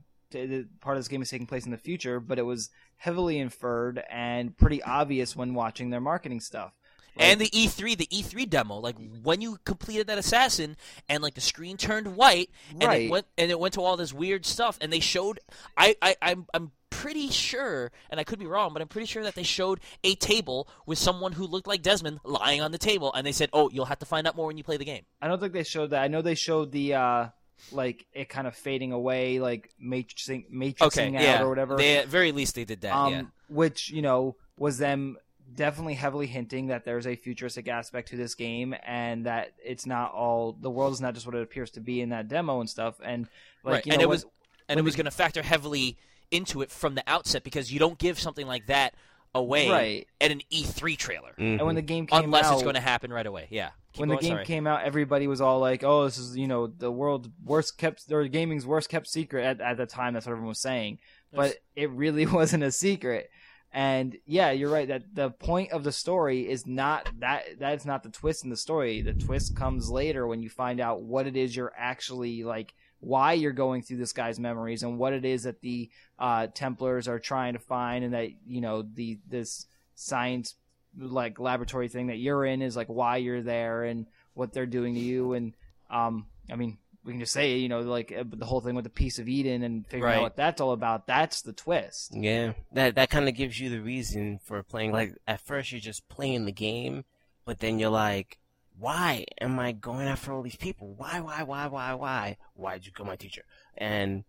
part 0.82 0.98
of 0.98 1.00
this 1.00 1.08
game 1.08 1.22
is 1.22 1.30
taking 1.30 1.48
place 1.48 1.66
in 1.66 1.72
the 1.72 1.78
future, 1.78 2.20
but 2.20 2.40
it 2.40 2.44
was 2.44 2.70
heavily 3.04 3.38
inferred 3.38 4.02
and 4.10 4.56
pretty 4.58 4.82
obvious 4.82 5.36
when 5.36 5.54
watching 5.54 5.90
their 5.90 6.00
marketing 6.00 6.40
stuff. 6.40 6.72
Like- 7.18 7.26
and 7.28 7.42
the 7.42 7.50
E3, 7.50 7.98
the 7.98 8.08
E3 8.08 8.50
demo, 8.50 8.78
like 8.78 8.96
when 9.22 9.42
you 9.42 9.58
completed 9.66 10.08
that 10.08 10.18
assassin, 10.18 10.78
and 11.10 11.22
like 11.22 11.34
the 11.34 11.42
screen 11.42 11.76
turned 11.76 12.16
white, 12.16 12.50
and 12.72 12.84
Right. 12.84 13.02
it 13.04 13.12
went 13.12 13.26
and 13.38 13.52
it 13.52 13.60
went 13.60 13.74
to 13.74 13.82
all 13.82 13.98
this 13.98 14.14
weird 14.14 14.46
stuff, 14.46 14.78
and 14.82 14.92
they 14.92 15.02
showed. 15.02 15.40
I, 15.78 15.96
I 16.02 16.16
I'm 16.22 16.46
I'm 16.54 16.72
pretty 16.90 17.30
sure, 17.30 17.92
and 18.10 18.20
I 18.20 18.24
could 18.24 18.40
be 18.40 18.46
wrong, 18.46 18.72
but 18.72 18.82
I'm 18.82 18.88
pretty 18.88 19.06
sure 19.08 19.24
that 19.24 19.36
they 19.36 19.44
showed 19.44 19.80
a 20.06 20.16
table 20.16 20.68
with 20.86 20.98
someone 20.98 21.34
who 21.34 21.46
looked 21.46 21.68
like 21.68 21.82
Desmond 21.82 22.20
lying 22.24 22.62
on 22.62 22.72
the 22.72 22.78
table, 22.78 23.12
and 23.14 23.28
they 23.28 23.32
said, 23.34 23.50
"Oh, 23.52 23.70
you'll 23.70 23.86
have 23.86 24.00
to 24.00 24.06
find 24.06 24.26
out 24.26 24.36
more 24.38 24.48
when 24.48 24.58
you 24.58 24.64
play 24.64 24.78
the 24.78 24.86
game." 24.86 25.04
I 25.22 25.28
don't 25.28 25.40
think 25.42 25.52
they 25.54 25.64
showed 25.66 25.90
that. 25.92 26.02
I 26.02 26.08
know 26.08 26.22
they 26.24 26.36
showed 26.36 26.72
the 26.72 26.94
uh 26.96 27.28
like 27.72 28.06
it 28.14 28.30
kind 28.30 28.48
of 28.48 28.56
fading 28.56 28.92
away, 28.92 29.40
like 29.40 29.70
matrixing, 29.84 30.50
matrixing 30.52 30.82
Okay, 30.88 31.08
out 31.16 31.22
yeah, 31.22 31.42
or 31.42 31.50
whatever. 31.50 31.76
They, 31.78 31.98
at 31.98 32.08
very 32.08 32.32
least, 32.32 32.56
they 32.56 32.66
did 32.66 32.82
that. 32.82 32.94
um, 32.96 33.12
yeah. 33.14 33.22
which 33.50 33.90
you 33.90 34.02
know 34.02 34.36
was 34.58 34.78
them 34.78 35.18
definitely 35.56 35.94
heavily 35.94 36.26
hinting 36.26 36.68
that 36.68 36.84
there's 36.86 37.06
a 37.06 37.16
futuristic 37.16 37.68
aspect 37.68 38.10
to 38.10 38.18
this 38.18 38.34
game 38.34 38.74
and 38.86 39.26
that 39.28 39.52
it's 39.64 39.86
not 39.86 40.12
all 40.14 40.54
the 40.60 40.70
world 40.70 40.94
is 40.94 41.02
not 41.02 41.14
just 41.14 41.26
what 41.28 41.36
it 41.36 41.42
appears 41.44 41.70
to 41.72 41.80
be 41.80 42.02
in 42.02 42.10
that 42.10 42.28
demo 42.28 42.60
and 42.60 42.68
stuff 42.70 42.96
and 43.04 43.28
like 43.64 43.74
right, 43.74 43.86
you 43.86 43.92
and 43.94 44.00
know 44.00 44.04
it 44.06 44.08
what- 44.08 44.14
was 44.14 44.26
and 44.68 44.80
it 44.80 44.84
was 44.84 44.96
going 44.96 45.06
to 45.06 45.12
factor 45.12 45.44
heavily 45.44 45.96
into 46.32 46.62
it 46.64 46.72
from 46.72 46.96
the 46.96 47.04
outset 47.06 47.44
because 47.44 47.72
you 47.72 47.78
don't 47.78 48.00
give 48.00 48.20
something 48.20 48.48
like 48.48 48.66
that 48.68 48.96
away 49.36 49.70
Right. 49.70 50.08
at 50.22 50.32
an 50.32 50.42
E3 50.52 50.98
trailer 50.98 51.34
Mhm. 51.38 51.58
And 51.60 51.62
when 51.68 51.76
the 51.76 51.82
game 51.84 52.08
came 52.08 52.24
unless 52.24 52.46
out, 52.46 52.54
it's 52.54 52.64
going 52.64 52.76
to 52.76 52.82
happen 52.82 53.12
right 53.14 53.26
away. 53.26 53.48
Yeah. 53.52 53.72
Keep 53.94 54.00
when 54.00 54.10
going, 54.10 54.20
the 54.20 54.24
game 54.24 54.36
sorry. 54.36 54.46
came 54.46 54.68
out, 54.68 54.84
everybody 54.84 55.28
was 55.28 55.40
all 55.40 55.60
like, 55.60 55.84
"Oh, 55.84 56.06
this 56.06 56.18
is 56.18 56.36
you 56.36 56.48
know 56.48 56.68
the 56.68 56.92
world's 56.92 57.30
worst 57.44 57.78
kept 57.78 58.12
or 58.12 58.28
gaming's 58.28 58.66
worst 58.66 58.90
kept 58.90 59.08
secret." 59.08 59.44
At, 59.44 59.62
at 59.62 59.78
the 59.78 59.86
time, 59.86 60.14
that's 60.14 60.26
what 60.26 60.32
everyone 60.32 60.50
was 60.50 60.60
saying, 60.60 61.00
but 61.32 61.58
it 61.76 61.92
really 61.92 62.26
wasn't 62.40 62.64
a 62.64 62.72
secret. 62.72 63.30
And 63.72 64.18
yeah, 64.26 64.52
you're 64.52 64.70
right 64.70 64.88
that 64.88 65.04
the 65.14 65.32
point 65.32 65.72
of 65.72 65.84
the 65.84 65.92
story 65.92 66.48
is 66.50 66.68
not 66.68 67.10
that 67.20 67.60
that's 67.60 67.86
not 67.86 68.04
the 68.04 68.10
twist 68.10 68.44
in 68.44 68.50
the 68.50 68.58
story. 68.58 69.02
The 69.02 69.14
twist 69.14 69.56
comes 69.56 69.90
later 69.90 70.28
when 70.28 70.44
you 70.44 70.50
find 70.50 70.80
out 70.80 71.02
what 71.02 71.26
it 71.26 71.36
is 71.36 71.56
you're 71.56 71.74
actually 71.76 72.44
like 72.44 72.74
why 73.00 73.34
you're 73.34 73.52
going 73.52 73.82
through 73.82 73.98
this 73.98 74.14
guy's 74.14 74.40
memories 74.40 74.84
and 74.84 74.98
what 74.98 75.14
it 75.14 75.26
is 75.26 75.44
that 75.44 75.62
the 75.62 75.90
uh, 76.20 76.48
Templars 76.54 77.08
are 77.08 77.20
trying 77.20 77.54
to 77.54 77.60
find 77.60 78.06
and 78.06 78.14
that 78.14 78.30
you 78.46 78.62
know 78.62 78.82
the 78.82 79.20
this 79.28 79.66
science 79.96 80.56
like 80.98 81.40
laboratory 81.40 81.88
thing 81.88 82.08
that 82.08 82.18
you're 82.18 82.46
in 82.46 82.62
is 82.62 82.76
like 82.76 82.88
why 82.88 83.18
you're 83.18 83.42
there 83.42 83.84
and 83.84 84.06
what 84.34 84.54
they're 84.54 84.66
doing 84.66 84.94
to 84.96 85.00
you 85.00 85.34
and 85.34 85.54
um 85.90 86.26
I 86.52 86.56
mean 86.56 86.78
we 87.04 87.14
can 87.14 87.20
just 87.20 87.34
say 87.34 87.58
you 87.58 87.68
know 87.70 87.82
like 87.82 88.12
uh, 88.12 88.24
the 88.26 88.46
whole 88.46 88.62
thing 88.62 88.76
with 88.76 88.84
the 88.86 88.90
piece 88.90 89.20
of 89.20 89.28
Eden 89.28 89.64
and 89.64 89.86
figuring 89.88 90.12
Right. 90.12 90.18
out 90.18 90.22
what 90.24 90.36
that's 90.36 90.62
all 90.62 90.72
about 90.72 91.06
that's 91.08 91.42
the 91.42 91.52
twist 91.54 92.16
Yeah, 92.16 92.54
that 92.72 92.96
that 92.96 93.10
kind 93.10 93.28
of 93.28 93.36
gives 93.36 93.60
you 93.60 93.70
the 93.70 93.82
reason 93.82 94.40
for 94.44 94.62
playing. 94.64 94.92
Like 94.92 95.16
at 95.28 95.42
first, 95.42 95.72
you're 95.72 95.82
just 95.82 96.08
playing 96.10 96.46
the 96.46 96.52
game, 96.52 97.04
but 97.46 97.60
then 97.60 97.78
you're 97.80 97.90
like, 97.90 98.38
"Why 98.80 99.26
am 99.42 99.60
I 99.60 99.72
going 99.74 100.08
after 100.08 100.32
all 100.32 100.42
these 100.44 100.56
people? 100.56 100.94
Why, 100.96 101.20
why, 101.20 101.44
why, 101.44 101.68
why, 101.68 101.94
why? 101.96 102.38
Why'd 102.56 102.86
you 102.86 102.92
kill 102.92 103.06
my 103.06 103.16
teacher?" 103.18 103.44
And 103.78 104.24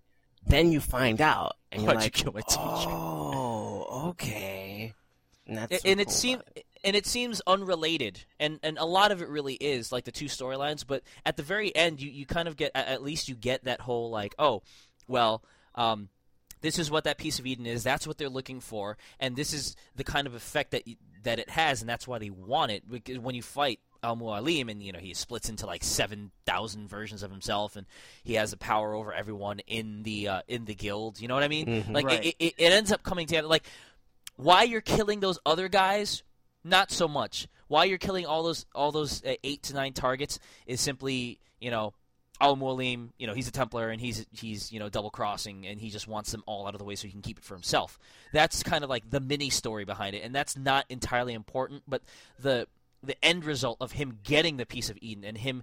then 0.46 0.72
you 0.72 0.80
find 0.80 1.20
out, 1.20 1.52
and 1.70 1.82
you're 1.82 1.94
Why'd 1.94 2.02
you 2.02 2.06
like, 2.06 2.12
kill 2.14 2.32
my 2.32 2.40
teacher? 2.40 2.90
"Oh, 2.90 4.08
okay." 4.10 4.94
And 5.46 5.58
that's 5.58 5.72
and, 5.72 5.80
so 5.82 5.88
and 5.90 6.00
it 6.00 6.10
seems 6.10 6.42
and 6.84 6.96
it 6.96 7.06
seems 7.06 7.42
unrelated 7.46 8.24
and 8.40 8.58
and 8.62 8.78
a 8.78 8.84
lot 8.84 9.12
of 9.12 9.20
it 9.22 9.28
really 9.28 9.54
is 9.54 9.92
like 9.92 10.04
the 10.04 10.12
two 10.12 10.24
storylines 10.26 10.86
but 10.86 11.02
at 11.26 11.36
the 11.36 11.42
very 11.42 11.74
end 11.76 12.00
you 12.00 12.10
you 12.10 12.24
kind 12.26 12.48
of 12.48 12.56
get 12.56 12.70
at 12.74 12.88
at 12.88 13.02
least 13.02 13.28
you 13.28 13.34
get 13.34 13.64
that 13.64 13.80
whole 13.82 14.10
like 14.10 14.34
oh 14.38 14.62
well 15.08 15.42
um 15.74 16.08
this 16.60 16.78
is 16.78 16.90
what 16.90 17.04
that 17.04 17.18
piece 17.18 17.38
of 17.38 17.44
Eden 17.46 17.66
is. 17.66 17.82
That's 17.84 18.06
what 18.06 18.16
they're 18.16 18.30
looking 18.30 18.58
for, 18.58 18.96
and 19.20 19.36
this 19.36 19.52
is 19.52 19.76
the 19.96 20.04
kind 20.04 20.26
of 20.26 20.32
effect 20.32 20.70
that 20.70 20.84
y- 20.86 20.96
that 21.24 21.38
it 21.38 21.50
has, 21.50 21.82
and 21.82 21.88
that's 21.90 22.08
why 22.08 22.18
they 22.18 22.30
want 22.30 22.72
it. 22.72 22.88
Because 22.90 23.18
when 23.18 23.34
you 23.34 23.42
fight 23.42 23.80
Al 24.02 24.16
Mualim, 24.16 24.70
and 24.70 24.82
you 24.82 24.90
know 24.90 24.98
he 24.98 25.12
splits 25.12 25.50
into 25.50 25.66
like 25.66 25.84
seven 25.84 26.30
thousand 26.46 26.88
versions 26.88 27.22
of 27.22 27.30
himself, 27.30 27.76
and 27.76 27.86
he 28.22 28.32
has 28.34 28.50
the 28.52 28.56
power 28.56 28.94
over 28.94 29.12
everyone 29.12 29.58
in 29.66 30.04
the 30.04 30.28
uh, 30.28 30.40
in 30.48 30.64
the 30.64 30.74
guild. 30.74 31.20
You 31.20 31.28
know 31.28 31.34
what 31.34 31.42
I 31.42 31.48
mean? 31.48 31.66
Mhm. 31.66 31.92
Like 31.92 32.06
Right. 32.06 32.24
it, 32.24 32.36
it, 32.38 32.54
it 32.56 32.72
ends 32.72 32.90
up 32.90 33.02
coming 33.02 33.26
together. 33.26 33.46
Like 33.48 33.64
why 34.36 34.62
you're 34.62 34.80
killing 34.80 35.20
those 35.20 35.38
other 35.44 35.68
guys 35.68 36.22
not 36.62 36.90
so 36.90 37.06
much 37.06 37.46
why 37.68 37.84
you're 37.84 37.98
killing 37.98 38.26
all 38.26 38.42
those 38.42 38.66
all 38.74 38.92
those 38.92 39.22
uh, 39.24 39.34
eight 39.42 39.62
to 39.62 39.74
nine 39.74 39.92
targets 39.92 40.38
is 40.66 40.80
simply 40.80 41.38
you 41.60 41.70
know 41.70 41.92
Al 42.40 42.56
Mualim, 42.56 43.10
you 43.16 43.26
know, 43.28 43.32
he's 43.32 43.46
a 43.46 43.52
Templar 43.52 43.90
and 43.90 44.00
he's 44.00 44.26
he's 44.32 44.72
you 44.72 44.80
know 44.80 44.88
double 44.88 45.10
crossing 45.10 45.66
and 45.66 45.80
he 45.80 45.90
just 45.90 46.08
wants 46.08 46.32
them 46.32 46.42
all 46.46 46.66
out 46.66 46.74
of 46.74 46.78
the 46.78 46.84
way 46.84 46.96
so 46.96 47.06
he 47.06 47.12
can 47.12 47.22
keep 47.22 47.38
it 47.38 47.44
for 47.44 47.54
himself. 47.54 47.98
That's 48.32 48.62
kind 48.62 48.82
of 48.82 48.90
like 48.90 49.08
the 49.08 49.20
mini 49.20 49.50
story 49.50 49.84
behind 49.84 50.16
it, 50.16 50.24
and 50.24 50.34
that's 50.34 50.56
not 50.56 50.84
entirely 50.88 51.32
important. 51.32 51.84
But 51.86 52.02
the 52.38 52.66
the 53.02 53.22
end 53.24 53.44
result 53.44 53.78
of 53.80 53.92
him 53.92 54.18
getting 54.24 54.56
the 54.56 54.66
piece 54.66 54.90
of 54.90 54.98
Eden 55.00 55.24
and 55.24 55.38
him 55.38 55.62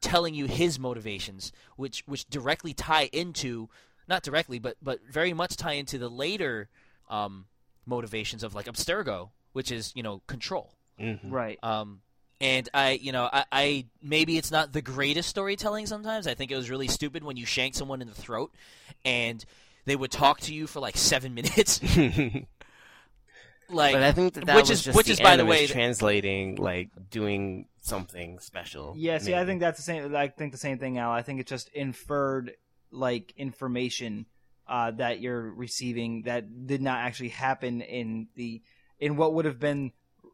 telling 0.00 0.34
you 0.34 0.46
his 0.46 0.78
motivations, 0.78 1.52
which 1.76 2.04
which 2.06 2.26
directly 2.26 2.74
tie 2.74 3.08
into 3.12 3.70
not 4.06 4.22
directly, 4.22 4.58
but 4.58 4.76
but 4.82 5.00
very 5.10 5.32
much 5.32 5.56
tie 5.56 5.72
into 5.72 5.96
the 5.96 6.10
later 6.10 6.68
um, 7.08 7.46
motivations 7.86 8.42
of 8.42 8.54
like 8.54 8.66
Abstergo, 8.66 9.30
which 9.52 9.70
is 9.72 9.92
you 9.94 10.02
know 10.02 10.22
control. 10.26 10.74
Mhm. 11.00 11.18
right 11.24 11.58
Um, 11.62 12.00
and 12.40 12.68
I, 12.74 12.92
you 12.92 13.10
know, 13.12 13.28
I, 13.32 13.44
I 13.50 13.86
maybe 14.02 14.36
it's 14.38 14.50
not 14.50 14.72
the 14.72 14.82
greatest 14.82 15.28
storytelling. 15.28 15.86
Sometimes 15.86 16.26
I 16.26 16.34
think 16.34 16.50
it 16.50 16.56
was 16.56 16.70
really 16.70 16.88
stupid 16.88 17.24
when 17.24 17.36
you 17.36 17.46
shank 17.46 17.74
someone 17.74 18.00
in 18.02 18.08
the 18.08 18.14
throat, 18.14 18.52
and 19.04 19.44
they 19.86 19.96
would 19.96 20.10
talk 20.10 20.40
to 20.42 20.54
you 20.54 20.66
for 20.66 20.80
like 20.80 20.96
seven 20.96 21.34
minutes. 21.38 21.80
like, 23.70 23.94
but 23.94 24.02
I 24.02 24.12
think 24.12 24.34
that, 24.34 24.46
that 24.46 24.56
which 24.56 24.68
was 24.68 24.78
is- 24.80 24.84
just 24.84 24.96
which 24.96 25.06
the 25.06 25.12
is, 25.12 25.20
by 25.20 25.36
the 25.36 25.44
way, 25.44 25.66
translating 25.66 26.56
like 26.56 26.90
doing 27.10 27.66
something 27.80 28.38
special. 28.38 28.94
yeah 28.96 29.18
see 29.18 29.34
I 29.34 29.44
think 29.44 29.60
that's 29.60 29.78
the 29.78 29.82
same 29.82 30.14
I 30.14 30.28
think 30.28 30.52
the 30.52 30.58
same 30.58 30.78
thing 30.78 30.98
Al 30.98 31.10
I 31.12 31.22
think 31.22 31.40
it's 31.40 31.50
just 31.50 31.68
inferred 31.70 32.52
like 32.90 33.32
information 33.36 34.26
uh, 34.66 34.90
that 34.92 35.20
you're 35.20 35.50
receiving 35.52 36.22
that 36.22 36.66
did 36.66 36.80
not 36.80 36.98
actually 36.98 37.28
happen 37.28 37.80
in 37.80 38.28
the 38.34 38.62
in 38.98 39.16
what 39.16 39.34
would 39.34 39.44
have 39.44 39.58
been 39.58 39.92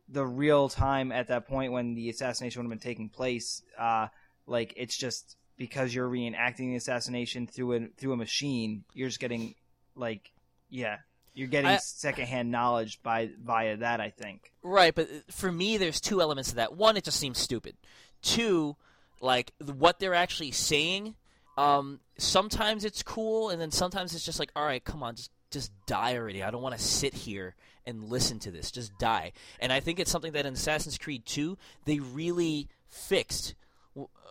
the 0.08 0.24
real 0.24 0.68
time 0.68 1.12
at 1.12 1.28
that 1.28 1.46
point 1.46 1.72
when 1.72 1.94
the 1.94 2.08
assassination 2.08 2.60
would 2.60 2.70
have 2.70 2.80
been 2.80 2.90
taking 2.90 3.08
place. 3.08 3.62
Uh, 3.78 4.08
like 4.46 4.74
it's 4.76 4.96
just 4.96 5.36
because 5.56 5.94
you're 5.94 6.08
reenacting 6.08 6.70
the 6.70 6.76
assassination 6.76 7.46
through 7.46 7.74
a 7.74 7.88
through 7.96 8.12
a 8.12 8.16
machine, 8.16 8.84
you're 8.94 9.08
just 9.08 9.20
getting 9.20 9.54
like 9.94 10.32
yeah, 10.68 10.98
you're 11.34 11.48
getting 11.48 11.70
I- 11.70 11.76
secondhand 11.78 12.50
knowledge 12.50 13.02
by 13.02 13.30
via 13.42 13.76
that. 13.78 14.00
I 14.00 14.10
think. 14.10 14.52
Right, 14.62 14.94
but 14.94 15.06
uh, 15.06 15.18
for 15.30 15.50
me, 15.50 15.76
there's 15.76 16.00
two 16.00 16.20
elements 16.20 16.50
to 16.50 16.56
that. 16.56 16.74
One, 16.74 16.96
it 16.96 17.04
just 17.04 17.18
seems 17.20 17.38
stupid. 17.38 17.76
Two, 18.22 18.76
like 19.20 19.52
what 19.60 19.98
they're 19.98 20.14
actually 20.14 20.50
saying. 20.50 21.14
Um, 21.58 22.00
sometimes 22.18 22.84
it's 22.84 23.02
cool, 23.02 23.50
and 23.50 23.60
then 23.60 23.70
sometimes 23.70 24.14
it's 24.14 24.24
just 24.24 24.38
like, 24.38 24.50
all 24.56 24.64
right, 24.64 24.82
come 24.84 25.02
on, 25.02 25.16
just 25.16 25.30
just 25.50 25.72
die 25.86 26.16
already. 26.16 26.42
I 26.44 26.50
don't 26.52 26.62
want 26.62 26.76
to 26.76 26.80
sit 26.80 27.12
here 27.12 27.56
and 27.84 28.04
listen 28.04 28.38
to 28.40 28.52
this. 28.52 28.70
Just 28.70 28.96
die. 29.00 29.32
And 29.58 29.72
I 29.72 29.80
think 29.80 29.98
it's 29.98 30.10
something 30.10 30.32
that 30.32 30.46
in 30.46 30.52
Assassin's 30.54 30.96
Creed 30.96 31.26
2 31.26 31.58
they 31.86 31.98
really 31.98 32.68
fixed. 32.88 33.54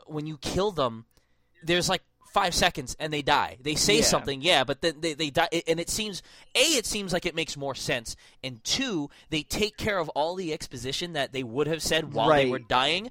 When 0.06 0.26
you 0.26 0.38
kill 0.38 0.72
them, 0.72 1.04
there's 1.62 1.90
like 1.90 2.04
five 2.32 2.54
seconds 2.56 2.96
and 3.02 3.12
they 3.12 3.22
die. 3.22 3.58
They 3.62 3.76
say 3.76 3.98
Yeah. 3.98 4.04
something, 4.04 4.42
yeah, 4.42 4.64
but 4.64 4.80
then 4.82 5.02
they, 5.02 5.14
they 5.14 5.30
die. 5.30 5.50
And 5.68 5.78
it 5.80 5.90
seems, 5.90 6.22
A, 6.56 6.60
it 6.60 6.86
seems 6.86 7.12
like 7.12 7.26
it 7.26 7.36
makes 7.36 7.58
more 7.58 7.76
sense. 7.76 8.16
And 8.42 8.64
two, 8.64 9.10
they 9.30 9.44
take 9.44 9.76
care 9.76 9.98
of 10.00 10.08
all 10.10 10.36
the 10.36 10.54
exposition 10.54 11.14
that 11.14 11.34
they 11.34 11.44
would 11.44 11.68
have 11.68 11.82
said 11.82 12.14
while 12.14 12.30
they 12.30 12.50
were 12.50 12.60
dying 12.60 13.10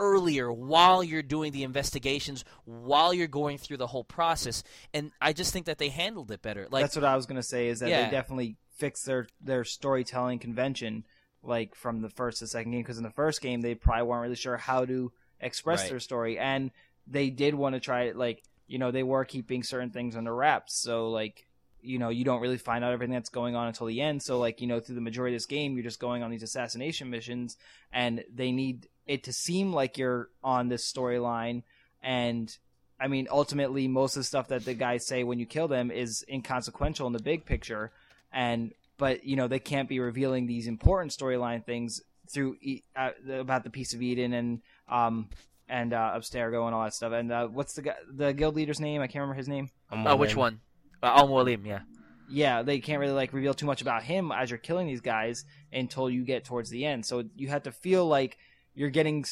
earlier 0.00 0.50
while 0.50 1.04
you're 1.04 1.22
doing 1.22 1.52
the 1.52 1.62
investigations 1.62 2.44
while 2.64 3.12
you're 3.14 3.28
going 3.28 3.58
through 3.58 3.76
the 3.76 3.86
whole 3.86 4.02
process 4.04 4.64
and 4.94 5.12
i 5.20 5.32
just 5.32 5.52
think 5.52 5.66
that 5.66 5.76
they 5.78 5.90
handled 5.90 6.30
it 6.30 6.40
better 6.42 6.66
like 6.70 6.82
That's 6.82 6.96
what 6.96 7.04
I 7.04 7.14
was 7.14 7.26
gonna 7.26 7.42
say. 7.42 7.68
Is 7.68 7.80
that 7.80 7.90
Yeah. 7.90 8.04
they 8.06 8.10
definitely 8.10 8.56
fixed 8.76 9.04
their 9.06 9.26
their 9.40 9.62
storytelling 9.64 10.38
convention, 10.38 11.04
like 11.42 11.74
from 11.74 12.00
the 12.00 12.08
first 12.08 12.38
to 12.38 12.46
second 12.46 12.72
game. 12.72 12.80
Because 12.82 12.96
in 12.96 13.04
the 13.04 13.10
first 13.10 13.42
game, 13.42 13.60
they 13.60 13.74
probably 13.74 14.04
weren't 14.04 14.22
really 14.22 14.34
sure 14.36 14.56
how 14.56 14.84
to 14.86 15.12
express 15.40 15.80
Right. 15.82 15.90
their 15.90 16.00
story, 16.00 16.38
and 16.38 16.70
they 17.06 17.28
did 17.30 17.54
want 17.54 17.74
to 17.74 17.80
try 17.80 18.04
it. 18.04 18.16
Like 18.16 18.42
you 18.66 18.78
know, 18.78 18.90
they 18.90 19.02
were 19.02 19.24
keeping 19.24 19.62
certain 19.62 19.90
things 19.90 20.16
under 20.16 20.34
wraps. 20.34 20.74
So 20.74 21.10
like 21.10 21.46
you 21.82 21.98
know, 21.98 22.10
you 22.10 22.24
don't 22.24 22.42
really 22.42 22.58
find 22.58 22.84
out 22.84 22.92
everything 22.92 23.14
that's 23.14 23.30
going 23.30 23.56
on 23.56 23.66
until 23.66 23.86
the 23.86 24.00
end. 24.02 24.22
So 24.22 24.38
like 24.38 24.60
you 24.60 24.66
know, 24.66 24.80
through 24.80 24.96
the 24.96 25.00
majority 25.00 25.34
of 25.34 25.40
this 25.40 25.46
game, 25.46 25.74
you're 25.74 25.82
just 25.82 26.00
going 26.00 26.22
on 26.22 26.30
these 26.30 26.42
assassination 26.42 27.10
missions, 27.10 27.56
and 27.92 28.22
they 28.32 28.52
need 28.52 28.86
it 29.10 29.24
to 29.24 29.32
seem 29.32 29.72
like 29.72 29.98
you're 29.98 30.28
on 30.42 30.68
this 30.68 30.90
storyline 30.90 31.62
and 32.02 32.56
I 33.00 33.08
mean, 33.08 33.28
ultimately, 33.30 33.88
most 33.88 34.14
of 34.16 34.20
the 34.20 34.24
stuff 34.24 34.48
that 34.48 34.66
the 34.66 34.74
guys 34.74 35.06
say 35.06 35.24
when 35.24 35.38
you 35.38 35.46
kill 35.46 35.68
them 35.68 35.90
is 35.90 36.22
inconsequential 36.28 37.06
in 37.06 37.14
the 37.14 37.22
big 37.22 37.46
picture, 37.46 37.92
and 38.30 38.72
but 38.98 39.24
you 39.24 39.36
know 39.36 39.48
they 39.48 39.58
can't 39.58 39.88
be 39.88 40.00
revealing 40.00 40.46
these 40.46 40.66
important 40.66 41.12
storyline 41.12 41.64
things 41.64 42.02
through 42.30 42.56
e- 42.60 42.82
uh, 42.94 43.12
about 43.32 43.64
the 43.64 43.70
piece 43.70 43.94
of 43.94 44.02
Eden 44.02 44.34
and 44.34 44.60
um 44.88 45.30
and 45.66 45.94
uh, 45.94 46.12
Abstergo 46.14 46.66
and 46.66 46.74
all 46.74 46.84
that 46.84 46.92
stuff. 46.92 47.12
And 47.12 47.32
uh, 47.32 47.46
what's 47.46 47.72
the 47.72 47.82
guy, 47.82 47.94
the 48.12 48.34
guild 48.34 48.54
leader's 48.54 48.80
name? 48.80 49.00
I 49.00 49.06
can't 49.06 49.22
remember 49.22 49.38
his 49.38 49.48
name. 49.48 49.70
I'm 49.90 50.06
oh 50.06 50.16
which 50.16 50.36
one 50.36 50.60
uh, 51.02 51.06
al 51.06 51.28
mualim 51.28 51.64
yeah 51.64 51.80
Yeah, 52.28 52.62
they 52.62 52.80
can't 52.80 53.00
really 53.00 53.14
like 53.14 53.32
reveal 53.32 53.54
too 53.54 53.66
much 53.66 53.80
about 53.80 54.02
him 54.02 54.30
as 54.30 54.50
you're 54.50 54.58
killing 54.58 54.86
these 54.86 55.00
guys 55.00 55.44
until 55.72 56.10
you 56.10 56.22
get 56.22 56.44
towards 56.44 56.68
the 56.68 56.84
end. 56.84 57.06
So 57.06 57.24
you 57.34 57.48
have 57.48 57.62
to 57.62 57.72
feel 57.72 58.06
like 58.06 58.36
you're 58.74 58.90
getting 58.90 59.24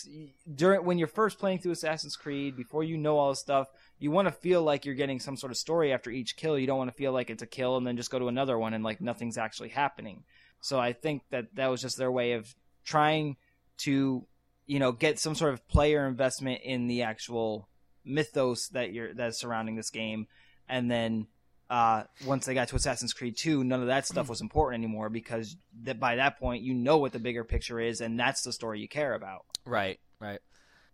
during 0.52 0.84
when 0.84 0.98
you're 0.98 1.08
first 1.08 1.38
playing 1.38 1.58
through 1.58 1.72
Assassin's 1.72 2.16
Creed 2.16 2.56
before 2.56 2.82
you 2.82 2.96
know 2.96 3.18
all 3.18 3.30
this 3.30 3.40
stuff. 3.40 3.68
You 3.98 4.10
want 4.10 4.28
to 4.28 4.32
feel 4.32 4.62
like 4.62 4.84
you're 4.84 4.94
getting 4.94 5.20
some 5.20 5.36
sort 5.36 5.52
of 5.52 5.56
story 5.56 5.92
after 5.92 6.10
each 6.10 6.36
kill. 6.36 6.58
You 6.58 6.66
don't 6.66 6.78
want 6.78 6.90
to 6.90 6.96
feel 6.96 7.12
like 7.12 7.30
it's 7.30 7.42
a 7.42 7.46
kill 7.46 7.76
and 7.76 7.86
then 7.86 7.96
just 7.96 8.10
go 8.10 8.18
to 8.18 8.28
another 8.28 8.58
one 8.58 8.74
and 8.74 8.84
like 8.84 9.00
nothing's 9.00 9.38
actually 9.38 9.70
happening. 9.70 10.24
So 10.60 10.78
I 10.78 10.92
think 10.92 11.22
that 11.30 11.54
that 11.54 11.68
was 11.68 11.80
just 11.80 11.96
their 11.96 12.10
way 12.10 12.32
of 12.32 12.52
trying 12.84 13.36
to, 13.78 14.26
you 14.66 14.78
know, 14.78 14.92
get 14.92 15.18
some 15.18 15.34
sort 15.34 15.52
of 15.52 15.66
player 15.68 16.06
investment 16.06 16.62
in 16.64 16.88
the 16.88 17.02
actual 17.02 17.68
mythos 18.04 18.68
that 18.68 18.92
you're 18.92 19.14
that's 19.14 19.38
surrounding 19.38 19.76
this 19.76 19.90
game, 19.90 20.26
and 20.68 20.90
then 20.90 21.26
uh, 21.70 22.04
once 22.26 22.46
they 22.46 22.54
got 22.54 22.68
to 22.68 22.76
Assassin's 22.76 23.12
Creed 23.12 23.36
2, 23.36 23.62
none 23.62 23.80
of 23.80 23.88
that 23.88 24.06
stuff 24.06 24.28
was 24.28 24.40
important 24.40 24.82
anymore 24.82 25.10
because 25.10 25.56
that 25.82 26.00
by 26.00 26.16
that 26.16 26.38
point 26.38 26.62
you 26.62 26.72
know 26.72 26.96
what 26.96 27.12
the 27.12 27.18
bigger 27.18 27.44
picture 27.44 27.78
is, 27.78 28.00
and 28.00 28.18
that's 28.18 28.42
the 28.42 28.52
story 28.52 28.80
you 28.80 28.88
care 28.88 29.14
about. 29.14 29.44
Right, 29.66 30.00
right. 30.20 30.40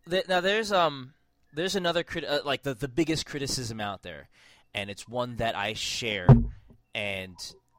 Th- 0.09 0.27
now 0.29 0.41
there's 0.41 0.73
um 0.73 1.15
there's 1.53 1.77
another 1.77 2.03
crit- 2.03 2.25
uh, 2.25 2.41
like 2.45 2.63
the 2.63 2.75
the 2.75 2.89
biggest 2.89 3.25
criticism 3.25 3.81
out 3.81 4.03
there, 4.03 4.29
and 4.75 4.91
it's 4.91 5.07
one 5.07 5.37
that 5.37 5.57
I 5.57 5.75
share, 5.75 6.27
and 6.95 7.37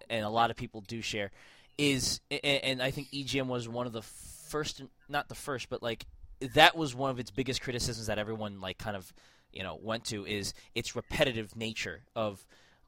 and 0.09 0.25
a 0.25 0.29
lot 0.29 0.49
of 0.49 0.55
people 0.55 0.81
do 0.81 1.01
share, 1.01 1.31
is 1.77 2.21
and, 2.31 2.41
and 2.43 2.81
I 2.81 2.91
think 2.91 3.11
EGM 3.11 3.47
was 3.47 3.67
one 3.67 3.87
of 3.87 3.93
the 3.93 4.03
first, 4.03 4.81
not 5.09 5.27
the 5.27 5.35
first, 5.35 5.69
but 5.69 5.83
like 5.83 6.05
that 6.53 6.77
was 6.77 6.95
one 6.95 7.11
of 7.11 7.19
its 7.19 7.31
biggest 7.31 7.61
criticisms 7.61 8.07
that 8.07 8.17
everyone 8.17 8.61
like 8.61 8.77
kind 8.77 8.95
of 8.95 9.11
you 9.51 9.63
know 9.63 9.77
went 9.81 10.05
to 10.05 10.25
is 10.25 10.53
its 10.73 10.95
repetitive 10.95 11.55
nature 11.55 12.03
of 12.15 12.45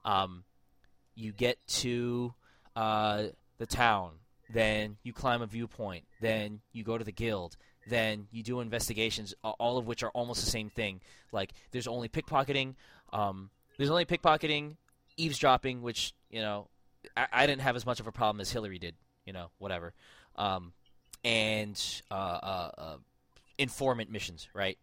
um, 0.08 0.46
you 1.16 1.34
get 1.34 1.58
to 1.68 2.34
uh, 2.76 3.26
the 3.58 3.66
town, 3.66 4.14
then 4.50 4.98
you 5.04 5.12
climb 5.12 5.42
a 5.42 5.46
viewpoint, 5.46 6.06
then 6.22 6.62
you 6.72 6.84
go 6.84 6.98
to 6.98 7.04
the 7.04 7.12
guild, 7.12 7.58
then 7.88 8.28
you 8.32 8.42
do 8.42 8.62
investigations, 8.62 9.36
all 9.44 9.78
of 9.78 9.86
which 9.86 10.04
are 10.04 10.10
almost 10.12 10.44
the 10.44 10.50
same 10.50 10.70
thing. 10.70 11.02
Like 11.32 11.52
there's 11.72 11.88
only 11.88 12.08
pickpocketing, 12.08 12.76
um, 13.12 13.50
there's 13.78 13.90
only 13.90 14.06
pickpocketing, 14.06 14.78
eavesdropping, 15.18 15.82
which 15.82 16.14
you 16.30 16.42
know 16.42 16.70
I, 17.16 17.28
I 17.32 17.46
didn't 17.46 17.62
have 17.62 17.76
as 17.76 17.86
much 17.86 18.00
of 18.00 18.08
a 18.08 18.12
problem 18.12 18.40
as 18.40 18.50
Hilary 18.50 18.80
did, 18.80 18.96
you 19.26 19.34
know, 19.34 19.48
whatever, 19.58 19.94
um, 20.38 20.72
and 21.26 21.78
uh, 22.10 22.14
uh, 22.14 22.72
uh, 22.78 22.98
informant 23.58 24.10
missions, 24.10 24.48
right? 24.54 24.78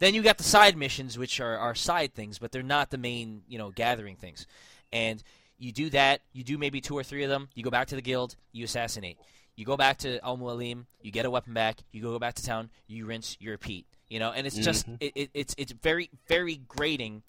Then 0.00 0.14
you 0.14 0.22
got 0.22 0.38
the 0.38 0.44
side 0.44 0.76
missions, 0.76 1.16
which 1.16 1.40
are, 1.40 1.56
are 1.56 1.74
side 1.74 2.14
things, 2.14 2.38
but 2.38 2.50
they're 2.50 2.62
not 2.62 2.90
the 2.90 2.98
main, 2.98 3.42
you 3.48 3.58
know, 3.58 3.70
gathering 3.70 4.16
things. 4.16 4.46
And 4.92 5.22
you 5.58 5.72
do 5.72 5.90
that, 5.90 6.22
you 6.32 6.42
do 6.42 6.58
maybe 6.58 6.80
two 6.80 6.96
or 6.96 7.04
three 7.04 7.22
of 7.22 7.30
them, 7.30 7.48
you 7.54 7.62
go 7.62 7.70
back 7.70 7.88
to 7.88 7.94
the 7.94 8.02
guild, 8.02 8.34
you 8.50 8.64
assassinate. 8.64 9.18
You 9.56 9.66
go 9.66 9.76
back 9.76 9.98
to 9.98 10.18
Al 10.24 10.38
Mualim, 10.38 10.86
you 11.02 11.12
get 11.12 11.26
a 11.26 11.30
weapon 11.30 11.52
back, 11.52 11.80
you 11.92 12.00
go 12.02 12.18
back 12.18 12.34
to 12.36 12.44
town, 12.44 12.70
you 12.86 13.04
rinse, 13.04 13.36
you 13.40 13.50
repeat. 13.50 13.86
You 14.08 14.18
know, 14.18 14.32
and 14.32 14.46
it's 14.46 14.56
just 14.56 14.88
it, 14.98 15.12
it, 15.14 15.30
it's 15.34 15.54
it's 15.56 15.70
very 15.70 16.10
very 16.26 16.56
grating, 16.66 17.22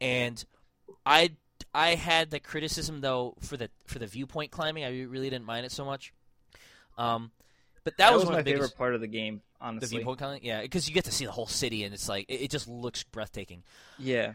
and 0.00 0.42
I 1.04 1.32
I 1.74 1.94
had 1.96 2.30
the 2.30 2.40
criticism 2.40 3.02
though 3.02 3.34
for 3.40 3.58
the 3.58 3.68
for 3.86 3.98
the 3.98 4.06
viewpoint 4.06 4.50
climbing. 4.50 4.84
I 4.84 5.02
really 5.02 5.28
didn't 5.28 5.44
mind 5.44 5.66
it 5.66 5.72
so 5.72 5.84
much. 5.84 6.14
Um, 6.96 7.32
but 7.84 7.96
that, 7.96 8.10
That, 8.10 8.12
was, 8.12 8.20
was 8.20 8.26
one 8.26 8.34
my 8.34 8.38
of 8.40 8.44
the 8.44 8.50
biggest 8.52 8.70
favorite 8.72 8.78
part 8.78 8.94
of 8.94 9.00
the 9.00 9.06
game, 9.08 9.42
honestly. 9.60 9.88
the 9.88 9.96
viewpoint 9.96 10.18
climbing. 10.18 10.44
Yeah, 10.44 10.62
because 10.62 10.88
you 10.88 10.94
get 10.94 11.04
to 11.04 11.12
see 11.12 11.24
the 11.24 11.32
whole 11.32 11.46
city, 11.46 11.84
and 11.84 11.92
it's 11.92 12.08
like 12.08 12.26
it, 12.28 12.42
it 12.42 12.50
just 12.50 12.68
looks 12.68 13.02
breathtaking. 13.02 13.62
Yeah. 13.98 14.34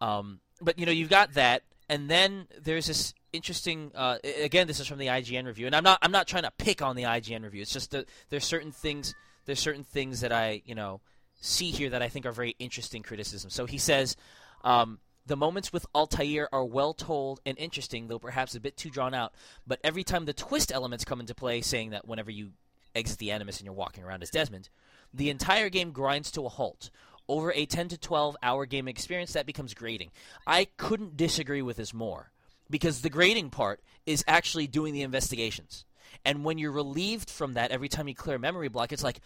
Um, 0.00 0.40
but 0.60 0.78
you 0.78 0.86
know, 0.86 0.92
you've 0.92 1.10
got 1.10 1.34
that, 1.34 1.62
and 1.88 2.08
then 2.10 2.48
there's 2.60 2.86
this 2.86 3.14
interesting. 3.32 3.92
Uh, 3.94 4.18
again, 4.42 4.66
this 4.66 4.80
is 4.80 4.86
from 4.86 4.98
the 4.98 5.06
IGN 5.06 5.46
review, 5.46 5.66
and 5.66 5.76
I'm 5.76 5.84
not 5.84 5.98
I'm 6.02 6.12
not 6.12 6.26
trying 6.26 6.44
to 6.44 6.52
pick 6.58 6.82
on 6.82 6.96
the 6.96 7.04
IGN 7.04 7.44
review. 7.44 7.62
It's 7.62 7.72
just 7.72 7.92
that 7.92 8.08
there's 8.30 8.44
certain 8.44 8.72
things 8.72 9.14
there's 9.46 9.60
certain 9.60 9.84
things 9.84 10.20
that 10.20 10.32
I 10.32 10.62
you 10.64 10.74
know 10.74 11.00
see 11.40 11.70
here 11.70 11.90
that 11.90 12.02
I 12.02 12.08
think 12.08 12.26
are 12.26 12.32
very 12.32 12.56
interesting 12.58 13.02
criticisms. 13.02 13.54
So 13.54 13.66
he 13.66 13.78
says. 13.78 14.16
Um, 14.62 14.98
the 15.26 15.36
moments 15.36 15.72
with 15.72 15.86
Altair 15.94 16.48
are 16.52 16.64
well 16.64 16.92
told 16.92 17.40
and 17.46 17.56
interesting, 17.56 18.08
though 18.08 18.18
perhaps 18.18 18.54
a 18.56 18.60
bit 18.60 18.76
too 18.76 18.90
drawn 18.90 19.14
out. 19.14 19.32
But 19.64 19.78
every 19.84 20.02
time 20.02 20.24
the 20.24 20.32
twist 20.32 20.72
elements 20.72 21.04
come 21.04 21.20
into 21.20 21.34
play, 21.34 21.60
saying 21.60 21.90
that 21.90 22.08
whenever 22.08 22.30
you 22.32 22.50
exit 22.94 23.18
the 23.18 23.30
Animus 23.30 23.58
and 23.58 23.64
you're 23.64 23.74
walking 23.74 24.04
around 24.04 24.22
as 24.22 24.30
Desmond, 24.30 24.68
the 25.12 25.30
entire 25.30 25.68
game 25.68 25.92
grinds 25.92 26.30
to 26.32 26.44
a 26.46 26.48
halt. 26.48 26.90
Over 27.28 27.52
a 27.52 27.64
10 27.64 27.88
to 27.88 27.98
12 27.98 28.36
hour 28.42 28.66
game 28.66 28.88
experience, 28.88 29.32
that 29.34 29.46
becomes 29.46 29.72
grating. 29.72 30.10
I 30.48 30.66
couldn't 30.76 31.16
disagree 31.16 31.62
with 31.62 31.76
this 31.76 31.94
more 31.94 32.32
because 32.68 33.02
the 33.02 33.10
grading 33.10 33.50
part 33.50 33.80
is 34.04 34.24
actually 34.26 34.66
doing 34.66 34.94
the 34.94 35.02
investigations. 35.02 35.84
And 36.24 36.44
when 36.44 36.58
you're 36.58 36.72
relieved 36.72 37.30
from 37.30 37.54
that 37.54 37.70
every 37.70 37.88
time 37.88 38.08
you 38.08 38.14
clear 38.16 38.34
a 38.36 38.38
memory 38.40 38.68
block, 38.68 38.92
it's 38.92 39.04
like, 39.04 39.20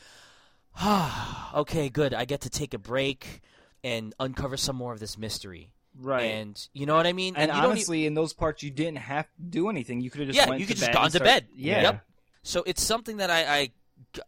ah, 0.77 1.55
okay, 1.61 1.89
good. 1.89 2.15
I 2.15 2.25
get 2.25 2.43
to 2.43 2.51
take 2.51 2.75
a 2.75 2.79
break 2.79 3.41
and 3.83 4.15
uncover 4.21 4.57
some 4.57 4.77
more 4.77 4.93
of 4.93 5.01
this 5.01 5.17
mystery. 5.19 5.71
Right. 5.99 6.25
And 6.25 6.69
you 6.73 6.87
know 6.87 6.97
what 6.97 7.07
I 7.07 7.13
mean? 7.13 7.37
And 7.37 7.49
you 7.49 7.55
don't 7.55 7.65
e- 7.65 7.67
honestly, 7.69 8.07
in 8.07 8.15
those 8.15 8.33
parts, 8.33 8.63
you 8.63 8.71
didn't 8.71 8.99
have 8.99 9.27
to 9.37 9.43
do 9.43 9.69
anything. 9.69 10.01
You 10.01 10.11
could 10.11 10.21
have 10.23 10.29
just 10.29 10.39
Yeah, 10.39 10.49
went 10.49 10.61
you 10.61 10.67
could 10.67 10.77
just 10.77 10.93
gone 10.93 11.05
to 11.05 11.11
start- 11.11 11.25
bed. 11.25 11.47
Yeah. 11.55 11.83
Yep. 11.83 12.05
So 12.45 12.63
it's 12.67 12.83
something 12.83 13.17
that 13.17 13.31
I, 13.31 13.71
I, 14.13 14.23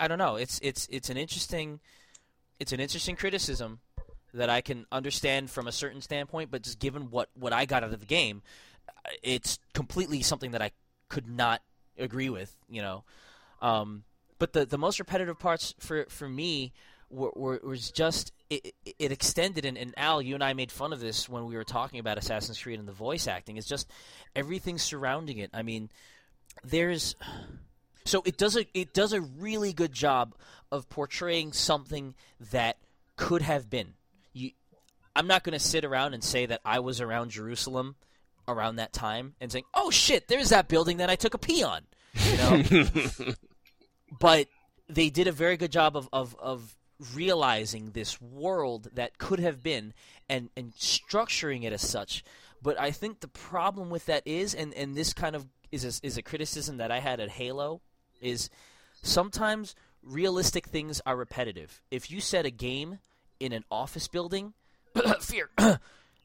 I 0.00 0.08
don't 0.08 0.18
know. 0.18 0.36
It's 0.36 0.58
it's 0.62 0.88
it's 0.90 1.10
an 1.10 1.16
interesting, 1.18 1.78
it's 2.58 2.72
an 2.72 2.80
interesting 2.80 3.14
criticism 3.14 3.80
that 4.34 4.48
I 4.48 4.62
can 4.62 4.86
understand 4.90 5.50
from 5.50 5.66
a 5.66 5.72
certain 5.72 6.00
standpoint, 6.00 6.50
but 6.50 6.62
just 6.62 6.78
given 6.78 7.10
what 7.10 7.28
what 7.34 7.52
I 7.52 7.66
got 7.66 7.84
out 7.84 7.92
of 7.92 8.00
the 8.00 8.06
game, 8.06 8.40
it's 9.22 9.58
completely 9.74 10.22
something 10.22 10.52
that 10.52 10.62
I 10.62 10.70
could 11.08 11.28
not 11.28 11.60
agree 11.98 12.30
with. 12.30 12.56
You 12.70 12.80
know, 12.82 13.04
um, 13.60 14.04
but 14.38 14.54
the 14.54 14.64
the 14.64 14.78
most 14.78 14.98
repetitive 14.98 15.38
parts 15.38 15.74
for 15.78 16.06
for 16.08 16.28
me 16.28 16.72
were, 17.10 17.32
were 17.36 17.60
was 17.62 17.90
just 17.90 18.32
it, 18.48 18.74
it- 18.86 18.94
it 18.98 19.12
extended 19.12 19.66
and, 19.66 19.76
and 19.76 19.92
Al, 19.98 20.22
you 20.22 20.34
and 20.34 20.42
I 20.42 20.54
made 20.54 20.72
fun 20.72 20.92
of 20.94 21.00
this 21.00 21.28
when 21.28 21.44
we 21.44 21.54
were 21.54 21.64
talking 21.64 22.00
about 22.00 22.16
Assassin's 22.16 22.60
Creed 22.60 22.78
and 22.78 22.88
the 22.88 22.92
voice 22.92 23.28
acting. 23.28 23.58
It's 23.58 23.68
just 23.68 23.90
everything 24.34 24.78
surrounding 24.78 25.36
it. 25.38 25.50
I 25.52 25.62
mean, 25.62 25.90
there's 26.64 27.16
so 28.04 28.22
it 28.24 28.36
does 28.36 28.56
a 28.56 28.66
it 28.74 28.92
does 28.92 29.12
a 29.12 29.20
really 29.20 29.72
good 29.72 29.92
job 29.92 30.34
of 30.70 30.88
portraying 30.88 31.52
something 31.52 32.14
that 32.50 32.78
could 33.16 33.42
have 33.42 33.68
been. 33.68 33.94
You, 34.32 34.50
I'm 35.14 35.26
not 35.26 35.44
going 35.44 35.52
to 35.52 35.64
sit 35.64 35.84
around 35.84 36.14
and 36.14 36.24
say 36.24 36.46
that 36.46 36.60
I 36.64 36.80
was 36.80 37.00
around 37.00 37.30
Jerusalem 37.30 37.96
around 38.48 38.76
that 38.76 38.92
time 38.92 39.34
and 39.40 39.52
saying, 39.52 39.64
"Oh 39.74 39.90
shit, 39.90 40.28
there's 40.28 40.48
that 40.50 40.68
building 40.68 40.98
that 40.98 41.10
I 41.10 41.16
took 41.16 41.34
a 41.34 41.38
pee 41.38 41.62
on." 41.62 41.82
You 42.14 42.36
know, 42.36 42.62
but 44.20 44.48
they 44.88 45.10
did 45.10 45.26
a 45.26 45.32
very 45.32 45.56
good 45.56 45.72
job 45.72 45.96
of, 45.96 46.08
of, 46.12 46.36
of 46.38 46.76
realizing 47.14 47.90
this 47.90 48.20
world 48.20 48.88
that 48.94 49.18
could 49.18 49.40
have 49.40 49.62
been 49.62 49.94
and, 50.28 50.50
and 50.56 50.72
structuring 50.74 51.64
it 51.64 51.72
as 51.72 51.82
such. 51.82 52.24
But 52.60 52.78
I 52.78 52.90
think 52.90 53.20
the 53.20 53.28
problem 53.28 53.90
with 53.90 54.06
that 54.06 54.22
is, 54.26 54.54
and, 54.54 54.72
and 54.74 54.94
this 54.94 55.12
kind 55.12 55.34
of 55.34 55.46
is 55.72 55.84
a, 55.84 56.06
is 56.06 56.16
a 56.16 56.22
criticism 56.22 56.76
that 56.76 56.90
I 56.92 57.00
had 57.00 57.18
at 57.18 57.30
Halo, 57.30 57.80
is 58.20 58.50
sometimes 59.02 59.74
realistic 60.02 60.66
things 60.66 61.00
are 61.04 61.16
repetitive. 61.16 61.80
If 61.90 62.10
you 62.10 62.20
set 62.20 62.46
a 62.46 62.50
game 62.50 62.98
in 63.40 63.52
an 63.52 63.64
office 63.70 64.08
building, 64.08 64.54
fear, 65.20 65.50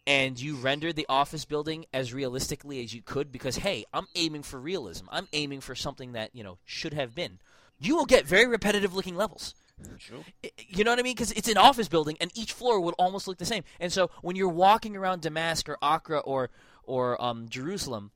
and 0.07 0.39
you 0.39 0.55
rendered 0.55 0.95
the 0.95 1.05
office 1.09 1.45
building 1.45 1.85
as 1.93 2.13
realistically 2.13 2.81
as 2.83 2.93
you 2.93 3.01
could 3.01 3.29
because 3.31 3.57
hey 3.57 3.85
i'm 3.93 4.07
aiming 4.15 4.43
for 4.43 4.59
realism. 4.59 5.05
I'm 5.11 5.27
aiming 5.33 5.61
for 5.61 5.75
something 5.75 6.13
that 6.13 6.33
you 6.33 6.43
know 6.43 6.57
should 6.65 6.93
have 6.93 7.13
been. 7.13 7.39
You 7.79 7.95
will 7.95 8.05
get 8.05 8.25
very 8.25 8.47
repetitive 8.47 8.95
looking 8.95 9.15
levels. 9.15 9.53
True. 9.99 10.23
You 10.69 10.83
know 10.83 10.91
what 10.91 10.99
i 10.99 11.03
mean? 11.03 11.13
Because 11.13 11.31
it's 11.33 11.49
an 11.49 11.57
office 11.57 11.87
building 11.87 12.17
and 12.19 12.31
each 12.35 12.53
floor 12.53 12.79
would 12.79 12.95
almost 12.97 13.27
look 13.27 13.37
the 13.37 13.45
same. 13.45 13.63
And 13.79 13.91
so 13.91 14.09
when 14.21 14.35
you're 14.35 14.49
walking 14.49 14.95
around 14.95 15.21
damascus 15.21 15.75
or 15.75 15.77
acre 15.83 16.19
or 16.19 16.49
or 16.83 17.21
um, 17.21 17.47
jerusalem 17.49 18.11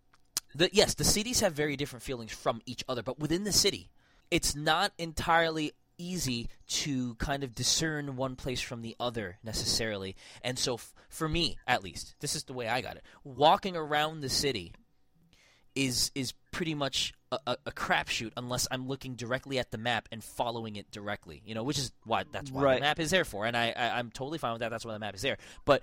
the, 0.56 0.70
yes 0.74 0.94
the 0.96 1.04
cities 1.04 1.40
have 1.40 1.54
very 1.54 1.76
different 1.76 2.04
feelings 2.04 2.32
from 2.32 2.62
each 2.66 2.84
other 2.90 3.02
but 3.04 3.20
within 3.20 3.44
the 3.44 3.52
city 3.52 3.90
it's 4.30 4.56
not 4.56 4.92
entirely 4.98 5.72
easy 5.98 6.48
to 6.68 7.14
kind 7.16 7.44
of 7.44 7.54
discern 7.54 8.16
one 8.16 8.36
place 8.36 8.60
from 8.62 8.82
the 8.82 8.96
other 9.00 9.38
necessarily. 9.44 10.16
And 10.42 10.58
so, 10.58 10.76
f- 10.76 10.96
for 11.10 11.30
me, 11.30 11.58
at 11.68 11.84
least, 11.84 12.16
this 12.22 12.36
is 12.36 12.46
the 12.46 12.54
way 12.54 12.68
I 12.68 12.82
got 12.82 12.96
it. 12.96 13.04
Walking 13.24 13.76
around 13.76 14.22
the 14.22 14.30
city 14.30 14.74
is 15.76 16.12
is 16.16 16.34
pretty 16.52 16.74
much 16.74 17.14
a, 17.32 17.40
a, 17.48 17.58
a 17.68 17.72
crapshoot 17.72 18.32
unless 18.36 18.68
I'm 18.72 18.88
looking 18.88 19.16
directly 19.16 19.60
at 19.60 19.72
the 19.72 19.78
map 19.78 20.10
and 20.12 20.24
following 20.24 20.76
it 20.76 20.90
directly. 20.92 21.42
You 21.46 21.56
know, 21.56 21.64
which 21.64 21.78
is 21.78 21.92
why 22.06 22.24
that's 22.32 22.52
why 22.52 22.62
Right. 22.64 22.76
the 22.76 22.82
map 22.82 23.00
is 23.00 23.12
there 23.12 23.26
for, 23.26 23.46
and 23.46 23.56
I, 23.56 23.72
I 23.76 24.00
I'm 24.00 24.10
totally 24.12 24.38
fine 24.38 24.54
with 24.54 24.62
that. 24.62 24.70
That's 24.70 24.86
why 24.86 24.94
the 24.94 25.00
map 25.00 25.14
is 25.16 25.22
there. 25.22 25.38
But 25.66 25.82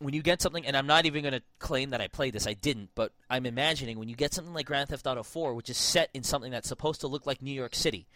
when 0.00 0.14
you 0.14 0.22
get 0.22 0.40
something, 0.40 0.64
and 0.66 0.76
I'm 0.76 0.86
not 0.86 1.06
even 1.06 1.22
going 1.22 1.34
to 1.34 1.42
claim 1.58 1.90
that 1.90 2.00
I 2.00 2.08
played 2.08 2.32
this, 2.32 2.46
I 2.46 2.54
didn't, 2.54 2.90
but 2.94 3.12
I'm 3.28 3.46
imagining 3.46 3.98
when 3.98 4.08
you 4.08 4.14
get 4.14 4.32
something 4.32 4.54
like 4.54 4.66
Grand 4.66 4.88
Theft 4.88 5.06
Auto 5.06 5.22
4, 5.22 5.54
which 5.54 5.68
is 5.68 5.76
set 5.76 6.08
in 6.14 6.22
something 6.22 6.52
that's 6.52 6.68
supposed 6.68 7.00
to 7.00 7.08
look 7.08 7.26
like 7.26 7.42
New 7.42 7.52
York 7.52 7.74
City, 7.74 8.06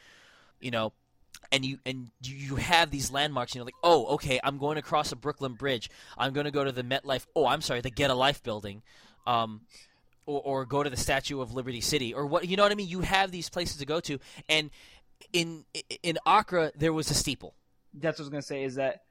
you 0.61 0.71
know, 0.71 0.93
and 1.51 1.65
you 1.65 1.79
and 1.85 2.11
you 2.23 2.57
have 2.57 2.91
these 2.91 3.11
landmarks, 3.11 3.55
you 3.55 3.59
know, 3.61 3.65
like 3.65 3.75
oh, 3.83 4.07
okay, 4.15 4.39
I'm 4.45 4.59
going 4.59 4.77
to 4.77 4.83
cross 4.83 5.11
a 5.13 5.17
Brooklyn 5.17 5.55
Bridge, 5.55 5.91
I'm 6.17 6.33
going 6.33 6.45
to 6.45 6.51
go 6.53 6.63
to 6.63 6.73
the 6.73 6.85
MetLife, 6.85 7.27
oh, 7.35 7.47
I'm 7.47 7.63
sorry, 7.63 7.81
the 7.81 7.91
Get 7.91 8.11
a 8.11 8.15
Life 8.15 8.43
building, 8.43 8.83
um, 9.27 9.63
or, 10.25 10.41
or 10.45 10.65
go 10.65 10.83
to 10.83 10.91
the 10.91 10.97
Statue 10.97 11.41
of 11.41 11.53
Liberty 11.53 11.81
City, 11.81 12.15
or 12.15 12.27
what, 12.27 12.47
you 12.47 12.57
know 12.57 12.63
what 12.63 12.73
I 12.73 12.77
mean? 12.77 12.89
You 12.89 13.01
have 13.01 13.33
these 13.33 13.49
places 13.49 13.79
to 13.79 13.87
go 13.87 13.99
to, 14.01 14.21
and 14.49 14.71
in 15.33 15.65
in 16.03 16.19
Acre 16.27 16.71
there 16.77 16.93
was 16.93 17.11
a 17.11 17.15
steeple. 17.15 17.55
That's 17.95 18.19
what 18.19 18.25
I 18.25 18.27
was 18.27 18.31
gonna 18.31 18.43
say. 18.43 18.63
Is 18.63 18.77
that? 18.77 19.03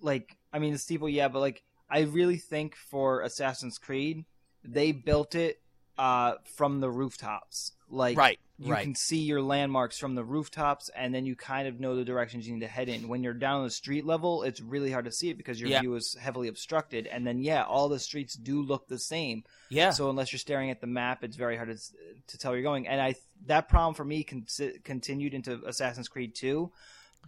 Like, 0.00 0.36
I 0.52 0.58
mean, 0.58 0.72
the 0.72 0.78
steeple, 0.78 1.08
yeah, 1.08 1.28
but 1.28 1.40
like, 1.40 1.62
I 1.88 2.00
really 2.00 2.36
think 2.38 2.74
for 2.76 3.20
Assassin's 3.22 3.78
Creed, 3.78 4.24
they 4.64 4.92
built 4.92 5.34
it 5.34 5.60
uh, 5.98 6.34
from 6.56 6.80
the 6.80 6.90
rooftops. 6.90 7.72
Like, 7.88 8.18
Right, 8.18 8.38
you 8.58 8.72
right. 8.72 8.82
can 8.82 8.96
see 8.96 9.18
your 9.18 9.40
landmarks 9.40 9.96
from 9.96 10.16
the 10.16 10.24
rooftops, 10.24 10.90
and 10.96 11.14
then 11.14 11.24
you 11.24 11.36
kind 11.36 11.68
of 11.68 11.78
know 11.78 11.94
the 11.94 12.04
directions 12.04 12.46
you 12.48 12.54
need 12.54 12.60
to 12.60 12.66
head 12.66 12.88
in. 12.88 13.06
When 13.06 13.22
you're 13.22 13.32
down 13.32 13.58
on 13.58 13.64
the 13.64 13.70
street 13.70 14.04
level, 14.04 14.42
it's 14.42 14.60
really 14.60 14.90
hard 14.90 15.04
to 15.04 15.12
see 15.12 15.30
it 15.30 15.36
because 15.36 15.60
your 15.60 15.70
Yeah. 15.70 15.80
view 15.82 15.94
is 15.94 16.14
heavily 16.20 16.48
obstructed. 16.48 17.06
And 17.06 17.24
then, 17.24 17.38
yeah, 17.38 17.62
all 17.62 17.88
the 17.88 18.00
streets 18.00 18.34
do 18.34 18.60
look 18.60 18.88
the 18.88 18.98
same. 18.98 19.44
Yeah. 19.70 19.90
So 19.90 20.10
unless 20.10 20.32
you're 20.32 20.40
staring 20.40 20.70
at 20.70 20.80
the 20.80 20.88
map, 20.88 21.22
it's 21.22 21.36
very 21.36 21.56
hard 21.56 21.68
to, 21.68 21.80
to 22.26 22.38
tell 22.38 22.50
where 22.50 22.58
you're 22.58 22.68
going. 22.68 22.88
And 22.88 23.00
I 23.00 23.14
that 23.46 23.68
problem 23.68 23.94
for 23.94 24.04
me 24.04 24.24
con- 24.24 24.46
continued 24.82 25.32
into 25.32 25.62
Assassin's 25.64 26.08
Creed 26.08 26.34
2, 26.34 26.70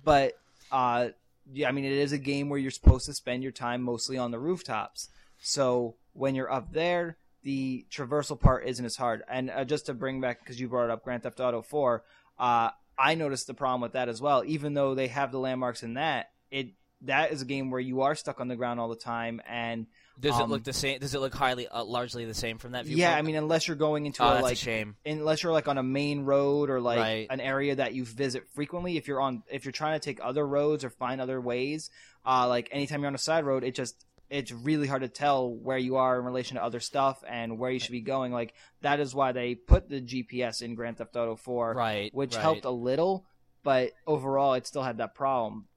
but 0.02 0.32
uh, 0.72 1.10
yeah, 1.52 1.68
I 1.68 1.72
mean 1.72 1.84
it 1.84 1.92
is 1.92 2.12
a 2.12 2.18
game 2.18 2.48
where 2.48 2.58
you're 2.58 2.70
supposed 2.70 3.06
to 3.06 3.14
spend 3.14 3.42
your 3.42 3.52
time 3.52 3.82
mostly 3.82 4.18
on 4.18 4.30
the 4.30 4.38
rooftops. 4.38 5.08
So 5.40 5.96
when 6.12 6.34
you're 6.34 6.52
up 6.52 6.72
there, 6.72 7.16
the 7.42 7.86
traversal 7.90 8.38
part 8.38 8.66
isn't 8.66 8.84
as 8.84 8.96
hard. 8.96 9.22
And 9.28 9.50
uh, 9.50 9.64
just 9.64 9.86
to 9.86 9.94
bring 9.94 10.20
back, 10.20 10.40
because 10.40 10.60
you 10.60 10.68
brought 10.68 10.90
up 10.90 11.04
Grand 11.04 11.22
Theft 11.22 11.40
Auto 11.40 11.62
4, 11.62 12.02
uh, 12.38 12.70
I 12.98 13.14
noticed 13.14 13.46
the 13.46 13.54
problem 13.54 13.80
with 13.80 13.92
that 13.92 14.08
as 14.08 14.20
well. 14.20 14.42
Even 14.44 14.74
though 14.74 14.94
they 14.94 15.08
have 15.08 15.30
the 15.32 15.38
landmarks 15.38 15.82
in 15.82 15.94
that, 15.94 16.30
it 16.50 16.70
that 17.02 17.30
is 17.30 17.42
a 17.42 17.46
game 17.46 17.70
where 17.70 17.80
you 17.80 18.00
are 18.02 18.16
stuck 18.16 18.40
on 18.40 18.48
the 18.48 18.56
ground 18.56 18.80
all 18.80 18.88
the 18.88 18.96
time, 18.96 19.40
and 19.48 19.86
Does 20.20 20.36
it 20.38 20.42
Um, 20.42 20.50
look 20.50 20.64
the 20.64 20.72
same? 20.72 20.98
Does 20.98 21.14
it 21.14 21.20
look 21.20 21.34
highly, 21.34 21.68
uh, 21.68 21.84
largely 21.84 22.24
the 22.24 22.34
same 22.34 22.58
from 22.58 22.72
that 22.72 22.84
view? 22.86 22.96
yeah, 22.96 23.14
I 23.16 23.22
mean, 23.22 23.36
unless 23.36 23.68
you're 23.68 23.76
going 23.76 24.04
into 24.06 24.22
oh, 24.24 24.40
a 24.40 24.42
like 24.42 24.54
a 24.54 24.56
shame. 24.56 24.96
unless 25.06 25.42
you're 25.42 25.52
like 25.52 25.68
on 25.68 25.78
a 25.78 25.82
main 25.82 26.22
road 26.24 26.70
or 26.70 26.80
like 26.80 26.98
Right. 26.98 27.26
an 27.30 27.40
area 27.40 27.76
that 27.76 27.94
you 27.94 28.04
visit 28.04 28.48
frequently 28.54 28.96
if 28.96 29.06
you're 29.06 29.20
on 29.20 29.44
if 29.48 29.64
you're 29.64 29.72
trying 29.72 29.98
to 29.98 30.04
take 30.04 30.18
other 30.22 30.44
roads 30.46 30.82
or 30.82 30.90
find 30.90 31.20
other 31.20 31.40
ways 31.40 31.90
uh 32.26 32.48
like 32.48 32.68
anytime 32.72 33.00
you're 33.00 33.06
on 33.08 33.14
a 33.14 33.18
side 33.18 33.44
road 33.44 33.62
it 33.62 33.76
just 33.76 34.04
it's 34.28 34.50
really 34.50 34.86
hard 34.88 35.02
to 35.02 35.08
tell 35.08 35.48
where 35.50 35.78
you 35.78 35.96
are 35.96 36.18
in 36.18 36.24
relation 36.24 36.56
to 36.56 36.62
other 36.64 36.80
stuff 36.80 37.22
and 37.28 37.56
where 37.58 37.70
you 37.70 37.78
should 37.78 37.92
be 37.92 38.00
going 38.00 38.32
like 38.32 38.54
that 38.82 38.98
is 38.98 39.14
why 39.14 39.30
they 39.32 39.54
put 39.54 39.88
the 39.88 40.00
gps 40.02 40.60
in 40.62 40.74
grand 40.74 40.98
theft 40.98 41.14
auto 41.16 41.36
4 41.36 41.74
Right, 41.74 42.12
which 42.12 42.34
right. 42.34 42.42
helped 42.42 42.64
a 42.64 42.70
little 42.70 43.24
but 43.62 43.92
overall 44.06 44.54
it 44.54 44.66
still 44.66 44.82
had 44.82 44.98
that 44.98 45.14
problem 45.14 45.67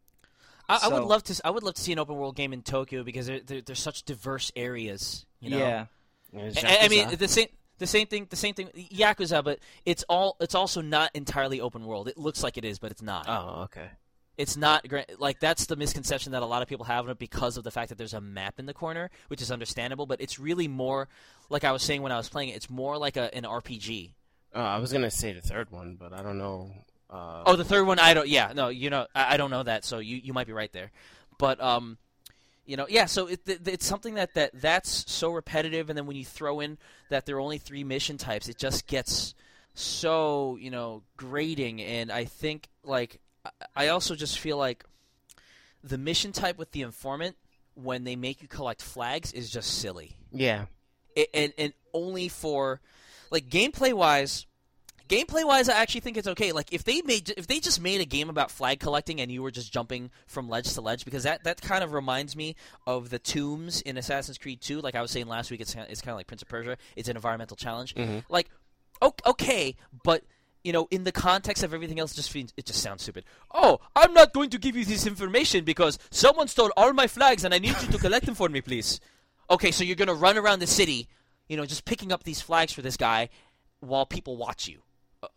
I, 0.71 0.79
I 0.83 0.87
would 0.89 1.03
love 1.03 1.23
to. 1.25 1.33
s- 1.33 1.41
I 1.45 1.49
would 1.49 1.63
love 1.63 1.73
to 1.75 1.81
see 1.81 1.91
an 1.93 1.99
open 1.99 2.15
world 2.15 2.35
game 2.35 2.53
in 2.53 2.61
Tokyo 2.61 3.03
because 3.03 3.27
there, 3.27 3.39
there, 3.39 3.61
there's 3.61 3.79
such 3.79 4.03
diverse 4.03 4.51
areas. 4.55 5.25
You 5.39 5.51
know? 5.51 5.57
yeah 5.57 5.85
I, 6.65 6.77
I 6.85 6.87
mean, 6.89 7.15
the 7.17 7.27
same. 7.27 7.47
The 7.77 7.87
same 7.87 8.05
thing, 8.05 8.27
the 8.29 8.35
same 8.35 8.53
thing, 8.53 8.67
Yakuza, 8.93 9.43
but 9.43 9.57
it's 9.85 10.03
all. 10.07 10.37
It's 10.39 10.53
also 10.53 10.81
not 10.81 11.09
entirely 11.15 11.59
open 11.59 11.83
world. 11.83 12.07
It 12.07 12.15
looks 12.15 12.43
like 12.43 12.57
it 12.57 12.63
is, 12.63 12.77
but 12.77 12.91
it's 12.91 13.01
not. 13.01 13.25
oh, 13.27 13.63
okay. 13.63 13.87
It's 14.37 14.55
not 14.55 14.87
gra- 14.87 15.05
like 15.17 15.39
that's 15.39 15.65
the 15.65 15.75
misconception 15.75 16.31
that 16.33 16.43
a 16.43 16.45
lot 16.45 16.61
of 16.61 16.67
people 16.67 16.85
have 16.85 17.05
on 17.05 17.11
it 17.11 17.17
because 17.19 17.57
of 17.57 17.63
the 17.63 17.71
fact 17.71 17.89
that 17.89 17.97
there's 17.97 18.13
a 18.13 18.21
map 18.21 18.59
in 18.59 18.67
the 18.67 18.73
corner, 18.73 19.09
which 19.29 19.41
is 19.41 19.51
understandable. 19.51 20.05
But 20.05 20.21
it's 20.21 20.37
really 20.39 20.67
more, 20.67 21.07
like 21.49 21.63
I 21.63 21.71
was 21.71 21.81
saying 21.81 22.03
when 22.03 22.11
I 22.11 22.17
was 22.17 22.29
playing 22.29 22.49
it, 22.49 22.55
it's 22.55 22.69
more 22.69 22.97
like 22.99 23.17
a, 23.17 23.33
an 23.35 23.43
RPG. 23.45 24.11
Oh, 24.53 24.61
I 24.61 24.77
was 24.77 24.93
gonna 24.93 25.09
say 25.09 25.33
the 25.33 25.41
third 25.41 25.71
one, 25.71 25.95
but 25.99 26.13
I 26.13 26.21
don't 26.21 26.37
know. 26.37 26.71
Uh, 27.11 27.43
Oh, 27.45 27.55
the 27.55 27.65
third 27.65 27.85
one, 27.85 27.99
I 27.99 28.13
don't. 28.13 28.27
Yeah, 28.27 28.53
no, 28.55 28.69
you 28.69 28.89
know, 28.89 29.05
I, 29.13 29.33
I 29.33 29.37
don't 29.37 29.51
know 29.51 29.63
that, 29.63 29.83
so 29.83 29.99
you, 29.99 30.17
you 30.17 30.33
might 30.33 30.47
be 30.47 30.53
right 30.53 30.71
there. 30.71 30.91
But 31.37 31.61
um, 31.61 31.97
you 32.65 32.77
know, 32.77 32.85
yeah. 32.89 33.05
So 33.05 33.27
it, 33.27 33.41
it, 33.47 33.67
it's 33.67 33.85
something 33.85 34.13
that, 34.15 34.33
that 34.35 34.51
that's 34.53 35.11
so 35.11 35.31
repetitive, 35.31 35.89
and 35.89 35.97
then 35.97 36.05
when 36.05 36.15
you 36.15 36.25
throw 36.25 36.59
in 36.59 36.77
that 37.09 37.25
there 37.25 37.35
are 37.35 37.41
only 37.41 37.57
three 37.57 37.83
mission 37.83 38.17
types, 38.17 38.47
it 38.47 38.57
just 38.57 38.87
gets 38.87 39.33
so 39.73 40.57
you 40.61 40.71
know 40.71 41.03
grating. 41.17 41.81
And 41.81 42.11
I 42.11 42.25
think 42.25 42.69
like 42.83 43.19
I- 43.45 43.49
I 43.75 43.87
also 43.89 44.15
just 44.15 44.39
feel 44.39 44.57
like 44.57 44.85
the 45.83 45.97
mission 45.97 46.31
type 46.31 46.57
with 46.57 46.71
the 46.71 46.81
informant 46.83 47.35
when 47.73 48.03
they 48.03 48.15
make 48.15 48.41
you 48.41 48.47
collect 48.47 48.81
flags 48.81 49.31
is 49.33 49.49
just 49.49 49.79
silly 49.79 50.17
yeah. 50.31 50.65
it, 51.15 51.29
and 51.33 51.53
and 51.57 51.73
only 51.93 52.27
for 52.27 52.81
like 53.31 53.49
gameplay 53.49 53.93
wise 53.93 54.45
gameplay 55.11 55.45
wise 55.45 55.67
i 55.69 55.75
actually 55.81 55.99
think 56.01 56.15
it's 56.17 56.27
okay 56.27 56.51
like 56.51 56.71
if 56.71 56.83
they 56.83 57.01
made 57.01 57.29
if 57.37 57.45
they 57.47 57.59
just 57.59 57.81
made 57.81 57.99
a 58.01 58.05
game 58.05 58.29
about 58.29 58.49
flag 58.49 58.79
collecting 58.79 59.19
and 59.19 59.29
you 59.31 59.43
were 59.43 59.51
just 59.51 59.71
jumping 59.71 60.09
from 60.25 60.47
ledge 60.49 60.73
to 60.73 60.81
ledge 60.81 61.03
because 61.05 61.23
that 61.23 61.43
that 61.43 61.61
kind 61.61 61.83
of 61.83 61.91
reminds 61.93 62.35
me 62.35 62.55
of 62.87 63.09
the 63.09 63.19
tombs 63.19 63.81
in 63.81 63.97
assassin's 63.97 64.37
creed 64.37 64.61
2 64.61 64.79
like 64.81 64.95
i 64.95 65.01
was 65.01 65.11
saying 65.11 65.27
last 65.27 65.51
week 65.51 65.59
it's, 65.61 65.75
it's 65.75 66.01
kind 66.01 66.11
of 66.13 66.17
like 66.17 66.27
prince 66.27 66.41
of 66.41 66.47
persia 66.47 66.77
it's 66.95 67.09
an 67.09 67.15
environmental 67.15 67.57
challenge 67.57 67.93
Mhm. 67.95 68.23
like 68.29 68.49
okay 69.25 69.75
but 70.03 70.23
you 70.63 70.71
know, 70.71 70.87
in 70.91 71.05
the 71.05 71.11
context 71.11 71.63
of 71.63 71.73
everything 71.73 71.99
else, 71.99 72.13
just 72.13 72.35
it 72.35 72.65
just 72.67 72.83
sounds 72.83 73.01
stupid. 73.01 73.23
Oh, 73.51 73.79
I'm 73.95 74.13
not 74.13 74.31
going 74.31 74.51
to 74.51 74.59
give 74.59 74.75
you 74.75 74.85
this 74.85 75.07
information 75.07 75.63
because 75.63 75.97
someone 76.11 76.47
stole 76.47 76.69
all 76.77 76.93
my 76.93 77.07
flags 77.07 77.43
and 77.43 77.51
I 77.51 77.57
need 77.57 77.75
you 77.81 77.87
to 77.87 77.97
collect 77.97 78.27
them 78.27 78.35
for 78.35 78.47
me, 78.47 78.61
please. 78.61 78.99
Okay, 79.49 79.71
so 79.71 79.83
you're 79.83 79.95
gonna 79.95 80.13
run 80.13 80.37
around 80.37 80.59
the 80.59 80.67
city, 80.67 81.07
you 81.49 81.57
know, 81.57 81.65
just 81.65 81.83
picking 81.85 82.11
up 82.11 82.25
these 82.25 82.41
flags 82.41 82.73
for 82.73 82.83
this 82.83 82.95
guy 82.95 83.29
while 83.79 84.05
people 84.05 84.37
watch 84.37 84.67
you. 84.67 84.83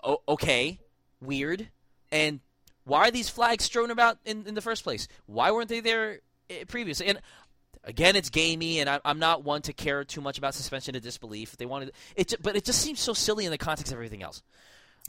O- 0.02 0.22
okay, 0.28 0.78
weird. 1.20 1.68
And 2.12 2.40
why 2.84 3.08
are 3.08 3.10
these 3.10 3.28
flags 3.28 3.64
strewn 3.64 3.90
about 3.90 4.18
in, 4.24 4.46
in 4.46 4.54
the 4.54 4.60
first 4.60 4.84
place? 4.84 5.08
Why 5.26 5.50
weren't 5.50 5.68
they 5.68 5.80
there 5.80 6.20
eh, 6.50 6.64
previously? 6.68 7.06
And 7.06 7.20
again, 7.82 8.16
it's 8.16 8.30
gamey, 8.30 8.80
and 8.80 8.88
I, 8.88 9.00
I'm 9.04 9.18
not 9.18 9.44
one 9.44 9.62
to 9.62 9.72
care 9.72 10.04
too 10.04 10.20
much 10.20 10.38
about 10.38 10.54
suspension 10.54 10.94
of 10.96 11.02
disbelief. 11.02 11.56
They 11.56 11.66
wanted 11.66 11.92
it, 12.16 12.34
but 12.42 12.56
it 12.56 12.64
just 12.64 12.80
seems 12.80 13.00
so 13.00 13.12
silly 13.12 13.44
in 13.44 13.50
the 13.50 13.58
context 13.58 13.92
of 13.92 13.96
everything 13.96 14.22
else. 14.22 14.42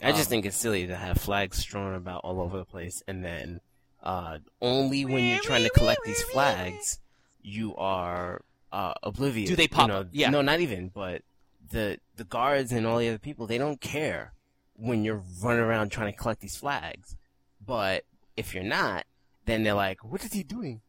I 0.02 0.10
just 0.12 0.24
Um, 0.28 0.30
think 0.30 0.46
it's 0.46 0.56
silly 0.56 0.86
to 0.88 0.96
have 0.96 1.16
flags 1.18 1.58
strewn 1.58 1.94
about 1.94 2.20
all 2.22 2.40
over 2.40 2.58
the 2.58 2.64
place, 2.66 3.02
and 3.08 3.24
then 3.24 3.60
uh, 4.02 4.38
only 4.60 5.04
when 5.04 5.24
you're 5.24 5.38
trying 5.40 5.64
to 5.64 5.70
collect 5.70 6.00
these 6.04 6.22
flags, 6.24 6.98
you 7.40 7.74
are 7.76 8.42
uh, 8.72 8.92
oblivious. 9.02 9.48
Do 9.48 9.56
they 9.56 9.62
you 9.64 9.68
pop 9.68 9.88
know. 9.88 10.06
Yeah. 10.12 10.28
No, 10.30 10.42
not 10.42 10.60
even. 10.60 10.88
But 10.88 11.22
the 11.70 11.98
the 12.16 12.24
guards 12.24 12.72
and 12.72 12.86
all 12.86 12.98
the 12.98 13.08
other 13.08 13.18
people, 13.18 13.46
they 13.46 13.58
don't 13.58 13.80
care 13.80 14.32
when 14.78 15.04
you're 15.04 15.22
running 15.42 15.62
around 15.62 15.90
trying 15.90 16.12
to 16.12 16.18
collect 16.18 16.40
these 16.40 16.56
flags. 16.56 17.16
But 17.64 18.04
if 18.36 18.54
you're 18.54 18.64
not, 18.64 19.04
then 19.44 19.62
they're 19.62 19.74
like, 19.74 20.04
"What 20.04 20.24
is 20.24 20.32
he 20.32 20.42
doing?" 20.42 20.80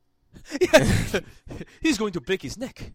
He's 1.81 1.97
going 1.97 2.13
to 2.13 2.21
break 2.21 2.41
his 2.41 2.57
neck. 2.57 2.91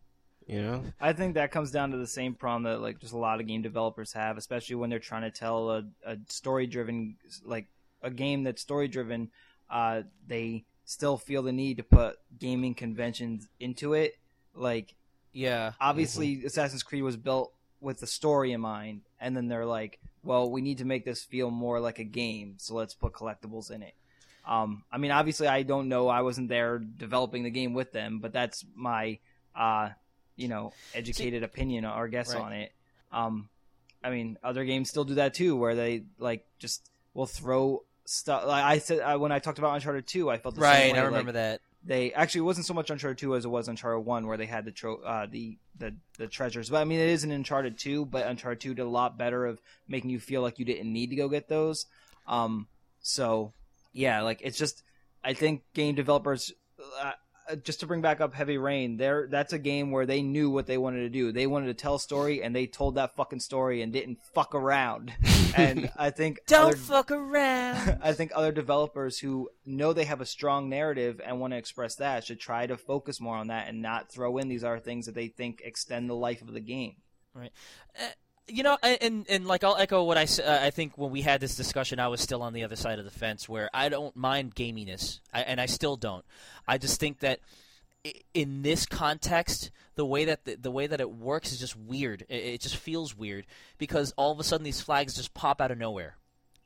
You 0.46 0.60
know? 0.62 0.84
I 1.00 1.12
think 1.12 1.34
that 1.34 1.50
comes 1.52 1.70
down 1.70 1.92
to 1.92 1.96
the 1.96 2.06
same 2.06 2.34
problem 2.34 2.64
that 2.64 2.80
like 2.80 2.98
just 2.98 3.12
a 3.12 3.16
lot 3.18 3.40
of 3.40 3.46
game 3.46 3.62
developers 3.62 4.12
have, 4.12 4.36
especially 4.36 4.76
when 4.76 4.90
they're 4.90 4.98
trying 4.98 5.22
to 5.22 5.30
tell 5.30 5.70
a, 5.70 5.84
a 6.04 6.16
story 6.28 6.66
driven 6.66 7.16
like 7.44 7.66
a 8.02 8.10
game 8.10 8.42
that's 8.42 8.60
story 8.60 8.88
driven. 8.88 9.30
Uh, 9.70 10.02
they 10.26 10.64
still 10.84 11.16
feel 11.16 11.42
the 11.42 11.52
need 11.52 11.76
to 11.78 11.82
put 11.84 12.16
gaming 12.38 12.74
conventions 12.74 13.48
into 13.60 13.94
it. 13.94 14.18
Like 14.54 14.94
Yeah. 15.32 15.72
obviously, 15.80 16.44
Assassin's 16.44 16.82
Creed 16.82 17.02
was 17.02 17.16
built 17.16 17.52
with 17.82 18.00
the 18.00 18.06
story 18.06 18.52
in 18.52 18.60
mind, 18.60 19.02
and 19.20 19.36
then 19.36 19.48
they're 19.48 19.66
like, 19.66 19.98
well, 20.22 20.50
we 20.50 20.60
need 20.62 20.78
to 20.78 20.84
make 20.84 21.04
this 21.04 21.22
feel 21.24 21.50
more 21.50 21.80
like 21.80 21.98
a 21.98 22.04
game, 22.04 22.54
so 22.58 22.74
let's 22.74 22.94
put 22.94 23.12
collectibles 23.12 23.70
in 23.70 23.82
it. 23.82 23.94
Um, 24.46 24.84
I 24.90 24.98
mean, 24.98 25.10
obviously, 25.10 25.46
I 25.48 25.62
don't 25.62 25.88
know. 25.88 26.08
I 26.08 26.22
wasn't 26.22 26.48
there 26.48 26.78
developing 26.78 27.42
the 27.42 27.50
game 27.50 27.74
with 27.74 27.92
them, 27.92 28.18
but 28.20 28.32
that's 28.32 28.64
my, 28.74 29.18
uh, 29.54 29.90
you 30.36 30.48
know, 30.48 30.72
educated 30.94 31.42
opinion 31.42 31.84
or 31.84 32.08
guess 32.08 32.30
Right. 32.34 32.40
on 32.40 32.52
it. 32.52 32.72
Um, 33.12 33.48
I 34.02 34.10
mean, 34.10 34.38
other 34.42 34.64
games 34.64 34.88
still 34.88 35.04
do 35.04 35.14
that 35.16 35.34
too, 35.34 35.56
where 35.56 35.74
they 35.76 36.04
like 36.18 36.44
just 36.58 36.88
will 37.14 37.26
throw 37.26 37.84
stuff. 38.04 38.44
Like 38.46 38.64
I 38.64 38.78
said 38.78 38.98
uh, 39.00 39.16
when 39.18 39.30
I 39.30 39.38
talked 39.38 39.58
about 39.58 39.74
Uncharted 39.74 40.06
Two, 40.08 40.28
I 40.28 40.38
felt 40.38 40.56
the 40.56 40.60
Right. 40.60 40.84
same 40.86 40.92
way. 40.92 40.98
I 40.98 41.02
like, 41.02 41.10
remember 41.10 41.32
that. 41.32 41.60
They 41.84 42.12
actually 42.12 42.40
it 42.40 42.44
wasn't 42.44 42.66
so 42.66 42.74
much 42.74 42.90
Uncharted 42.90 43.18
two 43.18 43.34
as 43.34 43.44
it 43.44 43.48
was 43.48 43.68
Uncharted 43.68 44.04
one, 44.04 44.26
where 44.26 44.36
they 44.36 44.46
had 44.46 44.64
the 44.64 44.70
tro- 44.70 45.02
uh, 45.02 45.26
the 45.30 45.58
the 45.78 45.94
the 46.18 46.28
treasures. 46.28 46.70
But 46.70 46.80
I 46.80 46.84
mean, 46.84 47.00
it 47.00 47.08
is 47.08 47.24
an 47.24 47.32
Uncharted 47.32 47.78
two, 47.78 48.04
but 48.06 48.26
Uncharted 48.26 48.60
two 48.60 48.74
did 48.74 48.82
a 48.82 48.88
lot 48.88 49.18
better 49.18 49.46
of 49.46 49.60
making 49.88 50.10
you 50.10 50.20
feel 50.20 50.42
like 50.42 50.58
you 50.58 50.64
didn't 50.64 50.92
need 50.92 51.10
to 51.10 51.16
go 51.16 51.28
get 51.28 51.48
those. 51.48 51.86
Um, 52.26 52.68
so 53.00 53.52
yeah, 53.92 54.22
like 54.22 54.40
it's 54.42 54.58
just 54.58 54.82
I 55.24 55.34
think 55.34 55.62
game 55.74 55.94
developers. 55.94 56.52
Uh, 57.00 57.12
Uh, 57.50 57.56
just 57.56 57.80
to 57.80 57.86
bring 57.86 58.00
back 58.00 58.20
up 58.20 58.34
Heavy 58.34 58.56
Rain, 58.56 58.96
there 58.96 59.26
that's 59.28 59.52
a 59.52 59.58
game 59.58 59.90
where 59.90 60.06
they 60.06 60.22
knew 60.22 60.48
what 60.50 60.66
they 60.66 60.78
wanted 60.78 61.00
to 61.00 61.08
do. 61.08 61.32
They 61.32 61.46
wanted 61.48 61.66
to 61.66 61.74
tell 61.74 61.96
a 61.96 62.00
story, 62.00 62.42
and 62.42 62.54
they 62.54 62.66
told 62.66 62.94
that 62.94 63.16
fucking 63.16 63.40
story 63.40 63.82
and 63.82 63.92
didn't 63.92 64.18
fuck 64.34 64.54
around. 64.54 65.12
and 65.56 65.90
I 65.96 66.10
think 66.10 66.38
Don't 66.46 66.68
other- 66.68 66.76
fuck 66.76 67.10
around. 67.10 67.98
I 68.02 68.12
think 68.12 68.30
other 68.34 68.52
developers 68.52 69.18
who 69.18 69.50
know 69.66 69.92
they 69.92 70.04
have 70.04 70.20
a 70.20 70.26
strong 70.26 70.68
narrative 70.68 71.20
and 71.24 71.40
want 71.40 71.52
to 71.52 71.56
express 71.56 71.96
that 71.96 72.24
should 72.24 72.38
try 72.40 72.66
to 72.66 72.76
focus 72.76 73.20
more 73.20 73.36
on 73.36 73.48
that 73.48 73.68
and 73.68 73.82
not 73.82 74.10
throw 74.10 74.38
in 74.38 74.48
these 74.48 74.62
other 74.62 74.78
things 74.78 75.06
that 75.06 75.14
they 75.14 75.28
think 75.28 75.62
extend 75.64 76.08
the 76.08 76.14
life 76.14 76.42
of 76.42 76.52
the 76.52 76.60
game. 76.60 76.96
Uh, 77.34 77.48
you 78.48 78.62
know, 78.62 78.76
and 78.82 79.26
and, 79.28 79.46
like 79.46 79.64
I'll 79.64 79.76
echo 79.76 80.04
what 80.04 80.18
I 80.18 80.24
uh, 80.24 80.58
I 80.62 80.70
think 80.70 80.98
when 80.98 81.10
we 81.10 81.22
had 81.22 81.40
this 81.40 81.56
discussion, 81.56 82.00
I 82.00 82.08
was 82.08 82.20
still 82.20 82.42
on 82.42 82.52
the 82.52 82.64
other 82.64 82.76
side 82.76 82.98
of 82.98 83.04
the 83.04 83.10
fence 83.10 83.48
where 83.48 83.70
I 83.72 83.88
don't 83.88 84.14
mind 84.16 84.54
gaminess, 84.54 85.20
I, 85.32 85.42
and 85.42 85.60
I 85.60 85.66
still 85.66 85.96
don't. 85.96 86.24
I 86.66 86.78
just 86.78 86.98
think 87.00 87.20
that 87.20 87.40
in 88.34 88.62
this 88.62 88.84
context, 88.86 89.70
the 89.94 90.04
way 90.04 90.24
that 90.24 90.44
the, 90.44 90.56
the 90.56 90.70
way 90.70 90.86
that 90.86 91.00
it 91.00 91.10
works 91.10 91.52
is 91.52 91.60
just 91.60 91.76
weird. 91.76 92.22
It, 92.28 92.34
it 92.34 92.60
just 92.60 92.76
feels 92.76 93.16
weird 93.16 93.46
because 93.78 94.12
all 94.16 94.32
of 94.32 94.40
a 94.40 94.44
sudden 94.44 94.64
these 94.64 94.80
flags 94.80 95.14
just 95.14 95.34
pop 95.34 95.60
out 95.60 95.70
of 95.70 95.78
nowhere, 95.78 96.16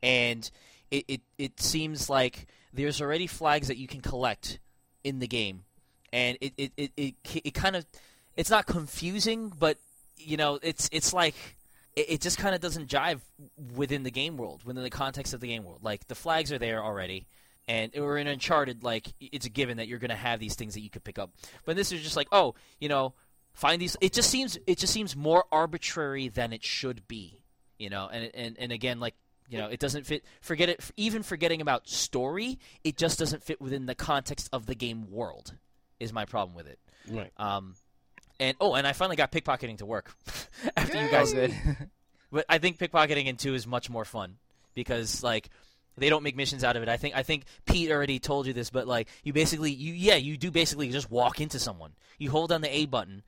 and 0.01 0.49
it, 0.89 1.05
it 1.07 1.21
it 1.37 1.59
seems 1.59 2.09
like 2.09 2.47
there's 2.73 3.01
already 3.01 3.27
flags 3.27 3.67
that 3.67 3.77
you 3.77 3.87
can 3.87 4.01
collect 4.01 4.59
in 5.03 5.19
the 5.19 5.27
game, 5.27 5.63
and 6.11 6.37
it 6.41 6.53
it 6.57 6.71
it, 6.75 6.91
it, 6.97 7.15
it 7.45 7.53
kind 7.53 7.75
of 7.75 7.85
it's 8.35 8.49
not 8.49 8.65
confusing, 8.65 9.53
but 9.57 9.77
you 10.17 10.37
know 10.37 10.59
it's 10.63 10.89
it's 10.91 11.13
like 11.13 11.56
it, 11.97 12.11
it 12.11 12.21
just 12.21 12.37
kind 12.37 12.53
of 12.53 12.61
doesn't 12.61 12.87
jive 12.87 13.19
within 13.75 14.03
the 14.03 14.11
game 14.11 14.37
world, 14.37 14.63
within 14.63 14.83
the 14.83 14.89
context 14.89 15.33
of 15.33 15.41
the 15.41 15.47
game 15.47 15.63
world. 15.63 15.83
Like 15.83 16.07
the 16.07 16.15
flags 16.15 16.51
are 16.51 16.59
there 16.59 16.83
already, 16.83 17.27
and 17.67 17.93
or 17.97 18.17
in 18.17 18.27
Uncharted, 18.27 18.83
like 18.83 19.07
it's 19.19 19.47
a 19.47 19.49
given 19.49 19.77
that 19.77 19.87
you're 19.87 19.99
going 19.99 20.11
to 20.11 20.15
have 20.15 20.39
these 20.39 20.55
things 20.55 20.75
that 20.75 20.81
you 20.81 20.89
could 20.89 21.03
pick 21.03 21.17
up. 21.17 21.31
But 21.65 21.75
this 21.75 21.91
is 21.91 22.01
just 22.01 22.15
like, 22.15 22.27
oh, 22.31 22.53
you 22.79 22.87
know, 22.87 23.15
find 23.53 23.81
these. 23.81 23.97
It 23.99 24.13
just 24.13 24.29
seems 24.29 24.57
it 24.67 24.77
just 24.77 24.93
seems 24.93 25.15
more 25.15 25.45
arbitrary 25.51 26.29
than 26.29 26.53
it 26.53 26.63
should 26.63 27.07
be, 27.07 27.41
you 27.79 27.89
know. 27.89 28.07
And 28.11 28.29
and 28.33 28.55
and 28.59 28.71
again, 28.71 28.99
like 28.99 29.15
you 29.49 29.57
know, 29.57 29.67
it 29.67 29.79
doesn't 29.79 30.05
fit. 30.05 30.23
Forget 30.39 30.69
it. 30.69 30.91
Even 30.97 31.23
forgetting 31.23 31.61
about 31.61 31.89
story, 31.89 32.59
it 32.83 32.95
just 32.95 33.17
doesn't 33.17 33.43
fit 33.43 33.59
within 33.59 33.87
the 33.87 33.95
context 33.95 34.49
of 34.53 34.67
the 34.67 34.75
game 34.75 35.09
world. 35.09 35.55
Is 35.99 36.13
my 36.13 36.25
problem 36.25 36.55
with 36.55 36.67
it. 36.67 36.79
Right. 37.09 37.31
Um, 37.37 37.73
and 38.39 38.55
oh, 38.59 38.75
and 38.75 38.85
I 38.87 38.93
finally 38.93 39.15
got 39.15 39.31
pickpocketing 39.31 39.77
to 39.79 39.85
work 39.85 40.15
after 40.77 41.01
you 41.01 41.09
guys 41.09 41.33
did. 41.33 41.53
But 42.31 42.45
I 42.49 42.57
think 42.57 42.77
pickpocketing 42.77 43.25
in 43.27 43.37
two 43.37 43.53
is 43.53 43.65
much 43.65 43.89
more 43.89 44.05
fun 44.05 44.37
because 44.73 45.23
like 45.23 45.49
they 45.97 46.09
don't 46.09 46.23
make 46.23 46.35
missions 46.35 46.63
out 46.63 46.75
of 46.75 46.83
it. 46.83 46.89
I 46.89 46.97
think 46.97 47.15
I 47.15 47.23
think 47.23 47.43
Pete 47.65 47.89
already 47.89 48.19
told 48.19 48.47
you 48.47 48.53
this, 48.53 48.69
but 48.69 48.87
like 48.87 49.07
you 49.23 49.33
basically 49.33 49.71
you 49.71 49.93
yeah 49.93 50.15
you 50.15 50.37
do 50.37 50.51
basically 50.51 50.89
just 50.89 51.09
walk 51.09 51.41
into 51.41 51.57
someone. 51.59 51.93
You 52.19 52.29
hold 52.31 52.49
down 52.49 52.61
the 52.61 52.75
A 52.75 52.85
button, 52.85 53.23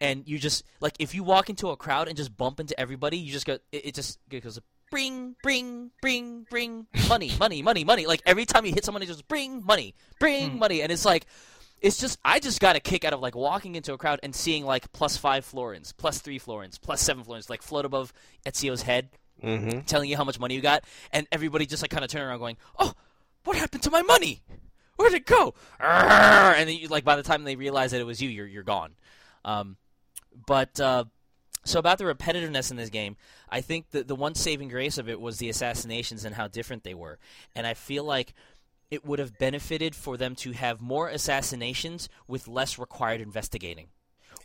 and 0.00 0.26
you 0.28 0.38
just 0.38 0.64
like 0.80 0.94
if 0.98 1.14
you 1.14 1.24
walk 1.24 1.48
into 1.50 1.70
a 1.70 1.76
crowd 1.76 2.08
and 2.08 2.16
just 2.16 2.36
bump 2.36 2.60
into 2.60 2.78
everybody, 2.78 3.16
you 3.16 3.32
just 3.32 3.46
go 3.46 3.54
it, 3.72 3.86
it 3.86 3.94
just 3.94 4.18
it 4.30 4.40
goes 4.42 4.60
bring 4.90 5.36
bring 5.42 5.90
bring 6.00 6.46
bring 6.50 6.86
money 7.08 7.32
money 7.38 7.62
money 7.62 7.84
money. 7.84 8.06
Like 8.06 8.22
every 8.26 8.44
time 8.46 8.64
you 8.64 8.72
hit 8.72 8.84
someone, 8.84 9.02
it 9.02 9.06
just 9.06 9.26
bring 9.28 9.64
money 9.64 9.94
bring 10.20 10.50
Hmm. 10.52 10.58
money, 10.58 10.82
and 10.82 10.92
it's 10.92 11.04
like 11.04 11.26
it's 11.80 11.98
just 11.98 12.18
I 12.24 12.40
just 12.40 12.60
got 12.60 12.76
a 12.76 12.80
kick 12.80 13.04
out 13.04 13.12
of 13.12 13.20
like 13.20 13.34
walking 13.36 13.74
into 13.74 13.92
a 13.92 13.98
crowd 13.98 14.20
and 14.22 14.34
seeing 14.34 14.64
like 14.64 14.90
plus 14.92 15.16
five 15.16 15.44
florins, 15.44 15.92
plus 15.92 16.20
three 16.20 16.38
florins, 16.38 16.78
plus 16.78 17.00
seven 17.00 17.24
florins, 17.24 17.48
like 17.48 17.62
float 17.62 17.84
above 17.84 18.12
Ezio's 18.46 18.82
head, 18.82 19.10
Mm-hmm. 19.42 19.80
telling 19.82 20.10
you 20.10 20.16
how 20.16 20.24
much 20.24 20.40
money 20.40 20.56
you 20.56 20.60
got, 20.60 20.82
and 21.12 21.28
everybody 21.30 21.64
just 21.64 21.80
like 21.80 21.92
kind 21.92 22.04
of 22.04 22.10
turn 22.10 22.22
around 22.22 22.40
going, 22.40 22.56
"Oh, 22.76 22.92
what 23.44 23.56
happened 23.56 23.84
to 23.84 23.90
my 23.90 24.02
money? 24.02 24.42
Where'd 24.96 25.14
it 25.14 25.26
go?" 25.26 25.54
And 25.78 26.68
then 26.68 26.76
you, 26.76 26.88
like 26.88 27.04
by 27.04 27.14
the 27.14 27.22
time 27.22 27.44
they 27.44 27.54
realize 27.54 27.92
that 27.92 28.00
it 28.00 28.04
was 28.04 28.20
you, 28.20 28.28
you're 28.28 28.48
you're 28.48 28.64
gone. 28.64 28.94
Um, 29.44 29.76
but 30.46 30.80
uh, 30.80 31.04
so 31.64 31.78
about 31.78 31.98
the 31.98 32.04
repetitiveness 32.04 32.72
in 32.72 32.76
this 32.76 32.90
game, 32.90 33.16
I 33.48 33.60
think 33.60 33.90
that 33.90 34.08
the 34.08 34.16
one 34.16 34.34
saving 34.34 34.70
grace 34.70 34.98
of 34.98 35.08
it 35.08 35.20
was 35.20 35.38
the 35.38 35.48
assassinations 35.50 36.24
and 36.24 36.34
how 36.34 36.48
different 36.48 36.82
they 36.82 36.94
were, 36.94 37.20
and 37.54 37.64
I 37.64 37.74
feel 37.74 38.02
like 38.02 38.34
it 38.90 39.04
would 39.04 39.18
have 39.18 39.38
benefited 39.38 39.94
for 39.94 40.16
them 40.16 40.34
to 40.36 40.52
have 40.52 40.80
more 40.80 41.08
assassinations 41.08 42.08
with 42.26 42.48
less 42.48 42.78
required 42.78 43.20
investigating, 43.20 43.88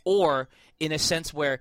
or 0.04 0.48
in 0.78 0.92
a 0.92 0.98
sense 0.98 1.32
where 1.32 1.60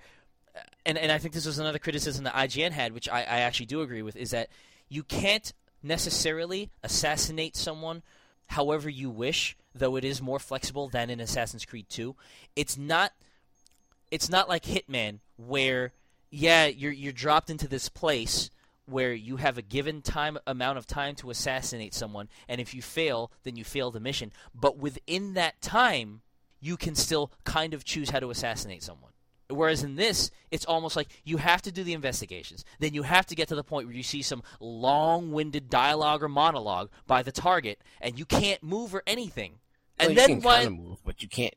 uh, 0.56 0.60
and, 0.86 0.98
and 0.98 1.12
I 1.12 1.18
think 1.18 1.34
this 1.34 1.46
was 1.46 1.60
another 1.60 1.80
criticism 1.80 2.26
that 2.26 2.34
IGN 2.34 2.72
had, 2.72 2.94
which 2.94 3.10
I, 3.10 3.20
I 3.20 3.40
actually 3.40 3.66
do 3.68 3.82
agree 3.82 4.02
with, 4.02 4.16
is 4.16 4.32
that 4.32 4.50
you 4.90 5.04
can't 5.04 5.52
necessarily 5.82 6.70
assassinate 6.84 7.56
someone 7.56 8.04
however 8.48 8.90
you 8.90 9.10
wish, 9.10 9.58
though 9.74 9.96
it 9.96 10.04
is 10.04 10.22
more 10.22 10.40
flexible 10.40 10.88
than 10.88 11.10
in 11.10 11.20
Assassin's 11.20 11.66
Creed 11.66 11.88
2. 11.90 12.16
It's 12.56 12.78
not 12.78 13.14
it's 14.12 14.30
not 14.30 14.48
like 14.48 14.64
Hitman 14.64 15.20
where 15.38 15.92
yeah, 16.30 16.68
you're 16.68 16.92
you're 16.92 17.14
dropped 17.14 17.50
into 17.50 17.68
this 17.68 17.90
place 17.90 18.50
where 18.86 19.14
you 19.14 19.38
have 19.38 19.58
a 19.58 19.62
given 19.62 20.02
time 20.02 20.38
amount 20.46 20.78
of 20.78 20.86
time 20.86 21.16
to 21.16 21.30
assassinate 21.30 21.94
someone 21.94 22.28
and 22.48 22.60
if 22.60 22.74
you 22.74 22.82
fail, 22.82 23.32
then 23.44 23.56
you 23.56 23.64
fail 23.64 23.92
the 23.92 24.00
mission. 24.00 24.32
But 24.54 24.78
within 24.78 25.34
that 25.34 25.62
time, 25.62 26.22
you 26.60 26.78
can 26.78 26.96
still 26.96 27.32
kind 27.44 27.74
of 27.74 27.84
choose 27.84 28.10
how 28.10 28.20
to 28.20 28.30
assassinate 28.30 28.84
someone. 28.84 29.12
Whereas 29.50 29.84
in 29.84 29.96
this, 29.96 30.32
it's 30.52 30.66
almost 30.66 30.96
like 30.96 31.10
you 31.24 31.38
have 31.38 31.62
to 31.64 31.72
do 31.72 31.84
the 31.84 31.94
investigations. 31.94 32.64
Then 32.80 32.94
you 32.94 33.04
have 33.04 33.26
to 33.28 33.36
get 33.36 33.50
to 33.50 33.56
the 33.56 33.64
point 33.64 33.88
where 33.88 33.96
you 33.96 34.04
see 34.04 34.22
some 34.22 34.44
long 34.60 35.32
winded 35.32 35.70
dialogue 35.70 36.24
or 36.24 36.30
monologue 36.30 36.90
by 37.06 37.24
the 37.24 37.32
target, 37.32 37.80
and 38.02 38.18
you 38.18 38.26
can't 38.26 38.64
move 38.64 38.96
or 38.96 39.04
anything. 39.06 39.60
And 40.00 40.10
well, 40.10 40.16
then 40.16 40.30
you 40.30 40.36
can 40.38 40.44
when 40.44 40.56
kind 40.56 40.68
of 40.68 40.86
move, 40.86 40.98
but 41.06 41.22
you 41.22 41.28
can't. 41.28 41.54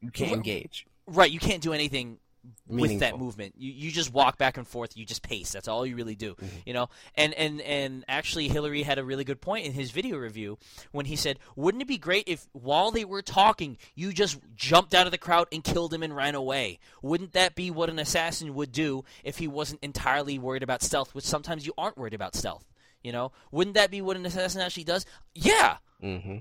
You 0.00 0.10
can't 0.10 0.32
engage. 0.32 0.86
right, 1.06 1.30
you 1.30 1.40
can't 1.40 1.62
do 1.62 1.72
anything 1.72 2.18
with 2.66 3.00
that 3.00 3.18
movement. 3.18 3.54
You 3.58 3.72
you 3.72 3.90
just 3.90 4.12
walk 4.12 4.38
back 4.38 4.56
and 4.56 4.66
forth. 4.66 4.96
You 4.96 5.04
just 5.04 5.22
pace. 5.22 5.52
That's 5.52 5.68
all 5.68 5.84
you 5.84 5.96
really 5.96 6.14
do. 6.14 6.34
Mm-hmm. 6.34 6.56
You 6.66 6.74
know. 6.74 6.88
And 7.14 7.34
and 7.34 7.60
and 7.60 8.04
actually, 8.08 8.48
Hilary 8.48 8.82
had 8.82 8.98
a 8.98 9.04
really 9.04 9.24
good 9.24 9.40
point 9.40 9.66
in 9.66 9.72
his 9.72 9.90
video 9.90 10.16
review 10.18 10.58
when 10.92 11.06
he 11.06 11.16
said, 11.16 11.38
"Wouldn't 11.56 11.82
it 11.82 11.88
be 11.88 11.98
great 11.98 12.24
if 12.26 12.48
while 12.52 12.90
they 12.90 13.04
were 13.04 13.22
talking, 13.22 13.76
you 13.94 14.12
just 14.12 14.38
jumped 14.54 14.94
out 14.94 15.06
of 15.06 15.12
the 15.12 15.18
crowd 15.18 15.48
and 15.52 15.64
killed 15.64 15.92
him 15.92 16.02
and 16.02 16.14
ran 16.14 16.34
away? 16.34 16.78
Wouldn't 17.02 17.32
that 17.32 17.54
be 17.54 17.70
what 17.70 17.90
an 17.90 17.98
assassin 17.98 18.54
would 18.54 18.72
do 18.72 19.04
if 19.24 19.38
he 19.38 19.48
wasn't 19.48 19.82
entirely 19.82 20.38
worried 20.38 20.62
about 20.62 20.82
stealth? 20.82 21.14
Which 21.14 21.24
sometimes 21.24 21.66
you 21.66 21.72
aren't 21.76 21.98
worried 21.98 22.14
about 22.14 22.34
stealth. 22.34 22.64
You 23.02 23.12
know. 23.12 23.32
Wouldn't 23.50 23.74
that 23.74 23.90
be 23.90 24.00
what 24.00 24.16
an 24.16 24.26
assassin 24.26 24.60
actually 24.60 24.84
does? 24.84 25.06
Yeah." 25.34 25.78
Mm-hmm. 26.02 26.38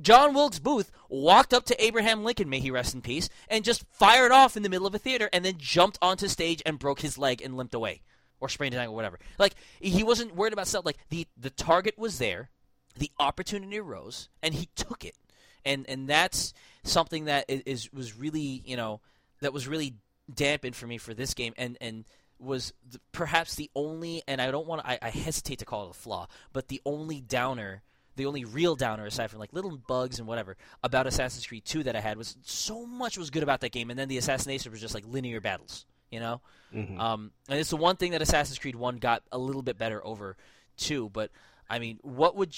John 0.00 0.34
Wilkes 0.34 0.58
Booth 0.58 0.90
walked 1.08 1.52
up 1.52 1.64
to 1.66 1.84
Abraham 1.84 2.22
Lincoln, 2.22 2.48
may 2.48 2.60
he 2.60 2.70
rest 2.70 2.94
in 2.94 3.02
peace, 3.02 3.28
and 3.48 3.64
just 3.64 3.84
fired 3.90 4.30
off 4.30 4.56
in 4.56 4.62
the 4.62 4.68
middle 4.68 4.86
of 4.86 4.94
a 4.94 4.98
theater 4.98 5.28
and 5.32 5.44
then 5.44 5.54
jumped 5.58 5.98
onto 6.00 6.28
stage 6.28 6.62
and 6.64 6.78
broke 6.78 7.00
his 7.00 7.18
leg 7.18 7.42
and 7.42 7.56
limped 7.56 7.74
away. 7.74 8.02
Or 8.38 8.48
sprained 8.48 8.72
his 8.72 8.80
ankle, 8.80 8.94
whatever. 8.94 9.18
Like, 9.38 9.54
he 9.80 10.02
wasn't 10.02 10.34
worried 10.34 10.54
about 10.54 10.66
stuff. 10.66 10.86
Like, 10.86 10.96
the, 11.10 11.26
the 11.36 11.50
target 11.50 11.98
was 11.98 12.18
there, 12.18 12.48
the 12.96 13.10
opportunity 13.18 13.78
arose, 13.78 14.30
and 14.42 14.54
he 14.54 14.70
took 14.76 15.04
it. 15.04 15.14
And 15.62 15.84
and 15.90 16.08
that's 16.08 16.54
something 16.82 17.26
that 17.26 17.44
is, 17.48 17.92
was 17.92 18.16
really, 18.16 18.62
you 18.64 18.78
know, 18.78 19.02
that 19.42 19.52
was 19.52 19.68
really 19.68 19.94
dampened 20.32 20.74
for 20.74 20.86
me 20.86 20.96
for 20.96 21.12
this 21.12 21.34
game 21.34 21.52
and, 21.58 21.76
and 21.82 22.06
was 22.38 22.72
perhaps 23.12 23.56
the 23.56 23.70
only, 23.74 24.22
and 24.26 24.40
I 24.40 24.50
don't 24.50 24.66
want 24.66 24.82
to, 24.82 24.90
I, 24.90 24.98
I 25.02 25.10
hesitate 25.10 25.58
to 25.58 25.66
call 25.66 25.86
it 25.86 25.90
a 25.90 25.94
flaw, 25.94 26.28
but 26.54 26.68
the 26.68 26.80
only 26.86 27.20
downer 27.20 27.82
the 28.20 28.26
only 28.26 28.44
real 28.44 28.76
downer 28.76 29.06
aside 29.06 29.30
from 29.30 29.38
like 29.40 29.52
little 29.52 29.76
bugs 29.76 30.18
and 30.18 30.28
whatever 30.28 30.56
about 30.84 31.06
Assassin's 31.06 31.46
Creed 31.46 31.64
2 31.64 31.84
that 31.84 31.96
I 31.96 32.00
had 32.00 32.18
was 32.18 32.36
so 32.42 32.84
much 32.84 33.16
was 33.16 33.30
good 33.30 33.42
about 33.42 33.60
that 33.60 33.72
game 33.72 33.88
and 33.88 33.98
then 33.98 34.08
the 34.08 34.18
assassination 34.18 34.70
was 34.70 34.80
just 34.80 34.94
like 34.94 35.04
linear 35.06 35.40
battles, 35.40 35.86
you 36.10 36.20
know? 36.20 36.42
Mhm. 36.74 36.98
Um, 36.98 37.32
and 37.48 37.58
it's 37.58 37.70
the 37.70 37.76
one 37.78 37.96
thing 37.96 38.12
that 38.12 38.20
Assassin's 38.20 38.58
Creed 38.58 38.76
1 38.76 38.98
got 38.98 39.22
a 39.32 39.38
little 39.38 39.62
bit 39.62 39.78
better 39.78 40.04
over 40.06 40.36
2, 40.76 41.08
but 41.08 41.30
I 41.68 41.78
mean, 41.78 41.98
what 42.02 42.36
would 42.36 42.54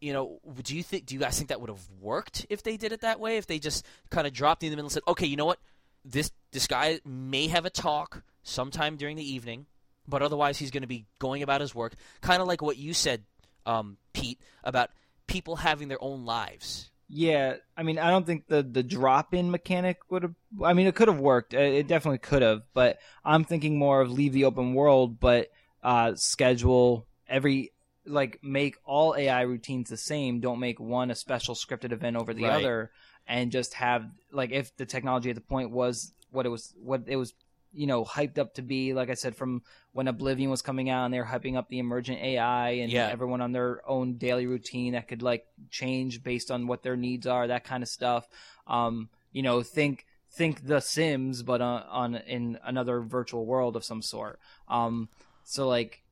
you 0.00 0.12
know, 0.12 0.40
do 0.62 0.76
you 0.76 0.82
think 0.82 1.06
do 1.06 1.14
you 1.14 1.20
guys 1.20 1.36
think 1.36 1.48
that 1.48 1.60
would 1.60 1.70
have 1.70 1.88
worked 2.00 2.44
if 2.50 2.62
they 2.62 2.76
did 2.76 2.92
it 2.92 3.00
that 3.00 3.20
way? 3.20 3.38
If 3.38 3.46
they 3.46 3.58
just 3.58 3.86
kind 4.10 4.26
of 4.26 4.32
dropped 4.34 4.62
in 4.62 4.68
the 4.70 4.76
middle 4.76 4.86
and 4.86 4.92
said, 4.92 5.02
"Okay, 5.08 5.24
you 5.24 5.36
know 5.36 5.46
what? 5.46 5.60
This 6.04 6.30
this 6.50 6.66
guy 6.66 7.00
may 7.06 7.46
have 7.46 7.64
a 7.64 7.70
talk 7.70 8.22
sometime 8.42 8.96
during 8.96 9.16
the 9.16 9.24
evening, 9.24 9.64
but 10.06 10.20
otherwise 10.20 10.58
he's 10.58 10.70
going 10.70 10.82
to 10.82 10.86
be 10.88 11.06
going 11.20 11.42
about 11.42 11.62
his 11.62 11.74
work." 11.74 11.94
Kind 12.20 12.42
of 12.42 12.48
like 12.48 12.60
what 12.60 12.76
you 12.76 12.92
said 12.92 13.22
um, 13.66 13.96
Pete, 14.12 14.38
about 14.62 14.90
people 15.26 15.56
having 15.56 15.88
their 15.88 16.02
own 16.02 16.24
lives. 16.24 16.90
Yeah, 17.08 17.56
I 17.76 17.82
mean, 17.82 17.98
I 17.98 18.10
don't 18.10 18.26
think 18.26 18.46
the 18.46 18.62
the 18.62 18.82
drop 18.82 19.34
in 19.34 19.50
mechanic 19.50 19.98
would 20.10 20.22
have. 20.22 20.34
I 20.62 20.72
mean, 20.72 20.86
it 20.86 20.94
could 20.94 21.08
have 21.08 21.20
worked. 21.20 21.52
It 21.52 21.86
definitely 21.86 22.18
could 22.18 22.42
have. 22.42 22.62
But 22.72 22.98
I'm 23.24 23.44
thinking 23.44 23.78
more 23.78 24.00
of 24.00 24.10
leave 24.10 24.32
the 24.32 24.46
open 24.46 24.74
world, 24.74 25.20
but 25.20 25.50
uh, 25.82 26.14
schedule 26.16 27.06
every 27.28 27.72
like 28.06 28.40
make 28.42 28.76
all 28.84 29.14
AI 29.16 29.42
routines 29.42 29.90
the 29.90 29.96
same. 29.98 30.40
Don't 30.40 30.60
make 30.60 30.80
one 30.80 31.10
a 31.10 31.14
special 31.14 31.54
scripted 31.54 31.92
event 31.92 32.16
over 32.16 32.32
the 32.32 32.44
Right. 32.44 32.52
other, 32.52 32.90
and 33.26 33.52
just 33.52 33.74
have 33.74 34.06
like 34.32 34.50
if 34.50 34.74
the 34.76 34.86
technology 34.86 35.28
at 35.28 35.36
the 35.36 35.42
point 35.42 35.70
was 35.70 36.12
what 36.30 36.46
it 36.46 36.48
was, 36.48 36.74
what 36.82 37.02
it 37.06 37.16
was, 37.16 37.34
you 37.74 37.86
know, 37.86 38.04
hyped 38.04 38.38
up 38.38 38.54
to 38.54 38.62
be. 38.62 38.94
Like 38.94 39.10
I 39.10 39.14
said, 39.14 39.36
from 39.36 39.62
when 39.92 40.08
Oblivion 40.08 40.50
was 40.50 40.62
coming 40.62 40.88
out, 40.90 41.04
and 41.04 41.12
they 41.14 41.18
were 41.18 41.26
hyping 41.26 41.56
up 41.56 41.68
the 41.68 41.78
emergent 41.78 42.20
AI 42.20 42.70
and 42.70 42.90
Yeah. 42.92 43.08
everyone 43.08 43.40
on 43.40 43.52
their 43.52 43.80
own 43.88 44.14
daily 44.16 44.46
routine 44.46 44.92
that 44.92 45.08
could 45.08 45.22
like 45.22 45.44
change 45.70 46.22
based 46.22 46.50
on 46.50 46.66
what 46.66 46.82
their 46.82 46.96
needs 46.96 47.26
are, 47.26 47.46
that 47.48 47.64
kind 47.64 47.82
of 47.82 47.88
stuff. 47.88 48.28
Um, 48.66 49.08
you 49.32 49.42
know, 49.42 49.62
think 49.62 50.06
think 50.30 50.66
The 50.66 50.80
Sims, 50.80 51.42
but 51.44 51.60
on, 51.60 51.82
on 51.82 52.14
in 52.16 52.58
another 52.64 53.00
virtual 53.00 53.46
world 53.46 53.76
of 53.76 53.84
some 53.84 54.02
sort. 54.02 54.40
Um, 54.68 55.08
so 55.44 55.68
like, 55.68 56.02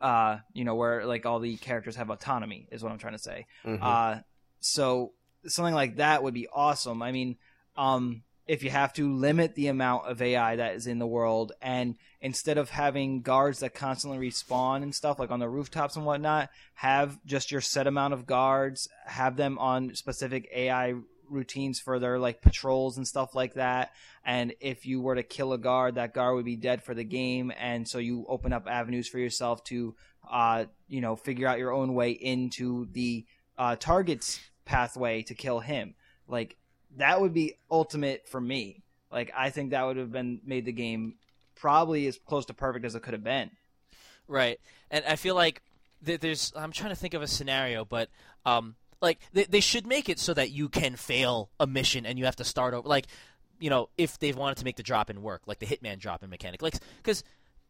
uh, 0.00 0.38
you 0.52 0.64
know, 0.64 0.74
where 0.76 1.04
like 1.04 1.26
all 1.26 1.40
the 1.40 1.56
characters 1.56 1.96
have 1.96 2.10
autonomy 2.10 2.68
is 2.70 2.82
what 2.82 2.92
I'm 2.92 2.98
trying 2.98 3.14
to 3.14 3.18
say. 3.18 3.46
Mhm. 3.64 3.82
Uh, 3.82 4.20
so 4.60 5.12
something 5.46 5.74
like 5.74 5.96
that 5.96 6.22
would 6.22 6.34
be 6.34 6.46
awesome. 6.52 7.02
I 7.02 7.12
mean, 7.12 7.36
um, 7.76 8.22
if 8.50 8.64
you 8.64 8.70
have 8.70 8.92
to 8.92 9.14
limit 9.14 9.54
the 9.54 9.68
amount 9.68 10.08
of 10.08 10.20
AI 10.20 10.56
that 10.56 10.74
is 10.74 10.88
in 10.88 10.98
the 10.98 11.06
world, 11.06 11.52
and 11.62 11.94
instead 12.20 12.58
of 12.58 12.68
having 12.68 13.22
guards 13.22 13.60
that 13.60 13.74
constantly 13.74 14.18
respawn 14.18 14.82
and 14.82 14.92
stuff 14.92 15.20
like 15.20 15.30
on 15.30 15.38
the 15.38 15.48
rooftops 15.48 15.94
and 15.94 16.04
whatnot, 16.04 16.50
have 16.74 17.24
just 17.24 17.52
your 17.52 17.60
set 17.60 17.86
amount 17.86 18.12
of 18.12 18.26
guards, 18.26 18.88
have 19.06 19.36
them 19.36 19.56
on 19.60 19.94
specific 19.94 20.50
AI 20.52 20.94
routines 21.28 21.78
for 21.78 22.00
their 22.00 22.18
like 22.18 22.42
patrols 22.42 22.96
and 22.96 23.06
stuff 23.06 23.36
like 23.36 23.54
that. 23.54 23.92
And 24.24 24.52
if 24.58 24.84
you 24.84 25.00
were 25.00 25.14
to 25.14 25.22
kill 25.22 25.52
a 25.52 25.58
guard, 25.58 25.94
that 25.94 26.12
guard 26.12 26.34
would 26.34 26.44
be 26.44 26.56
dead 26.56 26.82
for 26.82 26.92
the 26.92 27.04
game, 27.04 27.52
and 27.56 27.86
so 27.86 27.98
you 27.98 28.26
open 28.28 28.52
up 28.52 28.66
avenues 28.66 29.06
for 29.06 29.20
yourself 29.20 29.62
to, 29.66 29.94
uh, 30.28 30.64
you 30.88 31.00
know, 31.00 31.14
figure 31.14 31.46
out 31.46 31.60
your 31.60 31.72
own 31.72 31.94
way 31.94 32.10
into 32.10 32.88
the 32.90 33.24
uh, 33.56 33.76
target's 33.76 34.40
pathway 34.64 35.22
to 35.22 35.36
kill 35.36 35.60
him. 35.60 35.94
Like 36.26 36.56
that 36.96 37.20
would 37.20 37.34
be 37.34 37.54
ultimate 37.70 38.28
for 38.28 38.40
me. 38.40 38.82
Like 39.10 39.32
I 39.36 39.50
think 39.50 39.70
that 39.70 39.84
would 39.84 39.96
have 39.96 40.12
been 40.12 40.40
made 40.44 40.64
the 40.64 40.72
game 40.72 41.14
probably 41.56 42.06
as 42.06 42.18
close 42.26 42.46
to 42.46 42.54
perfect 42.54 42.84
as 42.84 42.94
it 42.94 43.02
could 43.02 43.12
have 43.12 43.24
been. 43.24 43.50
Right. 44.28 44.60
And 44.90 45.04
I 45.06 45.16
feel 45.16 45.34
like 45.34 45.62
th- 46.04 46.20
there's 46.20 46.52
I'm 46.56 46.72
trying 46.72 46.90
to 46.90 46.96
think 46.96 47.14
of 47.14 47.22
a 47.22 47.26
scenario, 47.26 47.84
but 47.84 48.08
um 48.46 48.76
like 49.02 49.18
they, 49.32 49.44
they 49.44 49.60
should 49.60 49.86
make 49.86 50.08
it 50.08 50.18
so 50.18 50.34
that 50.34 50.50
you 50.50 50.68
can 50.68 50.96
fail 50.96 51.50
a 51.58 51.66
mission 51.66 52.06
and 52.06 52.18
you 52.18 52.24
have 52.26 52.36
to 52.36 52.44
start 52.44 52.74
over 52.74 52.88
like 52.88 53.06
you 53.58 53.68
know, 53.68 53.90
if 53.98 54.18
they've 54.18 54.36
wanted 54.36 54.56
to 54.56 54.64
make 54.64 54.76
the 54.76 54.82
drop 54.82 55.10
in 55.10 55.20
work, 55.20 55.42
like 55.46 55.58
the 55.58 55.66
hitman 55.66 55.98
drop 55.98 56.22
in 56.22 56.30
mechanic. 56.30 56.62
Like 56.62 56.74
cuz 57.02 57.24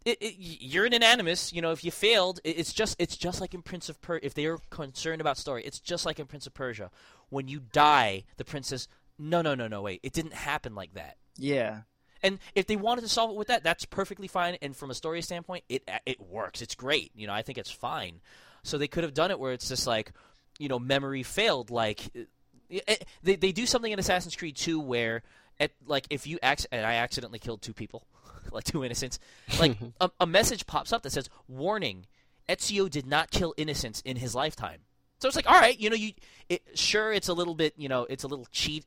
it, 0.05 0.17
it, 0.23 0.35
you're 0.39 0.87
an 0.87 0.95
anonymous, 0.95 1.53
you 1.53 1.61
know. 1.61 1.73
If 1.73 1.85
you 1.85 1.91
failed, 1.91 2.41
it, 2.43 2.59
it's 2.59 2.73
just 2.73 2.97
it's 2.99 3.17
just 3.17 3.41
like 3.41 3.53
in 3.53 3.61
Prince 3.61 3.89
of 3.89 4.01
Per. 4.01 4.19
If 4.23 4.33
they 4.33 4.47
are 4.47 4.59
concerned 4.71 5.21
about 5.21 5.37
story, 5.37 5.63
it's 5.65 5.79
just 5.79 6.07
like 6.07 6.19
in 6.19 6.27
Prince 6.27 6.47
of 6.47 6.55
Persia. 6.55 6.91
When 7.29 7.49
you 7.49 7.61
die, 7.61 8.25
the 8.39 8.45
princess 8.45 8.89
no, 9.21 9.43
no, 9.43 9.55
no, 9.55 9.69
no, 9.69 9.83
wait, 9.83 10.01
it 10.03 10.13
didn't 10.13 10.35
happen 10.35 10.75
like 10.75 10.95
that. 10.95 11.17
Yeah. 11.37 11.83
And 12.23 12.39
if 12.55 12.67
they 12.67 12.77
wanted 12.77 13.03
to 13.03 13.09
solve 13.09 13.31
it 13.31 13.37
with 13.37 13.49
that, 13.49 13.63
that's 13.63 13.85
perfectly 13.87 14.29
fine. 14.29 14.57
And 14.61 14.77
from 14.77 14.91
a 14.91 14.95
story 14.95 15.23
standpoint, 15.23 15.65
it 15.69 15.89
it 16.05 16.21
works. 16.21 16.61
It's 16.61 16.75
great. 16.75 17.13
You 17.15 17.27
know, 17.27 17.33
I 17.33 17.43
think 17.43 17.57
it's 17.57 17.71
fine. 17.71 18.21
So 18.63 18.77
they 18.77 18.89
could 18.89 19.05
have 19.05 19.15
done 19.15 19.31
it 19.31 19.39
where 19.41 19.53
it's 19.53 19.69
just 19.69 19.87
like, 19.87 20.13
you 20.59 20.69
know, 20.69 20.79
memory 20.79 21.23
failed. 21.23 21.71
Like 21.71 22.15
it, 22.15 22.29
it- 22.69 23.07
they 23.23 23.37
they 23.37 23.53
do 23.53 23.65
something 23.65 23.91
in 23.91 23.99
Assassin's 23.99 24.37
Creed 24.37 24.57
2 24.57 24.79
where, 24.81 25.23
at 25.59 25.71
like 25.87 26.07
if 26.11 26.27
you 26.27 26.39
acc- 26.43 26.67
and 26.71 26.85
I 26.85 26.95
accidentally 26.97 27.39
killed 27.39 27.63
two 27.63 27.73
people, 27.73 28.07
like 28.53 28.65
two 28.65 28.85
innocents, 28.85 29.19
like 29.59 29.79
a, 30.01 30.11
a 30.21 30.27
message 30.27 30.67
pops 30.67 30.93
up 30.93 31.03
that 31.05 31.11
says, 31.13 31.31
"Warning: 31.49 32.05
Ezio 32.51 32.91
did 32.91 33.07
not 33.07 33.31
kill 33.31 33.55
innocents 33.57 34.03
in 34.05 34.17
his 34.19 34.35
lifetime." 34.35 34.81
So 35.21 35.27
it's 35.29 35.37
like, 35.37 35.51
all 35.51 35.59
right, 35.59 35.79
you 35.79 35.89
know, 35.91 35.97
you 35.97 36.13
it, 36.51 36.63
sure 36.75 37.13
it's 37.13 37.29
a 37.29 37.35
little 37.35 37.55
bit, 37.55 37.75
you 37.79 37.89
know, 37.89 38.07
it's 38.09 38.25
a 38.25 38.29
little 38.29 38.47
cheat, 38.53 38.85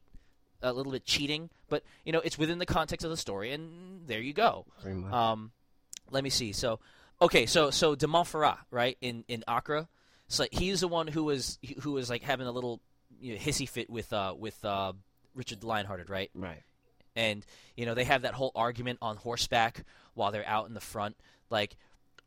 a 0.63 0.73
little 0.73 0.91
bit 0.91 1.05
cheating, 1.05 1.49
but 1.69 1.83
you 2.05 2.11
know, 2.11 2.19
it's 2.19 2.37
within 2.37 2.57
the 2.57 2.65
context 2.65 3.03
of 3.03 3.11
the 3.11 3.17
story, 3.17 3.51
and 3.51 4.07
there 4.07 4.21
you 4.21 4.33
go. 4.33 4.65
Um, 5.13 5.51
let 6.09 6.23
me 6.23 6.29
see. 6.29 6.53
So, 6.53 6.79
okay, 7.21 7.45
so 7.45 7.69
so 7.69 7.95
de 7.95 8.07
Montferrat, 8.07 8.57
right 8.71 8.97
in 9.01 9.23
in 9.27 9.43
Acre, 9.47 9.87
so 10.27 10.45
he's 10.51 10.81
the 10.81 10.87
one 10.87 11.07
who 11.07 11.25
was 11.25 11.59
who 11.81 11.91
was 11.91 12.09
like 12.09 12.23
having 12.23 12.47
a 12.47 12.51
little 12.51 12.81
you 13.19 13.33
know, 13.33 13.39
hissy 13.39 13.67
fit 13.69 13.89
with 13.89 14.11
uh 14.13 14.33
with 14.37 14.63
uh 14.65 14.93
Richard 15.35 15.61
the 15.61 15.67
Lionhearted, 15.67 16.09
right? 16.09 16.31
right. 16.33 16.63
and 17.15 17.45
you 17.75 17.85
know 17.85 17.93
they 17.93 18.03
have 18.05 18.23
that 18.23 18.33
whole 18.33 18.51
argument 18.55 18.99
on 19.01 19.17
horseback 19.17 19.83
while 20.13 20.31
they're 20.31 20.47
out 20.47 20.67
in 20.67 20.73
the 20.73 20.79
front 20.81 21.15
like 21.49 21.75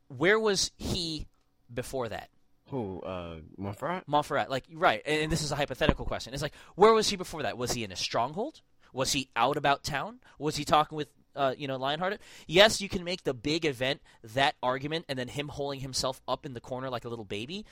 where 0.09 0.39
was 0.39 0.71
he 0.77 1.27
before 1.73 2.09
that 2.09 2.29
Who? 2.71 3.01
Uh, 3.01 3.37
Montferrat? 3.59 4.05
montferrat 4.07 4.49
like 4.49 4.65
right 4.73 5.03
and, 5.07 5.23
and 5.23 5.33
this 5.33 5.43
is 5.43 5.53
a 5.53 5.57
hypothetical 5.57 6.05
question 6.05 6.35
it's 6.35 6.43
like 6.43 6.55
where 6.75 6.93
was 6.93 7.09
he 7.09 7.17
before 7.17 7.43
that 7.43 7.57
was 7.57 7.73
he 7.73 7.85
in 7.85 7.93
a 7.93 7.97
stronghold 7.97 8.61
was 8.93 9.13
he 9.13 9.29
out 9.37 9.57
about 9.57 9.85
town 9.85 10.19
was 10.39 10.57
he 10.57 10.65
talking 10.65 10.97
with 10.97 11.09
uh, 11.35 11.55
you 11.57 11.69
know 11.69 11.79
lionhearted 11.79 12.19
yes 12.47 12.81
you 12.81 12.89
can 12.89 13.05
make 13.05 13.23
the 13.25 13.35
big 13.35 13.65
event 13.65 14.01
that 14.23 14.55
argument 14.63 15.05
and 15.09 15.19
then 15.19 15.29
him 15.29 15.49
holding 15.49 15.81
himself 15.81 16.21
up 16.27 16.47
in 16.47 16.55
the 16.55 16.61
corner 16.61 16.89
like 16.89 17.05
a 17.05 17.09
little 17.09 17.25
baby 17.25 17.65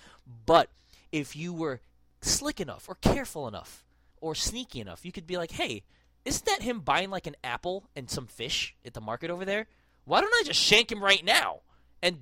but 0.46 0.70
if 1.12 1.34
you 1.34 1.52
were 1.52 1.80
slick 2.20 2.60
enough 2.60 2.88
or 2.88 2.94
careful 2.96 3.48
enough 3.48 3.84
or 4.20 4.34
sneaky 4.34 4.80
enough 4.80 5.04
you 5.04 5.12
could 5.12 5.26
be 5.26 5.38
like 5.38 5.52
hey 5.52 5.82
isn't 6.24 6.46
that 6.46 6.62
him 6.62 6.80
buying 6.80 7.10
like 7.10 7.26
an 7.26 7.36
apple 7.44 7.84
and 7.94 8.08
some 8.08 8.26
fish 8.26 8.74
at 8.84 8.94
the 8.94 9.00
market 9.00 9.30
over 9.30 9.44
there? 9.44 9.66
Why 10.04 10.20
don't 10.20 10.32
I 10.32 10.42
just 10.44 10.60
shank 10.60 10.90
him 10.90 11.02
right 11.02 11.24
now? 11.24 11.60
And 12.04 12.18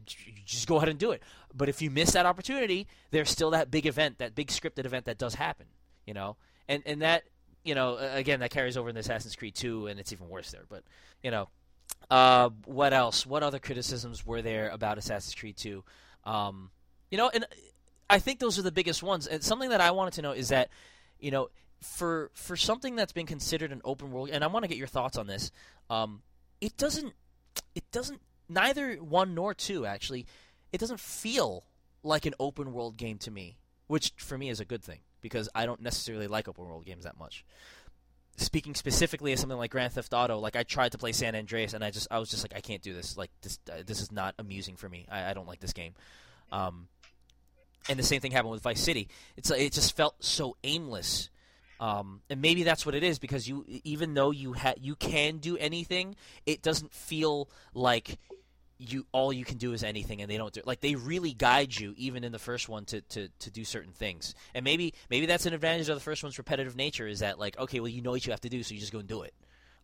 just 0.47 0.69
go 0.69 0.77
ahead 0.77 0.89
and 0.89 0.99
do 0.99 1.11
it. 1.11 1.23
But 1.53 1.69
if 1.69 1.83
you 1.83 1.91
miss 1.91 2.13
that 2.13 2.25
opportunity, 2.25 2.87
there's 3.11 3.29
still 3.29 3.51
that 3.51 3.71
big 3.71 3.87
event, 3.87 4.19
that 4.19 4.35
big 4.35 4.49
scripted 4.49 4.87
event 4.87 5.07
that 5.07 5.19
does 5.19 5.35
happen, 5.35 5.67
you 6.07 6.15
know? 6.15 6.37
And 6.69 6.83
and 6.87 7.03
that, 7.03 7.25
you 7.65 7.75
know, 7.75 7.97
again, 7.97 8.41
that 8.41 8.51
carries 8.51 8.77
over 8.77 8.89
in 8.89 8.97
Assassin's 8.97 9.35
Creed 9.37 9.55
2 9.55 9.89
and 9.89 9.99
it's 9.99 10.13
even 10.13 10.29
worse 10.29 10.53
there, 10.53 10.63
but 10.69 10.85
you 11.23 11.31
know, 11.31 11.49
uh, 12.11 12.51
what 12.65 12.93
else? 12.93 13.27
What 13.27 13.43
other 13.43 13.59
criticisms 13.59 14.25
were 14.25 14.41
there 14.41 14.69
about 14.69 14.99
Assassin's 14.99 15.35
Creed 15.35 15.57
2? 15.57 15.83
Um, 16.25 16.71
you 17.11 17.19
know, 17.19 17.31
and 17.33 17.45
I 18.09 18.19
think 18.19 18.39
those 18.39 18.59
are 18.59 18.63
the 18.63 18.73
biggest 18.73 19.03
ones. 19.03 19.27
And 19.27 19.43
something 19.43 19.71
that 19.71 19.81
I 19.81 19.91
wanted 19.91 20.15
to 20.15 20.23
know 20.23 20.33
is 20.33 20.49
that, 20.49 20.69
you 21.19 21.31
know, 21.31 21.49
for 21.81 22.31
for 22.35 22.57
something 22.57 22.97
that's 22.97 23.13
been 23.13 23.27
considered 23.27 23.73
an 23.73 23.81
open 23.85 24.13
world, 24.13 24.31
and 24.31 24.45
I 24.45 24.47
want 24.47 24.65
to 24.65 24.69
get 24.69 24.79
your 24.79 24.87
thoughts 24.87 25.19
on 25.19 25.27
this. 25.27 25.51
Um, 25.91 26.23
it 26.61 26.77
doesn't, 26.77 27.13
it 27.75 27.85
doesn't. 27.91 28.21
Neither 28.53 28.97
one 28.97 29.35
nor 29.35 29.55
two 29.55 29.87
actually. 29.87 30.27
It 30.73 30.79
doesn't 30.79 31.01
feel 31.01 31.65
like 32.03 32.27
an 32.27 32.35
open 32.41 32.73
world 32.73 32.97
game 32.97 33.19
to 33.19 33.31
me, 33.31 33.57
which 33.87 34.12
for 34.16 34.37
me 34.37 34.49
is 34.49 34.61
a 34.61 34.65
good 34.65 34.83
thing 34.83 35.01
because 35.20 35.49
I 35.55 35.66
don't 35.66 35.81
necessarily 35.81 36.27
like 36.27 36.49
open 36.49 36.65
world 36.65 36.85
games 36.85 37.05
that 37.05 37.19
much. 37.19 37.45
Speaking 38.37 38.74
specifically 38.74 39.33
of 39.33 39.39
something 39.39 39.59
like 39.59 39.70
Grand 39.70 39.93
Theft 39.93 40.12
Auto, 40.12 40.39
like 40.39 40.57
I 40.57 40.62
tried 40.62 40.93
to 40.93 40.99
play 40.99 41.12
San 41.12 41.35
Andreas, 41.35 41.74
and 41.74 41.85
I 41.85 41.91
just 41.91 42.09
I 42.11 42.19
was 42.19 42.31
just 42.31 42.43
like 42.43 42.57
I 42.57 42.61
can't 42.61 42.83
do 42.83 42.95
this. 42.95 43.16
Like 43.16 43.31
this 43.43 43.59
uh, 43.70 43.83
this 43.85 44.01
is 44.01 44.11
not 44.11 44.35
amusing 44.39 44.77
for 44.77 44.89
me. 44.89 45.07
I, 45.11 45.31
I 45.31 45.35
don't 45.35 45.47
like 45.47 45.61
this 45.61 45.73
game. 45.73 45.95
Um, 46.51 46.89
and 47.89 47.99
the 47.99 48.03
same 48.03 48.20
thing 48.20 48.33
happened 48.33 48.53
with 48.53 48.62
Vice 48.62 48.81
City. 48.81 49.09
It's 49.37 49.51
it 49.51 49.73
just 49.73 49.97
felt 49.97 50.23
so 50.24 50.57
aimless. 50.65 51.29
Um, 51.79 52.23
and 52.31 52.41
maybe 52.41 52.62
that's 52.62 52.87
what 52.87 52.95
it 52.95 53.03
is 53.03 53.19
because 53.19 53.49
you, 53.49 53.65
even 53.83 54.15
though 54.15 54.31
you 54.31 54.53
ha- 54.53 54.74
you 54.81 54.95
can 54.95 55.39
do 55.39 55.57
anything, 55.57 56.15
it 56.47 56.62
doesn't 56.62 56.95
feel 56.95 57.51
like 57.74 58.19
you 58.91 59.07
all 59.13 59.33
you 59.33 59.45
can 59.45 59.59
do 59.59 59.73
is 59.73 59.85
anything, 59.85 60.21
and 60.21 60.31
they 60.31 60.37
don't 60.37 60.53
do 60.53 60.61
like 60.65 60.81
they 60.81 60.95
really 60.95 61.33
guide 61.33 61.79
you 61.79 61.95
even 61.97 62.25
in 62.25 62.33
the 62.33 62.39
first 62.39 62.69
one 62.69 62.85
to, 62.87 63.01
to, 63.03 63.29
to 63.39 63.51
do 63.51 63.65
certain 63.65 63.93
things. 63.93 64.35
And 64.55 64.65
maybe 64.65 64.95
maybe 65.11 65.27
that's 65.27 65.47
an 65.47 65.55
advantage 65.55 65.89
of 65.89 65.97
the 65.97 66.01
first 66.01 66.23
one's 66.23 66.39
repetitive 66.39 66.77
nature 66.77 67.07
is 67.07 67.21
that 67.21 67.39
like 67.39 67.59
okay, 67.59 67.81
well 67.81 67.89
you 67.89 68.03
know 68.03 68.11
what 68.11 68.27
you 68.27 68.33
have 68.33 68.41
to 68.41 68.49
do, 68.49 68.63
so 68.63 68.75
you 68.75 68.81
just 68.81 68.93
go 68.93 68.99
and 68.99 69.09
do 69.09 69.23
it. 69.23 69.35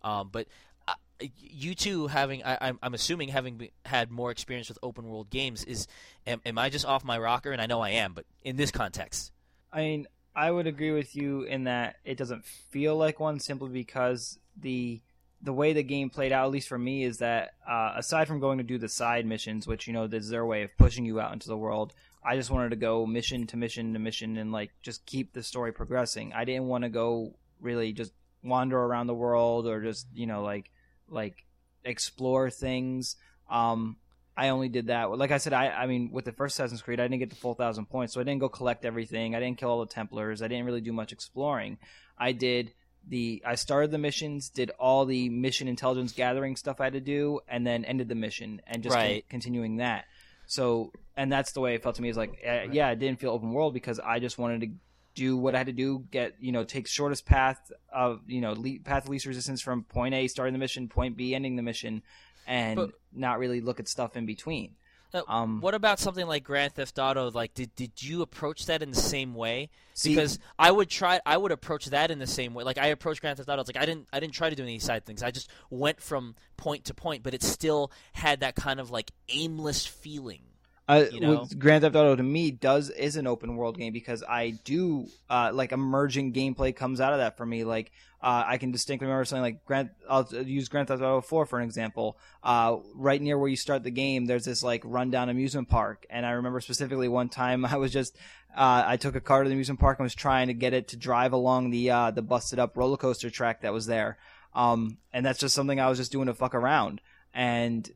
Um, 0.03 0.31
but 0.31 0.47
uh, 0.87 0.95
you 1.39 1.75
two 1.75 2.09
having 2.09 2.43
I, 2.45 2.59
I'm 2.61 2.79
I'm 2.83 2.95
assuming 2.95 3.29
having 3.29 3.57
be, 3.57 3.73
had 3.85 4.11
more 4.11 4.31
experience 4.31 4.69
with 4.69 4.79
open 4.83 5.09
world 5.09 5.31
games 5.31 5.65
is 5.65 5.87
am, 6.27 6.41
am 6.45 6.59
I 6.59 6.69
just 6.69 6.85
off 6.85 7.05
my 7.05 7.19
rocker? 7.19 7.53
And 7.53 7.63
I 7.63 7.67
know 7.67 7.81
I 7.81 7.91
am, 7.91 8.13
but 8.15 8.25
in 8.43 8.57
this 8.57 8.71
context, 8.71 9.33
I 9.73 9.81
mean, 9.81 10.07
I 10.35 10.51
would 10.51 10.67
agree 10.67 10.93
with 10.93 11.17
you 11.17 11.43
in 11.43 11.65
that 11.65 11.97
it 12.05 12.17
doesn't 12.17 12.45
feel 12.45 12.97
like 12.97 13.21
one 13.21 13.41
simply 13.41 13.71
because 13.71 14.39
the 14.57 15.01
the 15.41 15.53
way 15.53 15.73
the 15.73 15.83
game 15.83 16.11
played 16.11 16.33
out, 16.33 16.47
at 16.47 16.51
least 16.51 16.69
for 16.69 16.79
me, 16.79 17.05
is 17.05 17.19
that 17.19 17.51
uh, 17.69 17.93
aside 17.97 18.27
from 18.27 18.41
going 18.41 18.59
to 18.59 18.65
do 18.65 18.79
the 18.79 18.89
side 18.89 19.25
missions, 19.25 19.67
which 19.67 19.87
you 19.87 19.93
know 19.93 20.05
is 20.05 20.29
their 20.29 20.47
way 20.47 20.63
of 20.63 20.77
pushing 20.77 21.05
you 21.05 21.21
out 21.21 21.33
into 21.33 21.49
the 21.49 21.57
world, 21.57 21.93
I 22.25 22.37
just 22.37 22.51
wanted 22.51 22.71
to 22.71 22.77
go 22.77 23.07
mission 23.07 23.47
to 23.49 23.57
mission 23.57 23.93
to 23.93 23.99
mission 23.99 24.37
and 24.37 24.51
like 24.53 24.71
just 24.83 25.07
keep 25.07 25.33
the 25.33 25.43
story 25.43 25.73
progressing. 25.73 26.33
I 26.33 26.45
didn't 26.45 26.67
want 26.67 26.85
to 26.85 26.91
go 26.91 27.35
really 27.61 27.93
just 27.93 28.13
wander 28.43 28.79
around 28.79 29.07
the 29.07 29.15
world 29.15 29.67
or 29.67 29.83
just 29.83 30.07
you 30.13 30.27
know 30.27 30.43
like 30.43 30.71
like 31.09 31.45
explore 31.85 32.51
things. 32.51 33.17
Um, 33.49 33.97
I 34.37 34.51
only 34.51 34.69
did 34.69 34.87
that. 34.89 35.11
Like 35.17 35.33
I 35.33 35.39
said, 35.39 35.53
I, 35.53 35.69
I 35.69 35.87
mean, 35.87 36.11
with 36.13 36.25
the 36.25 36.33
first 36.33 36.55
Assassin's 36.55 36.83
Creed, 36.83 37.01
I 37.01 37.05
didn't 37.05 37.19
get 37.19 37.31
the 37.31 37.37
full 37.37 37.55
thousand 37.55 37.87
points, 37.87 38.15
so 38.15 38.21
I 38.21 38.25
didn't 38.25 38.41
go 38.41 38.49
collect 38.49 38.85
everything. 38.85 39.35
I 39.35 39.41
didn't 39.41 39.59
kill 39.59 39.71
all 39.71 39.81
the 39.81 39.93
Templars. 39.93 40.43
I 40.43 40.49
didn't 40.49 40.65
really 40.65 40.81
do 40.81 40.93
much 40.93 41.13
exploring. 41.13 41.79
I 42.17 42.33
did 42.33 42.73
the, 43.07 43.43
I 43.47 43.55
started 43.55 43.91
the 43.91 43.99
missions, 43.99 44.49
did 44.51 44.71
all 44.79 45.05
the 45.07 45.29
mission 45.29 45.69
intelligence 45.69 46.13
gathering 46.13 46.57
stuff 46.57 46.81
I 46.81 46.85
had 46.85 46.93
to 46.95 47.01
do, 47.01 47.41
and 47.49 47.67
then 47.67 47.85
ended 47.85 48.09
the 48.09 48.15
mission 48.15 48.61
and 48.67 48.83
just 48.83 48.95
Right. 48.95 49.23
con- 49.25 49.29
continuing 49.31 49.77
that. 49.77 50.05
So, 50.47 50.93
and 51.17 51.31
that's 51.33 51.53
the 51.53 51.61
way 51.61 51.75
it 51.75 51.83
felt 51.83 51.97
to 51.97 52.03
me. 52.03 52.09
Is 52.09 52.17
like, 52.17 52.43
uh, 52.47 52.67
yeah, 52.73 52.91
it 52.91 52.99
didn't 52.99 53.21
feel 53.21 53.31
open 53.31 53.53
world 53.53 53.75
because 53.75 53.99
I 54.01 54.19
just 54.19 54.39
wanted 54.39 54.61
to 54.63 54.69
do 55.15 55.37
what 55.37 55.55
I 55.55 55.59
had 55.59 55.67
to 55.67 55.73
do, 55.73 56.05
get 56.11 56.35
you 56.41 56.53
know, 56.53 56.65
take 56.65 56.87
shortest 56.87 57.27
path 57.27 57.73
of 57.93 58.21
you 58.27 58.41
know, 58.41 58.53
le- 58.53 58.79
path 58.85 59.05
of 59.05 59.09
least 59.11 59.27
resistance 59.27 59.61
from 59.61 59.83
point 59.85 60.15
A, 60.15 60.29
starting 60.29 60.53
the 60.53 60.59
mission, 60.59 60.89
point 60.89 61.17
B, 61.17 61.35
ending 61.35 61.57
the 61.57 61.63
mission, 61.63 62.03
and 62.47 62.77
But- 62.77 62.91
not 63.13 63.39
really 63.39 63.61
look 63.61 63.81
at 63.81 63.89
stuff 63.89 64.17
in 64.17 64.27
between. 64.27 64.77
Uh, 65.15 65.23
Um, 65.27 65.61
what 65.61 65.75
about 65.75 65.99
something 65.99 66.27
like 66.27 66.45
Grand 66.45 66.75
Theft 66.75 66.99
Auto? 66.99 67.31
Like, 67.31 67.55
did 67.55 67.75
did 67.75 68.03
you 68.03 68.23
approach 68.23 68.67
that 68.67 68.83
in 68.83 68.91
the 68.91 68.97
same 69.01 69.35
way? 69.35 69.71
See- 69.95 70.11
because 70.11 70.39
I 70.59 70.71
would 70.71 70.91
try, 70.91 71.21
I 71.25 71.37
would 71.37 71.51
approach 71.51 71.87
that 71.87 72.11
in 72.11 72.19
the 72.19 72.27
same 72.27 72.53
way. 72.55 72.63
Like 72.63 72.79
I 72.79 72.89
approached 72.89 73.21
Grand 73.21 73.37
Theft 73.39 73.49
Auto. 73.49 73.61
It's 73.63 73.69
like 73.69 73.83
I 73.83 73.87
didn't, 73.87 74.07
I 74.13 74.21
didn't 74.21 74.35
try 74.35 74.51
to 74.51 74.57
do 74.57 74.63
any 74.63 74.79
side 74.79 75.07
things. 75.07 75.23
I 75.23 75.31
just 75.31 75.49
went 75.71 76.01
from 76.01 76.37
point 76.57 76.85
to 76.87 76.95
point, 76.95 77.23
but 77.23 77.33
it 77.35 77.43
still 77.43 77.91
had 78.13 78.41
that 78.41 78.55
kind 78.55 78.81
of 78.81 78.91
like 78.91 79.11
aimless 79.29 79.87
feeling. 79.87 80.43
Uh, 80.89 81.05
you 81.13 81.21
know? 81.21 81.47
Grand 81.59 81.83
Theft 81.83 81.95
Auto 81.95 82.17
to 82.17 82.23
me 82.23 82.51
does 82.51 82.89
is 82.89 83.17
an 83.17 83.27
open 83.27 83.57
world 83.57 83.77
game 83.77 83.93
because 83.93 84.25
I 84.27 84.51
do 84.65 85.07
uh, 85.29 85.51
like 85.53 85.73
emerging 85.73 86.33
gameplay 86.33 86.75
comes 86.75 86.99
out 87.01 87.13
of 87.13 87.19
that 87.19 87.37
for 87.37 87.45
me. 87.45 87.65
Like 87.65 87.93
uh, 88.23 88.45
I 88.47 88.57
can 88.57 88.73
distinctly 88.73 89.07
remember 89.07 89.27
something 89.27 89.43
like 89.43 89.65
Grand. 89.67 89.91
I'll 90.09 90.27
use 90.33 90.71
Grand 90.71 90.89
Theft 90.89 91.03
Auto 91.03 91.21
Four 91.21 91.45
for 91.45 91.59
an 91.59 91.67
example. 91.67 92.19
Uh, 92.43 92.79
right 92.95 93.21
near 93.21 93.39
where 93.39 93.51
you 93.51 93.57
start 93.57 93.83
the 93.83 93.91
game, 93.91 94.25
there's 94.25 94.47
this 94.47 94.63
like 94.63 94.81
rundown 94.85 95.29
amusement 95.29 95.69
park, 95.69 96.07
and 96.09 96.25
I 96.25 96.31
remember 96.31 96.61
specifically 96.61 97.09
one 97.09 97.29
time 97.29 97.65
I 97.67 97.77
was 97.77 97.93
just 97.93 98.17
uh, 98.57 98.83
I 98.87 98.97
took 98.97 99.15
a 99.15 99.21
car 99.21 99.43
to 99.43 99.49
the 99.49 99.55
amusement 99.55 99.81
park 99.81 99.99
and 99.99 100.05
was 100.05 100.15
trying 100.15 100.47
to 100.47 100.55
get 100.55 100.73
it 100.73 100.89
to 100.89 100.97
drive 100.97 101.35
along 101.35 101.69
the 101.69 101.91
uh, 101.91 102.11
the 102.13 102.23
busted 102.23 102.59
up 102.59 102.79
roller 102.79 102.97
coaster 102.97 103.29
track 103.29 103.61
that 103.61 103.75
was 103.75 103.85
there. 103.85 104.17
Um, 104.55 104.97
and 105.13 105.25
that's 105.25 105.39
just 105.39 105.55
something 105.55 105.79
I 105.79 105.91
was 105.91 105.99
just 105.99 106.13
doing 106.13 106.27
to 106.27 106.35
fuck 106.35 106.55
around. 106.55 107.03
And 107.35 107.89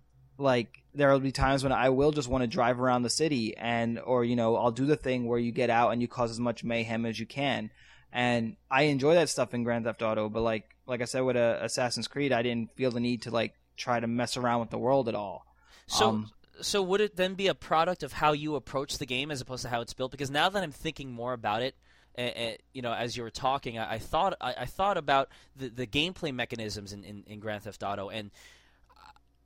like 0.43 0.83
there 0.95 1.11
will 1.11 1.21
be 1.21 1.33
times 1.33 1.63
when 1.63 1.73
I 1.73 1.89
will 1.89 2.13
just 2.13 2.29
want 2.29 2.43
to 2.43 2.49
drive 2.49 2.81
around 2.81 3.03
the 3.03 3.11
city 3.11 3.57
and 3.57 3.99
or 3.99 4.25
you 4.25 4.37
know 4.37 4.57
I'll 4.57 4.71
do 4.71 4.87
the 4.87 4.97
thing 4.97 5.27
where 5.27 5.39
you 5.39 5.53
get 5.53 5.71
out 5.71 5.91
and 5.91 6.03
you 6.03 6.09
cause 6.09 6.31
as 6.31 6.41
much 6.41 6.65
mayhem 6.65 7.07
as 7.07 7.19
you 7.19 7.27
can. 7.27 7.71
And 8.15 8.57
I 8.71 8.83
enjoy 8.85 9.15
that 9.15 9.31
stuff 9.31 9.55
in 9.55 9.65
Grand 9.65 9.85
Theft 9.85 10.03
Auto 10.03 10.29
but 10.29 10.43
like 10.43 10.77
like 10.87 11.01
I 11.01 11.07
said 11.07 11.21
with 11.21 11.37
uh, 11.37 11.59
Assassin's 11.63 12.09
Creed 12.09 12.33
I 12.33 12.43
didn't 12.43 12.75
feel 12.77 12.91
the 12.91 13.01
need 13.01 13.23
to 13.23 13.31
like 13.31 13.55
try 13.77 14.01
to 14.01 14.07
mess 14.07 14.37
around 14.37 14.61
with 14.61 14.71
the 14.71 14.79
world 14.79 15.09
at 15.09 15.15
all. 15.15 15.47
So, 15.87 16.09
Um, 16.09 16.31
so 16.61 16.83
would 16.83 17.01
it 17.01 17.17
then 17.17 17.35
be 17.35 17.49
a 17.49 17.55
product 17.55 18.03
of 18.03 18.13
how 18.13 18.33
you 18.33 18.55
approach 18.55 18.99
the 18.99 19.07
game 19.07 19.31
as 19.31 19.41
opposed 19.41 19.63
to 19.63 19.69
how 19.69 19.81
it's 19.81 19.95
built? 19.95 20.11
Because 20.11 20.31
now 20.31 20.49
that 20.49 20.63
I'm 20.63 20.73
thinking 20.73 21.11
more 21.11 21.33
about 21.33 21.63
it, 21.63 21.75
uh, 22.17 22.21
uh, 22.21 22.53
you 22.73 22.83
know, 22.83 22.93
as 22.93 23.17
you 23.17 23.23
were 23.23 23.31
talking, 23.31 23.79
I, 23.79 23.95
I 23.95 23.99
thought 23.99 24.35
I, 24.41 24.55
I 24.61 24.67
thought 24.67 24.99
about 24.99 25.29
the, 25.57 25.69
the 25.69 25.87
gameplay 25.87 26.33
mechanisms 26.33 26.93
in, 26.93 27.05
in, 27.05 27.25
in 27.27 27.41
Grand 27.41 27.63
Theft 27.63 27.83
Auto, 27.83 28.11
and 28.11 28.31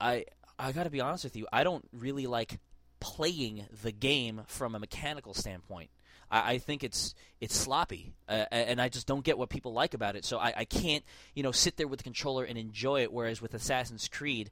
I 0.01 0.24
I 0.59 0.73
got 0.73 0.85
to 0.85 0.91
be 0.91 1.01
honest 1.01 1.24
with 1.24 1.37
you, 1.37 1.47
I 1.53 1.65
don't 1.65 1.87
really 1.93 2.27
like 2.27 2.59
playing 3.01 3.66
the 3.83 3.93
game 3.93 4.43
from 4.47 4.74
a 4.74 4.78
mechanical 4.78 5.35
standpoint. 5.35 5.91
I, 6.31 6.55
I 6.55 6.59
think 6.59 6.83
it's 6.83 7.15
it's 7.41 7.55
sloppy, 7.55 8.15
uh, 8.28 8.45
and 8.51 8.81
I 8.81 8.89
just 8.89 9.07
don't 9.07 9.24
get 9.24 9.39
what 9.39 9.51
people 9.51 9.73
like 9.73 9.95
about 9.95 10.16
it. 10.16 10.24
So 10.24 10.39
I, 10.39 10.53
I 10.57 10.65
can't 10.65 11.05
you 11.35 11.43
know 11.43 11.53
sit 11.53 11.77
there 11.77 11.89
with 11.89 11.99
the 11.99 12.05
controller 12.05 12.45
and 12.45 12.59
enjoy 12.59 13.03
it. 13.03 13.12
Whereas 13.12 13.41
with 13.43 13.55
Assassin's 13.55 14.09
Creed, 14.09 14.51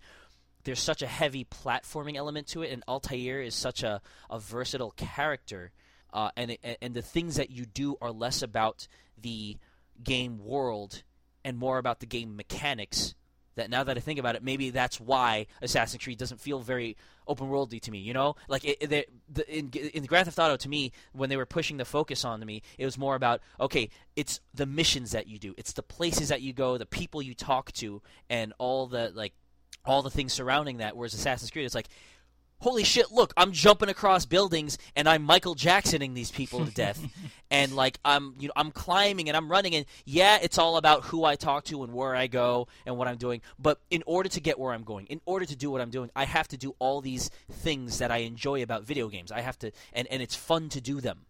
there's 0.65 0.81
such 0.81 1.03
a 1.03 1.07
heavy 1.07 1.45
platforming 1.45 2.17
element 2.17 2.49
to 2.49 2.63
it, 2.63 2.73
and 2.73 2.83
Altair 2.89 3.41
is 3.41 3.55
such 3.55 3.83
a, 3.83 4.01
a 4.31 4.39
versatile 4.39 4.93
character, 4.93 5.73
uh, 6.13 6.31
and 6.37 6.53
it, 6.53 6.79
and 6.81 6.95
the 6.95 7.03
things 7.03 7.37
that 7.37 7.51
you 7.51 7.67
do 7.67 7.97
are 8.01 8.13
less 8.13 8.43
about 8.43 8.89
the 9.21 9.57
game 10.03 10.45
world 10.45 11.03
and 11.45 11.57
more 11.57 11.79
about 11.79 12.01
the 12.01 12.07
game 12.07 12.37
mechanics. 12.37 13.15
That 13.57 13.71
now 13.71 13.85
that 13.85 13.97
I 13.97 14.01
think 14.01 14.19
about 14.19 14.35
it, 14.35 14.43
maybe 14.43 14.71
that's 14.71 15.01
why 15.01 15.47
Assassin's 15.63 16.03
Creed 16.03 16.19
doesn't 16.19 16.41
feel 16.41 16.61
very 16.61 16.97
open 17.27 17.49
worldy 17.49 17.81
to 17.81 17.91
me. 17.91 17.99
You 17.99 18.13
know, 18.13 18.37
like 18.49 18.65
it, 18.65 18.79
it, 18.81 19.09
the, 19.33 19.59
in, 19.59 19.71
in 19.71 20.05
Grand 20.05 20.27
Theft 20.27 20.39
Auto, 20.39 20.57
to 20.57 20.69
me, 20.69 20.93
when 21.13 21.31
they 21.31 21.37
were 21.37 21.47
pushing 21.47 21.77
the 21.77 21.85
focus 21.85 22.25
on 22.25 22.41
to 22.41 22.47
me, 22.47 22.63
it 22.79 22.85
was 22.85 22.99
more 22.99 23.15
about 23.15 23.41
okay, 23.61 23.91
it's 24.17 24.41
the 24.53 24.67
missions 24.67 25.13
that 25.13 25.27
you 25.27 25.39
do, 25.39 25.55
it's 25.57 25.73
the 25.73 25.83
places 25.83 26.29
that 26.29 26.43
you 26.43 26.53
go, 26.53 26.79
the 26.79 26.87
people 26.87 27.23
you 27.23 27.35
talk 27.35 27.73
to, 27.73 28.03
and 28.29 28.53
all 28.59 28.87
the 28.87 29.13
like 29.15 29.33
all 29.85 30.03
the 30.03 30.11
things 30.11 30.33
surrounding 30.33 30.79
that. 30.79 30.97
Whereas 30.97 31.15
Assassin's 31.15 31.51
Creed, 31.51 31.67
it's 31.67 31.75
like, 31.75 31.89
holy 32.59 32.85
shit, 32.85 33.13
look, 33.13 33.33
I'm 33.37 33.53
jumping 33.53 33.89
across 33.89 34.25
buildings 34.25 34.79
and 34.97 35.09
I'm 35.09 35.23
Michael 35.23 35.55
Jacksoning 35.55 36.15
these 36.15 36.31
people 36.31 36.65
to 36.65 36.71
death, 36.71 37.05
and 37.51 37.75
like 37.77 37.99
I'm, 38.05 38.35
you 38.39 38.49
know, 38.49 38.55
I'm 38.57 38.71
climbing 38.71 39.29
and 39.29 39.37
I'm 39.37 39.51
running, 39.51 39.75
and 39.75 39.87
yeah, 40.05 40.39
it's 40.43 40.59
all 40.59 40.77
about 40.77 41.05
who 41.05 41.25
I 41.25 41.37
talk 41.37 41.65
to 41.65 41.83
and 41.85 41.93
where 41.93 42.15
I 42.15 42.27
go 42.27 42.69
and 42.87 42.97
what 42.97 43.09
I'm 43.09 43.17
doing. 43.17 43.43
But 43.59 43.81
in 43.91 44.03
order 44.07 44.29
to 44.31 44.41
get 44.41 44.59
where 44.59 44.73
I'm 44.73 44.85
going, 44.85 45.07
in 45.07 45.21
order 45.27 45.45
to 45.45 45.57
do 45.57 45.71
what 45.71 45.81
I'm 45.81 45.91
doing, 45.91 46.11
I 46.17 46.25
have 46.25 46.49
to 46.49 46.57
do 46.57 46.75
all 46.79 47.01
these 47.01 47.31
things 47.51 47.99
that 47.99 48.11
I 48.11 48.19
enjoy 48.19 48.63
about 48.63 48.85
video 48.85 49.09
games. 49.09 49.31
I 49.31 49.41
have 49.41 49.59
to, 49.61 49.73
and 49.93 50.09
and 50.09 50.23
it's 50.23 50.35
fun 50.35 50.69
to 50.71 50.81
do 50.81 51.01
them. 51.01 51.27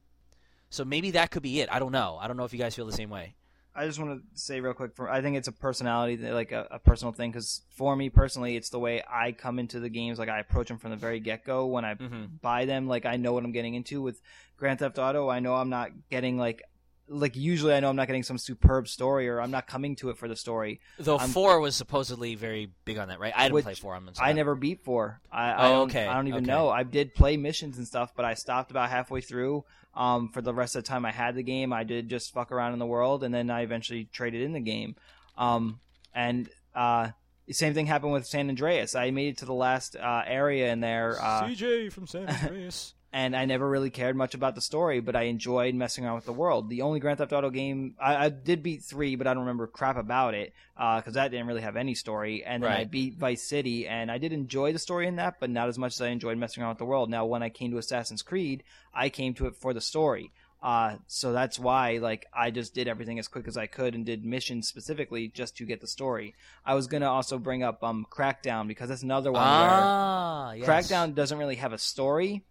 So 0.70 0.84
maybe 0.84 1.12
that 1.12 1.30
could 1.30 1.42
be 1.42 1.60
it. 1.60 1.68
I 1.70 1.78
don't 1.78 1.92
know. 1.92 2.18
I 2.20 2.26
don't 2.26 2.36
know 2.36 2.44
if 2.44 2.52
you 2.52 2.58
guys 2.58 2.74
feel 2.74 2.86
the 2.86 2.92
same 2.92 3.10
way. 3.10 3.34
I 3.76 3.86
just 3.86 3.98
want 3.98 4.20
to 4.20 4.38
say 4.40 4.60
real 4.60 4.72
quick. 4.72 4.94
For 4.94 5.10
I 5.10 5.20
think 5.20 5.36
it's 5.36 5.48
a 5.48 5.52
personality, 5.52 6.16
like 6.16 6.52
a, 6.52 6.68
a 6.70 6.78
personal 6.78 7.12
thing. 7.12 7.30
Because 7.32 7.62
for 7.76 7.96
me 7.96 8.08
personally, 8.08 8.54
it's 8.56 8.70
the 8.70 8.78
way 8.78 9.02
I 9.10 9.32
come 9.32 9.58
into 9.58 9.80
the 9.80 9.88
games. 9.88 10.18
Like 10.18 10.28
I 10.28 10.38
approach 10.38 10.68
them 10.68 10.78
from 10.78 10.90
the 10.90 10.96
very 10.96 11.18
get 11.20 11.44
go. 11.44 11.66
When 11.66 11.84
I 11.84 11.94
Mhm. 11.96 12.40
buy 12.40 12.64
them, 12.66 12.86
like 12.86 13.04
I 13.06 13.16
know 13.16 13.32
what 13.32 13.44
I'm 13.44 13.52
getting 13.52 13.74
into. 13.74 14.00
With 14.00 14.20
Grand 14.56 14.78
Theft 14.78 14.98
Auto, 14.98 15.28
I 15.28 15.40
know 15.40 15.54
I'm 15.54 15.70
not 15.70 15.90
getting 16.10 16.38
like 16.38 16.62
like 17.08 17.36
usually 17.36 17.74
I 17.74 17.80
know 17.80 17.90
I'm 17.90 17.96
not 17.96 18.06
getting 18.06 18.22
some 18.22 18.38
superb 18.38 18.88
story 18.88 19.28
or 19.28 19.40
I'm 19.40 19.50
not 19.50 19.66
coming 19.66 19.94
to 19.96 20.10
it 20.10 20.16
for 20.16 20.26
the 20.28 20.36
story. 20.36 20.80
Though 20.98 21.18
I'm- 21.18 21.28
four 21.30 21.60
was 21.60 21.76
supposedly 21.76 22.34
very 22.34 22.70
big 22.84 22.98
on 22.98 23.08
that, 23.08 23.20
right? 23.20 23.32
I 23.36 23.48
didn't 23.48 23.62
play 23.62 23.74
four. 23.74 23.94
I'm 23.94 24.08
I 24.18 24.32
never 24.32 24.54
beat 24.54 24.82
four. 24.84 25.20
I, 25.30 25.50
I 25.50 25.66
Oh, 25.66 25.72
don't, 25.72 25.90
okay, 25.90 26.06
I 26.06 26.14
don't 26.14 26.28
even 26.28 26.44
okay. 26.44 26.50
know. 26.52 26.68
I 26.70 26.82
did 26.82 27.14
play 27.14 27.36
missions 27.36 27.76
and 27.78 27.86
stuff, 27.86 28.12
but 28.16 28.24
I 28.24 28.34
stopped 28.34 28.70
about 28.70 28.88
halfway 28.90 29.20
through. 29.20 29.64
Um, 29.96 30.30
for 30.30 30.42
the 30.42 30.52
rest 30.52 30.74
of 30.74 30.82
the 30.82 30.88
time 30.88 31.04
I 31.04 31.12
had 31.12 31.36
the 31.36 31.42
game, 31.44 31.72
I 31.72 31.84
did 31.84 32.08
just 32.08 32.32
fuck 32.32 32.50
around 32.50 32.72
in 32.72 32.80
the 32.80 32.86
world, 32.86 33.22
and 33.22 33.32
then 33.32 33.48
I 33.48 33.60
eventually 33.62 34.08
traded 34.12 34.42
in 34.42 34.52
the 34.52 34.58
game. 34.60 34.96
Um, 35.38 35.78
and 36.12 36.48
uh, 36.74 37.10
the 37.46 37.54
same 37.54 37.74
thing 37.74 37.86
happened 37.86 38.12
with 38.12 38.26
San 38.26 38.48
Andreas. 38.48 38.96
I 38.96 39.12
made 39.12 39.28
it 39.34 39.38
to 39.38 39.44
the 39.44 39.54
last 39.54 39.94
uh, 39.94 40.22
area 40.26 40.72
in 40.72 40.80
there. 40.80 41.16
Uh, 41.22 41.44
CJ 41.44 41.92
from 41.92 42.06
San 42.08 42.28
Andreas. 42.28 42.94
and 43.14 43.36
I 43.36 43.44
never 43.44 43.66
really 43.66 43.90
cared 43.90 44.16
much 44.16 44.34
about 44.34 44.56
the 44.56 44.60
story, 44.60 44.98
but 44.98 45.14
I 45.14 45.22
enjoyed 45.22 45.72
messing 45.76 46.04
around 46.04 46.16
with 46.16 46.24
the 46.24 46.32
world. 46.32 46.68
The 46.68 46.82
only 46.82 46.98
Grand 46.98 47.18
Theft 47.18 47.32
Auto 47.32 47.48
game 47.48 47.94
I, 48.02 48.26
I 48.26 48.28
did 48.28 48.60
beat 48.60 48.82
three, 48.82 49.14
but 49.14 49.28
I 49.28 49.34
don't 49.34 49.44
remember 49.44 49.68
crap 49.68 49.96
about 49.96 50.34
it 50.34 50.52
because 50.74 51.14
that 51.14 51.30
didn't 51.30 51.46
really 51.46 51.62
have 51.62 51.76
any 51.76 51.94
story. 51.94 52.42
And 52.44 52.64
then 52.64 52.72
I 52.72 52.84
beat 52.84 53.16
Vice 53.16 53.40
City, 53.42 53.86
and 53.86 54.10
I 54.10 54.18
did 54.18 54.32
enjoy 54.32 54.72
the 54.72 54.80
story 54.80 55.06
in 55.06 55.14
that, 55.16 55.38
but 55.38 55.48
not 55.48 55.68
as 55.68 55.78
much 55.78 55.94
as 55.94 56.00
I 56.00 56.08
enjoyed 56.08 56.36
messing 56.38 56.64
around 56.64 56.72
with 56.72 56.78
the 56.78 56.86
world. 56.86 57.08
Now, 57.08 57.24
when 57.24 57.44
I 57.44 57.50
came 57.50 57.70
to 57.70 57.78
Assassin's 57.78 58.22
Creed, 58.22 58.64
I 58.92 59.10
came 59.10 59.32
to 59.34 59.46
it 59.46 59.54
for 59.54 59.72
the 59.72 59.80
story. 59.80 60.32
Uh, 60.60 60.96
so 61.06 61.32
that's 61.32 61.56
why, 61.56 61.98
like, 61.98 62.26
I 62.34 62.50
just 62.50 62.74
did 62.74 62.88
everything 62.88 63.20
as 63.20 63.28
quick 63.28 63.46
as 63.46 63.56
I 63.56 63.66
could 63.66 63.94
and 63.94 64.04
did 64.04 64.24
missions 64.24 64.66
specifically 64.66 65.28
just 65.28 65.58
to 65.58 65.66
get 65.66 65.80
the 65.80 65.86
story. 65.86 66.34
I 66.66 66.74
was 66.74 66.88
gonna 66.88 67.10
also 67.10 67.38
bring 67.38 67.62
up 67.62 67.84
um 67.84 68.06
Crackdown 68.10 68.66
because 68.66 68.88
that's 68.88 69.02
another 69.04 69.30
one 69.30 69.42
where 69.42 69.70
ah, 69.70 70.52
yes. 70.52 70.66
Crackdown 70.66 71.14
doesn't 71.14 71.38
really 71.38 71.56
have 71.56 71.74
a 71.74 71.78
story, 71.78 72.42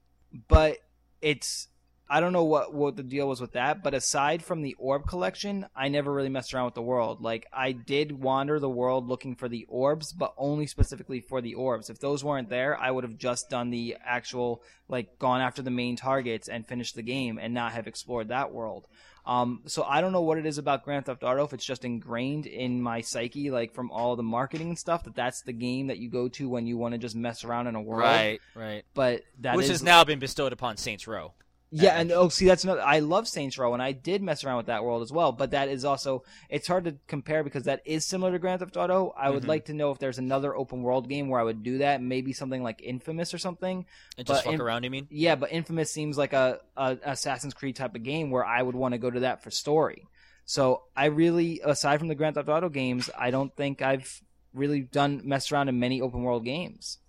but 0.48 0.78
it's 1.22 1.68
I 2.10 2.20
don't 2.20 2.34
know 2.34 2.44
what 2.44 2.74
what 2.74 2.96
the 2.96 3.04
deal 3.04 3.28
was 3.28 3.42
with 3.42 3.54
that, 3.54 3.82
but 3.82 3.94
aside 3.94 4.44
from 4.44 4.62
the 4.62 4.76
orb 4.78 5.08
collection, 5.08 5.66
I 5.76 5.88
never 5.88 6.14
really 6.14 6.30
messed 6.30 6.54
around 6.54 6.66
with 6.66 6.74
the 6.76 6.82
world. 6.82 7.22
Like 7.22 7.48
I 7.52 7.72
did 7.72 8.12
wander 8.12 8.60
the 8.60 8.70
world 8.70 9.08
looking 9.08 9.36
for 9.36 9.48
the 9.48 9.66
orbs, 9.70 10.12
but 10.12 10.34
only 10.38 10.68
specifically 10.68 11.22
for 11.22 11.42
the 11.42 11.56
orbs. 11.56 11.90
If 11.90 12.00
those 12.00 12.24
weren't 12.24 12.50
there, 12.50 12.78
I 12.78 12.92
would 12.92 13.04
have 13.04 13.18
just 13.18 13.50
done 13.50 13.70
the 13.70 13.98
actual 14.06 14.62
like 14.88 15.18
gone 15.18 15.42
after 15.42 15.62
the 15.62 15.72
main 15.72 15.96
targets 15.96 16.50
and 16.50 16.68
finished 16.68 16.96
the 16.96 17.04
game 17.04 17.40
and 17.42 17.54
not 17.54 17.72
have 17.72 17.88
explored 17.88 18.28
that 18.28 18.52
world. 18.52 18.86
Um, 19.26 19.62
so 19.66 19.84
I 19.84 20.02
don't 20.02 20.12
know 20.12 20.22
what 20.22 20.38
it 20.38 20.46
is 20.46 20.58
about 20.58 20.84
Grand 20.84 21.06
Theft 21.06 21.24
Auto 21.24 21.44
if 21.46 21.54
it's 21.54 21.64
just 21.66 21.86
ingrained 21.86 22.46
in 22.46 22.82
my 22.82 23.02
psyche, 23.02 23.50
like 23.52 23.74
from 23.74 23.90
all 23.90 24.16
the 24.16 24.24
marketing 24.24 24.70
and 24.70 24.78
stuff, 24.78 25.06
that 25.06 25.16
that's 25.16 25.42
the 25.44 25.54
game 25.54 25.88
that 25.88 25.98
you 25.98 26.10
go 26.10 26.28
to 26.30 26.50
when 26.50 26.68
you 26.68 26.78
want 26.78 26.94
to 26.94 26.98
just 26.98 27.16
mess 27.16 27.44
around 27.44 27.68
in 27.68 27.76
a 27.76 27.82
world. 27.82 28.02
Right, 28.02 28.42
right. 28.54 28.84
But 28.94 29.24
that 29.40 29.56
Which 29.56 29.66
is- 29.66 29.72
has 29.72 29.84
now 29.84 30.04
been 30.04 30.20
bestowed 30.20 30.52
upon 30.52 30.78
Saints 30.78 31.08
Row. 31.08 31.34
Yeah, 31.82 32.00
and 32.00 32.12
oh, 32.12 32.30
see, 32.30 32.46
that's 32.46 32.64
another. 32.64 32.82
I 32.82 33.00
love 33.00 33.28
Saints 33.28 33.58
Row, 33.58 33.74
and 33.74 33.82
I 33.82 33.92
did 33.92 34.22
mess 34.22 34.44
around 34.44 34.58
with 34.58 34.66
that 34.68 34.84
world 34.84 35.02
as 35.02 35.12
well. 35.12 35.32
But 35.32 35.52
that 35.52 35.70
is 35.70 35.84
also 35.86 36.24
it's 36.50 36.68
hard 36.68 36.86
to 36.86 36.96
compare 37.08 37.44
because 37.44 37.64
that 37.64 37.82
is 37.86 38.06
similar 38.06 38.32
to 38.32 38.40
Grand 38.40 38.60
Theft 38.60 38.78
Auto. 38.78 39.14
I 39.18 39.30
would 39.30 39.44
Mhm. 39.44 39.48
like 39.48 39.66
to 39.66 39.74
know 39.74 39.92
if 39.92 40.00
there's 40.00 40.20
another 40.20 40.56
open 40.56 40.84
world 40.84 41.10
game 41.10 41.30
where 41.30 41.40
I 41.40 41.44
would 41.44 41.64
do 41.64 41.80
that. 41.80 42.02
Maybe 42.02 42.32
something 42.34 42.62
like 42.64 42.82
Infamous 42.82 43.34
or 43.34 43.38
something. 43.38 43.86
And 44.18 44.28
just 44.28 44.40
But 44.40 44.46
fuck 44.46 44.54
in- 44.54 44.62
around, 44.62 44.84
you 44.84 44.90
mean? 44.92 45.08
Yeah, 45.10 45.36
but 45.36 45.52
Infamous 45.52 45.92
seems 45.92 46.18
like 46.18 46.34
a, 46.34 46.60
a 46.78 46.98
Assassin's 47.04 47.54
Creed 47.54 47.76
type 47.76 47.96
of 47.96 48.04
game 48.04 48.30
where 48.30 48.46
I 48.46 48.62
would 48.62 48.76
want 48.76 48.94
to 48.94 48.98
go 49.00 49.10
to 49.10 49.22
that 49.22 49.42
for 49.44 49.50
story. 49.52 50.06
So 50.46 50.84
I 50.96 51.06
really, 51.06 51.62
aside 51.64 52.00
from 52.00 52.08
the 52.10 52.16
Grand 52.16 52.36
Theft 52.36 52.50
Auto 52.50 52.70
games, 52.70 53.10
I 53.18 53.32
don't 53.32 53.56
think 53.56 53.82
I've 53.82 54.22
really 54.54 54.82
done 54.82 55.22
messed 55.24 55.52
around 55.52 55.70
in 55.70 55.80
many 55.80 56.02
open 56.02 56.22
world 56.24 56.46
games. 56.46 57.00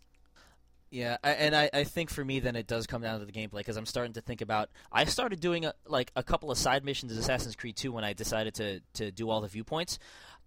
Yeah, 0.95 1.17
I, 1.25 1.31
and 1.33 1.57
I, 1.57 1.71
I 1.75 1.83
think 1.83 2.09
for 2.09 2.25
me 2.25 2.39
then 2.39 2.55
it 2.55 2.69
does 2.69 2.87
come 2.87 3.03
down 3.03 3.19
to 3.19 3.27
the 3.27 3.33
gameplay 3.33 3.59
because 3.59 3.77
I'm 3.77 3.85
starting 3.85 4.13
to 4.13 4.21
think 4.21 4.41
about. 4.43 4.71
I 4.93 5.05
started 5.07 5.41
doing 5.41 5.65
a, 5.65 5.75
like 5.89 6.13
a 6.15 6.23
couple 6.23 6.53
of 6.53 6.57
side 6.57 6.85
missions 6.85 7.11
in 7.11 7.19
Assassin's 7.19 7.57
Creed 7.57 7.75
2 7.75 7.91
when 7.91 8.05
I 8.05 8.13
decided 8.13 8.55
to 8.55 8.81
to 8.95 9.11
do 9.11 9.29
all 9.29 9.41
the 9.41 9.49
viewpoints. 9.49 9.99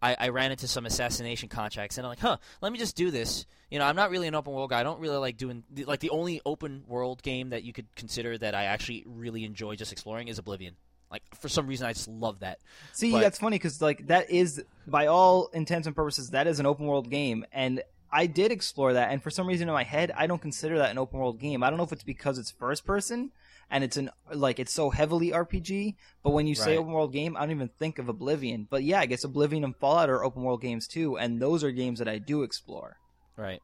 I, 0.02 0.16
I 0.18 0.30
ran 0.30 0.52
into 0.52 0.68
some 0.70 0.86
assassination 0.86 1.50
contracts 1.50 1.98
and 1.98 2.06
I'm 2.08 2.12
like, 2.12 2.20
huh, 2.20 2.38
let 2.62 2.72
me 2.72 2.80
just 2.80 2.96
do 2.96 3.12
this. 3.12 3.46
You 3.70 3.80
know, 3.80 3.86
I'm 3.86 3.98
not 3.98 4.10
really 4.10 4.28
an 4.28 4.36
open 4.36 4.54
world 4.54 4.70
guy. 4.70 4.80
I 4.80 4.84
don't 4.84 5.02
really 5.02 5.18
like 5.18 5.36
doing 5.36 5.64
the, 5.70 5.84
like 5.84 6.00
the 6.00 6.12
only 6.12 6.40
open 6.46 6.84
world 6.88 7.22
game 7.24 7.50
that 7.50 7.64
you 7.64 7.74
could 7.74 7.94
consider 7.96 8.38
that 8.38 8.56
I 8.56 8.66
actually 8.66 9.04
really 9.06 9.44
enjoy 9.44 9.76
just 9.76 9.92
exploring 9.92 10.30
is 10.30 10.40
Oblivion. 10.40 10.76
Like 11.12 11.24
for 11.42 11.50
some 11.50 11.68
reason, 11.68 11.88
I 11.88 11.94
just 11.94 12.08
love 12.08 12.40
that. 12.40 12.60
See, 12.94 13.12
But- 13.12 13.20
that's 13.20 13.40
funny 13.40 13.56
because 13.56 13.82
like 13.82 14.08
that 14.08 14.30
is, 14.30 14.64
by 14.86 15.08
all 15.08 15.48
intents 15.48 15.88
and 15.88 15.96
purposes, 15.96 16.30
that 16.30 16.48
is 16.48 16.62
an 16.62 16.66
open 16.66 16.86
world 16.86 17.10
game, 17.10 17.46
and 17.52 17.82
I 18.12 18.26
did 18.26 18.52
explore 18.52 18.94
that. 18.94 19.12
And 19.12 19.22
for 19.22 19.30
some 19.30 19.48
reason 19.48 19.68
in 19.68 19.74
my 19.74 19.84
head, 19.84 20.12
I 20.16 20.28
don't 20.28 20.42
consider 20.42 20.78
that 20.78 20.92
an 20.92 20.98
open 20.98 21.20
world 21.20 21.40
game. 21.40 21.64
I 21.64 21.70
don't 21.70 21.78
know 21.78 21.84
if 21.84 21.92
it's 21.92 22.04
because 22.04 22.38
it's 22.38 22.52
first 22.52 22.86
person 22.86 23.32
and 23.70 23.84
it's 23.84 23.98
an 23.98 24.10
like 24.34 24.60
it's 24.60 24.72
so 24.74 24.90
heavily 24.90 25.32
RPG. 25.32 25.96
But 26.24 26.32
when 26.32 26.48
you 26.48 26.56
say 26.56 26.72
Right. 26.72 26.80
open 26.80 26.94
world 26.94 27.12
game, 27.12 27.36
I 27.36 27.42
don't 27.42 27.52
even 27.52 27.70
think 27.70 28.00
of 28.00 28.08
Oblivion. 28.10 28.68
But 28.70 28.84
yeah, 28.84 29.00
I 29.00 29.06
guess 29.06 29.24
Oblivion 29.24 29.64
and 29.64 29.76
Fallout 29.76 30.10
are 30.10 30.24
open 30.24 30.44
world 30.44 30.62
games 30.62 30.88
too, 30.88 31.18
and 31.18 31.42
those 31.42 31.64
are 31.64 31.72
games 31.72 32.00
that 32.00 32.08
I 32.08 32.18
do 32.18 32.44
explore. 32.44 32.98
Right. 33.36 33.62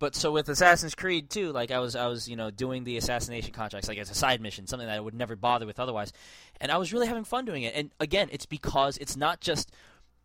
But 0.00 0.14
so 0.14 0.32
with 0.32 0.48
Assassin's 0.48 0.94
Creed 0.94 1.30
too, 1.30 1.52
like 1.52 1.70
I 1.70 1.78
was 1.78 1.94
I 1.96 2.08
was, 2.08 2.28
you 2.28 2.36
know, 2.36 2.50
doing 2.50 2.84
the 2.84 2.96
assassination 2.96 3.52
contracts 3.52 3.88
like 3.88 3.96
as 3.96 4.10
a 4.10 4.14
side 4.14 4.40
mission, 4.40 4.66
something 4.66 4.86
that 4.88 4.96
I 4.96 5.00
would 5.00 5.14
never 5.14 5.36
bother 5.36 5.66
with 5.66 5.78
otherwise. 5.80 6.12
And 6.60 6.70
I 6.70 6.76
was 6.76 6.92
really 6.92 7.06
having 7.06 7.24
fun 7.24 7.44
doing 7.44 7.62
it. 7.62 7.74
And 7.74 7.90
again, 8.00 8.28
it's 8.32 8.44
because 8.44 8.98
it's 8.98 9.16
not 9.16 9.40
just 9.40 9.70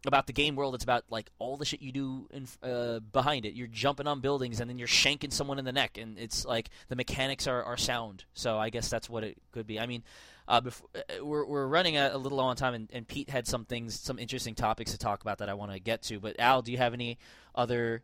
about 0.06 0.28
the 0.28 0.34
game 0.34 0.56
world, 0.56 0.76
it's 0.76 0.84
about 0.84 1.04
like 1.10 1.30
all 1.40 1.58
the 1.58 1.66
shit 1.66 1.82
you 1.82 1.92
do 1.92 2.28
in, 2.32 2.48
uh, 2.64 3.00
behind 3.00 3.46
it. 3.46 3.54
You're 3.54 3.68
jumping 3.68 4.08
on 4.08 4.22
buildings 4.22 4.60
and 4.60 4.70
then 4.70 4.78
you're 4.80 4.88
shanking 4.88 5.32
someone 5.32 5.60
in 5.60 5.66
the 5.66 5.72
neck 5.72 5.98
and 5.98 6.18
it's 6.18 6.46
like 6.46 6.70
the 6.88 6.96
mechanics 6.96 7.48
are, 7.48 7.64
are 7.64 7.78
sound. 7.78 8.24
So 8.34 8.58
I 8.58 8.70
guess 8.70 8.90
that's 8.90 9.10
what 9.10 9.24
it 9.24 9.38
could 9.52 9.68
be. 9.68 9.80
I 9.80 9.86
mean, 9.86 10.04
uh, 10.48 10.62
before, 10.62 10.90
uh, 10.96 11.24
we're, 11.24 11.46
we're 11.46 11.68
running 11.68 11.98
a, 11.98 12.12
a 12.14 12.18
little 12.18 12.40
low 12.40 12.46
on 12.46 12.56
time, 12.56 12.74
and, 12.74 12.90
and 12.92 13.08
Pete 13.08 13.30
had 13.30 13.46
some 13.46 13.66
things, 13.66 14.00
some 14.00 14.18
interesting 14.18 14.56
topics 14.56 14.92
to 14.92 14.98
talk 14.98 15.22
about 15.22 15.38
that 15.38 15.50
I 15.50 15.54
want 15.54 15.72
to 15.74 15.80
get 15.80 16.02
to. 16.04 16.20
But 16.20 16.40
Al, 16.40 16.64
do 16.64 16.72
you 16.72 16.80
have 16.80 16.96
any 16.96 17.20
other 17.54 18.02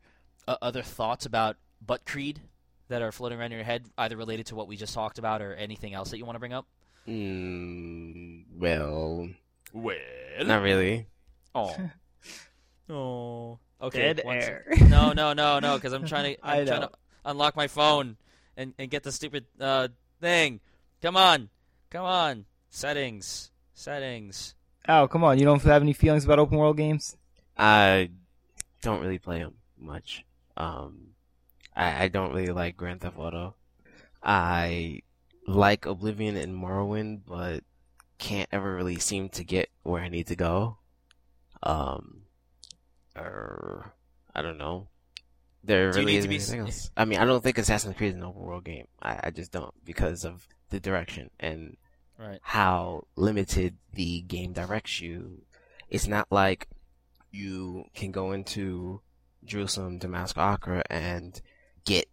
uh, 0.48 0.58
other 0.62 0.84
thoughts 0.84 1.26
about 1.26 1.58
Butt 1.84 2.06
Creed 2.06 2.42
that 2.88 3.02
are 3.02 3.12
floating 3.12 3.40
around 3.40 3.52
in 3.52 3.58
your 3.58 3.66
head, 3.66 3.86
either 3.98 4.16
related 4.16 4.46
to 4.48 4.56
what 4.56 4.68
we 4.68 4.78
just 4.78 4.94
talked 4.94 5.18
about 5.18 5.42
or 5.42 5.56
anything 5.56 5.96
else 5.96 6.12
that 6.12 6.20
you 6.20 6.26
want 6.26 6.36
to 6.36 6.40
bring 6.40 6.54
up? 6.54 6.68
Mm, 7.08 8.44
well, 8.56 9.30
Well, 9.74 9.96
not 10.44 10.62
really. 10.62 11.08
Oh, 11.56 11.76
oh, 12.90 13.60
okay. 13.82 14.14
Dead 14.14 14.22
one 14.23 14.38
air. 14.38 14.65
No, 14.90 15.14
no, 15.14 15.34
no, 15.34 15.60
no, 15.60 15.76
because 15.76 15.94
I'm 15.94 16.06
trying 16.06 16.36
to, 16.36 16.45
I 16.45 16.60
I'm 16.60 16.68
trying 16.68 16.82
to 16.82 16.91
unlock 17.26 17.56
my 17.56 17.68
phone 17.68 18.18
and, 18.56 18.73
and 18.77 18.90
get 18.91 19.03
the 19.03 19.11
stupid 19.11 19.45
uh 19.60 19.88
thing. 20.22 20.60
Come 21.02 21.18
on, 21.18 21.49
come 21.90 22.06
on, 22.06 22.45
settings, 22.69 23.52
settings. 23.73 24.53
Oh 24.88 25.07
come 25.07 25.23
on, 25.23 25.40
you 25.40 25.45
don't 25.45 25.61
have 25.64 25.82
any 25.82 25.94
feelings 25.94 26.26
about 26.26 26.40
open 26.40 26.57
world 26.57 26.77
games? 26.77 27.18
I 27.57 28.10
don't 28.82 29.02
really 29.02 29.19
play 29.19 29.40
them 29.40 29.56
much. 29.80 30.26
Um, 30.57 31.15
I, 31.76 32.03
I 32.03 32.07
don't 32.07 32.34
really 32.34 32.52
like 32.52 32.77
Grand 32.77 33.02
Theft 33.02 33.18
Auto. 33.18 33.56
I 34.23 35.02
like 35.48 35.86
Oblivion 35.86 36.38
and 36.38 36.56
Morrowind, 36.56 37.22
but 37.27 37.64
can't 38.18 38.49
ever 38.52 38.73
really 38.76 38.98
seem 38.98 39.30
to 39.30 39.44
get 39.44 39.69
where 39.84 40.02
I 40.02 40.10
need 40.10 40.27
to 40.27 40.36
go. 40.36 40.77
Um, 41.66 42.22
or 43.16 43.94
I 44.34 44.42
don't 44.42 44.58
know. 44.58 44.88
There 45.64 45.92
Do 45.92 46.00
really 46.00 46.18
isn't 46.18 46.30
be- 46.30 46.36
anything 46.36 46.60
else. 46.62 46.92
I 46.96 47.06
mean, 47.06 47.18
I 47.20 47.26
don't 47.26 47.44
think 47.44 47.58
Assassin's 47.58 47.96
Creed 47.96 48.12
is 48.12 48.16
an 48.18 48.24
open 48.24 48.44
world 48.44 48.64
game. 48.66 48.88
I, 49.02 49.20
I 49.26 49.30
just 49.32 49.52
don't 49.52 49.74
because 49.84 50.24
of 50.26 50.48
the 50.70 50.80
direction 50.80 51.30
and 51.40 51.78
Right. 52.18 52.40
how 52.42 53.08
limited 53.18 53.76
the 53.94 54.22
game 54.22 54.54
directs 54.54 55.02
you. 55.02 55.42
It's 55.90 56.08
not 56.08 56.28
like 56.32 56.70
you 57.32 57.86
can 57.94 58.12
go 58.12 58.32
into 58.32 59.02
Jerusalem, 59.44 59.98
Damascus, 59.98 60.42
Acre, 60.42 60.82
and 60.90 61.42
get 61.84 62.06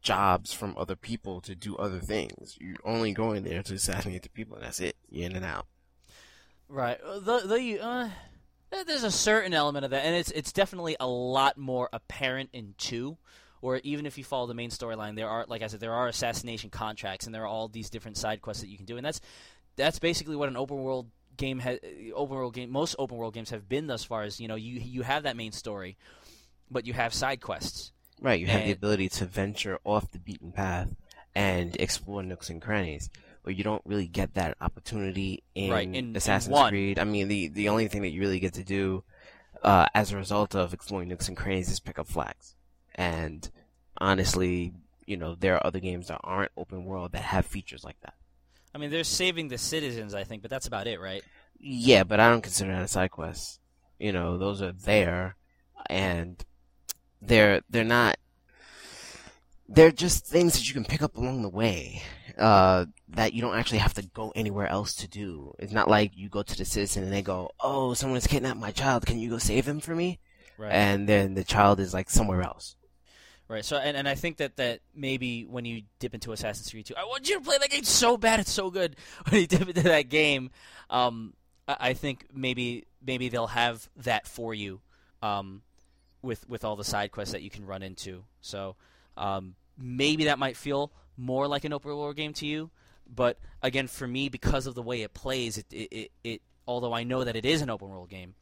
jobs 0.00 0.52
from 0.54 0.74
other 0.78 0.96
people 0.96 1.40
to 1.42 1.54
do 1.54 1.76
other 1.76 1.98
things. 2.00 2.56
You're 2.60 2.76
only 2.84 3.12
going 3.12 3.42
there 3.44 3.62
to 3.62 3.74
assassinate 3.74 4.22
the 4.22 4.30
people, 4.30 4.56
and 4.56 4.64
that's 4.64 4.80
it. 4.80 4.96
You're 5.10 5.26
in 5.28 5.36
and 5.36 5.44
out. 5.44 5.66
Right. 6.68 6.98
Uh, 7.04 7.18
Though, 7.20 7.40
though 7.46 7.54
you, 7.56 7.78
uh, 7.78 8.08
Eh, 8.72 8.84
there's 8.86 9.04
a 9.04 9.10
certain 9.10 9.52
element 9.52 9.84
of 9.84 9.90
that, 9.90 10.04
and 10.04 10.16
it's 10.16 10.30
it's 10.30 10.52
definitely 10.52 10.96
a 10.98 11.06
lot 11.06 11.58
more 11.58 11.88
apparent 11.92 12.50
in 12.52 12.74
two. 12.78 13.18
Or 13.60 13.76
even 13.84 14.06
if 14.06 14.18
you 14.18 14.24
follow 14.24 14.48
the 14.48 14.54
main 14.54 14.70
storyline, 14.70 15.14
there 15.14 15.28
are, 15.28 15.44
like 15.46 15.62
I 15.62 15.68
said, 15.68 15.78
there 15.78 15.92
are 15.92 16.08
assassination 16.08 16.68
contracts, 16.68 17.26
and 17.26 17.34
there 17.34 17.42
are 17.42 17.46
all 17.46 17.68
these 17.68 17.90
different 17.90 18.16
side 18.16 18.42
quests 18.42 18.62
that 18.62 18.68
you 18.68 18.76
can 18.76 18.86
do, 18.86 18.96
and 18.96 19.06
that's 19.06 19.20
that's 19.76 19.98
basically 19.98 20.34
what 20.36 20.48
an 20.48 20.56
open 20.56 20.78
world 20.78 21.08
game 21.36 21.58
has. 21.60 21.78
Eh, 21.82 22.10
open 22.14 22.36
world 22.36 22.54
game, 22.54 22.70
most 22.70 22.96
open 22.98 23.18
world 23.18 23.34
games 23.34 23.50
have 23.50 23.68
been 23.68 23.86
thus 23.86 24.04
far. 24.04 24.22
As 24.22 24.40
you 24.40 24.48
know, 24.48 24.56
you 24.56 24.80
you 24.80 25.02
have 25.02 25.24
that 25.24 25.36
main 25.36 25.52
story, 25.52 25.96
but 26.70 26.86
you 26.86 26.92
have 26.94 27.14
side 27.14 27.40
quests. 27.40 27.92
Right, 28.20 28.40
you 28.40 28.46
have 28.46 28.64
the 28.64 28.72
ability 28.72 29.08
to 29.10 29.26
venture 29.26 29.78
off 29.84 30.12
the 30.12 30.18
beaten 30.18 30.52
path 30.52 30.88
and 31.34 31.76
explore 31.80 32.22
nooks 32.22 32.50
and 32.50 32.62
crannies. 32.62 33.10
Where 33.42 33.52
you 33.54 33.64
don't 33.64 33.82
really 33.84 34.06
get 34.06 34.34
that 34.34 34.56
opportunity 34.60 35.42
in, 35.54 35.70
Right, 35.70 35.86
in- 35.88 35.94
in 35.94 36.16
Assassin's 36.16 36.52
one. 36.52 36.70
Creed. 36.70 36.98
I 36.98 37.04
mean, 37.04 37.28
the 37.28 37.48
the 37.48 37.68
only 37.68 37.88
thing 37.88 38.02
that 38.02 38.10
you 38.10 38.20
really 38.20 38.38
get 38.40 38.54
to 38.54 38.64
do 38.64 39.02
uh, 39.62 39.86
as 39.94 40.12
a 40.12 40.16
result 40.16 40.54
of 40.54 40.72
exploring 40.72 41.08
nooks 41.08 41.28
and 41.28 41.36
crannies 41.36 41.70
is 41.70 41.80
pick 41.80 41.98
up 41.98 42.06
flags. 42.06 42.54
And 42.94 43.50
honestly, 43.98 44.74
you 45.06 45.16
know, 45.16 45.34
there 45.34 45.54
are 45.56 45.66
other 45.66 45.80
games 45.80 46.08
that 46.08 46.20
aren't 46.22 46.52
open 46.56 46.84
world 46.84 47.12
that 47.12 47.22
have 47.22 47.46
features 47.46 47.82
like 47.84 48.00
that. 48.02 48.14
I 48.74 48.78
mean, 48.78 48.90
they're 48.90 49.04
saving 49.04 49.48
the 49.48 49.58
citizens, 49.58 50.14
I 50.14 50.24
think, 50.24 50.40
but 50.42 50.50
that's 50.50 50.66
about 50.66 50.86
it, 50.86 51.00
right? 51.00 51.22
Yeah, 51.58 52.04
but 52.04 52.20
I 52.20 52.30
don't 52.30 52.40
consider 52.42 52.72
that 52.72 52.82
a 52.84 52.88
side 52.88 53.10
quest. 53.10 53.60
You 53.98 54.12
know, 54.12 54.38
those 54.38 54.62
are 54.62 54.72
there, 54.72 55.36
and 55.90 56.42
they're 57.20 57.62
they're 57.68 57.84
not. 57.84 58.16
They're 59.68 59.92
just 59.92 60.26
things 60.26 60.52
that 60.54 60.66
you 60.68 60.74
can 60.74 60.84
pick 60.84 61.02
up 61.02 61.16
along 61.16 61.42
the 61.42 61.48
way. 61.48 62.02
Uh, 62.38 62.86
that 63.08 63.32
you 63.34 63.42
don't 63.42 63.56
actually 63.56 63.78
have 63.78 63.94
to 63.94 64.02
go 64.02 64.32
anywhere 64.34 64.66
else 64.66 64.94
to 64.96 65.08
do. 65.08 65.54
It's 65.58 65.72
not 65.72 65.88
like 65.88 66.12
you 66.16 66.28
go 66.28 66.42
to 66.42 66.56
the 66.56 66.64
citizen 66.64 67.04
and 67.04 67.12
they 67.12 67.22
go, 67.22 67.50
"Oh, 67.60 67.94
someone 67.94 68.16
has 68.16 68.26
kidnapped 68.26 68.58
my 68.58 68.70
child. 68.70 69.06
Can 69.06 69.18
you 69.18 69.30
go 69.30 69.38
save 69.38 69.66
him 69.66 69.80
for 69.80 69.94
me?" 69.94 70.20
Right. 70.58 70.72
And 70.72 71.08
then 71.08 71.34
the 71.34 71.44
child 71.44 71.80
is 71.80 71.92
like 71.92 72.10
somewhere 72.10 72.42
else. 72.42 72.76
Right. 73.48 73.64
So, 73.64 73.76
and, 73.76 73.96
and 73.96 74.08
I 74.08 74.14
think 74.14 74.38
that, 74.38 74.56
that 74.56 74.80
maybe 74.94 75.44
when 75.44 75.64
you 75.64 75.82
dip 75.98 76.14
into 76.14 76.32
Assassin's 76.32 76.70
Creed 76.70 76.86
2, 76.86 76.94
I 76.96 77.04
want 77.04 77.28
you 77.28 77.38
to 77.38 77.44
play 77.44 77.58
that 77.58 77.68
game 77.68 77.84
so 77.84 78.16
bad, 78.16 78.40
it's 78.40 78.50
so 78.50 78.70
good. 78.70 78.96
When 79.28 79.40
you 79.42 79.46
dip 79.46 79.68
into 79.68 79.82
that 79.82 80.08
game, 80.08 80.50
um, 80.88 81.34
I, 81.68 81.76
I 81.80 81.92
think 81.94 82.26
maybe 82.32 82.86
maybe 83.04 83.28
they'll 83.28 83.48
have 83.48 83.88
that 83.96 84.26
for 84.26 84.54
you, 84.54 84.80
um, 85.20 85.62
with 86.22 86.48
with 86.48 86.64
all 86.64 86.76
the 86.76 86.84
side 86.84 87.12
quests 87.12 87.32
that 87.32 87.42
you 87.42 87.50
can 87.50 87.66
run 87.66 87.82
into. 87.82 88.24
So, 88.40 88.76
um, 89.16 89.54
maybe 89.76 90.24
that 90.24 90.38
might 90.38 90.56
feel 90.56 90.92
more 91.22 91.46
like 91.46 91.64
an 91.64 91.72
open 91.72 91.96
world 91.96 92.16
game 92.16 92.32
to 92.34 92.46
you. 92.46 92.70
But 93.14 93.38
again, 93.62 93.86
for 93.86 94.06
me, 94.06 94.28
because 94.28 94.66
of 94.66 94.74
the 94.74 94.82
way 94.82 95.02
it 95.02 95.14
plays, 95.14 95.58
it 95.58 95.66
it, 95.70 95.92
it, 95.92 96.10
it 96.24 96.42
although 96.66 96.92
I 96.92 97.04
know 97.04 97.24
that 97.24 97.36
it 97.36 97.44
is 97.44 97.62
an 97.62 97.70
open 97.70 97.88
world 97.88 98.10
game, 98.10 98.34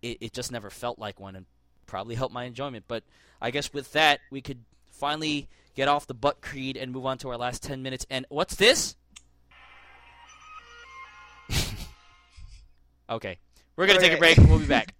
it, 0.00 0.18
it 0.20 0.32
just 0.32 0.50
never 0.52 0.70
felt 0.70 0.98
like 0.98 1.20
one, 1.20 1.36
and 1.36 1.46
probably 1.86 2.14
helped 2.14 2.34
my 2.34 2.44
enjoyment. 2.44 2.84
But 2.88 3.04
I 3.40 3.50
guess 3.50 3.72
with 3.72 3.92
that, 3.92 4.20
we 4.30 4.40
could 4.40 4.58
finally 4.90 5.48
get 5.74 5.88
off 5.88 6.06
the 6.06 6.14
butt 6.14 6.40
creed 6.40 6.76
and 6.76 6.92
move 6.92 7.06
on 7.06 7.18
to 7.18 7.28
our 7.30 7.36
last 7.36 7.62
10 7.62 7.82
minutes. 7.82 8.06
And 8.10 8.26
what's 8.28 8.54
this? 8.54 8.96
okay. 13.10 13.38
We're 13.76 13.86
going 13.86 13.98
to 13.98 14.04
take 14.04 14.16
a 14.16 14.18
break. 14.18 14.36
We'll 14.38 14.58
be 14.58 14.66
back. 14.66 14.94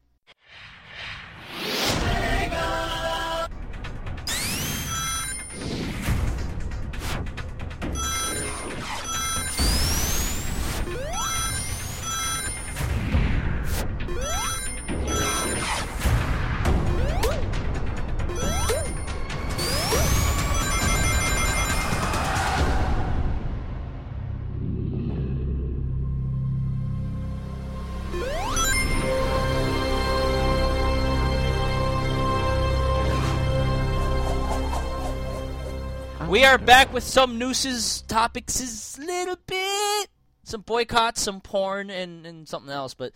We 36.33 36.47
are 36.47 36.57
back 36.57 36.95
with 36.95 37.05
some 37.05 37.37
nooses, 37.37 38.05
topics, 38.09 38.59
is 38.59 38.99
little 38.99 39.37
bit, 39.47 40.09
some 40.45 40.63
boycotts, 40.63 41.21
some 41.21 41.43
porn, 41.43 41.91
and, 41.91 42.25
and 42.25 42.49
something 42.49 42.73
else. 42.73 42.95
But, 42.95 43.13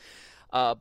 uh, 0.52 0.74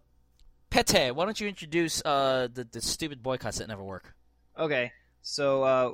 Pete, 0.70 1.16
why 1.16 1.24
don't 1.24 1.40
you 1.40 1.48
introduce 1.48 2.02
uh, 2.03 2.49
the, 2.53 2.66
the 2.66 2.82
stupid 2.82 3.24
boycotts 3.24 3.60
that 3.60 3.70
never 3.70 3.82
work? 3.82 4.14
Okay, 4.60 4.91
so 5.22 5.64
uh, 5.64 5.91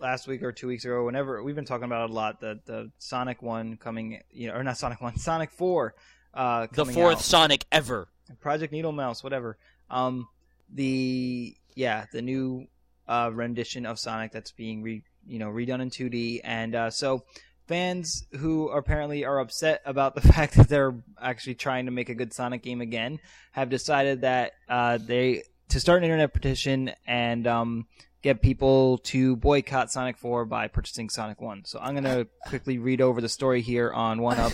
last 0.00 0.26
week 0.26 0.42
or 0.42 0.50
two 0.50 0.66
weeks 0.66 0.84
ago, 0.84 1.04
whenever 1.04 1.40
we've 1.44 1.54
been 1.54 1.64
talking 1.64 1.84
about 1.84 2.06
it 2.06 2.10
a 2.10 2.12
lot, 2.12 2.40
the 2.40 2.58
the 2.66 2.90
Sonic 2.98 3.40
one 3.40 3.76
coming, 3.76 4.20
you 4.32 4.48
know, 4.48 4.54
or 4.54 4.64
not 4.64 4.76
Sonic 4.76 5.00
one, 5.00 5.16
Sonic 5.16 5.52
four, 5.52 5.94
uh, 6.34 6.66
The 6.72 6.86
fourth 6.86 7.18
out. 7.18 7.22
Sonic 7.22 7.66
ever. 7.70 8.08
Project 8.40 8.72
Needle 8.72 8.90
Mouse, 8.90 9.22
whatever. 9.22 9.58
Um, 9.88 10.26
the 10.72 11.56
yeah, 11.76 12.06
the 12.12 12.20
new 12.20 12.66
uh, 13.06 13.30
rendition 13.32 13.86
of 13.86 14.00
Sonic 14.00 14.32
that's 14.32 14.50
being 14.50 14.82
re 14.82 15.04
you 15.26 15.38
know 15.38 15.48
redone 15.48 15.80
in 15.80 15.90
2D, 15.90 16.40
and 16.44 16.74
uh, 16.74 16.90
so 16.90 17.24
fans 17.66 18.26
who 18.38 18.68
apparently 18.68 19.24
are 19.24 19.40
upset 19.40 19.82
about 19.84 20.14
the 20.14 20.20
fact 20.32 20.54
that 20.54 20.68
they're 20.68 20.94
actually 21.20 21.54
trying 21.54 21.86
to 21.86 21.90
make 21.90 22.08
a 22.08 22.14
good 22.14 22.32
Sonic 22.32 22.62
game 22.62 22.80
again 22.80 23.18
have 23.52 23.70
decided 23.70 24.22
that 24.22 24.52
uh, 24.68 24.98
they 24.98 25.42
to 25.68 25.80
start 25.80 25.98
an 25.98 26.04
internet 26.04 26.32
petition 26.32 26.92
and 27.06 27.46
um, 27.46 27.86
get 28.22 28.42
people 28.42 28.98
to 28.98 29.36
boycott 29.36 29.90
Sonic 29.90 30.16
4 30.16 30.44
by 30.44 30.68
purchasing 30.68 31.08
Sonic 31.08 31.40
1. 31.40 31.64
So 31.64 31.78
I'm 31.80 31.94
gonna 31.94 32.26
quickly 32.46 32.78
read 32.78 33.00
over 33.00 33.20
the 33.20 33.28
story 33.28 33.60
here 33.60 33.92
on 33.92 34.20
One 34.20 34.38
Up 34.38 34.52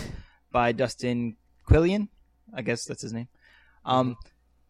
by 0.51 0.71
Dustin 0.71 1.35
Quillen. 1.67 2.09
I 2.53 2.61
guess 2.61 2.85
that's 2.85 3.01
his 3.01 3.13
name. 3.13 3.27
Um, 3.85 4.17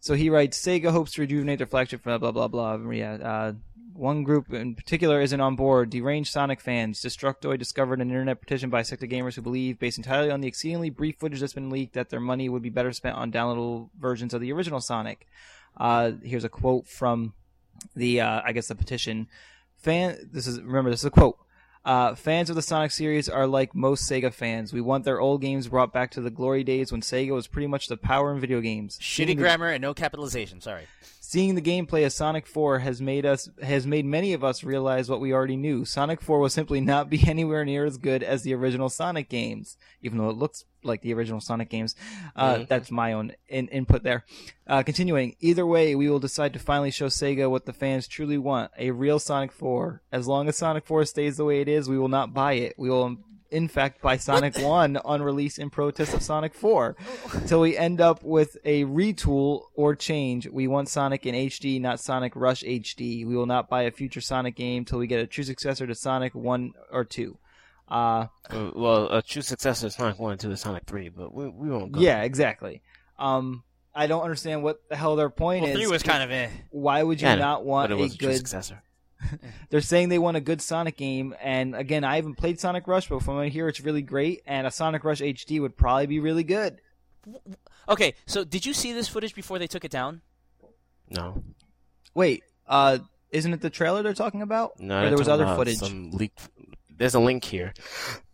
so 0.01 0.15
he 0.15 0.29
writes, 0.29 0.59
Sega 0.59 0.91
hopes 0.91 1.13
to 1.13 1.21
rejuvenate 1.21 1.59
their 1.59 1.67
flagship, 1.67 2.03
blah, 2.03 2.17
blah, 2.17 2.31
blah, 2.31 2.47
blah. 2.47 2.75
Yeah, 2.91 3.13
uh, 3.13 3.53
one 3.93 4.23
group 4.23 4.51
in 4.51 4.73
particular 4.73 5.21
isn't 5.21 5.39
on 5.39 5.55
board. 5.55 5.91
Deranged 5.91 6.31
Sonic 6.31 6.59
fans. 6.59 7.01
Destructoid 7.01 7.59
discovered 7.59 8.01
an 8.01 8.09
internet 8.09 8.41
petition 8.41 8.71
by 8.71 8.79
a 8.79 8.83
sect 8.83 9.03
of 9.03 9.09
gamers 9.09 9.35
who 9.35 9.43
believe, 9.43 9.77
based 9.77 9.97
entirely 9.97 10.31
on 10.31 10.41
the 10.41 10.47
exceedingly 10.47 10.89
brief 10.89 11.17
footage 11.19 11.39
that's 11.39 11.53
been 11.53 11.69
leaked, 11.69 11.93
that 11.93 12.09
their 12.09 12.19
money 12.19 12.49
would 12.49 12.63
be 12.63 12.69
better 12.69 12.91
spent 12.91 13.15
on 13.15 13.31
downloadable 13.31 13.89
versions 13.99 14.33
of 14.33 14.41
the 14.41 14.51
original 14.51 14.81
Sonic. 14.81 15.27
Uh, 15.77 16.13
here's 16.23 16.43
a 16.43 16.49
quote 16.49 16.87
from 16.87 17.33
the, 17.95 18.21
uh, 18.21 18.41
I 18.43 18.53
guess 18.53 18.67
the 18.67 18.75
petition. 18.75 19.27
Fan, 19.77 20.29
this 20.33 20.47
is, 20.47 20.59
remember, 20.59 20.89
this 20.89 21.01
is 21.01 21.05
a 21.05 21.11
quote. 21.11 21.37
Uh, 21.83 22.13
fans 22.13 22.49
of 22.49 22.55
the 22.55 22.61
Sonic 22.61 22.91
series 22.91 23.27
are 23.27 23.47
like 23.47 23.73
most 23.73 24.09
Sega 24.09 24.31
fans. 24.31 24.71
We 24.71 24.81
want 24.81 25.03
their 25.03 25.19
old 25.19 25.41
games 25.41 25.67
brought 25.67 25.91
back 25.91 26.11
to 26.11 26.21
the 26.21 26.29
glory 26.29 26.63
days 26.63 26.91
when 26.91 27.01
Sega 27.01 27.33
was 27.33 27.47
pretty 27.47 27.67
much 27.67 27.87
the 27.87 27.97
power 27.97 28.31
in 28.33 28.39
video 28.39 28.61
games. 28.61 28.99
Shitty 28.99 29.35
grammar 29.35 29.69
and 29.69 29.81
no 29.81 29.93
capitalization. 29.93 30.61
Sorry. 30.61 30.83
Seeing 31.31 31.55
the 31.55 31.61
gameplay 31.61 32.05
of 32.05 32.11
Sonic 32.11 32.45
4 32.45 32.79
has 32.79 33.01
made 33.01 33.25
us 33.25 33.47
has 33.61 33.87
made 33.87 34.03
many 34.05 34.33
of 34.33 34.43
us 34.43 34.65
realize 34.65 35.09
what 35.09 35.21
we 35.21 35.31
already 35.31 35.55
knew. 35.55 35.85
Sonic 35.85 36.19
4 36.19 36.41
will 36.41 36.49
simply 36.49 36.81
not 36.81 37.09
be 37.09 37.23
anywhere 37.25 37.63
near 37.63 37.85
as 37.85 37.95
good 37.97 38.21
as 38.21 38.43
the 38.43 38.53
original 38.53 38.89
Sonic 38.89 39.29
games, 39.29 39.77
even 40.01 40.17
though 40.17 40.29
it 40.29 40.35
looks 40.35 40.65
like 40.83 41.01
the 41.03 41.13
original 41.13 41.39
Sonic 41.39 41.69
games. 41.69 41.95
Uh, 42.35 42.55
Mhm. 42.55 42.67
That's 42.67 42.91
my 42.91 43.13
own 43.13 43.31
in- 43.47 43.69
input 43.69 44.03
there. 44.03 44.25
Uh, 44.67 44.83
continuing, 44.83 45.37
either 45.39 45.65
way, 45.65 45.95
we 45.95 46.09
will 46.09 46.19
decide 46.19 46.51
to 46.51 46.59
finally 46.59 46.91
show 46.91 47.05
Sega 47.07 47.49
what 47.49 47.65
the 47.65 47.71
fans 47.71 48.09
truly 48.09 48.37
want: 48.37 48.71
a 48.77 48.91
real 48.91 49.17
Sonic 49.17 49.53
4. 49.53 50.01
As 50.11 50.27
long 50.27 50.49
as 50.49 50.57
Sonic 50.57 50.85
4 50.85 51.05
stays 51.05 51.37
the 51.37 51.45
way 51.45 51.61
it 51.61 51.69
is, 51.69 51.87
we 51.87 51.97
will 51.97 52.09
not 52.09 52.33
buy 52.33 52.53
it. 52.55 52.73
We 52.77 52.89
will. 52.89 53.15
In 53.51 53.67
fact, 53.67 54.01
by 54.01 54.15
Sonic 54.17 54.57
1 54.57 54.97
on 54.97 55.21
release 55.21 55.57
in 55.57 55.69
protest 55.69 56.13
of 56.13 56.21
Sonic 56.23 56.53
4 56.53 56.95
till 57.47 57.59
we 57.59 57.75
end 57.77 57.99
up 57.99 58.23
with 58.23 58.57
a 58.63 58.85
retool 58.85 59.63
or 59.75 59.93
change. 59.93 60.47
We 60.47 60.67
want 60.67 60.87
Sonic 60.87 61.25
in 61.25 61.35
HD, 61.35 61.79
not 61.81 61.99
Sonic 61.99 62.33
Rush 62.35 62.63
HD. 62.63 63.25
We 63.27 63.35
will 63.35 63.45
not 63.45 63.69
buy 63.69 63.83
a 63.83 63.91
future 63.91 64.21
Sonic 64.21 64.55
game 64.55 64.85
till 64.85 64.99
we 64.99 65.07
get 65.07 65.19
a 65.19 65.27
true 65.27 65.43
successor 65.43 65.85
to 65.85 65.93
Sonic 65.95 66.33
1 66.33 66.73
or 66.91 67.03
2. 67.03 67.37
Uh, 67.89 68.27
Uh, 68.49 68.71
Well, 68.73 69.07
a 69.11 69.21
true 69.21 69.41
successor 69.41 69.87
to 69.87 69.91
Sonic 69.91 70.17
1 70.17 70.31
and 70.31 70.39
2 70.39 70.51
is 70.51 70.61
Sonic 70.61 70.83
3, 70.85 71.09
but 71.09 71.33
we, 71.33 71.49
we 71.49 71.69
won't 71.69 71.91
go. 71.91 71.99
yeah, 71.99 72.21
exactly. 72.21 72.81
Um, 73.19 73.63
I 73.93 74.07
don't 74.07 74.23
understand 74.23 74.63
what 74.63 74.79
the 74.87 74.95
hell 74.95 75.17
their 75.17 75.29
point 75.29 75.63
Well, 75.63 75.71
is. 75.71 75.75
three 75.77 75.87
was 75.87 76.01
kind 76.03 76.23
of 76.23 76.31
eh. 76.31 76.47
Why 76.69 77.03
would 77.03 77.19
you 77.19 77.27
Yeah, 77.27 77.35
not 77.35 77.65
want 77.65 77.89
but 77.89 77.95
it 77.95 77.99
a 77.99 78.01
was 78.01 78.15
a 78.15 78.17
true 78.17 78.27
good? 78.29 78.37
successor. 78.37 78.81
They're 79.69 79.81
saying 79.81 80.09
they 80.09 80.19
want 80.19 80.37
a 80.37 80.41
good 80.41 80.61
Sonic 80.61 80.97
game, 80.97 81.35
and 81.41 81.75
again, 81.75 82.03
I 82.03 82.15
haven't 82.15 82.35
played 82.35 82.59
Sonic 82.59 82.87
Rush, 82.87 83.09
but 83.09 83.21
from 83.23 83.35
what 83.35 83.43
I 83.45 83.47
hear, 83.49 83.67
it's 83.67 83.81
really 83.81 84.01
great, 84.01 84.41
and 84.45 84.65
a 84.67 84.71
Sonic 84.71 85.03
Rush 85.03 85.21
HD 85.21 85.59
would 85.61 85.77
probably 85.77 86.07
be 86.07 86.19
really 86.19 86.43
good. 86.43 86.79
Okay, 87.87 88.15
so 88.25 88.43
did 88.43 88.65
you 88.65 88.73
see 88.73 88.93
this 88.93 89.07
footage 89.07 89.35
before 89.35 89.59
they 89.59 89.67
took 89.67 89.85
it 89.85 89.91
down? 89.91 90.21
No. 91.09 91.43
Wait, 92.13 92.43
uh, 92.67 92.99
isn't 93.29 93.53
it 93.53 93.61
the 93.61 93.69
trailer 93.69 94.01
they're 94.03 94.13
talking 94.13 94.41
about? 94.41 94.79
No, 94.79 95.03
or 95.03 95.09
there 95.09 95.17
was 95.17 95.29
other 95.29 95.45
footage. 95.55 95.77
Some 95.77 96.11
leaked. 96.11 96.49
There's 96.89 97.15
a 97.15 97.19
link 97.19 97.43
here. 97.43 97.73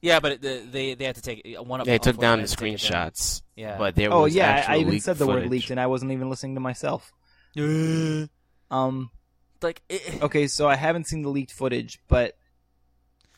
Yeah, 0.01 0.19
but 0.19 0.33
it, 0.33 0.41
the, 0.41 0.63
they 0.69 0.93
they 0.93 1.05
had 1.05 1.15
to 1.15 1.21
take 1.21 1.55
one 1.59 1.79
up. 1.79 1.85
They 1.87 1.97
took 1.99 2.17
down 2.17 2.39
the 2.39 2.43
unfortunately, 2.43 2.71
had 2.71 2.79
to 2.79 2.85
take 2.85 2.89
it 2.89 2.91
down. 2.91 3.11
screenshots, 3.11 3.41
Yeah. 3.55 3.77
but 3.77 3.95
there 3.95 4.11
Oh 4.11 4.23
was 4.23 4.35
yeah, 4.35 4.65
I, 4.67 4.75
I 4.75 4.77
even 4.79 4.99
said 4.99 5.17
the 5.17 5.27
word 5.27 5.47
leaked, 5.49 5.69
and 5.69 5.79
I 5.79 5.87
wasn't 5.87 6.11
even 6.11 6.29
listening 6.29 6.55
to 6.55 6.61
myself. 6.61 7.11
Um, 8.69 9.11
like 9.63 9.81
it, 9.89 10.21
okay, 10.23 10.47
so 10.47 10.67
I 10.67 10.75
haven't 10.75 11.07
seen 11.07 11.21
the 11.21 11.29
leaked 11.29 11.51
footage, 11.51 11.99
but 12.07 12.37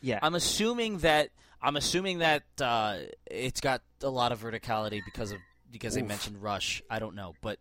yeah, 0.00 0.18
I'm 0.22 0.34
assuming 0.34 0.98
that 0.98 1.30
I'm 1.62 1.76
assuming 1.76 2.18
that 2.18 2.42
uh, 2.60 2.98
it's 3.26 3.60
got 3.60 3.82
a 4.02 4.08
lot 4.08 4.32
of 4.32 4.40
verticality 4.42 5.00
because 5.04 5.32
of 5.32 5.38
because 5.70 5.94
they 5.94 6.02
mentioned 6.02 6.42
Rush. 6.42 6.82
I 6.90 6.98
don't 6.98 7.14
know, 7.14 7.34
but 7.42 7.58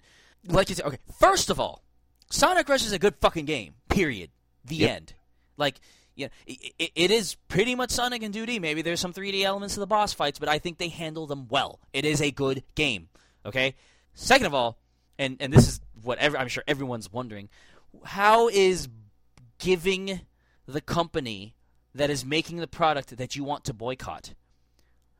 like 0.48 0.70
you 0.70 0.76
said, 0.76 0.86
okay. 0.86 0.98
First 1.20 1.50
of 1.50 1.60
all, 1.60 1.84
Sonic 2.30 2.68
Rush 2.70 2.86
is 2.86 2.92
a 2.94 3.00
good 3.00 3.16
fucking 3.22 3.46
game. 3.46 3.74
Period. 3.90 4.30
The 4.66 4.76
Yep. 4.78 4.90
end. 4.96 5.14
Like. 5.58 5.80
Yeah, 6.16 6.28
it, 6.46 6.74
it, 6.78 6.92
it 6.96 7.12
is 7.12 7.36
pretty 7.48 7.76
much 7.76 7.92
Sonic 7.92 8.24
and 8.24 8.34
2D. 8.36 8.60
Maybe 8.60 8.82
there's 8.82 9.00
some 9.00 9.14
3D 9.14 9.44
elements 9.44 9.76
to 9.76 9.80
the 9.80 9.88
boss 9.88 10.12
fights, 10.12 10.38
but 10.38 10.50
I 10.50 10.60
think 10.60 10.78
they 10.78 10.90
handle 10.90 11.28
them 11.28 11.48
well. 11.48 11.80
It 11.94 12.04
is 12.04 12.22
a 12.22 12.30
good 12.30 12.62
game. 12.76 13.08
Okay. 13.46 13.76
Second 14.16 14.48
of 14.48 14.54
all, 14.54 14.78
and 15.18 15.38
and 15.40 15.54
this 15.54 15.66
is 15.70 15.80
what 16.04 16.18
ev- 16.18 16.36
I'm 16.36 16.50
sure 16.50 16.62
everyone's 16.68 17.10
wondering, 17.10 17.48
how 18.04 18.48
is 18.48 18.88
giving 19.60 20.22
the 20.66 20.82
company 20.82 21.56
that 21.96 22.10
is 22.10 22.24
making 22.26 22.58
the 22.58 22.68
product 22.68 23.18
that 23.18 23.36
you 23.36 23.44
want 23.44 23.66
to 23.66 23.74
boycott, 23.74 24.34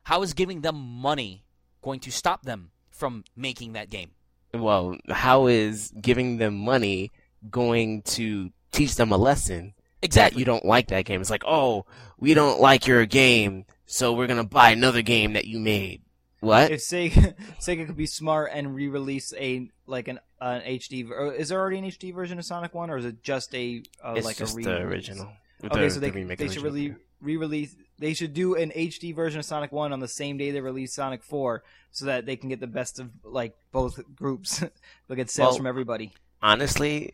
how 0.04 0.22
is 0.22 0.32
giving 0.34 0.60
them 0.62 0.76
money 0.76 1.44
going 1.82 2.00
to 2.00 2.10
stop 2.10 2.42
them 2.42 2.70
from 2.90 3.24
making 3.36 3.72
that 3.72 3.90
game? 3.90 4.10
Well, 4.52 4.96
how 5.08 5.46
is 5.46 5.92
giving 6.00 6.38
them 6.38 6.56
money 6.56 7.12
going 7.50 8.02
to 8.02 8.50
teach 8.72 8.96
them 8.96 9.12
a 9.12 9.16
lesson 9.16 9.74
that 10.00 10.06
Exactly. 10.06 10.40
you 10.40 10.44
don't 10.44 10.64
like 10.64 10.88
that 10.88 11.04
game? 11.04 11.20
It's 11.20 11.30
like, 11.30 11.44
oh, 11.46 11.86
we 12.18 12.34
don't 12.34 12.60
like 12.60 12.86
your 12.86 13.06
game, 13.06 13.66
so 13.86 14.12
we're 14.12 14.26
gonna 14.26 14.44
buy 14.44 14.70
another 14.70 15.02
game 15.02 15.34
that 15.34 15.44
you 15.46 15.58
made. 15.60 16.02
What? 16.40 16.70
if 16.70 16.80
Sega 16.80 17.34
Sega 17.60 17.86
could 17.86 17.96
be 17.96 18.06
smart 18.06 18.50
and 18.54 18.74
re-release 18.74 19.32
a 19.36 19.68
like 19.86 20.08
an 20.08 20.20
an 20.40 20.62
HD, 20.62 21.10
is 21.38 21.48
there 21.50 21.60
already 21.60 21.78
an 21.78 21.84
HD 21.84 22.14
version 22.14 22.38
of 22.38 22.44
Sonic 22.44 22.74
One, 22.74 22.90
or 22.90 22.96
is 22.98 23.04
it 23.04 23.22
just 23.22 23.54
a 23.54 23.82
uh, 24.02 24.14
it's 24.16 24.24
like 24.26 24.36
just 24.36 24.54
a 24.54 24.56
re- 24.56 24.64
the 24.64 24.76
original. 24.82 25.28
Okay, 25.64 25.80
The- 25.84 25.90
so 25.90 26.00
they 26.00 26.10
remake 26.10 26.38
they 26.38 26.48
should 26.48 26.62
really 26.62 26.94
re-release. 27.20 27.76
They 27.98 28.14
should 28.14 28.32
do 28.32 28.54
an 28.54 28.70
HD 28.70 29.14
version 29.14 29.38
of 29.40 29.44
Sonic 29.44 29.72
One 29.72 29.92
on 29.92 30.00
the 30.00 30.08
same 30.08 30.38
day 30.38 30.50
they 30.50 30.60
release 30.62 30.94
Sonic 30.94 31.22
Four, 31.22 31.62
so 31.90 32.06
that 32.06 32.24
they 32.24 32.36
can 32.36 32.48
get 32.48 32.60
the 32.60 32.66
best 32.66 32.98
of 32.98 33.10
like 33.24 33.54
both 33.72 34.00
groups. 34.16 34.60
They'll 35.08 35.16
get 35.16 35.28
sales 35.30 35.50
Well, 35.50 35.56
from 35.58 35.66
everybody. 35.66 36.12
honestly, 36.42 37.12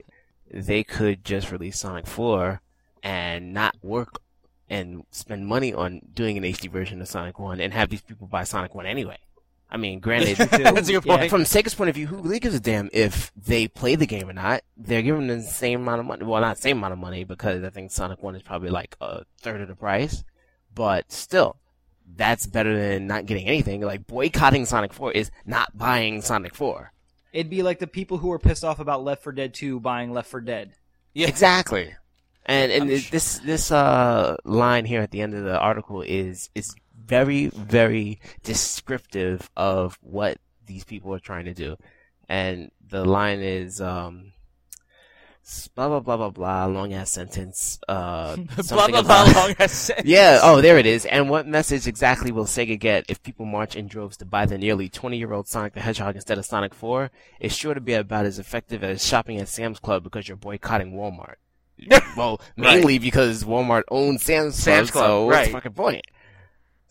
they 0.50 0.84
could 0.84 1.24
just 1.24 1.50
release 1.50 1.80
Sonic 1.80 2.06
4 2.06 2.60
and 3.02 3.52
not 3.52 3.74
work 3.82 4.20
and 4.70 5.04
spend 5.10 5.46
money 5.46 5.72
on 5.74 6.00
doing 6.14 6.36
an 6.36 6.44
HD 6.44 6.70
version 6.70 7.00
of 7.00 7.08
Sonic 7.08 7.38
1 7.40 7.60
and 7.60 7.72
have 7.72 7.88
these 7.88 8.02
people 8.02 8.26
buy 8.28 8.44
Sonic 8.44 8.74
1 8.74 8.86
anyway. 8.86 9.18
I 9.70 9.76
mean, 9.78 9.98
granted, 10.00 10.36
That's 10.38 10.88
a 10.88 10.92
good 10.92 11.04
Yeah. 11.04 11.16
point. 11.16 11.30
from 11.30 11.42
Sega's 11.42 11.74
point 11.74 11.88
of 11.90 11.96
view, 11.96 12.06
who 12.06 12.16
really 12.18 12.38
gives 12.38 12.54
a 12.54 12.60
damn 12.60 12.88
if 12.92 13.32
they 13.34 13.66
play 13.68 13.96
the 13.96 14.06
game 14.06 14.28
or 14.28 14.32
not? 14.32 14.62
They're 14.76 15.02
giving 15.02 15.26
them 15.26 15.38
the 15.40 15.44
same 15.46 15.80
amount 15.82 16.00
of 16.00 16.06
money. 16.06 16.24
Well, 16.24 16.40
not 16.40 16.56
the 16.56 16.62
same 16.62 16.78
amount 16.78 16.92
of 16.92 16.98
money 16.98 17.24
because 17.24 17.64
I 17.64 17.70
think 17.70 17.90
Sonic 17.90 18.22
1 18.22 18.36
is 18.36 18.42
probably 18.42 18.70
like 18.70 18.96
a 19.00 19.24
third 19.40 19.60
of 19.60 19.68
the 19.68 19.74
price. 19.74 20.22
But 20.74 21.10
still, 21.10 21.56
that's 22.16 22.46
better 22.46 22.76
than 22.78 23.06
not 23.08 23.26
getting 23.26 23.46
anything. 23.48 23.80
Like, 23.80 24.06
boycotting 24.06 24.66
Sonic 24.66 24.92
4 24.92 25.12
is 25.12 25.30
not 25.44 25.76
buying 25.76 26.22
Sonic 26.22 26.54
4. 26.54 26.92
It'd 27.32 27.50
be 27.50 27.62
like 27.62 27.80
the 27.80 27.86
people 27.88 28.18
who 28.18 28.28
were 28.28 28.38
pissed 28.38 28.64
off 28.64 28.78
about 28.78 29.02
Left 29.04 29.22
4 29.24 29.32
Dead 29.32 29.52
2 29.52 29.80
buying 29.80 30.12
Left 30.12 30.30
4 30.30 30.40
Dead. 30.42 30.72
Yeah. 31.12 31.26
Exactly. 31.28 31.92
And 32.48 32.70
and 32.70 32.82
I'm 32.84 32.88
this 32.88 33.10
this 33.10 33.38
this 33.40 33.72
uh 33.72 34.36
line 34.44 34.84
here 34.84 35.00
at 35.00 35.10
the 35.10 35.20
end 35.20 35.34
of 35.34 35.42
the 35.42 35.58
article 35.58 36.00
is 36.02 36.48
is 36.54 36.72
very 37.06 37.46
very 37.48 38.20
descriptive 38.42 39.50
of 39.56 39.98
what 40.02 40.38
these 40.66 40.84
people 40.84 41.14
are 41.14 41.20
trying 41.20 41.44
to 41.46 41.54
do. 41.54 41.76
And 42.28 42.70
the 42.88 43.04
line 43.04 43.40
is 43.40 43.80
um 43.80 44.32
blah 45.76 45.86
blah 45.86 46.00
blah 46.00 46.16
blah 46.16 46.30
blah 46.30 46.66
long 46.66 46.92
ass 46.92 47.12
sentence 47.12 47.78
uh 47.88 48.34
blah 48.68 48.88
blah 48.88 49.02
blah. 49.02 49.24
Long 49.24 49.54
as 49.58 49.70
sentence. 49.86 50.08
yeah, 50.08 50.40
oh, 50.42 50.60
there 50.60 50.78
it 50.78 50.86
is. 50.86 51.06
And 51.06 51.30
what 51.30 51.46
message 51.46 51.86
exactly 51.86 52.32
will 52.32 52.46
Sega 52.46 52.78
get 52.78 53.04
if 53.08 53.22
people 53.22 53.46
march 53.46 53.76
in 53.76 53.86
droves 53.86 54.16
to 54.18 54.24
buy 54.24 54.46
the 54.46 54.58
nearly 54.58 54.88
20 54.88 55.16
year 55.16 55.32
old 55.32 55.46
Sonic 55.46 55.74
the 55.74 55.80
Hedgehog 55.80 56.16
instead 56.16 56.38
of 56.38 56.44
Sonic 56.44 56.74
4? 56.74 57.10
It's 57.38 57.54
sure 57.54 57.74
to 57.74 57.80
be 57.80 57.94
about 57.94 58.26
as 58.26 58.38
effective 58.38 58.82
as 58.82 59.06
shopping 59.06 59.38
at 59.38 59.48
Sam's 59.48 59.78
Club 59.78 60.02
because 60.02 60.26
you're 60.26 60.36
boycotting 60.36 60.92
Walmart. 60.94 61.36
well, 62.16 62.40
mainly 62.56 62.98
because 62.98 63.44
Walmart 63.44 63.82
owns 63.90 64.22
Sam's, 64.22 64.56
Sam's 64.56 64.90
Club, 64.90 65.04
Club, 65.04 65.10
so 65.10 65.28
right. 65.28 65.46
the 65.46 65.52
fucking 65.52 65.72
point? 65.72 66.04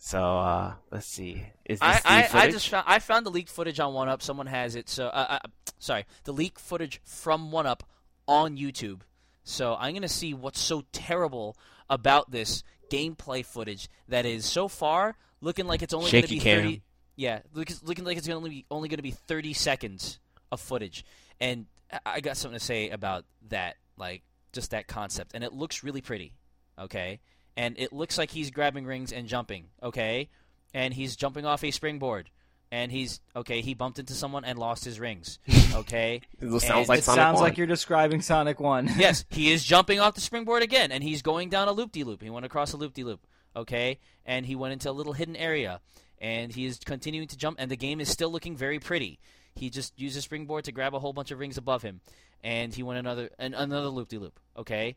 So, 0.06 0.22
uh, 0.22 0.74
let's 0.92 1.08
see. 1.08 1.42
Is 1.64 1.80
this 1.80 2.00
I, 2.04 2.28
I, 2.32 2.42
I 2.44 2.50
just 2.52 2.68
found 2.68 2.84
I 2.86 3.00
found 3.00 3.26
the 3.26 3.30
leaked 3.30 3.50
footage 3.50 3.80
on 3.80 3.92
One 3.92 4.08
Up. 4.08 4.22
Someone 4.22 4.46
has 4.46 4.76
it. 4.76 4.88
So 4.88 5.08
uh, 5.08 5.38
uh, 5.42 5.48
sorry, 5.80 6.04
the 6.22 6.32
leaked 6.32 6.60
footage 6.60 7.00
from 7.02 7.50
One 7.50 7.66
Up 7.66 7.82
on 8.28 8.56
YouTube. 8.56 9.00
So 9.42 9.74
I'm 9.76 9.94
gonna 9.94 10.06
see 10.06 10.32
what's 10.32 10.60
so 10.60 10.84
terrible 10.92 11.56
about 11.90 12.30
this 12.30 12.62
gameplay 12.88 13.44
footage 13.44 13.88
that 14.06 14.24
is 14.26 14.44
so 14.44 14.68
far 14.68 15.16
looking 15.40 15.66
like 15.66 15.82
it's 15.82 15.92
only 15.92 16.08
Shaky 16.08 16.38
gonna 16.38 16.38
be 16.38 16.40
cam. 16.40 16.62
30. 16.62 16.82
Yeah, 17.16 17.40
look, 17.52 17.68
looking 17.82 18.04
like 18.04 18.16
it's 18.16 18.28
only 18.28 18.50
be, 18.50 18.66
only 18.70 18.88
gonna 18.88 19.02
be 19.02 19.10
30 19.10 19.54
seconds 19.54 20.20
of 20.52 20.60
footage, 20.60 21.04
and 21.40 21.66
I 22.04 22.20
got 22.20 22.36
something 22.36 22.60
to 22.60 22.64
say 22.64 22.90
about 22.90 23.24
that, 23.48 23.74
like 23.96 24.22
just 24.52 24.70
that 24.70 24.86
concept, 24.86 25.32
and 25.34 25.42
it 25.42 25.52
looks 25.52 25.82
really 25.82 26.00
pretty. 26.00 26.32
Okay, 26.78 27.18
and 27.56 27.78
it 27.78 27.92
looks 27.92 28.18
like 28.18 28.30
he's 28.30 28.50
grabbing 28.50 28.86
rings 28.86 29.12
and 29.12 29.26
jumping. 29.26 29.66
Okay, 29.82 30.28
and 30.74 30.92
he's 30.94 31.16
jumping 31.16 31.46
off 31.46 31.64
a 31.64 31.70
springboard. 31.70 32.30
And 32.72 32.90
he's 32.90 33.20
okay. 33.36 33.60
He 33.60 33.74
bumped 33.74 34.00
into 34.00 34.12
someone 34.12 34.44
and 34.44 34.58
lost 34.58 34.84
his 34.84 34.98
rings. 35.00 35.38
Okay. 35.74 36.22
It 36.40 36.48
sounds 36.62 36.64
and 36.64 36.88
like 36.88 37.00
it 37.00 37.04
Sonic 37.04 37.18
sounds 37.20 37.34
1. 37.34 37.42
like 37.42 37.58
you're 37.58 37.66
describing 37.66 38.22
Sonic 38.22 38.58
One. 38.60 38.88
yes, 38.96 39.26
he 39.28 39.52
is 39.52 39.62
jumping 39.62 40.00
off 40.00 40.14
the 40.14 40.22
springboard 40.22 40.62
again, 40.62 40.90
and 40.90 41.04
he's 41.04 41.20
going 41.20 41.50
down 41.50 41.68
a 41.68 41.72
loop 41.72 41.92
de 41.92 42.02
loop. 42.02 42.22
He 42.22 42.30
went 42.30 42.46
across 42.46 42.72
a 42.72 42.78
loop 42.78 42.94
de 42.94 43.04
loop. 43.04 43.20
Okay, 43.54 43.98
and 44.24 44.46
he 44.46 44.56
went 44.56 44.72
into 44.72 44.90
a 44.90 44.92
little 44.92 45.12
hidden 45.12 45.36
area, 45.36 45.80
and 46.18 46.50
he 46.50 46.64
is 46.64 46.78
continuing 46.78 47.28
to 47.28 47.36
jump, 47.36 47.58
and 47.60 47.70
the 47.70 47.76
game 47.76 48.00
is 48.00 48.08
still 48.08 48.30
looking 48.30 48.56
very 48.56 48.78
pretty. 48.78 49.18
He 49.54 49.68
just 49.68 49.98
used 49.98 50.16
a 50.16 50.22
springboard 50.22 50.64
to 50.64 50.72
grab 50.72 50.94
a 50.94 50.98
whole 50.98 51.12
bunch 51.12 51.30
of 51.30 51.38
rings 51.38 51.58
above 51.58 51.82
him, 51.82 52.00
and 52.42 52.72
he 52.72 52.82
went 52.82 52.98
another 52.98 53.28
an, 53.38 53.52
another 53.52 53.88
loop 53.88 54.08
de 54.08 54.18
loop. 54.18 54.40
Okay, 54.56 54.96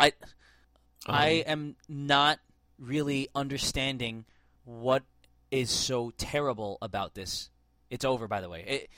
I 0.00 0.12
I 1.06 1.40
Um, 1.46 1.52
am 1.52 1.76
not 1.88 2.40
really 2.78 3.28
understanding 3.34 4.24
what 4.64 5.02
is 5.50 5.70
so 5.70 6.12
terrible 6.16 6.78
about 6.82 7.14
this. 7.14 7.50
It's 7.90 8.04
over, 8.04 8.26
by 8.26 8.40
the 8.40 8.48
way. 8.48 8.64
It, 8.66 8.90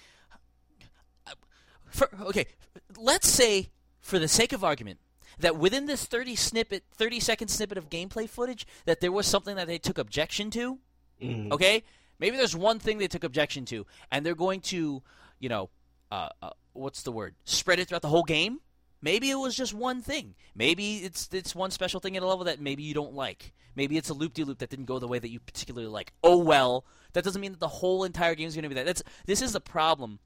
for, 1.90 2.08
okay, 2.22 2.46
let's 2.98 3.28
say, 3.28 3.70
for 4.00 4.18
the 4.18 4.28
sake 4.28 4.52
of 4.52 4.62
argument, 4.64 4.98
that 5.38 5.56
within 5.56 5.86
this 5.86 6.04
30 6.04 6.34
snippet, 6.36 6.84
30 6.94 7.20
second 7.20 7.48
snippet 7.48 7.76
of 7.78 7.90
gameplay 7.90 8.28
footage, 8.28 8.66
that 8.86 9.00
there 9.00 9.12
was 9.12 9.26
something 9.26 9.56
that 9.56 9.66
they 9.66 9.78
took 9.78 9.98
objection 9.98 10.50
to. 10.52 10.78
mhm. 11.20 11.50
Okay, 11.52 11.82
maybe 12.18 12.36
there's 12.36 12.56
one 12.56 12.78
thing 12.78 12.98
they 12.98 13.08
took 13.08 13.24
objection 13.24 13.64
to, 13.66 13.86
and 14.10 14.24
they're 14.24 14.34
going 14.34 14.60
to, 14.60 15.02
you 15.38 15.48
know, 15.48 15.70
uh, 16.10 16.28
uh, 16.42 16.50
what's 16.72 17.02
the 17.02 17.12
word? 17.12 17.34
Spread 17.44 17.78
it 17.78 17.88
throughout 17.88 18.02
the 18.02 18.08
whole 18.08 18.22
game. 18.22 18.60
Maybe 19.02 19.30
it 19.30 19.36
was 19.36 19.54
just 19.54 19.74
one 19.74 20.02
thing. 20.02 20.34
Maybe 20.54 20.98
it's 20.98 21.28
it's 21.32 21.54
one 21.54 21.70
special 21.70 22.00
thing 22.00 22.16
at 22.16 22.22
a 22.22 22.26
level 22.26 22.44
that 22.44 22.60
maybe 22.60 22.82
you 22.82 22.94
don't 22.94 23.14
like. 23.14 23.52
Maybe 23.74 23.98
it's 23.98 24.08
a 24.08 24.14
loop 24.14 24.32
de 24.32 24.44
loop 24.44 24.58
that 24.58 24.70
didn't 24.70 24.86
go 24.86 24.98
the 24.98 25.08
way 25.08 25.18
that 25.18 25.28
you 25.28 25.38
particularly 25.38 25.88
like. 25.88 26.12
Oh 26.22 26.38
well, 26.38 26.84
that 27.12 27.24
doesn't 27.24 27.40
mean 27.40 27.52
that 27.52 27.60
the 27.60 27.68
whole 27.68 28.04
entire 28.04 28.34
game 28.34 28.48
is 28.48 28.54
going 28.54 28.62
to 28.62 28.68
be 28.68 28.74
that. 28.74 28.86
That's 28.86 29.02
this 29.26 29.42
is 29.42 29.52
the 29.52 29.60
problem 29.60 30.18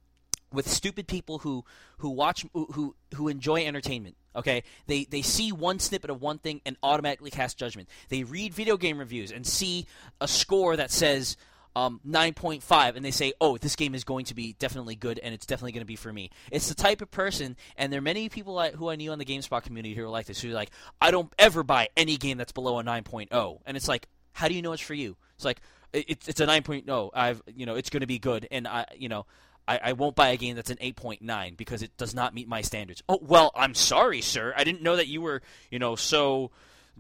with 0.52 0.68
stupid 0.68 1.06
people 1.06 1.38
who 1.38 1.64
who 1.98 2.10
watch 2.10 2.47
who 2.52 2.94
who, 3.14 3.28
enjoy 3.28 3.64
entertainment. 3.64 4.16
Okay, 4.34 4.62
they 4.86 5.05
they 5.05 5.22
see 5.22 5.52
one 5.52 5.78
snippet 5.78 6.10
of 6.10 6.20
one 6.20 6.38
thing 6.38 6.60
and 6.64 6.76
automatically 6.82 7.30
cast 7.30 7.59
judgment. 7.59 7.88
They 8.09 8.22
read 8.22 8.55
video 8.55 8.76
game 8.76 8.98
reviews 8.98 9.32
and 9.32 9.47
see 9.47 9.86
a 10.20 10.28
score 10.28 10.76
that 10.76 10.90
says 10.90 11.36
um, 11.76 12.01
9.5 12.06 12.97
and 12.97 13.05
they 13.05 13.10
say, 13.10 13.32
"Oh, 13.40 13.56
this 13.59 13.76
game 13.76 13.94
is 13.94 14.05
going 14.05 14.24
to 14.26 14.34
be 14.34 14.55
definitely 14.59 14.97
good 14.97 15.18
and 15.18 15.34
it's 15.34 15.47
definitely 15.47 15.72
going 15.72 15.82
to 15.82 15.86
be 15.86 15.97
for 15.97 16.12
me." 16.12 16.30
It's 16.51 16.68
the 16.68 16.74
type 16.74 17.01
of 17.02 17.10
person, 17.10 17.56
and 17.76 17.92
there 17.92 17.98
are 17.98 18.02
many 18.02 18.28
people 18.28 18.59
I, 18.59 18.70
who 18.70 18.90
I 18.90 18.97
knew 18.97 19.12
on 19.12 19.18
the 19.18 19.24
GameSpot 19.24 19.62
community 19.62 19.94
who 19.94 20.05
are 20.05 20.09
like 20.09 20.26
this, 20.26 20.40
who 20.40 20.51
are 20.51 20.55
like, 20.55 20.70
"I 21.01 21.10
don't 21.10 21.32
ever 21.38 21.62
buy 21.62 21.88
any 21.97 22.16
game 22.16 22.38
that's 22.38 22.52
below 22.52 22.78
a 22.78 22.82
9.0," 22.82 23.60
and 23.66 23.76
it's 23.76 23.88
like, 23.88 24.09
How 24.32 24.48
do 24.48 24.55
you 24.55 24.62
know 24.62 24.72
it's 24.72 24.82
for 24.82 24.94
you? 24.94 25.16
It's 25.36 25.44
like 25.44 25.60
it- 25.92 26.06
it's 26.09 26.28
it's 26.28 26.40
a 26.40 26.47
9.0. 26.47 27.10
I've 27.14 27.42
you 27.55 27.66
know 27.66 27.74
it's 27.76 27.90
going 27.90 28.01
to 28.02 28.06
be 28.06 28.18
good, 28.18 28.47
and 28.51 28.66
I 28.68 28.86
you 28.97 29.09
know. 29.09 29.26
I, 29.68 29.78
I 29.84 29.92
won't 29.92 30.16
buy 30.16 30.30
a 30.30 30.36
game 30.36 30.56
that's 30.56 30.70
an 30.70 30.78
8.9 30.78 31.56
because 31.56 31.82
it 31.82 31.97
does 31.97 32.12
not 32.12 32.34
meet 32.34 32.48
my 32.48 32.60
standards. 32.60 33.05
Oh 33.09 33.20
well, 33.22 33.52
I'm 33.55 33.74
sorry, 33.74 34.20
sir. 34.20 34.52
I 34.56 34.64
didn't 34.64 34.82
know 34.82 34.97
that 34.97 35.06
you 35.06 35.20
were, 35.20 35.42
you 35.70 35.78
know, 35.78 35.94
so 35.94 36.51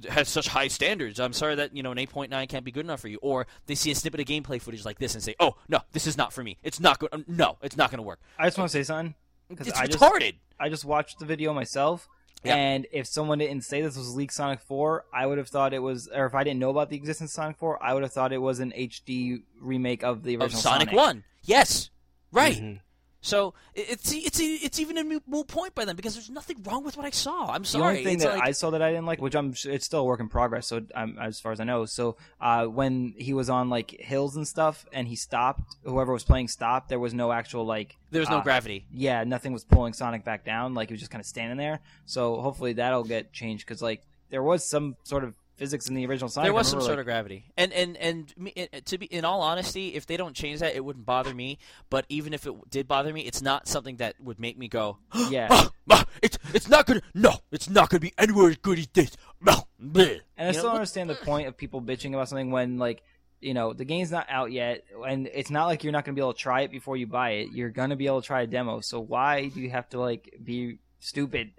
has 0.08 0.28
such 0.28 0.48
high 0.48 0.68
standards. 0.68 1.18
I'm 1.20 1.32
sorry 1.32 1.54
that 1.56 1.74
you 1.76 1.82
know 1.82 1.92
an 1.92 1.98
8.9 1.98 2.48
can't 2.48 2.64
be 2.64 2.70
good 2.72 2.84
enough 2.84 3.00
for 3.00 3.08
you. 3.08 3.18
Or 3.22 3.46
they 3.66 3.74
see 3.74 3.90
a 3.90 3.94
snippet 3.94 4.20
of 4.20 4.26
gameplay 4.26 4.60
footage 4.60 4.84
like 4.84 4.98
this 4.98 5.14
and 5.14 5.22
say, 5.22 5.34
"Oh 5.40 5.56
no, 5.68 5.80
this 5.92 6.06
is 6.06 6.16
not 6.16 6.32
for 6.32 6.42
me. 6.42 6.58
It's 6.62 6.80
not 6.80 6.98
good. 6.98 7.10
um, 7.12 7.24
No, 7.28 7.58
it's 7.62 7.76
not 7.76 7.90
going 7.90 7.98
to 7.98 8.02
work. 8.02 8.20
I 8.38 8.46
just 8.46 8.58
want 8.58 8.70
to 8.70 8.78
say 8.78 8.82
something 8.82 9.14
because 9.48 9.68
It's 9.68 9.78
I 9.78 9.86
just 9.86 9.98
retarded." 9.98 10.34
I 10.58 10.68
just 10.68 10.84
watched 10.84 11.18
the 11.18 11.24
video 11.24 11.54
myself, 11.54 12.06
Yeah. 12.44 12.54
and 12.56 12.86
if 12.92 13.06
someone 13.06 13.38
didn't 13.38 13.64
say 13.64 13.80
this 13.80 13.96
was 13.96 14.14
leaked 14.14 14.34
Sonic 14.34 14.60
4, 14.60 15.06
I 15.12 15.26
would 15.26 15.38
have 15.38 15.48
thought 15.48 15.72
it 15.72 15.78
was, 15.78 16.06
or 16.14 16.26
if 16.26 16.34
I 16.34 16.44
didn't 16.44 16.60
know 16.60 16.68
about 16.70 16.90
the 16.90 16.96
existence 16.96 17.30
of 17.30 17.34
Sonic 17.34 17.56
4, 17.56 17.82
I 17.82 17.94
would 17.94 18.02
have 18.02 18.12
thought 18.12 18.32
it 18.32 18.38
was 18.38 18.60
an 18.60 18.72
HD 18.76 19.42
remake 19.60 20.02
of 20.02 20.22
the 20.22 20.34
of 20.34 20.42
original 20.42 20.60
Sonic, 20.60 20.92
One. 20.92 21.24
Yes, 21.42 21.88
right. 22.30 22.56
Mhm. 22.56 22.80
So 23.22 23.52
it's 23.74 24.12
it's 24.12 24.40
it's 24.40 24.78
even 24.80 24.96
a 24.96 25.04
moot- 25.04 25.48
point 25.48 25.74
by 25.74 25.84
them 25.84 25.94
because 25.94 26.14
there's 26.14 26.30
nothing 26.30 26.62
wrong 26.62 26.84
with 26.84 26.96
what 26.96 27.04
I 27.04 27.10
saw. 27.10 27.52
I'm 27.52 27.64
sorry. 27.64 27.82
The 27.82 27.88
only 27.88 28.04
thing 28.04 28.14
It's 28.14 28.24
that 28.24 28.34
like- 28.38 28.48
I 28.48 28.52
saw 28.52 28.70
that 28.70 28.80
I 28.80 28.90
didn't 28.92 29.04
like, 29.06 29.20
which 29.20 29.34
I'm, 29.34 29.54
it's 29.64 29.84
still 29.84 30.00
a 30.00 30.04
work 30.04 30.20
in 30.20 30.28
progress. 30.28 30.68
So 30.68 30.80
um, 30.94 31.18
as 31.20 31.38
far 31.38 31.52
as 31.52 31.60
I 31.60 31.64
know, 31.64 31.84
so 31.84 32.16
uh, 32.40 32.64
when 32.64 33.14
he 33.18 33.34
was 33.34 33.50
on 33.50 33.68
like 33.68 33.90
hills 33.90 34.36
and 34.36 34.48
stuff, 34.48 34.86
and 34.92 35.06
he 35.06 35.16
stopped, 35.16 35.60
whoever 35.84 36.12
was 36.14 36.24
playing 36.24 36.48
stopped. 36.48 36.88
There 36.88 36.98
was 36.98 37.12
no 37.12 37.30
actual 37.30 37.66
like 37.66 37.96
there 38.10 38.20
was 38.20 38.30
no 38.30 38.38
uh, 38.38 38.42
gravity. 38.42 38.86
yeah, 38.92 39.24
nothing 39.24 39.52
was 39.52 39.64
pulling 39.64 39.92
Sonic 39.92 40.24
back 40.24 40.44
down. 40.44 40.72
Like 40.72 40.88
he 40.88 40.94
was 40.94 41.00
just 41.00 41.10
kind 41.12 41.20
of 41.20 41.26
standing 41.26 41.58
there. 41.58 41.80
So 42.06 42.40
hopefully 42.40 42.72
that'll 42.74 43.04
get 43.04 43.32
changed 43.32 43.66
because 43.66 43.82
like 43.82 44.02
there 44.30 44.42
was 44.42 44.64
some 44.64 44.96
sort 45.02 45.24
of 45.24 45.34
physics 45.60 45.88
in 45.90 45.94
the 45.94 46.06
original 46.06 46.30
Sonic. 46.30 46.46
There 46.46 46.54
was 46.54 46.68
some 46.68 46.78
remember, 46.78 46.90
sort 46.90 46.98
of 47.00 47.04
gravity, 47.04 47.44
and 47.58 47.70
and 47.72 47.96
and 47.98 48.34
me, 48.36 48.52
to 48.86 48.98
be 48.98 49.04
in 49.06 49.26
all 49.26 49.42
honesty, 49.42 49.94
if 49.94 50.06
they 50.06 50.16
don't 50.16 50.34
change 50.34 50.60
that, 50.60 50.74
it 50.74 50.82
wouldn't 50.82 51.04
bother 51.04 51.34
me. 51.34 51.58
But 51.90 52.06
even 52.08 52.32
if 52.32 52.46
it 52.46 52.54
did 52.70 52.88
bother 52.88 53.12
me, 53.12 53.20
it's 53.20 53.42
not 53.42 53.68
something 53.68 53.96
that 53.96 54.14
would 54.20 54.40
make 54.40 54.56
me 54.58 54.68
go, 54.68 54.96
Yeah. 55.28 55.48
"Ah, 55.90 56.04
it's 56.22 56.38
it's 56.54 56.68
not 56.68 56.86
gonna 56.86 57.02
no, 57.14 57.34
it's 57.52 57.68
not 57.68 57.90
gonna 57.90 58.00
be 58.00 58.14
anywhere 58.16 58.48
as 58.50 58.56
good 58.56 58.78
as 58.78 58.88
this. 58.88 59.16
No. 59.42 59.64
And 59.82 60.48
I 60.48 60.52
still 60.52 60.64
what- 60.66 60.74
understand 60.74 61.08
the 61.08 61.14
point 61.14 61.48
of 61.48 61.56
people 61.56 61.80
bitching 61.80 62.12
about 62.14 62.28
something 62.28 62.50
when 62.50 62.78
like 62.78 63.02
you 63.40 63.54
know 63.54 63.72
the 63.72 63.84
game's 63.86 64.10
not 64.10 64.26
out 64.28 64.52
yet, 64.52 64.84
and 65.06 65.26
it's 65.32 65.50
not 65.50 65.66
like 65.66 65.82
you're 65.84 65.92
not 65.92 66.04
going 66.04 66.14
to 66.14 66.18
be 66.20 66.22
able 66.22 66.34
to 66.34 66.38
try 66.38 66.60
it 66.62 66.70
before 66.70 66.96
you 66.96 67.06
buy 67.06 67.30
it. 67.40 67.52
You're 67.52 67.70
going 67.70 67.88
to 67.90 67.96
be 67.96 68.06
able 68.06 68.20
to 68.20 68.26
try 68.26 68.42
a 68.42 68.46
demo. 68.46 68.80
So 68.80 69.00
why 69.00 69.48
do 69.48 69.60
you 69.60 69.70
have 69.70 69.88
to 69.90 69.98
like 70.00 70.38
be 70.44 70.78
stupid? 70.98 71.52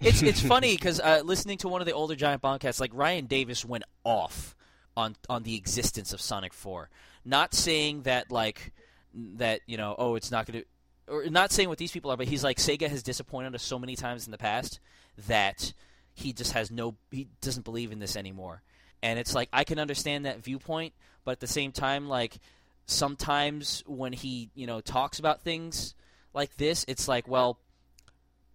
It's 0.00 0.22
it's 0.22 0.40
funny 0.46 0.74
because 0.74 1.00
uh, 1.00 1.22
listening 1.24 1.58
to 1.58 1.68
one 1.68 1.80
of 1.80 1.86
the 1.86 1.92
older 1.92 2.14
Giant 2.14 2.42
Bombcasts, 2.42 2.80
like 2.80 2.90
Ryan 2.94 3.26
Davis 3.26 3.64
went 3.64 3.84
off 4.04 4.56
on 4.96 5.16
on 5.28 5.42
the 5.42 5.56
existence 5.56 6.12
of 6.12 6.20
Sonic 6.20 6.52
Four, 6.52 6.90
not 7.24 7.54
saying 7.54 8.02
that 8.02 8.30
like 8.30 8.72
that 9.14 9.60
you 9.66 9.76
know 9.76 9.94
oh 9.98 10.14
it's 10.14 10.30
not 10.30 10.46
going 10.46 10.62
to, 10.62 11.12
or 11.12 11.24
not 11.26 11.52
saying 11.52 11.68
what 11.68 11.78
these 11.78 11.92
people 11.92 12.10
are, 12.10 12.16
but 12.16 12.28
he's 12.28 12.44
like 12.44 12.58
Sega 12.58 12.88
has 12.88 13.02
disappointed 13.02 13.54
us 13.54 13.62
so 13.62 13.78
many 13.78 13.96
times 13.96 14.26
in 14.26 14.32
the 14.32 14.38
past 14.38 14.80
that 15.28 15.72
he 16.14 16.32
just 16.32 16.52
has 16.52 16.70
no 16.70 16.94
he 17.10 17.28
doesn't 17.40 17.64
believe 17.64 17.92
in 17.92 17.98
this 17.98 18.16
anymore, 18.16 18.62
and 19.02 19.18
it's 19.18 19.34
like 19.34 19.48
I 19.52 19.64
can 19.64 19.78
understand 19.78 20.26
that 20.26 20.42
viewpoint, 20.42 20.94
but 21.24 21.32
at 21.32 21.40
the 21.40 21.46
same 21.46 21.72
time 21.72 22.08
like 22.08 22.38
sometimes 22.86 23.82
when 23.86 24.12
he 24.12 24.50
you 24.54 24.66
know 24.66 24.80
talks 24.80 25.18
about 25.18 25.42
things 25.42 25.94
like 26.34 26.56
this, 26.56 26.84
it's 26.88 27.08
like 27.08 27.28
well 27.28 27.58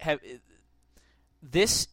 have 0.00 0.20
this 1.42 1.88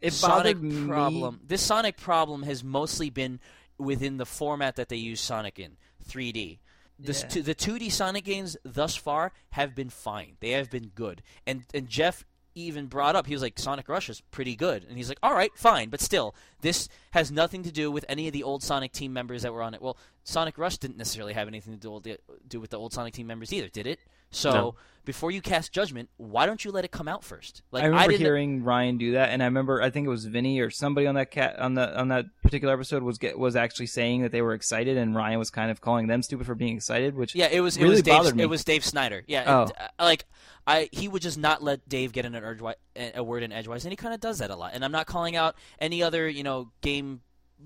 It 0.00 0.12
Sonic 0.12 0.56
bothered 0.56 0.62
me- 0.62 0.86
problem. 0.88 1.40
This 1.46 1.62
Sonic 1.62 1.96
problem 1.96 2.42
has 2.44 2.64
mostly 2.64 3.10
been 3.10 3.40
within 3.78 4.16
the 4.18 4.26
format 4.26 4.76
that 4.76 4.88
they 4.88 4.96
use 4.96 5.20
Sonic 5.20 5.58
in 5.58 5.76
3D. 6.08 6.58
The, 6.98 7.12
Yeah. 7.12 7.26
t- 7.28 7.40
the 7.40 7.54
2D 7.54 7.90
Sonic 7.90 8.24
games 8.24 8.56
thus 8.62 8.94
far 8.94 9.32
have 9.50 9.74
been 9.74 9.88
fine. 9.90 10.36
They 10.40 10.50
have 10.50 10.70
been 10.70 10.88
good. 10.94 11.22
And 11.46 11.64
and 11.72 11.88
Jeff 11.88 12.24
even 12.54 12.88
brought 12.88 13.14
up 13.16 13.26
he 13.26 13.32
was 13.32 13.40
like 13.42 13.58
Sonic 13.58 13.88
Rush 13.88 14.10
is 14.10 14.20
pretty 14.32 14.54
good. 14.56 14.84
And 14.84 14.96
he's 14.98 15.08
like, 15.08 15.18
"All 15.22 15.32
right, 15.32 15.50
fine, 15.56 15.88
but 15.88 16.00
still, 16.00 16.34
this 16.60 16.88
has 17.12 17.30
nothing 17.30 17.62
to 17.62 17.70
do 17.72 17.90
with 17.90 18.04
any 18.08 18.26
of 18.26 18.32
the 18.34 18.42
old 18.42 18.62
Sonic 18.62 18.92
team 18.92 19.12
members 19.14 19.42
that 19.42 19.52
were 19.54 19.62
on 19.62 19.72
it." 19.72 19.80
Well, 19.80 19.96
Sonic 20.24 20.58
Rush 20.58 20.76
didn't 20.76 20.98
necessarily 20.98 21.32
have 21.32 21.48
anything 21.48 21.72
to 21.74 21.78
do 21.78 21.90
with 21.92 22.02
the, 22.02 22.18
do 22.46 22.60
with 22.60 22.70
the 22.70 22.78
old 22.78 22.92
Sonic 22.92 23.14
team 23.14 23.28
members 23.28 23.50
either, 23.52 23.68
did 23.68 23.86
it? 23.86 24.00
So, 24.30 24.50
No. 24.52 24.74
Before 25.04 25.30
you 25.30 25.40
cast 25.40 25.72
judgment, 25.72 26.10
why 26.18 26.44
don't 26.46 26.64
you 26.64 26.70
let 26.70 26.84
it 26.84 26.90
come 26.90 27.08
out 27.08 27.24
first? 27.24 27.62
Like 27.72 27.82
I 27.82 27.86
remember 27.86 28.10
didn't 28.12 28.26
hearing 28.26 28.62
Ryan 28.64 28.98
do 28.98 29.12
that, 29.12 29.30
and 29.30 29.42
I 29.42 29.46
remember 29.46 29.80
I 29.82 29.90
think 29.90 30.06
it 30.06 30.10
was 30.10 30.26
Vinny 30.26 30.60
or 30.60 30.70
somebody 30.70 31.06
on 31.06 31.14
that 31.14 31.30
cat 31.30 31.58
on 31.58 31.74
the 31.74 31.98
on 31.98 32.08
that 32.08 32.26
particular 32.42 32.74
episode 32.74 33.02
was 33.02 33.18
get 33.18 33.38
was 33.38 33.56
actually 33.56 33.86
saying 33.86 34.22
that 34.22 34.30
they 34.32 34.42
were 34.42 34.52
excited, 34.54 34.96
and 34.96 35.14
Ryan 35.14 35.38
was 35.38 35.50
kind 35.50 35.70
of 35.70 35.80
calling 35.80 36.06
them 36.06 36.22
stupid 36.22 36.46
for 36.46 36.54
being 36.54 36.76
excited, 36.76 37.14
which 37.16 37.34
Yeah, 37.34 37.48
it 37.50 37.60
was 37.60 37.76
it 37.76 37.86
was 37.86 38.02
Dave, 38.02 38.14
bothered 38.14 38.36
me. 38.36 38.42
it 38.42 38.46
was 38.50 38.62
Dave 38.62 38.84
Snider. 38.84 39.22
Yeah, 39.26 39.44
Oh. 39.46 39.62
and, 39.62 39.72
uh, 39.98 40.04
like 40.04 40.26
I 40.66 40.88
he 40.92 41.08
would 41.08 41.22
just 41.22 41.38
not 41.38 41.62
let 41.62 41.88
Dave 41.88 42.12
get 42.12 42.24
in 42.26 42.34
an 42.34 42.44
edgewise, 42.44 42.76
a 42.96 43.22
word 43.24 43.42
in 43.42 43.52
edgewise, 43.52 43.84
and 43.84 43.92
he 43.92 43.96
kind 43.96 44.12
of 44.14 44.20
does 44.20 44.38
that 44.38 44.50
a 44.50 44.56
lot. 44.56 44.72
And 44.74 44.84
I'm 44.84 44.92
not 44.92 45.06
calling 45.06 45.34
out 45.34 45.56
any 45.78 46.02
other 46.02 46.28
you 46.28 46.42
know 46.42 46.70
game 46.82 47.22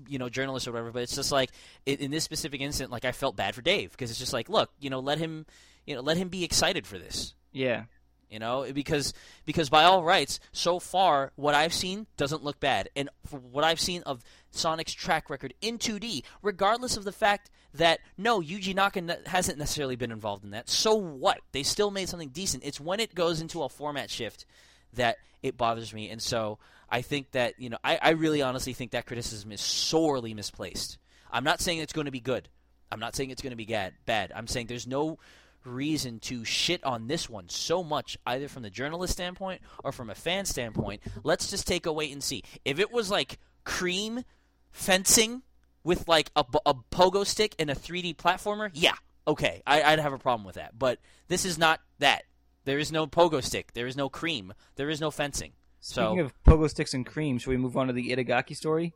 you 0.07 0.19
know 0.19 0.29
journalist 0.29 0.67
or 0.67 0.71
whatever, 0.71 0.91
but 0.91 1.03
it's 1.03 1.15
just 1.15 1.31
like 1.31 1.51
in, 1.85 1.97
in 1.97 2.11
this 2.11 2.23
specific 2.23 2.61
incident, 2.61 2.91
like 2.91 3.05
I 3.05 3.11
felt 3.11 3.35
bad 3.35 3.55
for 3.55 3.61
Dave 3.61 3.91
because 3.91 4.09
it's 4.09 4.19
just 4.19 4.33
like 4.33 4.49
look, 4.49 4.71
you 4.79 4.89
know, 4.89 4.99
let 4.99 5.17
him 5.17 5.45
you 5.85 5.95
know 5.95 6.01
let 6.01 6.17
him 6.17 6.29
be 6.29 6.43
excited 6.43 6.85
for 6.87 6.97
this. 6.97 7.33
yeah, 7.51 7.83
You 8.29 8.39
know, 8.39 8.65
because 8.73 9.13
because 9.45 9.69
by 9.69 9.83
all 9.83 10.03
rights, 10.03 10.39
so 10.51 10.79
far 10.79 11.31
what 11.35 11.55
I've 11.55 11.73
seen 11.73 12.07
doesn't 12.17 12.43
look 12.43 12.59
bad, 12.59 12.89
and 12.95 13.09
for 13.25 13.39
what 13.39 13.63
I've 13.63 13.79
seen 13.79 14.01
of 14.03 14.23
Sonic's 14.51 14.93
track 14.93 15.29
record 15.29 15.53
in 15.61 15.77
2D, 15.77 16.23
regardless 16.41 16.97
of 16.97 17.03
the 17.03 17.11
fact 17.11 17.49
that 17.73 17.99
no 18.17 18.41
Yuji 18.41 18.73
Naka 18.73 19.19
hasn't 19.25 19.57
necessarily 19.57 19.95
been 19.95 20.11
involved 20.11 20.43
in 20.43 20.51
that, 20.51 20.69
so 20.69 20.95
what? 20.95 21.39
They 21.51 21.63
still 21.63 21.91
made 21.91 22.09
something 22.09 22.29
decent. 22.29 22.63
It's 22.65 22.79
when 22.79 22.99
it 22.99 23.13
goes 23.15 23.41
into 23.41 23.63
a 23.63 23.69
format 23.69 24.09
shift 24.09 24.45
that 24.93 25.17
it 25.43 25.57
bothers 25.57 25.93
me, 25.93 26.09
and 26.09 26.21
so 26.21 26.57
I 26.89 27.01
think 27.01 27.31
that 27.31 27.59
you 27.59 27.69
know 27.69 27.77
I, 27.83 27.99
I 28.01 28.09
really 28.11 28.41
honestly 28.41 28.73
think 28.73 28.91
that 28.91 29.05
criticism 29.05 29.51
is 29.51 29.61
sorely 29.61 30.33
misplaced. 30.33 30.97
I'm 31.31 31.43
not 31.43 31.59
saying 31.61 31.79
it's 31.79 31.93
going 31.93 32.05
to 32.05 32.11
be 32.11 32.21
good. 32.21 32.47
I'm 32.91 32.99
not 32.99 33.15
saying 33.15 33.29
it's 33.31 33.41
going 33.41 33.51
to 33.51 33.57
be 33.57 33.65
bad. 33.65 33.93
Bad. 34.05 34.31
I'm 34.33 34.47
saying 34.47 34.67
there's 34.67 34.87
no 34.87 35.17
reason 35.65 36.19
to 36.21 36.45
shit 36.45 36.83
on 36.83 37.07
this 37.07 37.29
one 37.29 37.49
so 37.49 37.83
much, 37.83 38.17
either 38.25 38.47
from 38.47 38.63
the 38.63 38.69
journalist 38.69 39.13
standpoint 39.13 39.61
or 39.83 39.91
from 39.91 40.09
a 40.09 40.15
fan 40.15 40.45
standpoint. 40.45 41.01
Let's 41.23 41.49
just 41.49 41.67
take 41.67 41.85
a 41.85 41.93
wait 41.93 42.11
and 42.11 42.23
see. 42.23 42.43
If 42.63 42.79
it 42.79 42.91
was 42.91 43.09
like 43.09 43.39
cream 43.63 44.23
fencing 44.71 45.43
with 45.83 46.07
like 46.07 46.31
a 46.35 46.43
pogo 46.43 47.25
stick 47.25 47.55
and 47.59 47.69
a 47.69 47.75
3D 47.75 48.15
platformer, 48.15 48.69
yeah, 48.73 48.95
okay, 49.27 49.61
I, 49.65 49.83
I'd 49.83 49.99
have 49.99 50.13
a 50.13 50.19
problem 50.19 50.45
with 50.45 50.55
that. 50.55 50.77
But 50.77 50.99
this 51.27 51.45
is 51.45 51.57
not 51.57 51.81
that. 51.99 52.23
There 52.65 52.79
is 52.79 52.91
no 52.91 53.05
pogo 53.07 53.43
stick. 53.43 53.73
There 53.73 53.87
is 53.87 53.95
no 53.95 54.09
cream. 54.09 54.53
There 54.75 54.89
is 54.89 54.99
no 54.99 55.11
fencing. 55.11 55.53
Speaking 55.87 56.17
So, 56.17 56.25
of 56.25 56.43
pogo 56.43 56.67
sticks 56.67 56.95
and 56.95 57.05
cream, 57.05 57.37
should 57.37 57.51
we 57.51 57.57
move 57.57 57.77
on 57.77 57.85
to 57.87 57.93
the 57.93 58.09
Itagaki 58.09 58.55
story? 58.55 58.93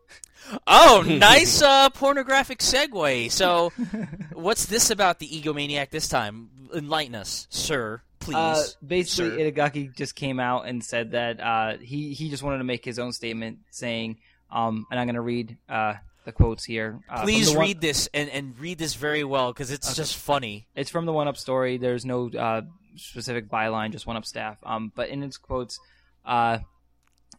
oh, 0.65 1.03
nice 1.07 1.61
uh, 1.61 1.91
pornographic 1.91 2.59
segue. 2.59 3.31
So, 3.31 3.71
what's 4.33 4.65
this 4.65 4.89
about 4.89 5.19
the 5.19 5.27
egomaniac 5.27 5.91
this 5.91 6.07
time? 6.09 6.49
Enlighten 6.73 7.13
us, 7.13 7.45
sir, 7.51 8.01
please. 8.19 8.35
Uh, 8.35 8.63
basically, 8.85 9.29
sir. 9.29 9.51
Itagaki 9.51 9.95
just 9.95 10.15
came 10.15 10.39
out 10.39 10.67
and 10.67 10.83
said 10.83 11.11
that 11.11 11.39
uh, 11.39 11.77
he 11.77 12.13
he 12.15 12.31
just 12.31 12.41
wanted 12.41 12.57
to 12.57 12.63
make 12.63 12.83
his 12.83 12.97
own 12.97 13.11
statement, 13.11 13.59
saying, 13.69 14.17
um, 14.51 14.87
and 14.89 14.99
I'm 14.99 15.05
going 15.05 15.13
to 15.13 15.21
read 15.21 15.57
uh, 15.69 15.93
the 16.25 16.31
quotes 16.31 16.65
here. 16.65 17.01
Uh, 17.07 17.21
Please 17.21 17.51
the 17.51 17.57
one- 17.59 17.67
read 17.67 17.81
this 17.81 18.09
and, 18.15 18.31
and 18.31 18.57
read 18.59 18.79
this 18.79 18.95
very 18.95 19.23
well 19.23 19.53
because 19.53 19.69
it's 19.69 19.95
just 19.95 20.15
funny. 20.17 20.65
It's 20.75 20.89
from 20.89 21.05
the 21.05 21.13
One 21.13 21.27
Up 21.27 21.37
story. 21.37 21.77
There's 21.77 22.03
no 22.03 22.31
uh, 22.31 22.61
specific 22.95 23.47
byline, 23.47 23.91
just 23.91 24.07
One 24.07 24.17
Up 24.17 24.25
staff. 24.25 24.57
Um, 24.63 24.91
but 24.95 25.09
in 25.09 25.21
its 25.21 25.37
quotes, 25.37 25.79
uh, 26.25 26.57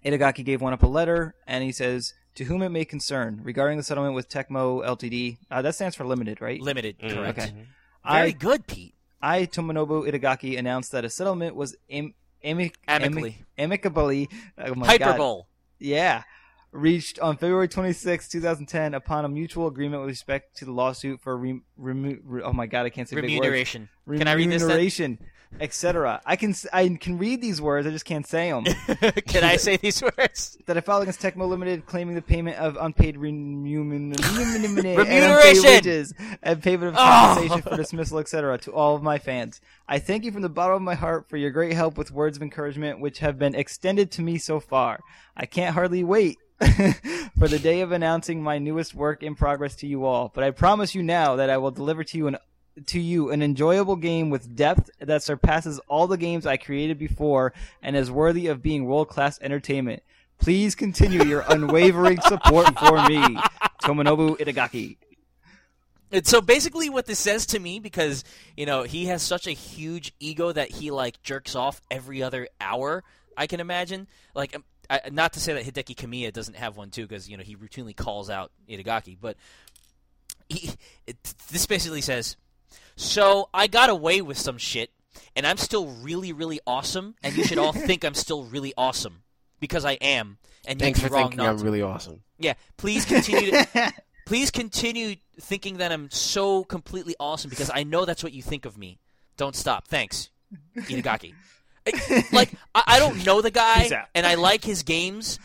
Itagaki 0.05 0.45
gave 0.45 0.61
One 0.61 0.73
Up 0.73 0.83
a 0.83 0.87
letter, 0.87 1.35
and 1.47 1.63
he 1.65 1.73
says, 1.73 2.15
"To 2.37 2.45
whom 2.45 2.63
it 2.63 2.71
may 2.71 2.85
concern, 2.85 3.41
regarding 3.43 3.77
the 3.77 3.83
settlement 3.83 4.15
with 4.15 4.29
Tecmo 4.29 4.85
Ltd. 4.85 5.39
Uh, 5.51 5.63
that 5.63 5.75
stands 5.75 5.97
for 5.97 6.05
limited, 6.05 6.41
right? 6.41 6.61
Limited, 6.61 6.99
Mm, 6.99 7.15
correct. 7.15 7.39
Okay. 7.39 7.51
Very 7.51 8.29
I, 8.29 8.31
good, 8.31 8.67
Pete. 8.67 8.95
I, 9.21 9.45
Tomonobu 9.45 10.11
Itagaki, 10.11 10.59
announced 10.59 10.93
that 10.93 11.05
a 11.05 11.11
settlement 11.11 11.55
was 11.55 11.77
am- 11.91 12.15
amic- 12.45 12.77
Amicably. 12.89 13.31
amic- 13.31 13.45
amicably. 13.59 14.29
Oh 14.57 14.75
my 14.75 14.87
God. 14.97 15.01
Hyperbole. 15.07 15.43
Yeah. 15.79 16.23
Reached 16.73 17.19
on 17.19 17.37
February 17.37 17.67
26, 17.69 18.29
2010, 18.29 18.95
upon 18.95 19.25
a 19.25 19.29
mutual 19.29 19.67
agreement 19.67 20.03
with 20.03 20.09
respect 20.11 20.57
to 20.59 20.65
the 20.65 20.71
lawsuit 20.73 21.21
for 21.21 21.37
re- 21.37 21.61
remu- 21.79 22.21
re- 22.23 22.43
oh 22.43 22.53
my 22.53 22.67
god, 22.67 22.87
I 22.87 22.91
can't 22.91 23.09
say 23.09 23.17
big 23.17 23.25
words. 23.25 23.35
Remuneration. 23.35 23.89
Can 24.09 24.29
I 24.29 24.33
read 24.35 24.51
this? 24.51 24.63
Remuneration, 24.63 25.19
etc. 25.59 26.21
I 26.25 26.37
can 26.37 26.55
I 26.73 26.89
can 27.01 27.19
read 27.19 27.41
these 27.41 27.61
words, 27.61 27.87
I 27.87 27.91
just 27.91 28.05
can't 28.05 28.27
say 28.27 28.51
them. 28.51 28.65
Can 29.27 29.45
I 29.45 29.57
say 29.57 29.77
these 29.77 30.03
words? 30.03 30.57
that 30.67 30.77
I 30.77 30.81
filed 30.81 31.03
against 31.03 31.21
Tecmo 31.21 31.49
Limited, 31.49 31.87
claiming 31.87 32.15
the 32.15 32.23
payment 32.23 32.57
of 32.59 32.77
unpaid 32.81 33.17
remuneration, 33.17 34.15
and 34.65 34.65
unpaid 34.77 34.99
Remuneration! 34.99 35.65
wages, 35.65 36.15
and 36.43 36.63
payment 36.63 36.89
of 36.89 36.95
Oh! 36.95 36.99
compensation 36.99 37.63
for 37.63 37.77
dismissal, 37.77 38.19
etc. 38.19 38.59
To 38.59 38.73
all 38.73 38.95
of 38.95 39.03
my 39.03 39.19
fans, 39.19 39.61
I 39.89 39.99
thank 39.99 40.25
you 40.25 40.33
from 40.33 40.43
the 40.43 40.49
bottom 40.49 40.77
of 40.77 40.83
my 40.83 40.95
heart 40.95 41.29
for 41.29 41.37
your 41.37 41.51
great 41.51 41.73
help 41.73 41.99
with 41.99 42.11
words 42.13 42.37
of 42.37 42.43
encouragement, 42.43 43.01
which 43.01 43.19
have 43.19 43.39
been 43.39 43.55
extended 43.55 44.11
to 44.13 44.23
me 44.23 44.39
so 44.39 44.61
far. 44.61 45.01
I 45.37 45.47
can't 45.47 45.75
hardly 45.75 46.05
wait 46.05 46.39
for 47.39 47.49
the 47.49 47.59
day 47.59 47.81
of 47.81 47.91
announcing 47.93 48.43
my 48.43 48.59
newest 48.59 48.95
work 48.95 49.23
in 49.23 49.35
progress 49.35 49.75
to 49.77 49.87
you 49.87 50.05
all. 50.05 50.31
But 50.35 50.45
I 50.45 50.51
promise 50.51 50.95
you 50.95 51.03
now 51.03 51.37
that 51.37 51.51
I 51.51 51.57
will 51.57 51.71
deliver 51.71 52.05
to 52.05 52.19
you 52.19 52.27
an 52.27 52.37
to 52.87 53.01
you 53.01 53.31
an 53.31 53.43
enjoyable 53.43 53.97
game 53.97 54.31
with 54.31 54.57
depth 54.57 54.91
that 54.99 55.23
surpasses 55.23 55.81
all 55.89 56.07
the 56.07 56.17
games 56.17 56.47
I 56.47 56.57
created 56.57 56.99
before 56.99 57.53
and 57.83 57.97
is 57.97 58.11
worthy 58.11 58.47
of 58.47 58.63
being 58.63 58.87
world 58.87 59.09
class 59.09 59.39
entertainment. 59.41 60.03
Please 60.39 60.75
continue 60.75 61.25
your 61.25 61.45
unwavering 61.49 62.21
support 62.23 62.79
for 62.79 63.07
me, 63.09 63.21
Tomonobu 63.83 64.39
Itagaki. 64.39 64.97
And 66.13 66.27
so 66.27 66.41
basically, 66.41 66.91
what 66.91 67.07
this 67.07 67.19
says 67.19 67.47
to 67.47 67.59
me, 67.59 67.79
because 67.79 68.25
you 68.57 68.67
know 68.67 68.83
he 68.83 69.07
has 69.07 69.23
such 69.23 69.47
a 69.47 69.53
huge 69.53 70.13
ego 70.19 70.51
that 70.51 70.71
he 70.71 70.91
like 70.91 71.23
jerks 71.23 71.55
off 71.55 71.81
every 71.91 72.23
other 72.23 72.49
hour. 72.61 73.05
I 73.37 73.47
can 73.47 73.61
imagine. 73.61 74.09
Like, 74.35 74.57
um, 74.57 74.65
I, 74.89 75.03
not 75.13 75.35
to 75.35 75.41
say 75.41 75.53
that 75.53 75.65
Hideki 75.65 75.95
Kamiya 75.95 76.33
doesn't 76.33 76.57
have 76.57 76.77
one 76.77 76.91
too, 76.91 77.07
because 77.07 77.29
you 77.29 77.37
know 77.37 77.45
he 77.45 77.55
routinely 77.55 77.95
calls 77.95 78.29
out 78.29 78.51
Itagaki, 78.69 79.17
but 79.21 79.37
he, 80.49 80.73
it, 81.07 81.17
this 81.53 81.67
basically 81.67 82.01
says, 82.01 82.37
"So 83.01 83.49
I 83.55 83.67
got 83.67 83.89
away 83.91 84.21
with 84.21 84.39
some 84.39 84.59
shit, 84.59 84.91
and 85.35 85.47
I'm 85.47 85.57
still 85.57 85.87
really, 85.87 86.33
really 86.33 86.61
awesome, 86.67 87.15
and 87.23 87.35
you 87.37 87.45
should 87.45 87.59
all 87.59 87.73
think 87.89 88.05
I'm 88.05 88.15
still 88.15 88.45
really 88.45 88.75
awesome 88.77 89.23
because 89.59 89.85
I 89.85 89.93
am." 89.95 90.39
And 90.67 90.79
Thanks 90.79 90.99
you'd 91.01 91.07
for 91.07 91.11
be 91.11 91.15
wrong 91.15 91.23
thinking 91.31 91.39
not 91.39 91.49
I'm 91.49 91.59
to. 91.59 91.65
really 91.65 91.83
awesome. 91.83 92.23
Yeah, 92.39 92.55
please 92.77 93.05
continue 93.07 93.51
to 93.53 93.93
please 94.27 94.51
continue 94.51 95.17
thinking 95.41 95.79
that 95.79 95.91
I'm 95.91 96.11
so 96.11 96.65
completely 96.65 97.15
awesome 97.19 97.49
because 97.49 97.71
I 97.73 97.83
know 97.85 98.05
that's 98.05 98.23
what 98.23 98.33
you 98.35 98.43
think 98.43 98.67
of 98.67 98.77
me. 98.77 98.99
Don't 99.39 99.57
stop. 99.57 99.89
Thanks, 99.89 100.29
Itagaki. 100.77 101.33
I- 101.87 102.25
like 102.33 102.53
I, 102.75 102.83
I 102.87 102.99
don't 102.99 103.25
know 103.25 103.41
the 103.41 103.51
guy, 103.51 104.07
and 104.15 104.27
I 104.27 104.35
like 104.35 104.63
his 104.63 104.83
games, 104.83 105.39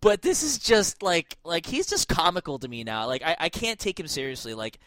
but 0.00 0.22
this 0.22 0.42
is 0.42 0.58
just 0.58 1.02
like 1.02 1.36
like 1.44 1.66
he's 1.66 1.86
just 1.86 2.08
comical 2.08 2.58
to 2.60 2.66
me 2.66 2.82
now. 2.82 3.06
Like 3.06 3.22
I, 3.22 3.36
I 3.38 3.48
can't 3.50 3.78
take 3.78 4.00
him 4.00 4.08
seriously. 4.08 4.54
Like 4.54 4.78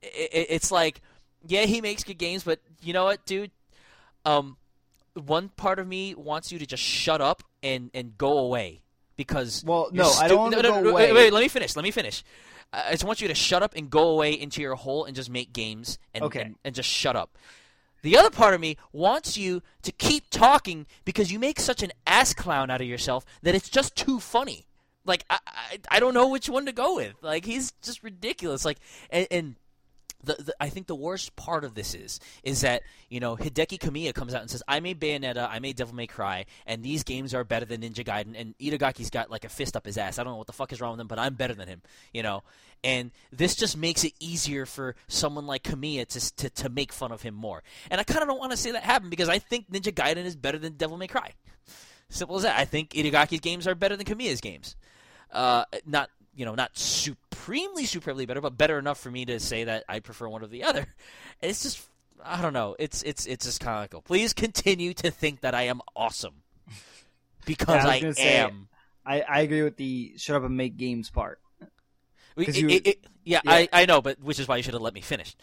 it, 0.00 0.46
it's 0.48 0.70
like 0.72 1.02
yeah, 1.46 1.62
he 1.62 1.80
makes 1.80 2.04
good 2.04 2.18
games, 2.18 2.42
but 2.44 2.60
you 2.82 2.92
know 2.92 3.04
what, 3.04 3.24
dude? 3.26 3.50
Um, 4.24 4.56
one 5.14 5.48
part 5.50 5.78
of 5.78 5.86
me 5.86 6.14
wants 6.14 6.52
you 6.52 6.58
to 6.58 6.66
just 6.66 6.82
shut 6.82 7.20
up 7.20 7.42
and 7.62 7.90
and 7.94 8.16
go 8.16 8.38
away 8.38 8.80
because 9.16 9.64
Well, 9.64 9.88
no, 9.92 10.04
I 10.10 10.28
don't 10.28 10.28
stu- 10.28 10.36
want 10.36 10.52
no, 10.52 10.60
no, 10.62 10.68
go 10.70 10.80
no, 10.80 10.90
away. 10.90 11.06
Wait, 11.08 11.14
wait, 11.14 11.32
let 11.32 11.40
me 11.40 11.48
finish. 11.48 11.76
Let 11.76 11.82
me 11.82 11.90
finish. 11.90 12.22
I 12.72 12.92
just 12.92 13.04
want 13.04 13.20
you 13.20 13.28
to 13.28 13.34
shut 13.34 13.62
up 13.62 13.74
and 13.74 13.90
go 13.90 14.10
away 14.10 14.32
into 14.32 14.62
your 14.62 14.76
hole 14.76 15.04
and 15.04 15.16
just 15.16 15.28
make 15.28 15.52
games 15.52 15.98
and, 16.14 16.22
Okay. 16.24 16.42
and, 16.42 16.56
and 16.64 16.74
just 16.74 16.88
shut 16.88 17.16
up. 17.16 17.36
The 18.02 18.16
other 18.16 18.30
part 18.30 18.54
of 18.54 18.60
me 18.60 18.76
wants 18.92 19.36
you 19.36 19.62
to 19.82 19.92
keep 19.92 20.30
talking 20.30 20.86
because 21.04 21.32
you 21.32 21.38
make 21.38 21.58
such 21.60 21.82
an 21.82 21.90
ass 22.06 22.32
clown 22.32 22.70
out 22.70 22.80
of 22.80 22.86
yourself 22.86 23.24
that 23.42 23.54
it's 23.54 23.68
just 23.68 23.96
too 23.96 24.20
funny. 24.20 24.66
Like 25.04 25.24
I, 25.28 25.38
I, 25.46 25.78
I 25.90 26.00
don't 26.00 26.14
know 26.14 26.28
which 26.28 26.48
one 26.48 26.64
to 26.66 26.72
go 26.72 26.96
with. 26.96 27.14
Like 27.22 27.44
he's 27.44 27.72
just 27.82 28.02
ridiculous. 28.02 28.64
Like 28.64 28.78
and, 29.10 29.26
and 29.30 29.54
the, 30.24 30.34
the 30.34 30.54
I 30.60 30.68
think 30.68 30.86
the 30.86 30.94
worst 30.94 31.34
part 31.36 31.64
of 31.64 31.74
this 31.74 31.94
is 31.94 32.20
is 32.42 32.60
that 32.62 32.82
you 33.08 33.20
know 33.20 33.36
Hideki 33.36 33.78
Kamiya 33.78 34.14
comes 34.14 34.34
out 34.34 34.42
and 34.42 34.50
says 34.50 34.62
I 34.68 34.80
made 34.80 35.00
Bayonetta, 35.00 35.48
I 35.48 35.58
made 35.58 35.76
Devil 35.76 35.94
May 35.94 36.06
Cry, 36.06 36.46
and 36.66 36.82
these 36.82 37.02
games 37.02 37.34
are 37.34 37.44
better 37.44 37.64
than 37.64 37.80
Ninja 37.80 38.04
Gaiden. 38.04 38.34
And 38.36 38.56
Itagaki's 38.58 39.10
got 39.10 39.30
like 39.30 39.44
a 39.44 39.48
fist 39.48 39.76
up 39.76 39.86
his 39.86 39.98
ass. 39.98 40.18
I 40.18 40.24
don't 40.24 40.32
know 40.32 40.38
what 40.38 40.46
the 40.46 40.52
fuck 40.52 40.72
is 40.72 40.80
wrong 40.80 40.92
with 40.92 41.00
him, 41.00 41.06
but 41.06 41.18
I'm 41.18 41.34
better 41.34 41.54
than 41.54 41.68
him. 41.68 41.82
You 42.12 42.22
know, 42.22 42.42
and 42.84 43.10
this 43.32 43.54
just 43.54 43.76
makes 43.76 44.04
it 44.04 44.12
easier 44.20 44.66
for 44.66 44.94
someone 45.08 45.46
like 45.46 45.62
Kamiya 45.62 46.06
to 46.08 46.36
to, 46.36 46.50
to 46.50 46.68
make 46.68 46.92
fun 46.92 47.12
of 47.12 47.22
him 47.22 47.34
more. 47.34 47.62
And 47.90 48.00
I 48.00 48.04
kind 48.04 48.22
of 48.22 48.28
don't 48.28 48.38
want 48.40 48.52
to 48.52 48.56
say 48.56 48.72
that 48.72 48.82
happen 48.82 49.10
because 49.10 49.28
I 49.28 49.38
think 49.38 49.70
Ninja 49.70 49.92
Gaiden 49.92 50.24
is 50.24 50.36
better 50.36 50.58
than 50.58 50.74
Devil 50.74 50.96
May 50.96 51.06
Cry. 51.06 51.32
Simple 52.08 52.36
as 52.36 52.42
that. 52.42 52.58
I 52.58 52.64
think 52.64 52.90
Itagaki's 52.90 53.40
games 53.40 53.66
are 53.66 53.74
better 53.74 53.96
than 53.96 54.04
Kamiya's 54.04 54.40
games. 54.40 54.76
Uh, 55.32 55.64
not 55.86 56.10
you 56.40 56.46
know 56.46 56.54
not 56.54 56.70
supremely 56.72 57.84
supremely 57.84 58.24
better, 58.24 58.40
but 58.40 58.56
better 58.56 58.78
enough 58.78 58.98
for 58.98 59.10
me 59.10 59.26
to 59.26 59.38
say 59.38 59.64
that 59.64 59.84
I 59.90 60.00
prefer 60.00 60.26
one 60.26 60.42
or 60.42 60.46
the 60.46 60.64
other. 60.64 60.86
It's 61.42 61.62
just 61.62 61.86
I 62.24 62.40
don't 62.40 62.54
know. 62.54 62.76
It's 62.78 63.02
it's 63.02 63.26
it's 63.26 63.44
just 63.44 63.60
comical. 63.60 63.98
Oh, 63.98 64.02
please 64.02 64.32
continue 64.32 64.94
to 64.94 65.10
think 65.10 65.42
that 65.42 65.54
I 65.54 65.64
am 65.64 65.82
awesome 65.94 66.36
because 67.44 67.84
Yeah, 67.84 67.90
I 67.90 67.94
I, 68.08 68.12
say, 68.12 68.36
am. 68.38 68.68
I, 69.04 69.20
I 69.20 69.40
agree 69.42 69.62
with 69.62 69.76
the 69.76 70.14
shut 70.16 70.36
up 70.36 70.44
and 70.44 70.56
make 70.56 70.76
games 70.78 71.10
part. 71.10 71.40
It- 72.36 72.56
you- 72.56 72.68
it- 72.70 72.86
it- 72.86 73.04
yeah, 73.24 73.40
yeah. 73.44 73.52
I, 73.52 73.68
I 73.72 73.84
know, 73.86 74.00
but 74.00 74.18
which 74.22 74.38
is 74.40 74.48
why 74.48 74.56
you 74.56 74.62
should 74.62 74.72
have 74.72 74.82
let 74.82 74.94
me 74.94 75.02
finish. 75.02 75.36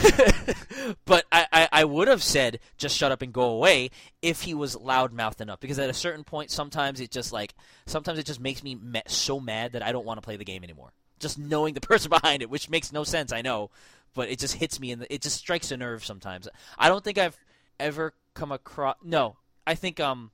but 1.04 1.24
I, 1.30 1.46
I, 1.52 1.68
I 1.72 1.84
would 1.84 2.08
have 2.08 2.22
said 2.22 2.60
just 2.76 2.96
shut 2.96 3.12
up 3.12 3.22
and 3.22 3.32
go 3.32 3.42
away 3.42 3.90
if 4.22 4.42
he 4.42 4.54
was 4.54 4.76
loudmouthed 4.76 5.40
enough 5.40 5.60
because 5.60 5.78
at 5.78 5.90
a 5.90 5.94
certain 5.94 6.24
point 6.24 6.50
sometimes 6.50 7.00
it 7.00 7.10
just 7.10 7.32
like 7.32 7.54
sometimes 7.86 8.18
it 8.18 8.26
just 8.26 8.40
makes 8.40 8.62
me 8.62 8.78
so 9.06 9.40
mad 9.40 9.72
that 9.72 9.82
I 9.82 9.92
don't 9.92 10.06
want 10.06 10.18
to 10.18 10.24
play 10.24 10.36
the 10.36 10.44
game 10.44 10.64
anymore. 10.64 10.92
Just 11.18 11.38
knowing 11.38 11.74
the 11.74 11.80
person 11.82 12.10
behind 12.10 12.42
it, 12.42 12.50
which 12.50 12.70
makes 12.70 12.92
no 12.92 13.04
sense, 13.04 13.32
I 13.32 13.42
know, 13.42 13.70
but 14.14 14.28
it 14.28 14.38
just 14.38 14.54
hits 14.54 14.80
me 14.80 14.92
and 14.92 15.06
it 15.10 15.22
just 15.22 15.36
strikes 15.36 15.70
a 15.70 15.76
nerve 15.76 16.04
sometimes. 16.04 16.48
I 16.78 16.88
don't 16.88 17.04
think 17.04 17.18
I've 17.18 17.38
ever 17.78 18.12
come 18.34 18.52
across 18.52 18.96
no, 19.02 19.36
I 19.66 19.74
think 19.74 20.00
um 20.00 20.30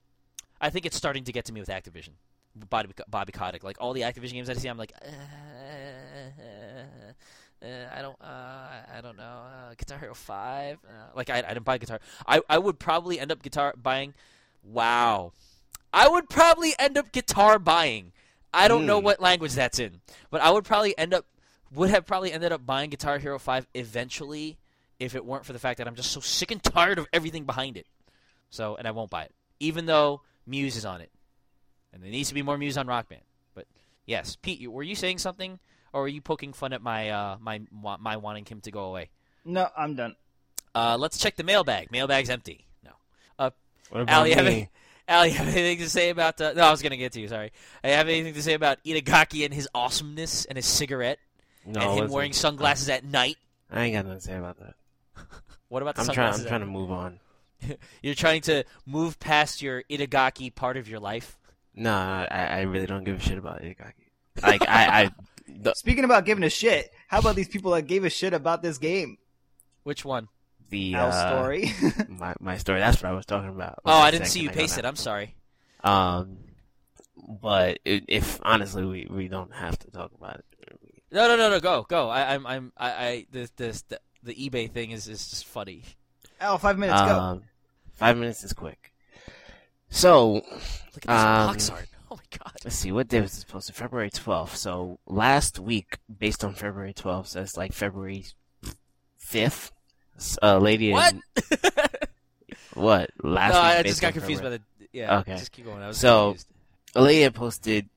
I 0.60 0.70
think 0.70 0.86
it's 0.86 0.96
starting 0.96 1.24
to 1.24 1.32
get 1.32 1.44
to 1.46 1.52
me 1.52 1.60
with 1.60 1.68
Activision. 1.68 2.10
Bobby, 2.70 2.90
Bobby 3.08 3.32
Kotick. 3.32 3.62
Like 3.62 3.76
all 3.80 3.92
the 3.92 4.02
Activision 4.02 4.32
games 4.32 4.48
I 4.48 4.54
see, 4.54 4.68
I'm 4.68 4.78
like, 4.78 4.92
uh, 5.02 5.08
I 7.62 8.02
don't, 8.02 8.16
uh, 8.20 8.68
I 8.96 9.00
don't 9.02 9.16
know. 9.16 9.22
Uh, 9.22 9.74
Guitar 9.76 9.98
Hero 9.98 10.14
Five. 10.14 10.78
Uh, 10.86 10.90
like 11.14 11.30
I, 11.30 11.38
I 11.38 11.54
didn't 11.54 11.64
buy 11.64 11.78
guitar. 11.78 12.00
I, 12.26 12.40
I 12.48 12.58
would 12.58 12.78
probably 12.78 13.18
end 13.18 13.32
up 13.32 13.42
guitar 13.42 13.74
buying. 13.80 14.14
Wow, 14.62 15.32
I 15.92 16.08
would 16.08 16.28
probably 16.28 16.74
end 16.78 16.98
up 16.98 17.12
guitar 17.12 17.58
buying. 17.58 18.12
I 18.52 18.68
don't 18.68 18.86
know 18.86 18.98
Hmm. 18.98 19.04
what 19.04 19.20
language 19.20 19.52
that's 19.54 19.78
in, 19.78 20.00
but 20.30 20.40
I 20.40 20.50
would 20.50 20.64
probably 20.64 20.96
end 20.98 21.14
up 21.14 21.26
would 21.74 21.90
have 21.90 22.06
probably 22.06 22.32
ended 22.32 22.52
up 22.52 22.64
buying 22.64 22.90
Guitar 22.90 23.18
Hero 23.18 23.38
Five 23.38 23.66
eventually 23.74 24.56
if 24.98 25.14
it 25.14 25.24
weren't 25.24 25.44
for 25.44 25.52
the 25.52 25.58
fact 25.58 25.78
that 25.78 25.86
I'm 25.86 25.94
just 25.94 26.10
so 26.12 26.20
sick 26.20 26.50
and 26.50 26.62
tired 26.62 26.98
of 26.98 27.06
everything 27.12 27.44
behind 27.44 27.76
it. 27.76 27.86
So, 28.50 28.76
and 28.76 28.86
I 28.86 28.92
won't 28.92 29.10
buy 29.10 29.24
it, 29.24 29.32
even 29.60 29.86
though 29.86 30.22
Muse 30.46 30.76
is 30.76 30.84
on 30.86 31.00
it, 31.00 31.10
and 31.92 32.02
there 32.02 32.10
needs 32.10 32.28
to 32.28 32.34
be 32.34 32.42
more 32.42 32.56
Muse 32.56 32.78
on 32.78 32.86
Rock 32.86 33.08
Band. 33.08 33.22
But 33.54 33.66
yes, 34.06 34.36
Pete, 34.40 34.70
were 34.70 34.82
you 34.84 34.94
saying 34.94 35.18
something, 35.18 35.58
or 35.96 36.04
are 36.04 36.08
you 36.08 36.20
poking 36.20 36.52
fun 36.52 36.72
at 36.72 36.82
my 36.82 37.08
uh, 37.10 37.36
my 37.40 37.60
my 37.72 38.16
wanting 38.18 38.44
him 38.44 38.60
to 38.62 38.70
go 38.70 38.84
away? 38.84 39.08
No, 39.44 39.68
I'm 39.76 39.94
done. 39.94 40.14
Uh, 40.74 40.96
let's 40.98 41.18
check 41.18 41.36
the 41.36 41.42
mailbag. 41.44 41.90
Mailbag's 41.90 42.28
empty. 42.30 42.66
No. 42.84 42.90
Uh, 43.38 43.50
What 43.90 44.02
about 44.02 44.28
have, 44.28 44.44
me? 44.44 44.50
any, 44.52 44.70
Al, 45.08 45.24
have 45.30 45.48
anything 45.48 45.78
to 45.78 45.88
say 45.88 46.10
about? 46.10 46.40
Uh, 46.40 46.52
no, 46.54 46.62
I 46.64 46.70
was 46.70 46.82
gonna 46.82 46.96
get 46.98 47.12
to 47.12 47.20
you. 47.20 47.28
Sorry. 47.28 47.50
I 47.82 47.88
have 47.88 48.08
anything 48.08 48.34
to 48.34 48.42
say 48.42 48.52
about 48.54 48.82
Itagaki 48.84 49.44
and 49.44 49.54
his 49.54 49.68
awesomeness 49.74 50.44
and 50.44 50.56
his 50.56 50.66
cigarette 50.66 51.18
No, 51.64 51.80
and 51.80 51.90
him 51.90 51.96
listen, 52.00 52.10
wearing 52.14 52.32
sunglasses 52.34 52.88
at 52.90 53.04
night. 53.04 53.36
I 53.70 53.84
ain't 53.84 53.94
got 53.94 54.04
nothing 54.04 54.20
to 54.20 54.24
say 54.26 54.36
about 54.36 54.58
that. 54.58 54.74
What 55.68 55.82
about 55.82 55.96
the 55.96 56.02
I'm 56.02 56.06
trying. 56.06 56.14
sunglasses? 56.32 56.42
I'm 56.44 56.48
trying 56.48 56.60
to 56.60 56.66
move 56.66 56.90
on. 56.92 57.18
You're 58.02 58.14
trying 58.14 58.42
to 58.42 58.62
move 58.84 59.18
past 59.18 59.62
your 59.62 59.82
Itagaki 59.90 60.54
part 60.54 60.76
of 60.76 60.88
your 60.88 61.00
life. 61.00 61.38
No, 61.74 61.92
I, 61.92 62.26
I 62.30 62.60
really 62.62 62.86
don't 62.86 63.02
give 63.04 63.16
a 63.16 63.20
shit 63.20 63.36
about 63.38 63.62
Itagaki. 63.62 64.06
Like 64.42 64.62
I, 64.68 65.02
I 65.04 65.10
the, 65.48 65.74
Speaking 65.74 66.04
about 66.04 66.24
giving 66.24 66.44
a 66.44 66.50
shit, 66.50 66.92
how 67.08 67.18
about 67.20 67.36
these 67.36 67.48
people 67.48 67.72
that 67.72 67.82
gave 67.82 68.04
a 68.04 68.10
shit 68.10 68.32
about 68.32 68.62
this 68.62 68.78
game? 68.78 69.18
Which 69.82 70.04
one? 70.04 70.28
the 70.70 70.94
Our 70.96 71.10
uh, 71.10 71.28
story. 71.30 71.72
my 72.08 72.34
my 72.40 72.56
story. 72.58 72.80
That's 72.80 73.02
what 73.02 73.10
I 73.10 73.14
was 73.14 73.26
talking 73.26 73.50
about. 73.50 73.80
Oh, 73.84 73.98
One 73.98 74.06
I 74.06 74.10
didn't 74.10 74.26
see 74.26 74.40
you 74.40 74.46
second, 74.48 74.58
I 74.58 74.62
got 74.62 74.68
paste 74.68 74.78
it. 74.78 74.84
I'm 74.84 74.96
sorry. 74.96 75.34
Um, 75.84 76.38
but 77.40 77.78
i 77.86 78.02
if 78.08 78.38
honestly, 78.42 78.84
we, 78.84 79.06
we 79.08 79.28
don't 79.28 79.52
have 79.54 79.78
to 79.80 79.90
talk 79.90 80.12
about 80.18 80.36
it. 80.36 80.44
No, 81.12 81.28
no, 81.28 81.36
no, 81.36 81.50
no. 81.50 81.60
Go, 81.60 81.86
go. 81.88 82.08
I, 82.08 82.34
I'm, 82.34 82.46
I'm, 82.46 82.72
I, 82.76 82.90
I 82.90 83.26
this, 83.30 83.50
this, 83.50 83.82
the, 83.82 84.00
the 84.22 84.34
eBay 84.34 84.70
thing 84.70 84.90
is, 84.90 85.06
is 85.06 85.28
just 85.28 85.46
funny. 85.46 85.84
oh, 86.40 86.58
five 86.58 86.78
minutes, 86.78 87.00
go. 87.00 87.06
Um, 87.06 87.42
five 87.92 88.16
minutes 88.16 88.42
is 88.42 88.52
quick. 88.52 88.92
So 89.88 90.34
Look 90.34 90.44
at 90.44 91.02
this 91.02 91.08
Um, 91.08 91.46
box 91.46 91.70
art. 91.70 91.88
God. 92.30 92.52
let's 92.64 92.76
see, 92.76 92.92
what 92.92 93.08
day 93.08 93.20
was 93.20 93.32
this 93.34 93.44
posted? 93.44 93.74
February 93.74 94.10
twelfth. 94.10 94.56
So 94.56 94.98
last 95.06 95.58
week, 95.58 95.98
based 96.18 96.44
on 96.44 96.54
February 96.54 96.92
twelfth, 96.94 97.28
so 97.30 97.40
it's 97.42 97.56
like 97.56 97.72
February 97.72 98.24
fifth. 99.18 99.72
A 100.40 100.58
lady 100.58 100.92
What? 100.92 101.12
in 101.14 101.22
what 102.74 103.10
last 103.22 103.52
no, 103.52 103.60
week 103.60 103.78
I 103.78 103.82
just 103.82 104.00
got 104.00 104.12
confused 104.14 104.40
February- 104.42 104.58
by 104.58 104.84
the. 104.84 104.88
Yeah. 104.92 105.18
Okay. 105.18 105.36
Just 105.36 105.52
keep 105.52 105.66
going. 105.66 105.82
I 105.82 105.88
was 105.88 105.98
So- 105.98 106.28
confused. 106.30 106.48
a 106.94 107.02
lady 107.02 107.22
had 107.22 107.34
posted 107.34 107.88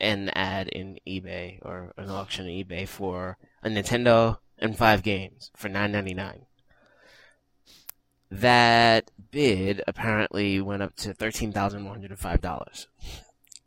an 0.00 0.28
ad 0.30 0.68
in 0.68 0.98
eBay 1.06 1.58
or 1.62 1.92
an 1.96 2.08
auction 2.10 2.46
on 2.46 2.50
eBay 2.52 2.86
for 2.88 3.36
a 3.62 3.68
Nintendo 3.68 4.38
and 4.58 4.76
five 4.76 5.02
games 5.04 5.50
for 5.56 5.68
nine 5.68 5.92
ninety 5.92 6.14
nine. 6.14 6.46
That 8.30 9.10
bid 9.30 9.82
apparently 9.86 10.60
went 10.60 10.82
up 10.82 10.94
to 10.96 11.14
thirteen 11.14 11.52
thousand 11.52 11.84
one 11.84 11.94
hundred 11.94 12.10
and 12.10 12.18
five 12.18 12.40
dollars. 12.40 12.86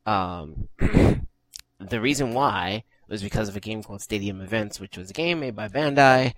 Um, 0.05 0.67
the 0.79 2.01
reason 2.01 2.33
why 2.33 2.83
was 3.07 3.21
because 3.23 3.49
of 3.49 3.55
a 3.55 3.59
game 3.59 3.83
called 3.83 4.01
Stadium 4.01 4.41
Events, 4.41 4.79
which 4.79 4.97
was 4.97 5.09
a 5.09 5.13
game 5.13 5.41
made 5.41 5.55
by 5.55 5.67
Bandai 5.67 6.33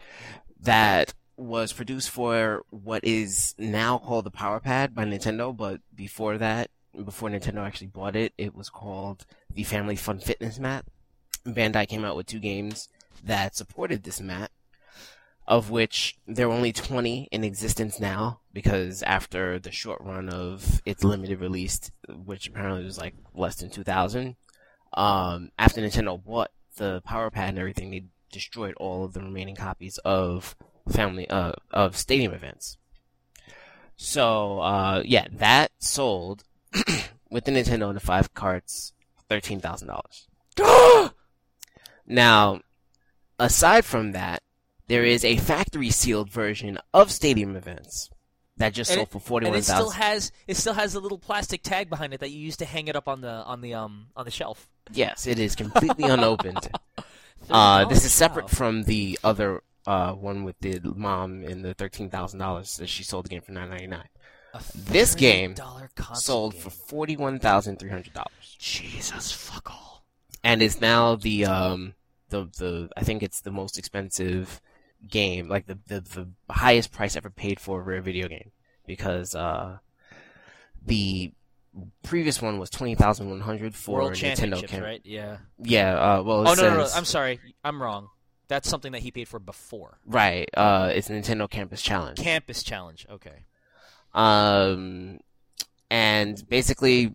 that 0.62 1.14
was 1.38 1.74
produced 1.74 2.10
for 2.10 2.64
what 2.70 3.04
is 3.04 3.56
now 3.58 3.98
called 3.98 4.26
the 4.26 4.32
Power 4.32 4.60
Pad 4.60 4.94
by 4.94 5.06
Nintendo, 5.06 5.56
but 5.56 5.82
before 5.96 6.38
that 6.38 6.70
before 7.06 7.30
Nintendo 7.30 7.66
actually 7.66 7.88
bought 7.88 8.16
it, 8.16 8.34
it 8.38 8.56
was 8.56 8.70
called 8.70 9.26
the 9.52 9.64
Family 9.64 9.96
Fun 9.96 10.20
Fitness 10.20 10.60
Mat. 10.60 10.86
Bandai 11.46 11.88
came 11.88 12.06
out 12.06 12.16
with 12.16 12.28
two 12.28 12.40
games 12.40 12.88
that 13.24 13.56
supported 13.56 14.04
this 14.04 14.22
mat, 14.22 14.52
of 15.48 15.70
which 15.70 16.18
there 16.28 16.48
are 16.48 16.54
only 16.54 16.72
20 16.72 17.28
in 17.32 17.44
existence 17.44 18.00
now, 18.00 18.40
because 18.54 19.04
after 19.04 19.60
the 19.60 19.72
short 19.72 20.02
run 20.02 20.30
of 20.30 20.82
its 20.86 21.04
limited 21.04 21.40
release, 21.40 21.92
which 22.10 22.48
apparently 22.48 22.84
was 22.84 22.98
like 22.98 23.16
less 23.34 23.56
than 23.56 23.70
2,000, 23.70 24.36
um, 24.94 25.52
after 25.58 25.82
Nintendo 25.82 26.24
bought 26.24 26.52
the 26.78 27.02
Power 27.02 27.30
Pad 27.30 27.50
and 27.50 27.60
everything, 27.60 27.92
they 27.92 28.06
destroyed 28.32 28.74
all 28.78 29.04
of 29.04 29.14
the 29.14 29.22
remaining 29.22 29.56
copies 29.56 29.98
of 30.00 30.56
family 30.90 31.30
uh, 31.30 31.54
of 31.72 31.98
stadium 31.98 32.34
events. 32.34 32.78
So 33.96 34.60
uh, 34.60 35.02
yeah, 35.06 35.28
that 35.32 35.72
sold 35.80 36.44
with 37.30 37.46
the 37.46 37.52
Nintendo 37.52 37.88
and 37.88 37.96
the 37.96 38.02
five 38.02 38.34
carts, 38.34 38.94
thirteen 39.30 39.60
thousand 39.60 39.88
dollars. 39.88 40.28
now, 42.08 42.62
aside 43.40 43.86
from 43.86 44.12
that, 44.12 44.44
there 44.88 45.04
is 45.04 45.24
a 45.26 45.38
factory 45.38 45.90
sealed 45.90 46.30
version 46.30 46.78
of 46.94 47.12
stadium 47.12 47.56
events 47.56 48.10
that 48.58 48.74
just 48.74 48.92
And 48.92 48.98
sold 48.98 49.08
it- 49.08 49.12
for 49.12 49.20
forty 49.20 49.46
and 49.48 49.54
one 49.54 49.60
it 49.60 49.64
still 49.64 49.90
has 49.92 50.32
it 50.48 50.58
still 50.58 50.74
has 50.74 50.94
a 50.96 51.00
little 51.00 51.18
plastic 51.18 51.64
tag 51.64 51.90
behind 51.90 52.14
it 52.14 52.20
that 52.20 52.30
you 52.32 52.40
use 52.40 52.58
to 52.58 52.66
hang 52.66 52.88
it 52.88 52.96
up 52.96 53.08
on 53.08 53.22
the 53.22 53.30
on 53.32 53.62
the 53.62 53.74
um 53.74 54.08
on 54.16 54.26
the 54.26 54.32
shelf. 54.32 54.70
yes, 54.92 55.26
it 55.28 55.40
is 55.40 55.56
completely 55.56 56.06
unopened. 56.10 56.70
Uh, 57.50 57.84
this 57.90 58.06
is 58.06 58.14
separate 58.14 58.50
from 58.50 58.84
the 58.84 59.20
other 59.22 59.62
uh, 59.86 60.14
one 60.14 60.46
with 60.46 60.58
the 60.62 60.80
mom 60.96 61.44
and 61.44 61.62
the 61.66 61.74
thirteen 61.74 62.10
thousand 62.10 62.40
dollars 62.40 62.78
that 62.78 62.88
she 62.88 63.04
sold 63.04 63.26
the 63.26 63.30
game 63.30 63.42
for 63.42 63.52
nine 63.52 63.70
ninety 63.70 63.88
nine. 63.88 64.08
This 64.76 65.14
game 65.14 65.56
Sold 66.14 66.54
game. 66.54 66.62
for 66.62 66.70
forty 66.70 67.18
one 67.18 67.40
thousand 67.40 67.80
three 67.80 67.90
hundred 67.90 68.14
dollars, 68.14 68.56
Jesus 68.60 69.34
fuck 69.34 69.70
all. 69.72 70.06
and 70.42 70.62
is 70.62 70.80
now 70.80 71.16
the 71.18 71.46
um 71.46 71.96
the 72.30 72.46
the 72.58 72.90
I 72.96 73.04
think 73.04 73.22
it's 73.22 73.42
the 73.42 73.52
most 73.52 73.78
expensive 73.78 74.62
game, 75.08 75.50
like 75.50 75.66
the 75.68 75.78
the, 75.88 76.00
the 76.02 76.28
highest 76.50 76.92
price 76.92 77.16
ever 77.16 77.30
paid 77.30 77.60
for 77.60 77.80
a 77.80 77.84
rare 77.84 78.02
video 78.02 78.28
game, 78.28 78.52
because 78.86 79.36
uh 79.36 79.78
the 80.86 81.32
previous 82.04 82.42
one 82.42 82.60
was 82.60 82.70
twenty 82.70 82.96
thousand 82.96 83.30
one 83.30 83.40
hundred 83.42 83.76
for 83.76 83.98
World 83.98 84.14
Nintendo. 84.14 84.66
Cam- 84.68 84.84
right? 84.84 85.02
Yeah. 85.04 85.38
Yeah. 85.60 85.94
Uh, 85.96 86.24
well, 86.24 86.48
Oh 86.48 86.54
no, 86.54 86.70
no, 86.70 86.78
no! 86.78 86.90
I'm 86.94 87.06
sorry. 87.06 87.40
I'm 87.64 87.82
wrong. 87.82 88.10
That's 88.48 88.70
something 88.70 88.92
that 88.92 89.02
he 89.02 89.10
paid 89.12 89.28
for 89.28 89.40
before. 89.40 89.98
Right. 90.06 90.50
Uh, 90.56 90.92
it's 90.94 91.08
Nintendo 91.10 91.50
Campus 91.50 91.82
Challenge. 91.82 92.20
Campus 92.20 92.62
challenge. 92.62 93.08
Okay. 93.10 93.46
Um, 94.14 95.20
and 95.90 96.48
basically, 96.50 97.14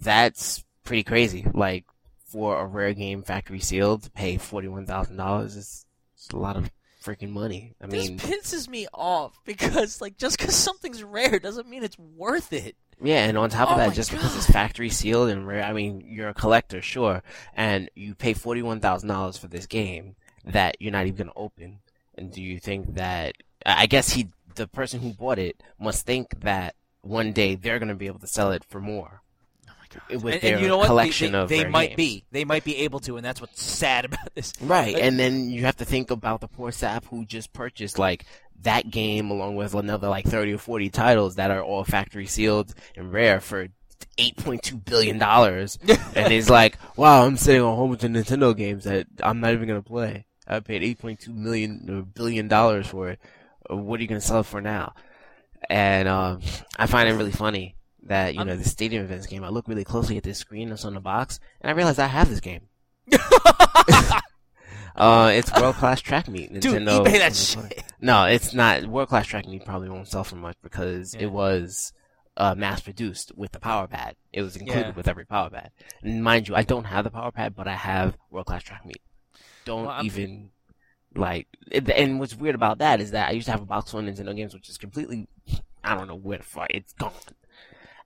that's 0.00 0.64
pretty 0.84 1.02
crazy. 1.02 1.46
Like 1.52 1.84
for 2.26 2.58
a 2.58 2.64
rare 2.64 2.94
game 2.94 3.22
factory 3.22 3.60
sealed, 3.60 4.04
to 4.04 4.10
pay 4.10 4.38
forty 4.38 4.68
one 4.68 4.86
thousand 4.86 5.16
dollars 5.16 5.56
is 5.56 5.84
it's 6.14 6.30
a 6.30 6.36
lot 6.36 6.56
of 6.56 6.70
freaking 7.02 7.30
money. 7.30 7.74
I 7.80 7.86
mean, 7.86 8.16
This 8.16 8.26
pisses 8.64 8.68
me 8.68 8.86
off 8.94 9.38
because 9.44 10.00
like 10.00 10.16
just 10.16 10.38
because 10.38 10.54
something's 10.54 11.02
rare 11.02 11.38
doesn't 11.38 11.68
mean 11.68 11.82
it's 11.82 11.98
worth 11.98 12.52
it. 12.52 12.76
yeah, 13.02 13.26
and 13.26 13.36
on 13.36 13.50
top 13.50 13.70
of 13.70 13.76
Oh 13.76 13.78
that, 13.78 13.94
just 13.94 14.10
because 14.10 14.36
it's 14.36 14.50
factory 14.50 14.88
sealed 14.90 15.30
and 15.30 15.46
rare, 15.46 15.64
I 15.64 15.72
mean, 15.72 16.02
you're 16.06 16.28
a 16.28 16.34
collector, 16.34 16.80
sure, 16.82 17.22
and 17.54 17.90
you 17.94 18.14
pay 18.14 18.34
forty 18.34 18.62
one 18.62 18.80
thousand 18.80 19.08
dollars 19.08 19.36
for 19.36 19.48
this 19.48 19.66
game 19.66 20.16
that 20.44 20.76
you're 20.80 20.92
not 20.92 21.06
even 21.06 21.16
gonna 21.26 21.32
open. 21.36 21.80
And 22.16 22.30
do 22.32 22.42
you 22.42 22.58
think 22.58 22.94
that? 22.94 23.34
I 23.66 23.82
I 23.82 23.86
guess 23.86 24.10
he, 24.10 24.28
the 24.54 24.66
person 24.68 25.00
who 25.00 25.12
bought 25.12 25.38
it, 25.38 25.62
must 25.80 26.04
think 26.06 26.40
that 26.40 26.74
one 27.00 27.32
day 27.32 27.54
they're 27.54 27.78
gonna 27.78 27.94
be 27.94 28.06
able 28.06 28.18
to 28.20 28.26
sell 28.26 28.52
it 28.52 28.64
for 28.64 28.80
more. 28.80 29.21
My 29.94 30.14
god! 30.14 30.22
with 30.22 30.34
and, 30.34 30.42
their 30.42 30.52
and 30.54 30.62
you 30.62 30.68
know 30.68 30.76
what? 30.78 30.82
They- 30.84 30.88
collection 30.88 31.32
they, 31.32 31.38
of 31.38 31.48
they 31.48 31.60
rare 31.62 31.70
might 31.70 31.86
games. 31.90 31.96
be. 31.96 32.24
They 32.30 32.44
might 32.44 32.64
be 32.64 32.76
able 32.78 33.00
to, 33.00 33.16
and 33.16 33.24
that's 33.24 33.40
what's 33.40 33.62
sad 33.62 34.04
about 34.06 34.34
this. 34.34 34.52
Right, 34.60 34.94
Like- 34.94 35.02
and 35.02 35.18
then 35.18 35.50
you 35.50 35.62
have 35.64 35.76
to 35.76 35.84
think 35.84 36.10
about 36.10 36.40
the 36.40 36.48
poor 36.48 36.72
sap 36.72 37.04
who 37.06 37.24
just 37.24 37.52
purchased 37.52 37.98
like 37.98 38.24
that 38.62 38.90
game 38.90 39.30
along 39.30 39.56
with 39.56 39.74
another 39.74 40.08
like 40.08 40.24
thirty 40.26 40.52
or 40.52 40.58
forty 40.58 40.88
titles 40.90 41.34
that 41.36 41.50
are 41.50 41.62
all 41.62 41.84
factory 41.84 42.26
sealed 42.26 42.72
and 42.96 43.12
rare 43.12 43.40
for 43.40 43.68
eight 44.18 44.36
point 44.36 44.62
two 44.62 44.76
billion 44.76 45.18
dollars, 45.18 45.78
and 46.14 46.32
he's 46.32 46.48
like, 46.50 46.76
"Wow, 46.96 47.24
I'm 47.26 47.36
sitting 47.36 47.62
on 47.62 47.72
a 47.72 47.76
whole 47.76 47.88
bunch 47.88 48.04
of 48.04 48.10
Nintendo 48.10 48.56
games 48.56 48.84
that 48.84 49.06
I'm 49.22 49.40
not 49.40 49.52
even 49.52 49.66
gonna 49.68 49.82
play. 49.82 50.26
I 50.46 50.60
paid 50.60 50.82
eight 50.82 50.98
point 50.98 51.20
two 51.20 51.32
million 51.32 51.86
or 51.90 52.02
billion 52.02 52.46
dollars 52.48 52.86
for 52.86 53.08
it. 53.10 53.18
Uh, 53.70 53.76
What 53.76 53.98
are 53.98 54.02
you 54.02 54.08
gonna 54.08 54.20
sell 54.20 54.40
it 54.40 54.46
for 54.46 54.60
now?" 54.60 54.92
And 55.70 56.08
um, 56.08 56.40
I 56.76 56.86
find 56.86 57.08
it 57.08 57.12
really 57.14 57.30
funny 57.32 57.76
that 58.04 58.34
you 58.34 58.40
I'm- 58.40 58.46
know 58.48 58.56
the 58.56 58.64
Stadium 58.68 59.04
Events 59.04 59.26
game. 59.26 59.44
I 59.44 59.48
look 59.48 59.68
really 59.68 59.84
closely 59.84 60.16
at 60.16 60.22
this 60.22 60.38
screen 60.38 60.68
that's 60.70 60.84
on 60.84 60.94
the 60.94 61.00
box, 61.00 61.38
and 61.60 61.70
I 61.70 61.74
realize 61.74 61.98
I 61.98 62.06
have 62.06 62.28
this 62.28 62.40
game. 62.40 62.62
Uh, 64.94 65.30
it's 65.34 65.50
world 65.58 65.74
class 65.76 66.02
track 66.02 66.28
meet. 66.28 66.52
Dude, 66.60 66.82
eBay 66.82 67.18
that 67.18 67.34
shit. 67.34 67.82
No, 68.02 68.24
it's 68.26 68.52
not. 68.52 68.84
World 68.84 69.08
class 69.08 69.26
track 69.26 69.46
meet 69.48 69.64
probably 69.64 69.88
won't 69.88 70.06
sell 70.06 70.22
for 70.22 70.36
much 70.36 70.56
because 70.62 71.14
Yeah. 71.14 71.22
it 71.22 71.32
was 71.32 71.94
uh, 72.36 72.54
mass 72.54 72.80
produced 72.82 73.32
with 73.34 73.52
the 73.52 73.58
power 73.58 73.86
pad. 73.86 74.16
It 74.34 74.42
was 74.42 74.54
included 74.54 74.88
Yeah. 74.88 74.92
with 74.92 75.08
every 75.08 75.24
power 75.24 75.48
pad. 75.48 75.70
And 76.02 76.22
mind 76.22 76.46
you, 76.46 76.54
I 76.54 76.62
don't 76.62 76.84
have 76.84 77.04
the 77.04 77.10
power 77.10 77.30
pad, 77.30 77.54
but 77.56 77.66
I 77.66 77.74
have 77.74 78.18
world 78.30 78.44
class 78.46 78.64
track 78.64 78.84
meet. 78.84 79.00
Don't 79.64 79.86
Well, 79.86 80.04
even 80.04 80.50
like. 81.14 81.48
it- 81.70 81.88
And 81.88 82.20
what's 82.20 82.34
weird 82.34 82.54
about 82.54 82.76
that 82.78 83.00
is 83.00 83.12
that 83.12 83.30
I 83.30 83.32
used 83.32 83.46
to 83.46 83.52
have 83.52 83.62
a 83.62 83.66
box 83.66 83.90
full 83.92 84.00
of 84.00 84.06
Nintendo 84.06 84.36
games, 84.36 84.52
which 84.52 84.68
is 84.68 84.76
completely. 84.76 85.26
I 85.82 85.94
don't 85.94 86.06
know 86.06 86.16
where 86.16 86.36
the 86.38 86.44
fuck 86.44 86.66
it's 86.68 86.92
gone. 86.92 87.12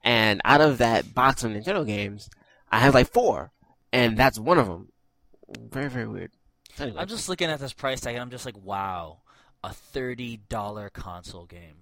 And 0.06 0.40
out 0.44 0.60
of 0.60 0.78
that 0.78 1.12
box 1.14 1.42
of 1.42 1.50
Nintendo 1.50 1.84
games, 1.84 2.30
I 2.70 2.78
have 2.78 2.94
like 2.94 3.12
four, 3.12 3.50
and 3.92 4.16
that's 4.16 4.38
one 4.38 4.56
of 4.56 4.66
them. 4.68 4.92
Very 5.58 5.90
very 5.90 6.06
weird. 6.06 6.30
Anyway. 6.78 6.96
I'm 7.00 7.08
just 7.08 7.28
looking 7.28 7.50
at 7.50 7.58
this 7.58 7.72
price 7.72 8.00
tag, 8.00 8.14
and 8.14 8.22
I'm 8.22 8.30
just 8.30 8.46
like, 8.46 8.56
wow, 8.56 9.18
a 9.64 9.72
thirty 9.72 10.36
dollar 10.48 10.90
console 10.90 11.44
game. 11.46 11.74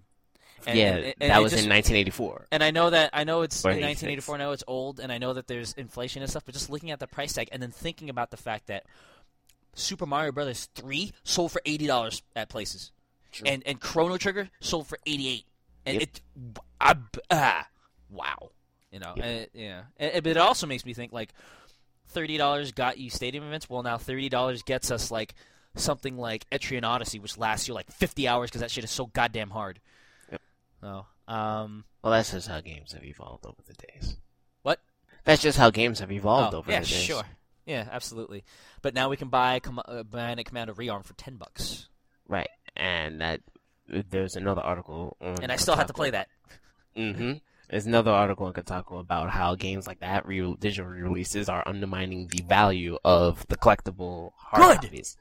And, 0.67 0.79
yeah, 0.79 0.95
and- 0.95 1.15
and 1.21 1.31
that 1.31 1.43
was 1.43 1.53
just- 1.53 1.65
in 1.65 1.69
1984. 1.69 2.47
And 2.51 2.65
I 2.65 2.71
know 2.71 2.89
that 2.89 3.11
I 3.13 3.25
know 3.25 3.43
it's 3.43 3.63
in 3.63 3.69
1984. 3.73 4.37
I 4.37 4.39
know 4.39 4.53
it's 4.53 4.65
old, 4.67 4.99
and 5.01 5.13
I 5.13 5.19
know 5.19 5.35
that 5.35 5.47
there's 5.47 5.75
inflation 5.75 6.23
and 6.23 6.31
stuff. 6.31 6.47
But 6.47 6.55
just 6.55 6.71
looking 6.71 6.91
at 6.91 7.01
the 7.01 7.07
price 7.07 7.35
tag, 7.35 7.51
and 7.53 7.63
then 7.63 7.71
thinking 7.73 8.09
about 8.09 8.31
the 8.31 8.39
fact 8.39 8.69
that 8.69 8.87
Super 9.75 10.07
Mario 10.07 10.33
Brothers 10.33 10.69
3 10.75 11.13
sold 11.25 11.53
for 11.53 11.61
eighty 11.67 11.87
dollars 11.87 12.23
at 12.35 12.49
places, 12.49 12.93
True. 13.33 13.47
and 13.47 13.63
and 13.67 13.79
Chrono 13.81 14.17
Trigger 14.17 14.49
sold 14.61 14.87
for 14.87 14.99
eighty 15.05 15.29
eight, 15.29 15.45
and 15.85 16.01
Yep. 16.01 16.03
it, 16.03 16.21
I, 16.81 16.95
ah, 17.31 17.67
wow, 18.15 18.51
you 18.91 18.99
know, 19.01 19.13
Yep. 19.17 19.25
and 19.25 19.37
it- 19.41 19.51
yeah. 19.55 19.83
And- 19.99 20.23
but 20.23 20.31
it 20.31 20.37
also 20.37 20.67
makes 20.67 20.85
me 20.85 20.95
think 20.95 21.13
like 21.13 21.35
thirty 22.09 22.37
dollars 22.37 22.73
got 22.73 22.99
you 22.99 23.11
stadium 23.11 23.45
events. 23.45 23.69
Well, 23.69 23.83
now 23.83 23.99
thirty 23.99 24.29
dollars 24.29 24.63
gets 24.63 24.91
us 24.91 25.11
like 25.11 25.35
something 25.75 26.17
like 26.17 26.49
Etrian 26.51 26.85
Odyssey, 26.85 27.19
which 27.19 27.37
lasts 27.37 27.67
you 27.69 27.75
like 27.75 27.91
fifty 27.91 28.29
hours 28.29 28.51
because 28.51 28.61
that 28.61 28.71
shit 28.71 28.85
is 28.85 28.91
so 28.91 29.07
goddamn 29.07 29.51
hard. 29.51 29.81
Yep. 30.31 30.41
So, 30.81 31.07
um, 31.29 31.85
Well, 32.03 32.13
that's 32.13 32.31
just 32.31 32.49
how 32.49 32.61
games 32.61 32.93
have 32.93 33.05
evolved 33.05 33.45
over 33.47 33.61
the 33.67 33.75
days. 33.75 34.17
What? 34.63 34.81
That's 35.25 35.43
just 35.43 35.59
how 35.59 35.71
games 35.71 35.99
have 36.01 36.13
evolved 36.13 36.55
oh, 36.55 36.59
over 36.59 36.71
yeah, 36.71 36.81
the 36.81 36.87
days. 36.87 37.03
sure, 37.03 37.25
yeah, 37.67 37.89
absolutely. 37.91 38.45
But 38.83 38.95
now 38.95 39.09
we 39.09 39.17
can 39.17 39.29
buy 39.29 39.59
Com- 39.59 39.79
uh, 39.85 40.03
Bionic 40.05 40.45
Commando 40.47 40.75
Rearm 40.75 41.05
for 41.05 41.15
ten 41.15 41.37
bucks, 41.37 41.89
Right, 42.29 42.51
and 42.77 43.21
that 43.21 43.41
there's 43.89 44.37
another 44.37 44.61
article 44.63 45.17
on. 45.21 45.43
and 45.43 45.51
I 45.51 45.57
still 45.57 45.77
have 45.77 45.87
to 45.89 45.93
play 45.95 46.11
that. 46.11 46.29
Mm-hmm. 46.97 47.33
There's 47.75 47.87
another 47.87 48.13
article 48.13 48.47
on 48.47 48.53
Kotaku 48.53 49.01
about 49.01 49.31
how 49.31 49.57
games 49.57 49.89
like 49.89 49.99
that, 49.99 50.29
re- 50.29 50.55
digital 50.61 50.89
releases, 50.89 51.49
are 51.49 51.65
undermining 51.67 52.29
the 52.29 52.41
value 52.45 52.99
of 53.05 53.45
the 53.49 53.57
collectible 53.57 54.31
hard 54.37 54.63
Good. 54.81 54.91
copies, 54.91 55.17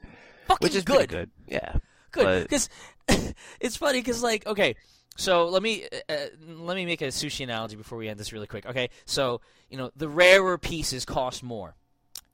Fucking 0.46 0.64
which 0.64 0.76
is 0.76 0.84
good. 0.84 1.08
good. 1.08 1.30
Yeah. 1.48 1.78
Good, 2.12 2.22
But- 2.24 2.42
because 2.44 2.68
it's 3.60 3.76
funny 3.76 3.98
because 3.98 4.22
like 4.22 4.46
okay, 4.46 4.76
so 5.16 5.48
let 5.48 5.64
me 5.64 5.88
uh, 6.08 6.12
uh, 6.12 6.26
let 6.46 6.76
me 6.76 6.86
make 6.86 7.02
a 7.02 7.06
sushi 7.08 7.42
analogy 7.42 7.74
before 7.74 7.98
we 7.98 8.08
end 8.08 8.20
this 8.20 8.32
really 8.32 8.46
quick. 8.46 8.66
Okay, 8.66 8.88
so 9.04 9.40
you 9.68 9.76
know 9.76 9.90
the 9.96 10.08
rarer 10.08 10.56
pieces 10.56 11.04
cost 11.04 11.42
more, 11.42 11.74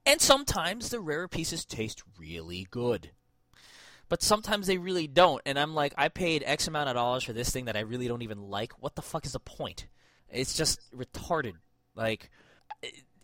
and 0.04 0.20
sometimes 0.20 0.90
the 0.90 1.00
rarer 1.00 1.28
pieces 1.28 1.64
taste 1.64 2.02
really 2.18 2.66
good, 2.70 3.12
but 4.10 4.22
sometimes 4.22 4.66
they 4.66 4.76
really 4.76 5.06
don't. 5.06 5.40
And 5.46 5.58
I'm 5.58 5.74
like, 5.74 5.94
I 5.96 6.08
paid 6.10 6.42
X 6.44 6.68
amount 6.68 6.90
of 6.90 6.94
dollars 6.96 7.24
for 7.24 7.32
this 7.32 7.48
thing 7.48 7.64
that 7.64 7.76
I 7.78 7.80
really 7.80 8.06
don't 8.06 8.20
even 8.20 8.50
like. 8.50 8.74
What 8.82 8.96
the 8.96 9.02
fuck 9.02 9.24
is 9.24 9.32
the 9.32 9.40
point? 9.40 9.86
It's 10.32 10.54
just 10.56 10.80
retarded. 10.94 11.54
Like, 11.94 12.30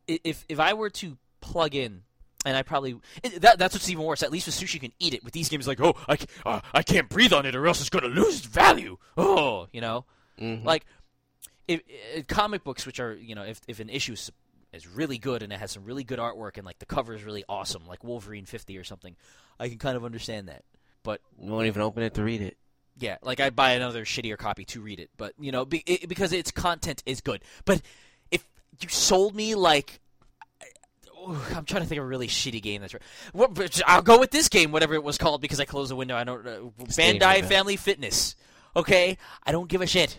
if 0.07 0.45
if 0.49 0.61
I 0.61 0.75
were 0.75 0.91
to 0.91 1.17
plug 1.41 1.75
in 1.75 2.03
and 2.45 2.57
I 2.57 2.63
probably 2.63 2.97
that, 3.41 3.59
that's 3.59 3.75
what's 3.75 3.89
even 3.91 4.05
worse. 4.05 4.23
At 4.23 4.31
least 4.33 4.47
with 4.47 4.55
sushi, 4.57 4.75
you 4.75 4.81
can 4.81 4.93
eat 4.99 5.15
it. 5.15 5.25
With 5.25 5.33
these 5.33 5.49
games, 5.49 5.67
like 5.67 5.81
oh, 5.81 5.95
I, 6.09 6.19
uh, 6.45 6.61
I 6.73 6.83
can't 6.83 7.09
breathe 7.09 7.33
on 7.33 7.47
it, 7.47 7.55
or 7.57 7.67
else 7.67 7.81
it's 7.81 7.91
gonna 7.91 8.09
lose 8.09 8.39
its 8.39 8.47
value. 8.47 8.99
Oh, 9.17 9.69
you 9.73 9.81
know, 9.81 10.05
Mhm. 10.41 10.65
like 10.65 10.85
if, 11.69 11.81
if 12.15 12.27
comic 12.27 12.63
books, 12.65 12.87
which 12.87 13.01
are 13.01 13.15
you 13.15 13.35
know, 13.35 13.43
if 13.43 13.61
if 13.69 13.81
an 13.81 13.89
issue 13.89 14.13
is, 14.13 14.31
is 14.73 14.87
really 14.87 15.19
good 15.19 15.43
and 15.43 15.53
it 15.53 15.59
has 15.59 15.71
some 15.73 15.85
really 15.85 16.05
good 16.05 16.19
artwork 16.19 16.57
and 16.57 16.65
like 16.67 16.79
the 16.79 16.87
cover 16.87 17.15
is 17.15 17.25
really 17.25 17.45
awesome, 17.49 17.87
like 17.87 18.05
Wolverine 18.05 18.45
fifty 18.47 18.77
or 18.79 18.85
something, 18.85 19.17
I 19.59 19.69
can 19.69 19.79
kind 19.79 19.97
of 19.97 20.05
understand 20.05 20.49
that. 20.49 20.63
But 21.03 21.21
You 21.41 21.53
won't 21.53 21.67
even 21.67 21.83
open 21.83 22.03
it 22.03 22.15
to 22.15 22.23
read 22.25 22.41
it. 22.43 22.57
Yeah, 22.99 23.17
like 23.23 23.41
I'd 23.41 23.57
buy 23.57 23.73
another 23.73 24.05
shittier 24.05 24.39
copy 24.39 24.65
to 24.67 24.81
read 24.81 25.01
it, 25.01 25.11
but 25.17 25.35
you 25.39 25.53
know, 25.53 25.65
be, 25.65 25.83
it, 25.87 26.09
because 26.09 26.33
its 26.33 26.51
content 26.51 27.03
is 27.07 27.21
good. 27.21 27.43
But 27.65 27.83
if 28.31 28.47
you 28.81 28.89
sold 28.89 29.35
me 29.35 29.55
like. 29.55 30.01
Ooh, 31.19 31.37
I'm 31.55 31.65
trying 31.65 31.83
to 31.83 31.89
think 31.89 31.99
of 31.99 32.05
a 32.05 32.09
really 32.09 32.29
shitty 32.29 32.63
game 32.63 32.81
that's. 32.81 32.95
What, 33.33 33.55
but 33.55 33.81
I'll 33.87 34.03
go 34.03 34.19
with 34.19 34.31
this 34.31 34.49
game, 34.49 34.73
whatever 34.73 34.95
it 34.95 35.03
was 35.03 35.19
called, 35.19 35.41
because 35.41 35.61
I 35.61 35.65
closed 35.65 35.91
the 35.91 35.97
window. 35.97 36.17
I 36.17 36.25
don't. 36.25 36.47
Uh, 36.47 36.61
Bandai. 36.85 37.45
Family 37.45 37.77
Fitness. 37.77 38.37
Okay, 38.75 39.17
I 39.45 39.53
don't 39.53 39.69
give 39.69 39.81
a 39.81 39.87
shit. 39.87 40.19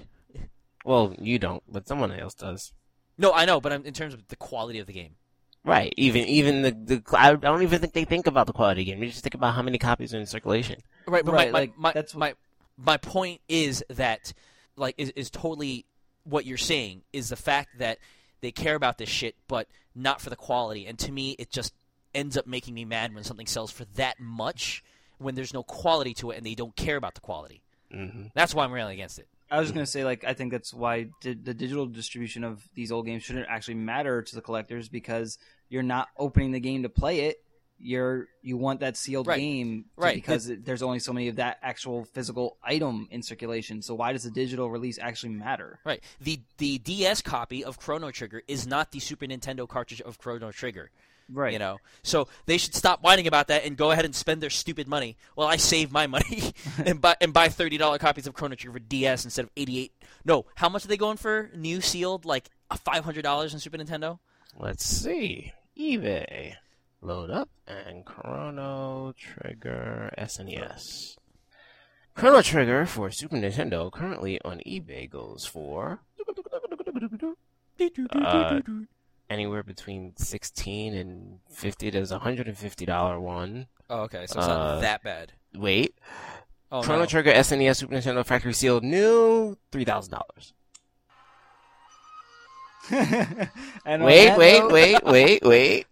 Well, 0.84 1.16
you 1.20 1.38
don't, 1.38 1.64
but 1.70 1.88
someone 1.88 2.12
else 2.12 2.34
does. 2.34 2.74
No, 3.18 3.34
I 3.34 3.46
know, 3.46 3.60
but 3.60 3.74
I'm, 3.74 3.84
in 3.86 3.94
terms 3.94 4.14
of 4.14 4.28
the 4.30 4.36
quality 4.36 4.80
of 4.80 4.88
the 4.88 4.94
game. 4.94 5.16
Right. 5.64 5.94
Even 5.98 6.24
even 6.24 6.62
the 6.62 6.72
the 6.72 7.04
I 7.18 7.36
don't 7.36 7.62
even 7.62 7.80
think 7.80 7.92
they 7.94 8.06
think 8.06 8.26
about 8.26 8.48
the 8.48 8.54
quality 8.54 8.82
of 8.82 8.86
the 8.86 8.92
game. 8.92 9.00
They 9.02 9.08
just 9.08 9.22
think 9.22 9.34
about 9.34 9.54
how 9.54 9.62
many 9.62 9.78
copies 9.78 10.14
are 10.14 10.20
in 10.20 10.26
circulation. 10.26 10.82
Right, 11.06 11.26
but 11.26 11.34
Right, 11.34 11.52
my, 11.52 11.60
like, 11.60 11.78
my, 11.78 11.90
my, 11.90 11.92
that's 11.94 12.16
what- 12.16 12.20
my 12.20 12.34
my 12.78 12.98
point 12.98 13.42
is 13.48 13.84
that 13.90 14.34
like 14.76 14.96
is, 14.98 15.12
is 15.16 15.30
totally 15.30 15.86
what 16.24 16.46
you're 16.46 16.58
saying 16.58 17.04
is 17.14 17.30
the 17.30 17.36
fact 17.36 17.80
that 17.80 17.98
they 18.42 18.52
care 18.52 18.76
about 18.76 18.98
this 18.98 19.10
shit, 19.10 19.36
but 19.48 19.68
not 19.96 20.22
for 20.22 20.30
the 20.30 20.36
quality. 20.36 20.86
And 20.86 21.00
to 21.00 21.12
me, 21.12 21.32
it 21.40 21.50
just 21.50 21.74
ends 22.14 22.38
up 22.38 22.46
making 22.46 22.74
me 22.74 22.86
mad 22.86 23.14
when 23.16 23.24
something 23.24 23.48
sells 23.48 23.72
for 23.72 23.86
that 23.96 24.20
much 24.20 24.84
when 25.18 25.36
there's 25.36 25.54
no 25.54 25.64
quality 25.64 26.14
to 26.16 26.32
it 26.32 26.38
and 26.38 26.46
they 26.46 26.54
don't 26.56 26.76
care 26.76 26.98
about 26.98 27.16
the 27.16 27.22
quality. 27.22 27.64
hmm 27.92 28.28
That's 28.36 28.54
why 28.54 28.64
I'm 28.64 28.72
railing 28.72 28.94
against 28.94 29.18
it. 29.20 29.28
I 29.50 29.60
was 29.60 29.68
just 29.70 29.74
gonna 29.74 29.86
say, 29.86 30.04
like, 30.04 30.26
I 30.26 30.34
think 30.34 30.52
that's 30.52 30.74
why 30.74 31.08
di- 31.22 31.34
the 31.34 31.54
digital 31.54 31.86
distribution 31.86 32.44
of 32.44 32.68
these 32.76 32.92
old 32.92 33.06
games 33.06 33.24
shouldn't 33.24 33.48
actually 33.50 33.76
matter 33.76 34.22
to 34.22 34.36
the 34.36 34.42
collectors 34.42 34.90
because 34.90 35.38
you're 35.70 35.84
not 35.84 36.10
opening 36.18 36.52
the 36.52 36.60
game 36.60 36.84
to 36.84 36.90
play 36.90 37.22
it. 37.22 37.42
You're 37.80 38.28
you 38.42 38.58
want 38.58 38.80
that 38.80 38.98
sealed 38.98 39.28
Right. 39.28 39.40
game, 39.40 39.86
Right. 39.96 40.16
Because 40.16 40.50
it, 40.50 40.66
there's 40.66 40.82
only 40.82 41.00
so 41.00 41.14
many 41.14 41.28
of 41.28 41.36
that 41.36 41.60
actual 41.62 42.06
physical 42.06 42.58
item 42.64 43.08
in 43.12 43.22
circulation. 43.22 43.82
So 43.82 43.94
why 43.94 44.14
does 44.14 44.24
the 44.24 44.32
digital 44.32 44.70
release 44.72 44.98
actually 45.00 45.34
matter? 45.34 45.80
Right. 45.86 46.04
The 46.20 46.40
the 46.58 46.80
DS 46.80 47.22
copy 47.22 47.64
of 47.64 47.78
Chrono 47.80 48.10
Trigger 48.12 48.42
is 48.48 48.66
not 48.66 48.92
the 48.92 49.00
Super 49.00 49.26
Nintendo 49.26 49.68
cartridge 49.68 50.02
of 50.02 50.18
Chrono 50.18 50.52
Trigger. 50.52 50.90
Right. 51.30 51.52
You 51.52 51.60
know, 51.60 51.78
so 52.04 52.30
they 52.46 52.58
should 52.58 52.74
stop 52.74 53.04
whining 53.04 53.28
about 53.28 53.50
that 53.50 53.66
and 53.66 53.76
go 53.76 53.92
ahead 53.92 54.06
and 54.06 54.16
spend 54.16 54.42
their 54.42 54.50
stupid 54.50 54.88
money. 54.88 55.18
Well, 55.36 55.46
I 55.48 55.58
save 55.58 55.92
my 55.92 56.08
money 56.08 56.54
and 56.86 57.02
buy 57.02 57.18
and 57.20 57.34
buy 57.34 57.50
thirty 57.50 57.78
dollar 57.78 57.98
copies 58.00 58.28
of 58.28 58.34
Chrono 58.34 58.56
Trigger 58.56 58.74
for 58.74 58.80
DS 58.80 59.26
instead 59.26 59.44
of 59.44 59.52
eighty 59.58 59.78
eight. 59.80 59.92
No, 60.26 60.46
how 60.56 60.70
much 60.70 60.86
are 60.86 60.88
they 60.88 60.96
going 60.98 61.18
for? 61.18 61.52
New 61.54 61.82
sealed, 61.82 62.24
like 62.26 62.50
five 62.86 63.04
hundred 63.04 63.24
dollars 63.24 63.54
in 63.54 63.60
Super 63.60 63.78
Nintendo. 63.78 64.20
Let's 64.58 64.86
see. 64.86 65.52
eBay. 65.78 66.54
Load 67.02 67.30
up 67.30 67.50
and 67.68 68.06
Chrono 68.06 69.14
Trigger 69.18 70.12
SNES. 70.18 71.18
Chrono 72.16 72.42
Trigger 72.42 72.86
for 72.88 73.12
Super 73.12 73.36
Nintendo 73.36 73.92
currently 73.92 74.42
on 74.44 74.60
eBay 74.66 75.10
goes 75.10 75.46
for 75.46 76.00
Uh, 77.80 78.60
anywhere 79.30 79.62
between 79.62 80.14
sixteen 80.18 80.96
and 80.96 81.40
fifty. 81.52 81.92
There's 81.92 82.12
a 82.12 82.20
hundred 82.20 82.48
and 82.48 82.58
fifty 82.58 82.86
dollar 82.86 83.20
one. 83.20 83.68
Oh, 83.90 84.02
okay, 84.02 84.26
so 84.26 84.40
it's 84.40 84.48
uh, 84.48 84.48
not 84.48 84.82
that 84.82 85.04
bad. 85.04 85.34
Wait, 85.56 85.96
Oh 86.72 86.82
Chrono 86.82 87.02
no. 87.02 87.06
Trigger 87.06 87.32
SNES 87.32 87.78
Super 87.78 87.94
Nintendo 87.96 88.26
factory 88.26 88.54
sealed 88.54 88.84
new 88.84 89.56
three 89.72 89.86
thousand 89.86 90.14
dollars. 90.14 90.54
and 93.86 94.02
on 94.02 94.04
Wait, 94.04 94.36
wait, 94.38 94.68
wait, 94.72 95.04
wait, 95.04 95.44
wait. 95.44 95.86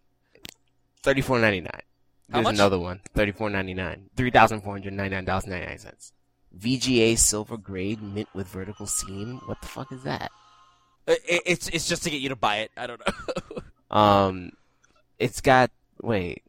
Thirty 1.05 1.21
four 1.21 1.37
ninety 1.39 1.61
nine. 1.61 1.81
There's 2.29 2.43
much? 2.43 2.55
another 2.55 2.79
one. 2.79 2.99
Thirty 3.13 3.31
four 3.31 3.51
ninety 3.51 3.75
nine. 3.75 4.09
Three 4.15 4.31
thousand 4.31 4.61
four 4.61 4.73
hundred 4.73 4.93
ninety 4.93 5.13
nine 5.15 5.23
dollars 5.25 5.45
ninety 5.45 5.67
nine 5.67 5.77
cents. 5.77 6.11
VGA 6.57 7.15
silver 7.15 7.57
grade 7.57 8.01
mint 8.01 8.27
with 8.33 8.47
vertical 8.47 8.87
seam. 8.87 9.39
What 9.45 9.61
the 9.61 9.67
fuck 9.67 9.91
is 9.91 10.01
that? 10.03 10.31
It- 11.05 11.21
it- 11.27 11.43
it's 11.45 11.67
it's 11.69 11.87
just 11.87 12.03
to 12.05 12.09
get 12.09 12.21
you 12.21 12.29
to 12.29 12.35
buy 12.35 12.57
it. 12.57 12.71
I 12.75 12.87
don't 12.87 12.99
know. 12.99 13.61
Um, 13.91 14.51
it's 15.19 15.41
got 15.41 15.69
wait, 16.01 16.41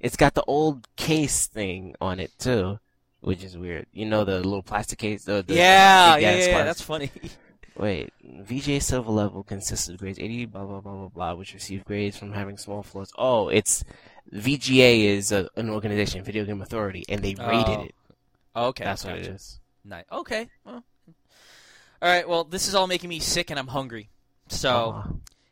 it's 0.00 0.16
got 0.16 0.34
the 0.34 0.42
old 0.44 0.88
case 0.96 1.46
thing 1.46 1.94
on 2.00 2.18
it 2.18 2.32
too, 2.38 2.80
which 3.20 3.44
is 3.44 3.58
weird. 3.58 3.86
You 3.92 4.06
know 4.06 4.24
the 4.24 4.36
little 4.38 4.62
plastic 4.62 4.98
case. 4.98 5.24
The, 5.24 5.44
the 5.46 5.54
yeah, 5.54 6.16
yeah, 6.16 6.34
yeah, 6.36 6.46
yeah. 6.46 6.64
That's 6.64 6.80
funny. 6.80 7.10
Wait, 7.78 8.12
VGA 8.26 8.82
silver 8.82 9.10
level 9.12 9.42
consists 9.44 9.88
of 9.88 9.98
grades 9.98 10.18
80, 10.18 10.46
blah, 10.46 10.64
blah, 10.64 10.80
blah, 10.80 10.92
blah, 10.94 11.08
blah, 11.08 11.34
which 11.34 11.54
receive 11.54 11.84
grades 11.84 12.18
from 12.18 12.32
having 12.32 12.56
small 12.58 12.82
flaws. 12.82 13.12
Oh, 13.16 13.48
it's, 13.48 13.84
VGA 14.32 15.04
is 15.04 15.30
a, 15.32 15.48
an 15.56 15.70
organization, 15.70 16.24
Video 16.24 16.44
Game 16.44 16.60
Authority, 16.60 17.04
and 17.08 17.22
they 17.22 17.34
rated 17.34 17.78
Oh, 17.78 17.82
it. 17.84 17.94
okay, 18.56 18.84
That's 18.84 19.04
what 19.04 19.16
it 19.18 19.26
is. 19.28 19.60
Nice. 19.84 20.04
Okay. 20.10 20.48
Well. 20.64 20.82
All 22.02 22.08
right. 22.08 22.28
Well, 22.28 22.44
this 22.44 22.68
is 22.68 22.74
all 22.74 22.86
making 22.86 23.08
me 23.08 23.20
sick, 23.20 23.50
and 23.50 23.58
I'm 23.58 23.68
hungry. 23.68 24.10
So, 24.48 24.70
Aw. 24.70 25.08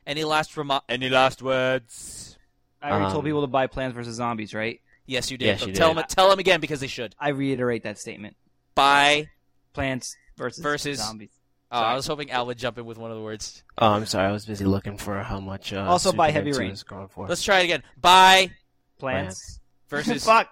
any 0.06 0.24
last 0.24 0.56
remo- 0.56 0.82
Any 0.88 1.08
last 1.08 1.42
words? 1.42 2.36
I 2.82 2.90
already 2.90 3.04
told 3.12 3.18
Um, 3.18 3.24
people 3.24 3.40
to 3.42 3.46
buy 3.46 3.66
Plants 3.66 3.94
vs 3.94 4.14
Zombies, 4.16 4.52
right? 4.52 4.80
Yes, 5.06 5.30
you 5.30 5.38
did. 5.38 5.46
Yes, 5.46 5.60
but 5.60 5.68
you 5.70 5.74
tell 5.74 5.90
did. 5.94 5.98
them. 5.98 6.04
Tell 6.08 6.28
them 6.28 6.38
again 6.38 6.60
because 6.60 6.80
they 6.80 6.86
should. 6.88 7.14
I 7.18 7.28
reiterate 7.30 7.84
that 7.84 7.98
statement. 7.98 8.36
Buy. 8.74 9.30
Plants 9.72 10.16
versus, 10.36 10.62
Versus- 10.62 10.98
Zombies. 10.98 11.30
Oh, 11.72 11.80
I 11.80 11.94
was 11.94 12.06
hoping 12.06 12.30
Al 12.30 12.46
would 12.46 12.58
jump 12.58 12.78
in 12.78 12.84
with 12.86 12.96
one 12.96 13.10
of 13.10 13.16
the 13.16 13.22
words. 13.22 13.64
Oh, 13.78 13.88
I'm 13.88 14.06
sorry, 14.06 14.28
I 14.28 14.32
was 14.32 14.46
busy 14.46 14.64
looking 14.64 14.96
for 14.98 15.20
how 15.22 15.40
much, 15.40 15.72
uh, 15.72 15.80
Also 15.80 16.12
buy 16.12 16.30
Heavy 16.30 16.52
Rain. 16.52 16.70
is 16.70 16.84
going 16.84 17.08
for. 17.08 17.26
Let's 17.26 17.42
try 17.42 17.60
it 17.60 17.64
again. 17.64 17.82
Buy 18.00 18.52
Plants. 18.98 19.58
versus. 19.88 20.24
Fuck. 20.26 20.48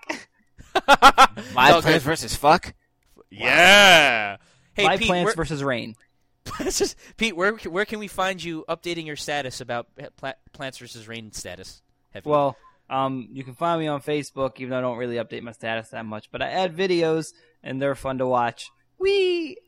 Buy 0.75 1.71
No, 1.71 1.81
Plants 1.81 1.85
good. 1.85 2.03
versus 2.03 2.35
Fuck? 2.35 2.75
Yeah. 3.31 4.39
Hey, 4.75 4.85
buy 4.87 4.97
Pete. 4.97 5.07
Plants 5.07 5.27
where, 5.29 5.35
versus 5.37 5.63
Rain. 5.63 5.95
Just- 6.65 6.97
Pete, 7.17 7.37
where 7.37 7.53
where 7.53 7.85
can 7.85 8.01
we 8.01 8.09
find 8.09 8.43
you 8.43 8.65
updating 8.69 9.07
your 9.07 9.17
status 9.17 9.61
about 9.61 9.87
Pla- 10.17 10.35
Plants 10.53 10.79
versus 10.79 11.07
Rain 11.07 11.31
status? 11.33 11.81
Have 12.13 12.27
you- 12.27 12.33
Well, 12.33 12.57
um, 12.91 13.29
you 13.33 13.45
can 13.45 13.55
find 13.55 13.81
me 13.81 13.87
on 13.87 14.03
Facebook, 14.03 14.55
even 14.59 14.71
though 14.71 14.79
I 14.79 14.81
don't 14.81 14.99
really 14.99 15.17
update 15.17 15.43
my 15.43 15.53
status 15.53 15.91
that 15.91 16.05
much. 16.05 16.31
But 16.33 16.43
I 16.43 16.49
add 16.51 16.77
videos, 16.77 17.33
and 17.63 17.81
they're 17.81 17.95
fun 17.95 18.19
to 18.19 18.27
watch. 18.27 18.69
Wee. 18.99 19.59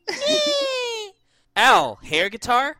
Al, 1.57 1.95
hair 2.03 2.29
guitar. 2.29 2.77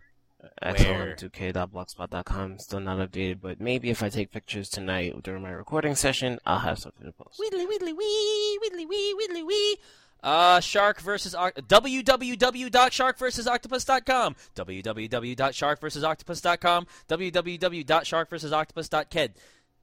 That's 0.62 0.84
Where? 0.84 1.16
2k.blogspot.com. 1.16 2.60
Still 2.60 2.80
not 2.80 2.99
updated, 2.99 3.41
but 3.41 3.60
maybe 3.60 3.90
if 3.90 4.04
I 4.04 4.10
take 4.10 4.32
pictures 4.32 4.70
tonight 4.70 5.16
during 5.24 5.41
my 5.41 5.49
recording 5.49 5.95
session, 5.95 6.38
I'll 6.45 6.60
have 6.60 6.78
something 6.78 7.08
to 7.08 7.12
post. 7.12 7.40
Widdly 7.40 7.66
widdly 7.66 7.94
wee, 7.94 8.60
widdly 8.62 8.86
wee, 8.86 9.16
widdly 9.18 9.41
wee. 9.44 9.78
Uh, 10.24 10.60
Shark 10.60 10.99
versus 11.02 11.34
Oct- 11.36 11.54
www.sharkversusoctopus.com 11.68 14.36
www.sharkversusoctopus.com 14.56 16.88
www.sharkversusoctopus.ked 17.08 19.32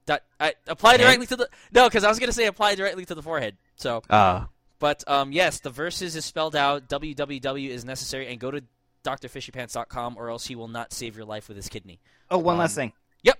dot 0.07 0.23
I 0.41 0.55
apply 0.66 0.97
directly 0.99 1.27
to 1.27 1.37
the 1.37 1.49
no 1.73 1.89
because 1.89 2.03
I 2.05 2.09
was 2.09 2.19
gonna 2.19 2.33
say 2.33 2.47
apply 2.47 2.75
directly 2.75 3.05
to 3.07 3.15
the 3.15 3.23
forehead 3.23 3.57
so 3.77 4.03
Uh, 4.11 4.47
but 4.81 5.05
um 5.09 5.31
yes 5.33 5.61
the 5.61 5.71
versus 5.71 6.16
is 6.16 6.25
spelled 6.25 6.57
out 6.57 6.89
www 6.89 7.69
is 7.69 7.85
necessary 7.85 8.27
and 8.27 8.41
go 8.41 8.51
to 8.51 8.65
drfishypants.com 9.05 10.16
or 10.16 10.31
else 10.31 10.47
he 10.47 10.56
will 10.56 10.68
not 10.68 10.93
save 10.93 11.16
your 11.16 11.24
life 11.26 11.48
with 11.48 11.56
his 11.56 11.68
kidney 11.68 12.01
Oh, 12.31 12.39
one 12.39 12.55
Um, 12.55 12.60
last 12.60 12.74
thing. 12.74 12.93
yep. 13.22 13.39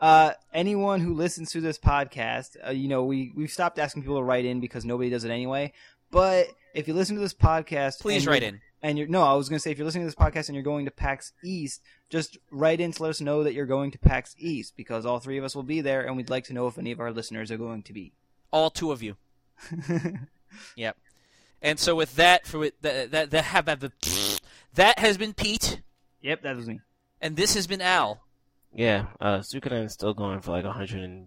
Uh, 0.00 0.32
anyone 0.52 1.00
who 1.00 1.14
listens 1.14 1.50
to 1.52 1.60
this 1.60 1.78
podcast, 1.78 2.56
uh, 2.66 2.70
you 2.70 2.88
know, 2.88 3.04
we 3.04 3.32
we've 3.36 3.50
stopped 3.50 3.78
asking 3.78 4.02
people 4.02 4.16
to 4.18 4.22
write 4.24 4.44
in 4.44 4.60
because 4.60 4.84
nobody 4.84 5.08
does 5.08 5.24
it 5.24 5.30
anyway. 5.30 5.72
But 6.10 6.48
if 6.74 6.86
you 6.88 6.94
listen 6.94 7.14
to 7.16 7.22
this 7.22 7.32
podcast, 7.34 8.00
please 8.00 8.26
write 8.26 8.42
in 8.42 8.60
And 8.82 8.98
you're 8.98 9.06
no, 9.08 9.22
I 9.22 9.34
was 9.34 9.48
going 9.48 9.56
to 9.56 9.60
say 9.62 9.70
if 9.70 9.78
you're 9.78 9.84
listening 9.86 10.04
to 10.04 10.08
this 10.08 10.14
podcast 10.14 10.48
and 10.48 10.54
you're 10.54 10.62
going 10.64 10.84
to 10.84 10.90
PAX 10.90 11.32
East, 11.42 11.80
just 12.10 12.36
write 12.50 12.80
in 12.80 12.92
to 12.92 13.02
let 13.02 13.08
us 13.10 13.20
know 13.20 13.42
that 13.44 13.54
you're 13.54 13.66
going 13.66 13.90
to 13.92 13.98
PAX 13.98 14.34
East 14.38 14.76
because 14.76 15.06
all 15.06 15.20
three 15.20 15.38
of 15.38 15.44
us 15.44 15.54
will 15.56 15.62
be 15.62 15.80
there, 15.80 16.02
and 16.06 16.16
we'd 16.16 16.28
like 16.30 16.44
to 16.44 16.52
know 16.52 16.66
if 16.66 16.76
any 16.76 16.92
of 16.92 17.00
our 17.00 17.10
listeners 17.12 17.50
are 17.50 17.56
going 17.56 17.82
to 17.84 17.92
be. 17.92 18.12
all 18.52 18.70
two 18.70 18.92
of 18.92 19.02
you 19.02 19.16
Yep. 20.76 20.96
And 21.62 21.78
so 21.78 21.94
with 21.94 22.16
that, 22.16 22.46
for 22.46 22.58
with 22.58 22.74
that 22.82 23.10
that 23.12 23.30
that 23.30 23.44
have 23.44 23.64
that, 23.64 23.80
that 24.74 24.98
has 24.98 25.16
been 25.18 25.32
Pete, 25.34 25.82
yep, 26.20 26.42
that 26.42 26.56
was 26.56 26.66
me. 26.66 26.80
and 27.20 27.36
this 27.36 27.54
has 27.54 27.66
been 27.66 27.80
Al. 27.80 28.20
yeah, 28.74 29.06
uh, 29.20 29.38
Suikoden 29.38 29.84
is 29.84 29.92
still 29.92 30.14
going 30.14 30.40
for 30.40 30.50
like 30.52 30.64
$150, 30.64 31.22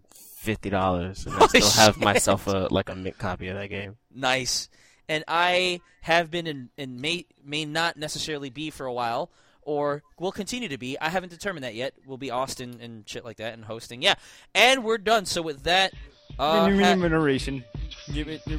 and 0.65 0.75
I 0.75 1.37
Holy 1.37 1.61
still 1.61 1.69
have 1.83 1.97
myself 1.97 2.47
a, 2.47 2.67
like 2.71 2.89
a 2.89 2.95
mint 2.95 3.17
copy 3.17 3.47
of 3.47 3.57
that 3.57 3.67
game. 3.69 3.97
Nice. 4.13 4.69
And 5.09 5.23
I 5.27 5.79
have 6.01 6.29
been 6.29 6.47
and, 6.47 6.69
and 6.77 6.99
may 6.99 7.25
may 7.43 7.63
not 7.63 7.95
necessarily 7.95 8.49
be 8.49 8.69
for 8.69 8.85
a 8.85 8.91
while, 8.93 9.31
or 9.61 10.03
will 10.19 10.33
continue 10.33 10.67
to 10.67 10.77
be. 10.77 10.97
I 10.99 11.07
haven't 11.09 11.29
determined 11.29 11.63
that 11.63 11.75
yet. 11.75 11.93
We'll 12.05 12.17
be 12.17 12.29
Austin 12.29 12.79
and 12.81 13.07
shit 13.07 13.23
like 13.23 13.37
that 13.37 13.53
and 13.53 13.63
hosting. 13.63 14.01
Yeah. 14.01 14.15
And 14.53 14.83
we're 14.83 14.97
done. 14.97 15.25
So 15.25 15.41
with 15.41 15.63
that, 15.63 15.93
uh, 16.37 16.63
ha- 16.63 16.69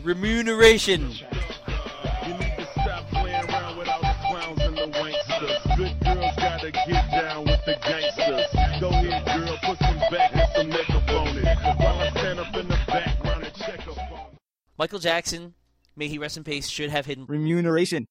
Remuneration. 0.03 1.13
Gotta 6.71 6.91
get 6.91 7.11
down 7.11 7.45
with 7.45 7.65
the 7.65 7.77
gangsters. 7.83 8.81
Go 8.81 8.89
ahead, 8.89 9.25
girl, 9.27 9.59
put 9.65 9.79
some 9.79 9.99
back 10.11 10.35
and 10.35 10.49
some 10.55 10.69
makeup 10.69 11.09
on 11.09 11.39
it. 11.39 11.79
While 11.79 12.01
I 12.01 12.11
stand 12.11 12.41
up 12.41 12.55
in 12.55 12.69
the 12.69 12.79
background 12.87 13.45
and 13.45 13.55
check 13.55 13.89
up 13.89 13.99
on 13.99 14.33
it. 14.33 14.39
Michael 14.79 14.99
Jackson, 14.99 15.55
may 15.97 16.09
he 16.09 16.19
rest 16.19 16.37
in 16.37 16.45
peace, 16.45 16.69
should 16.69 16.91
have 16.91 17.07
hidden 17.07 17.27
Remuneration. 17.27 18.07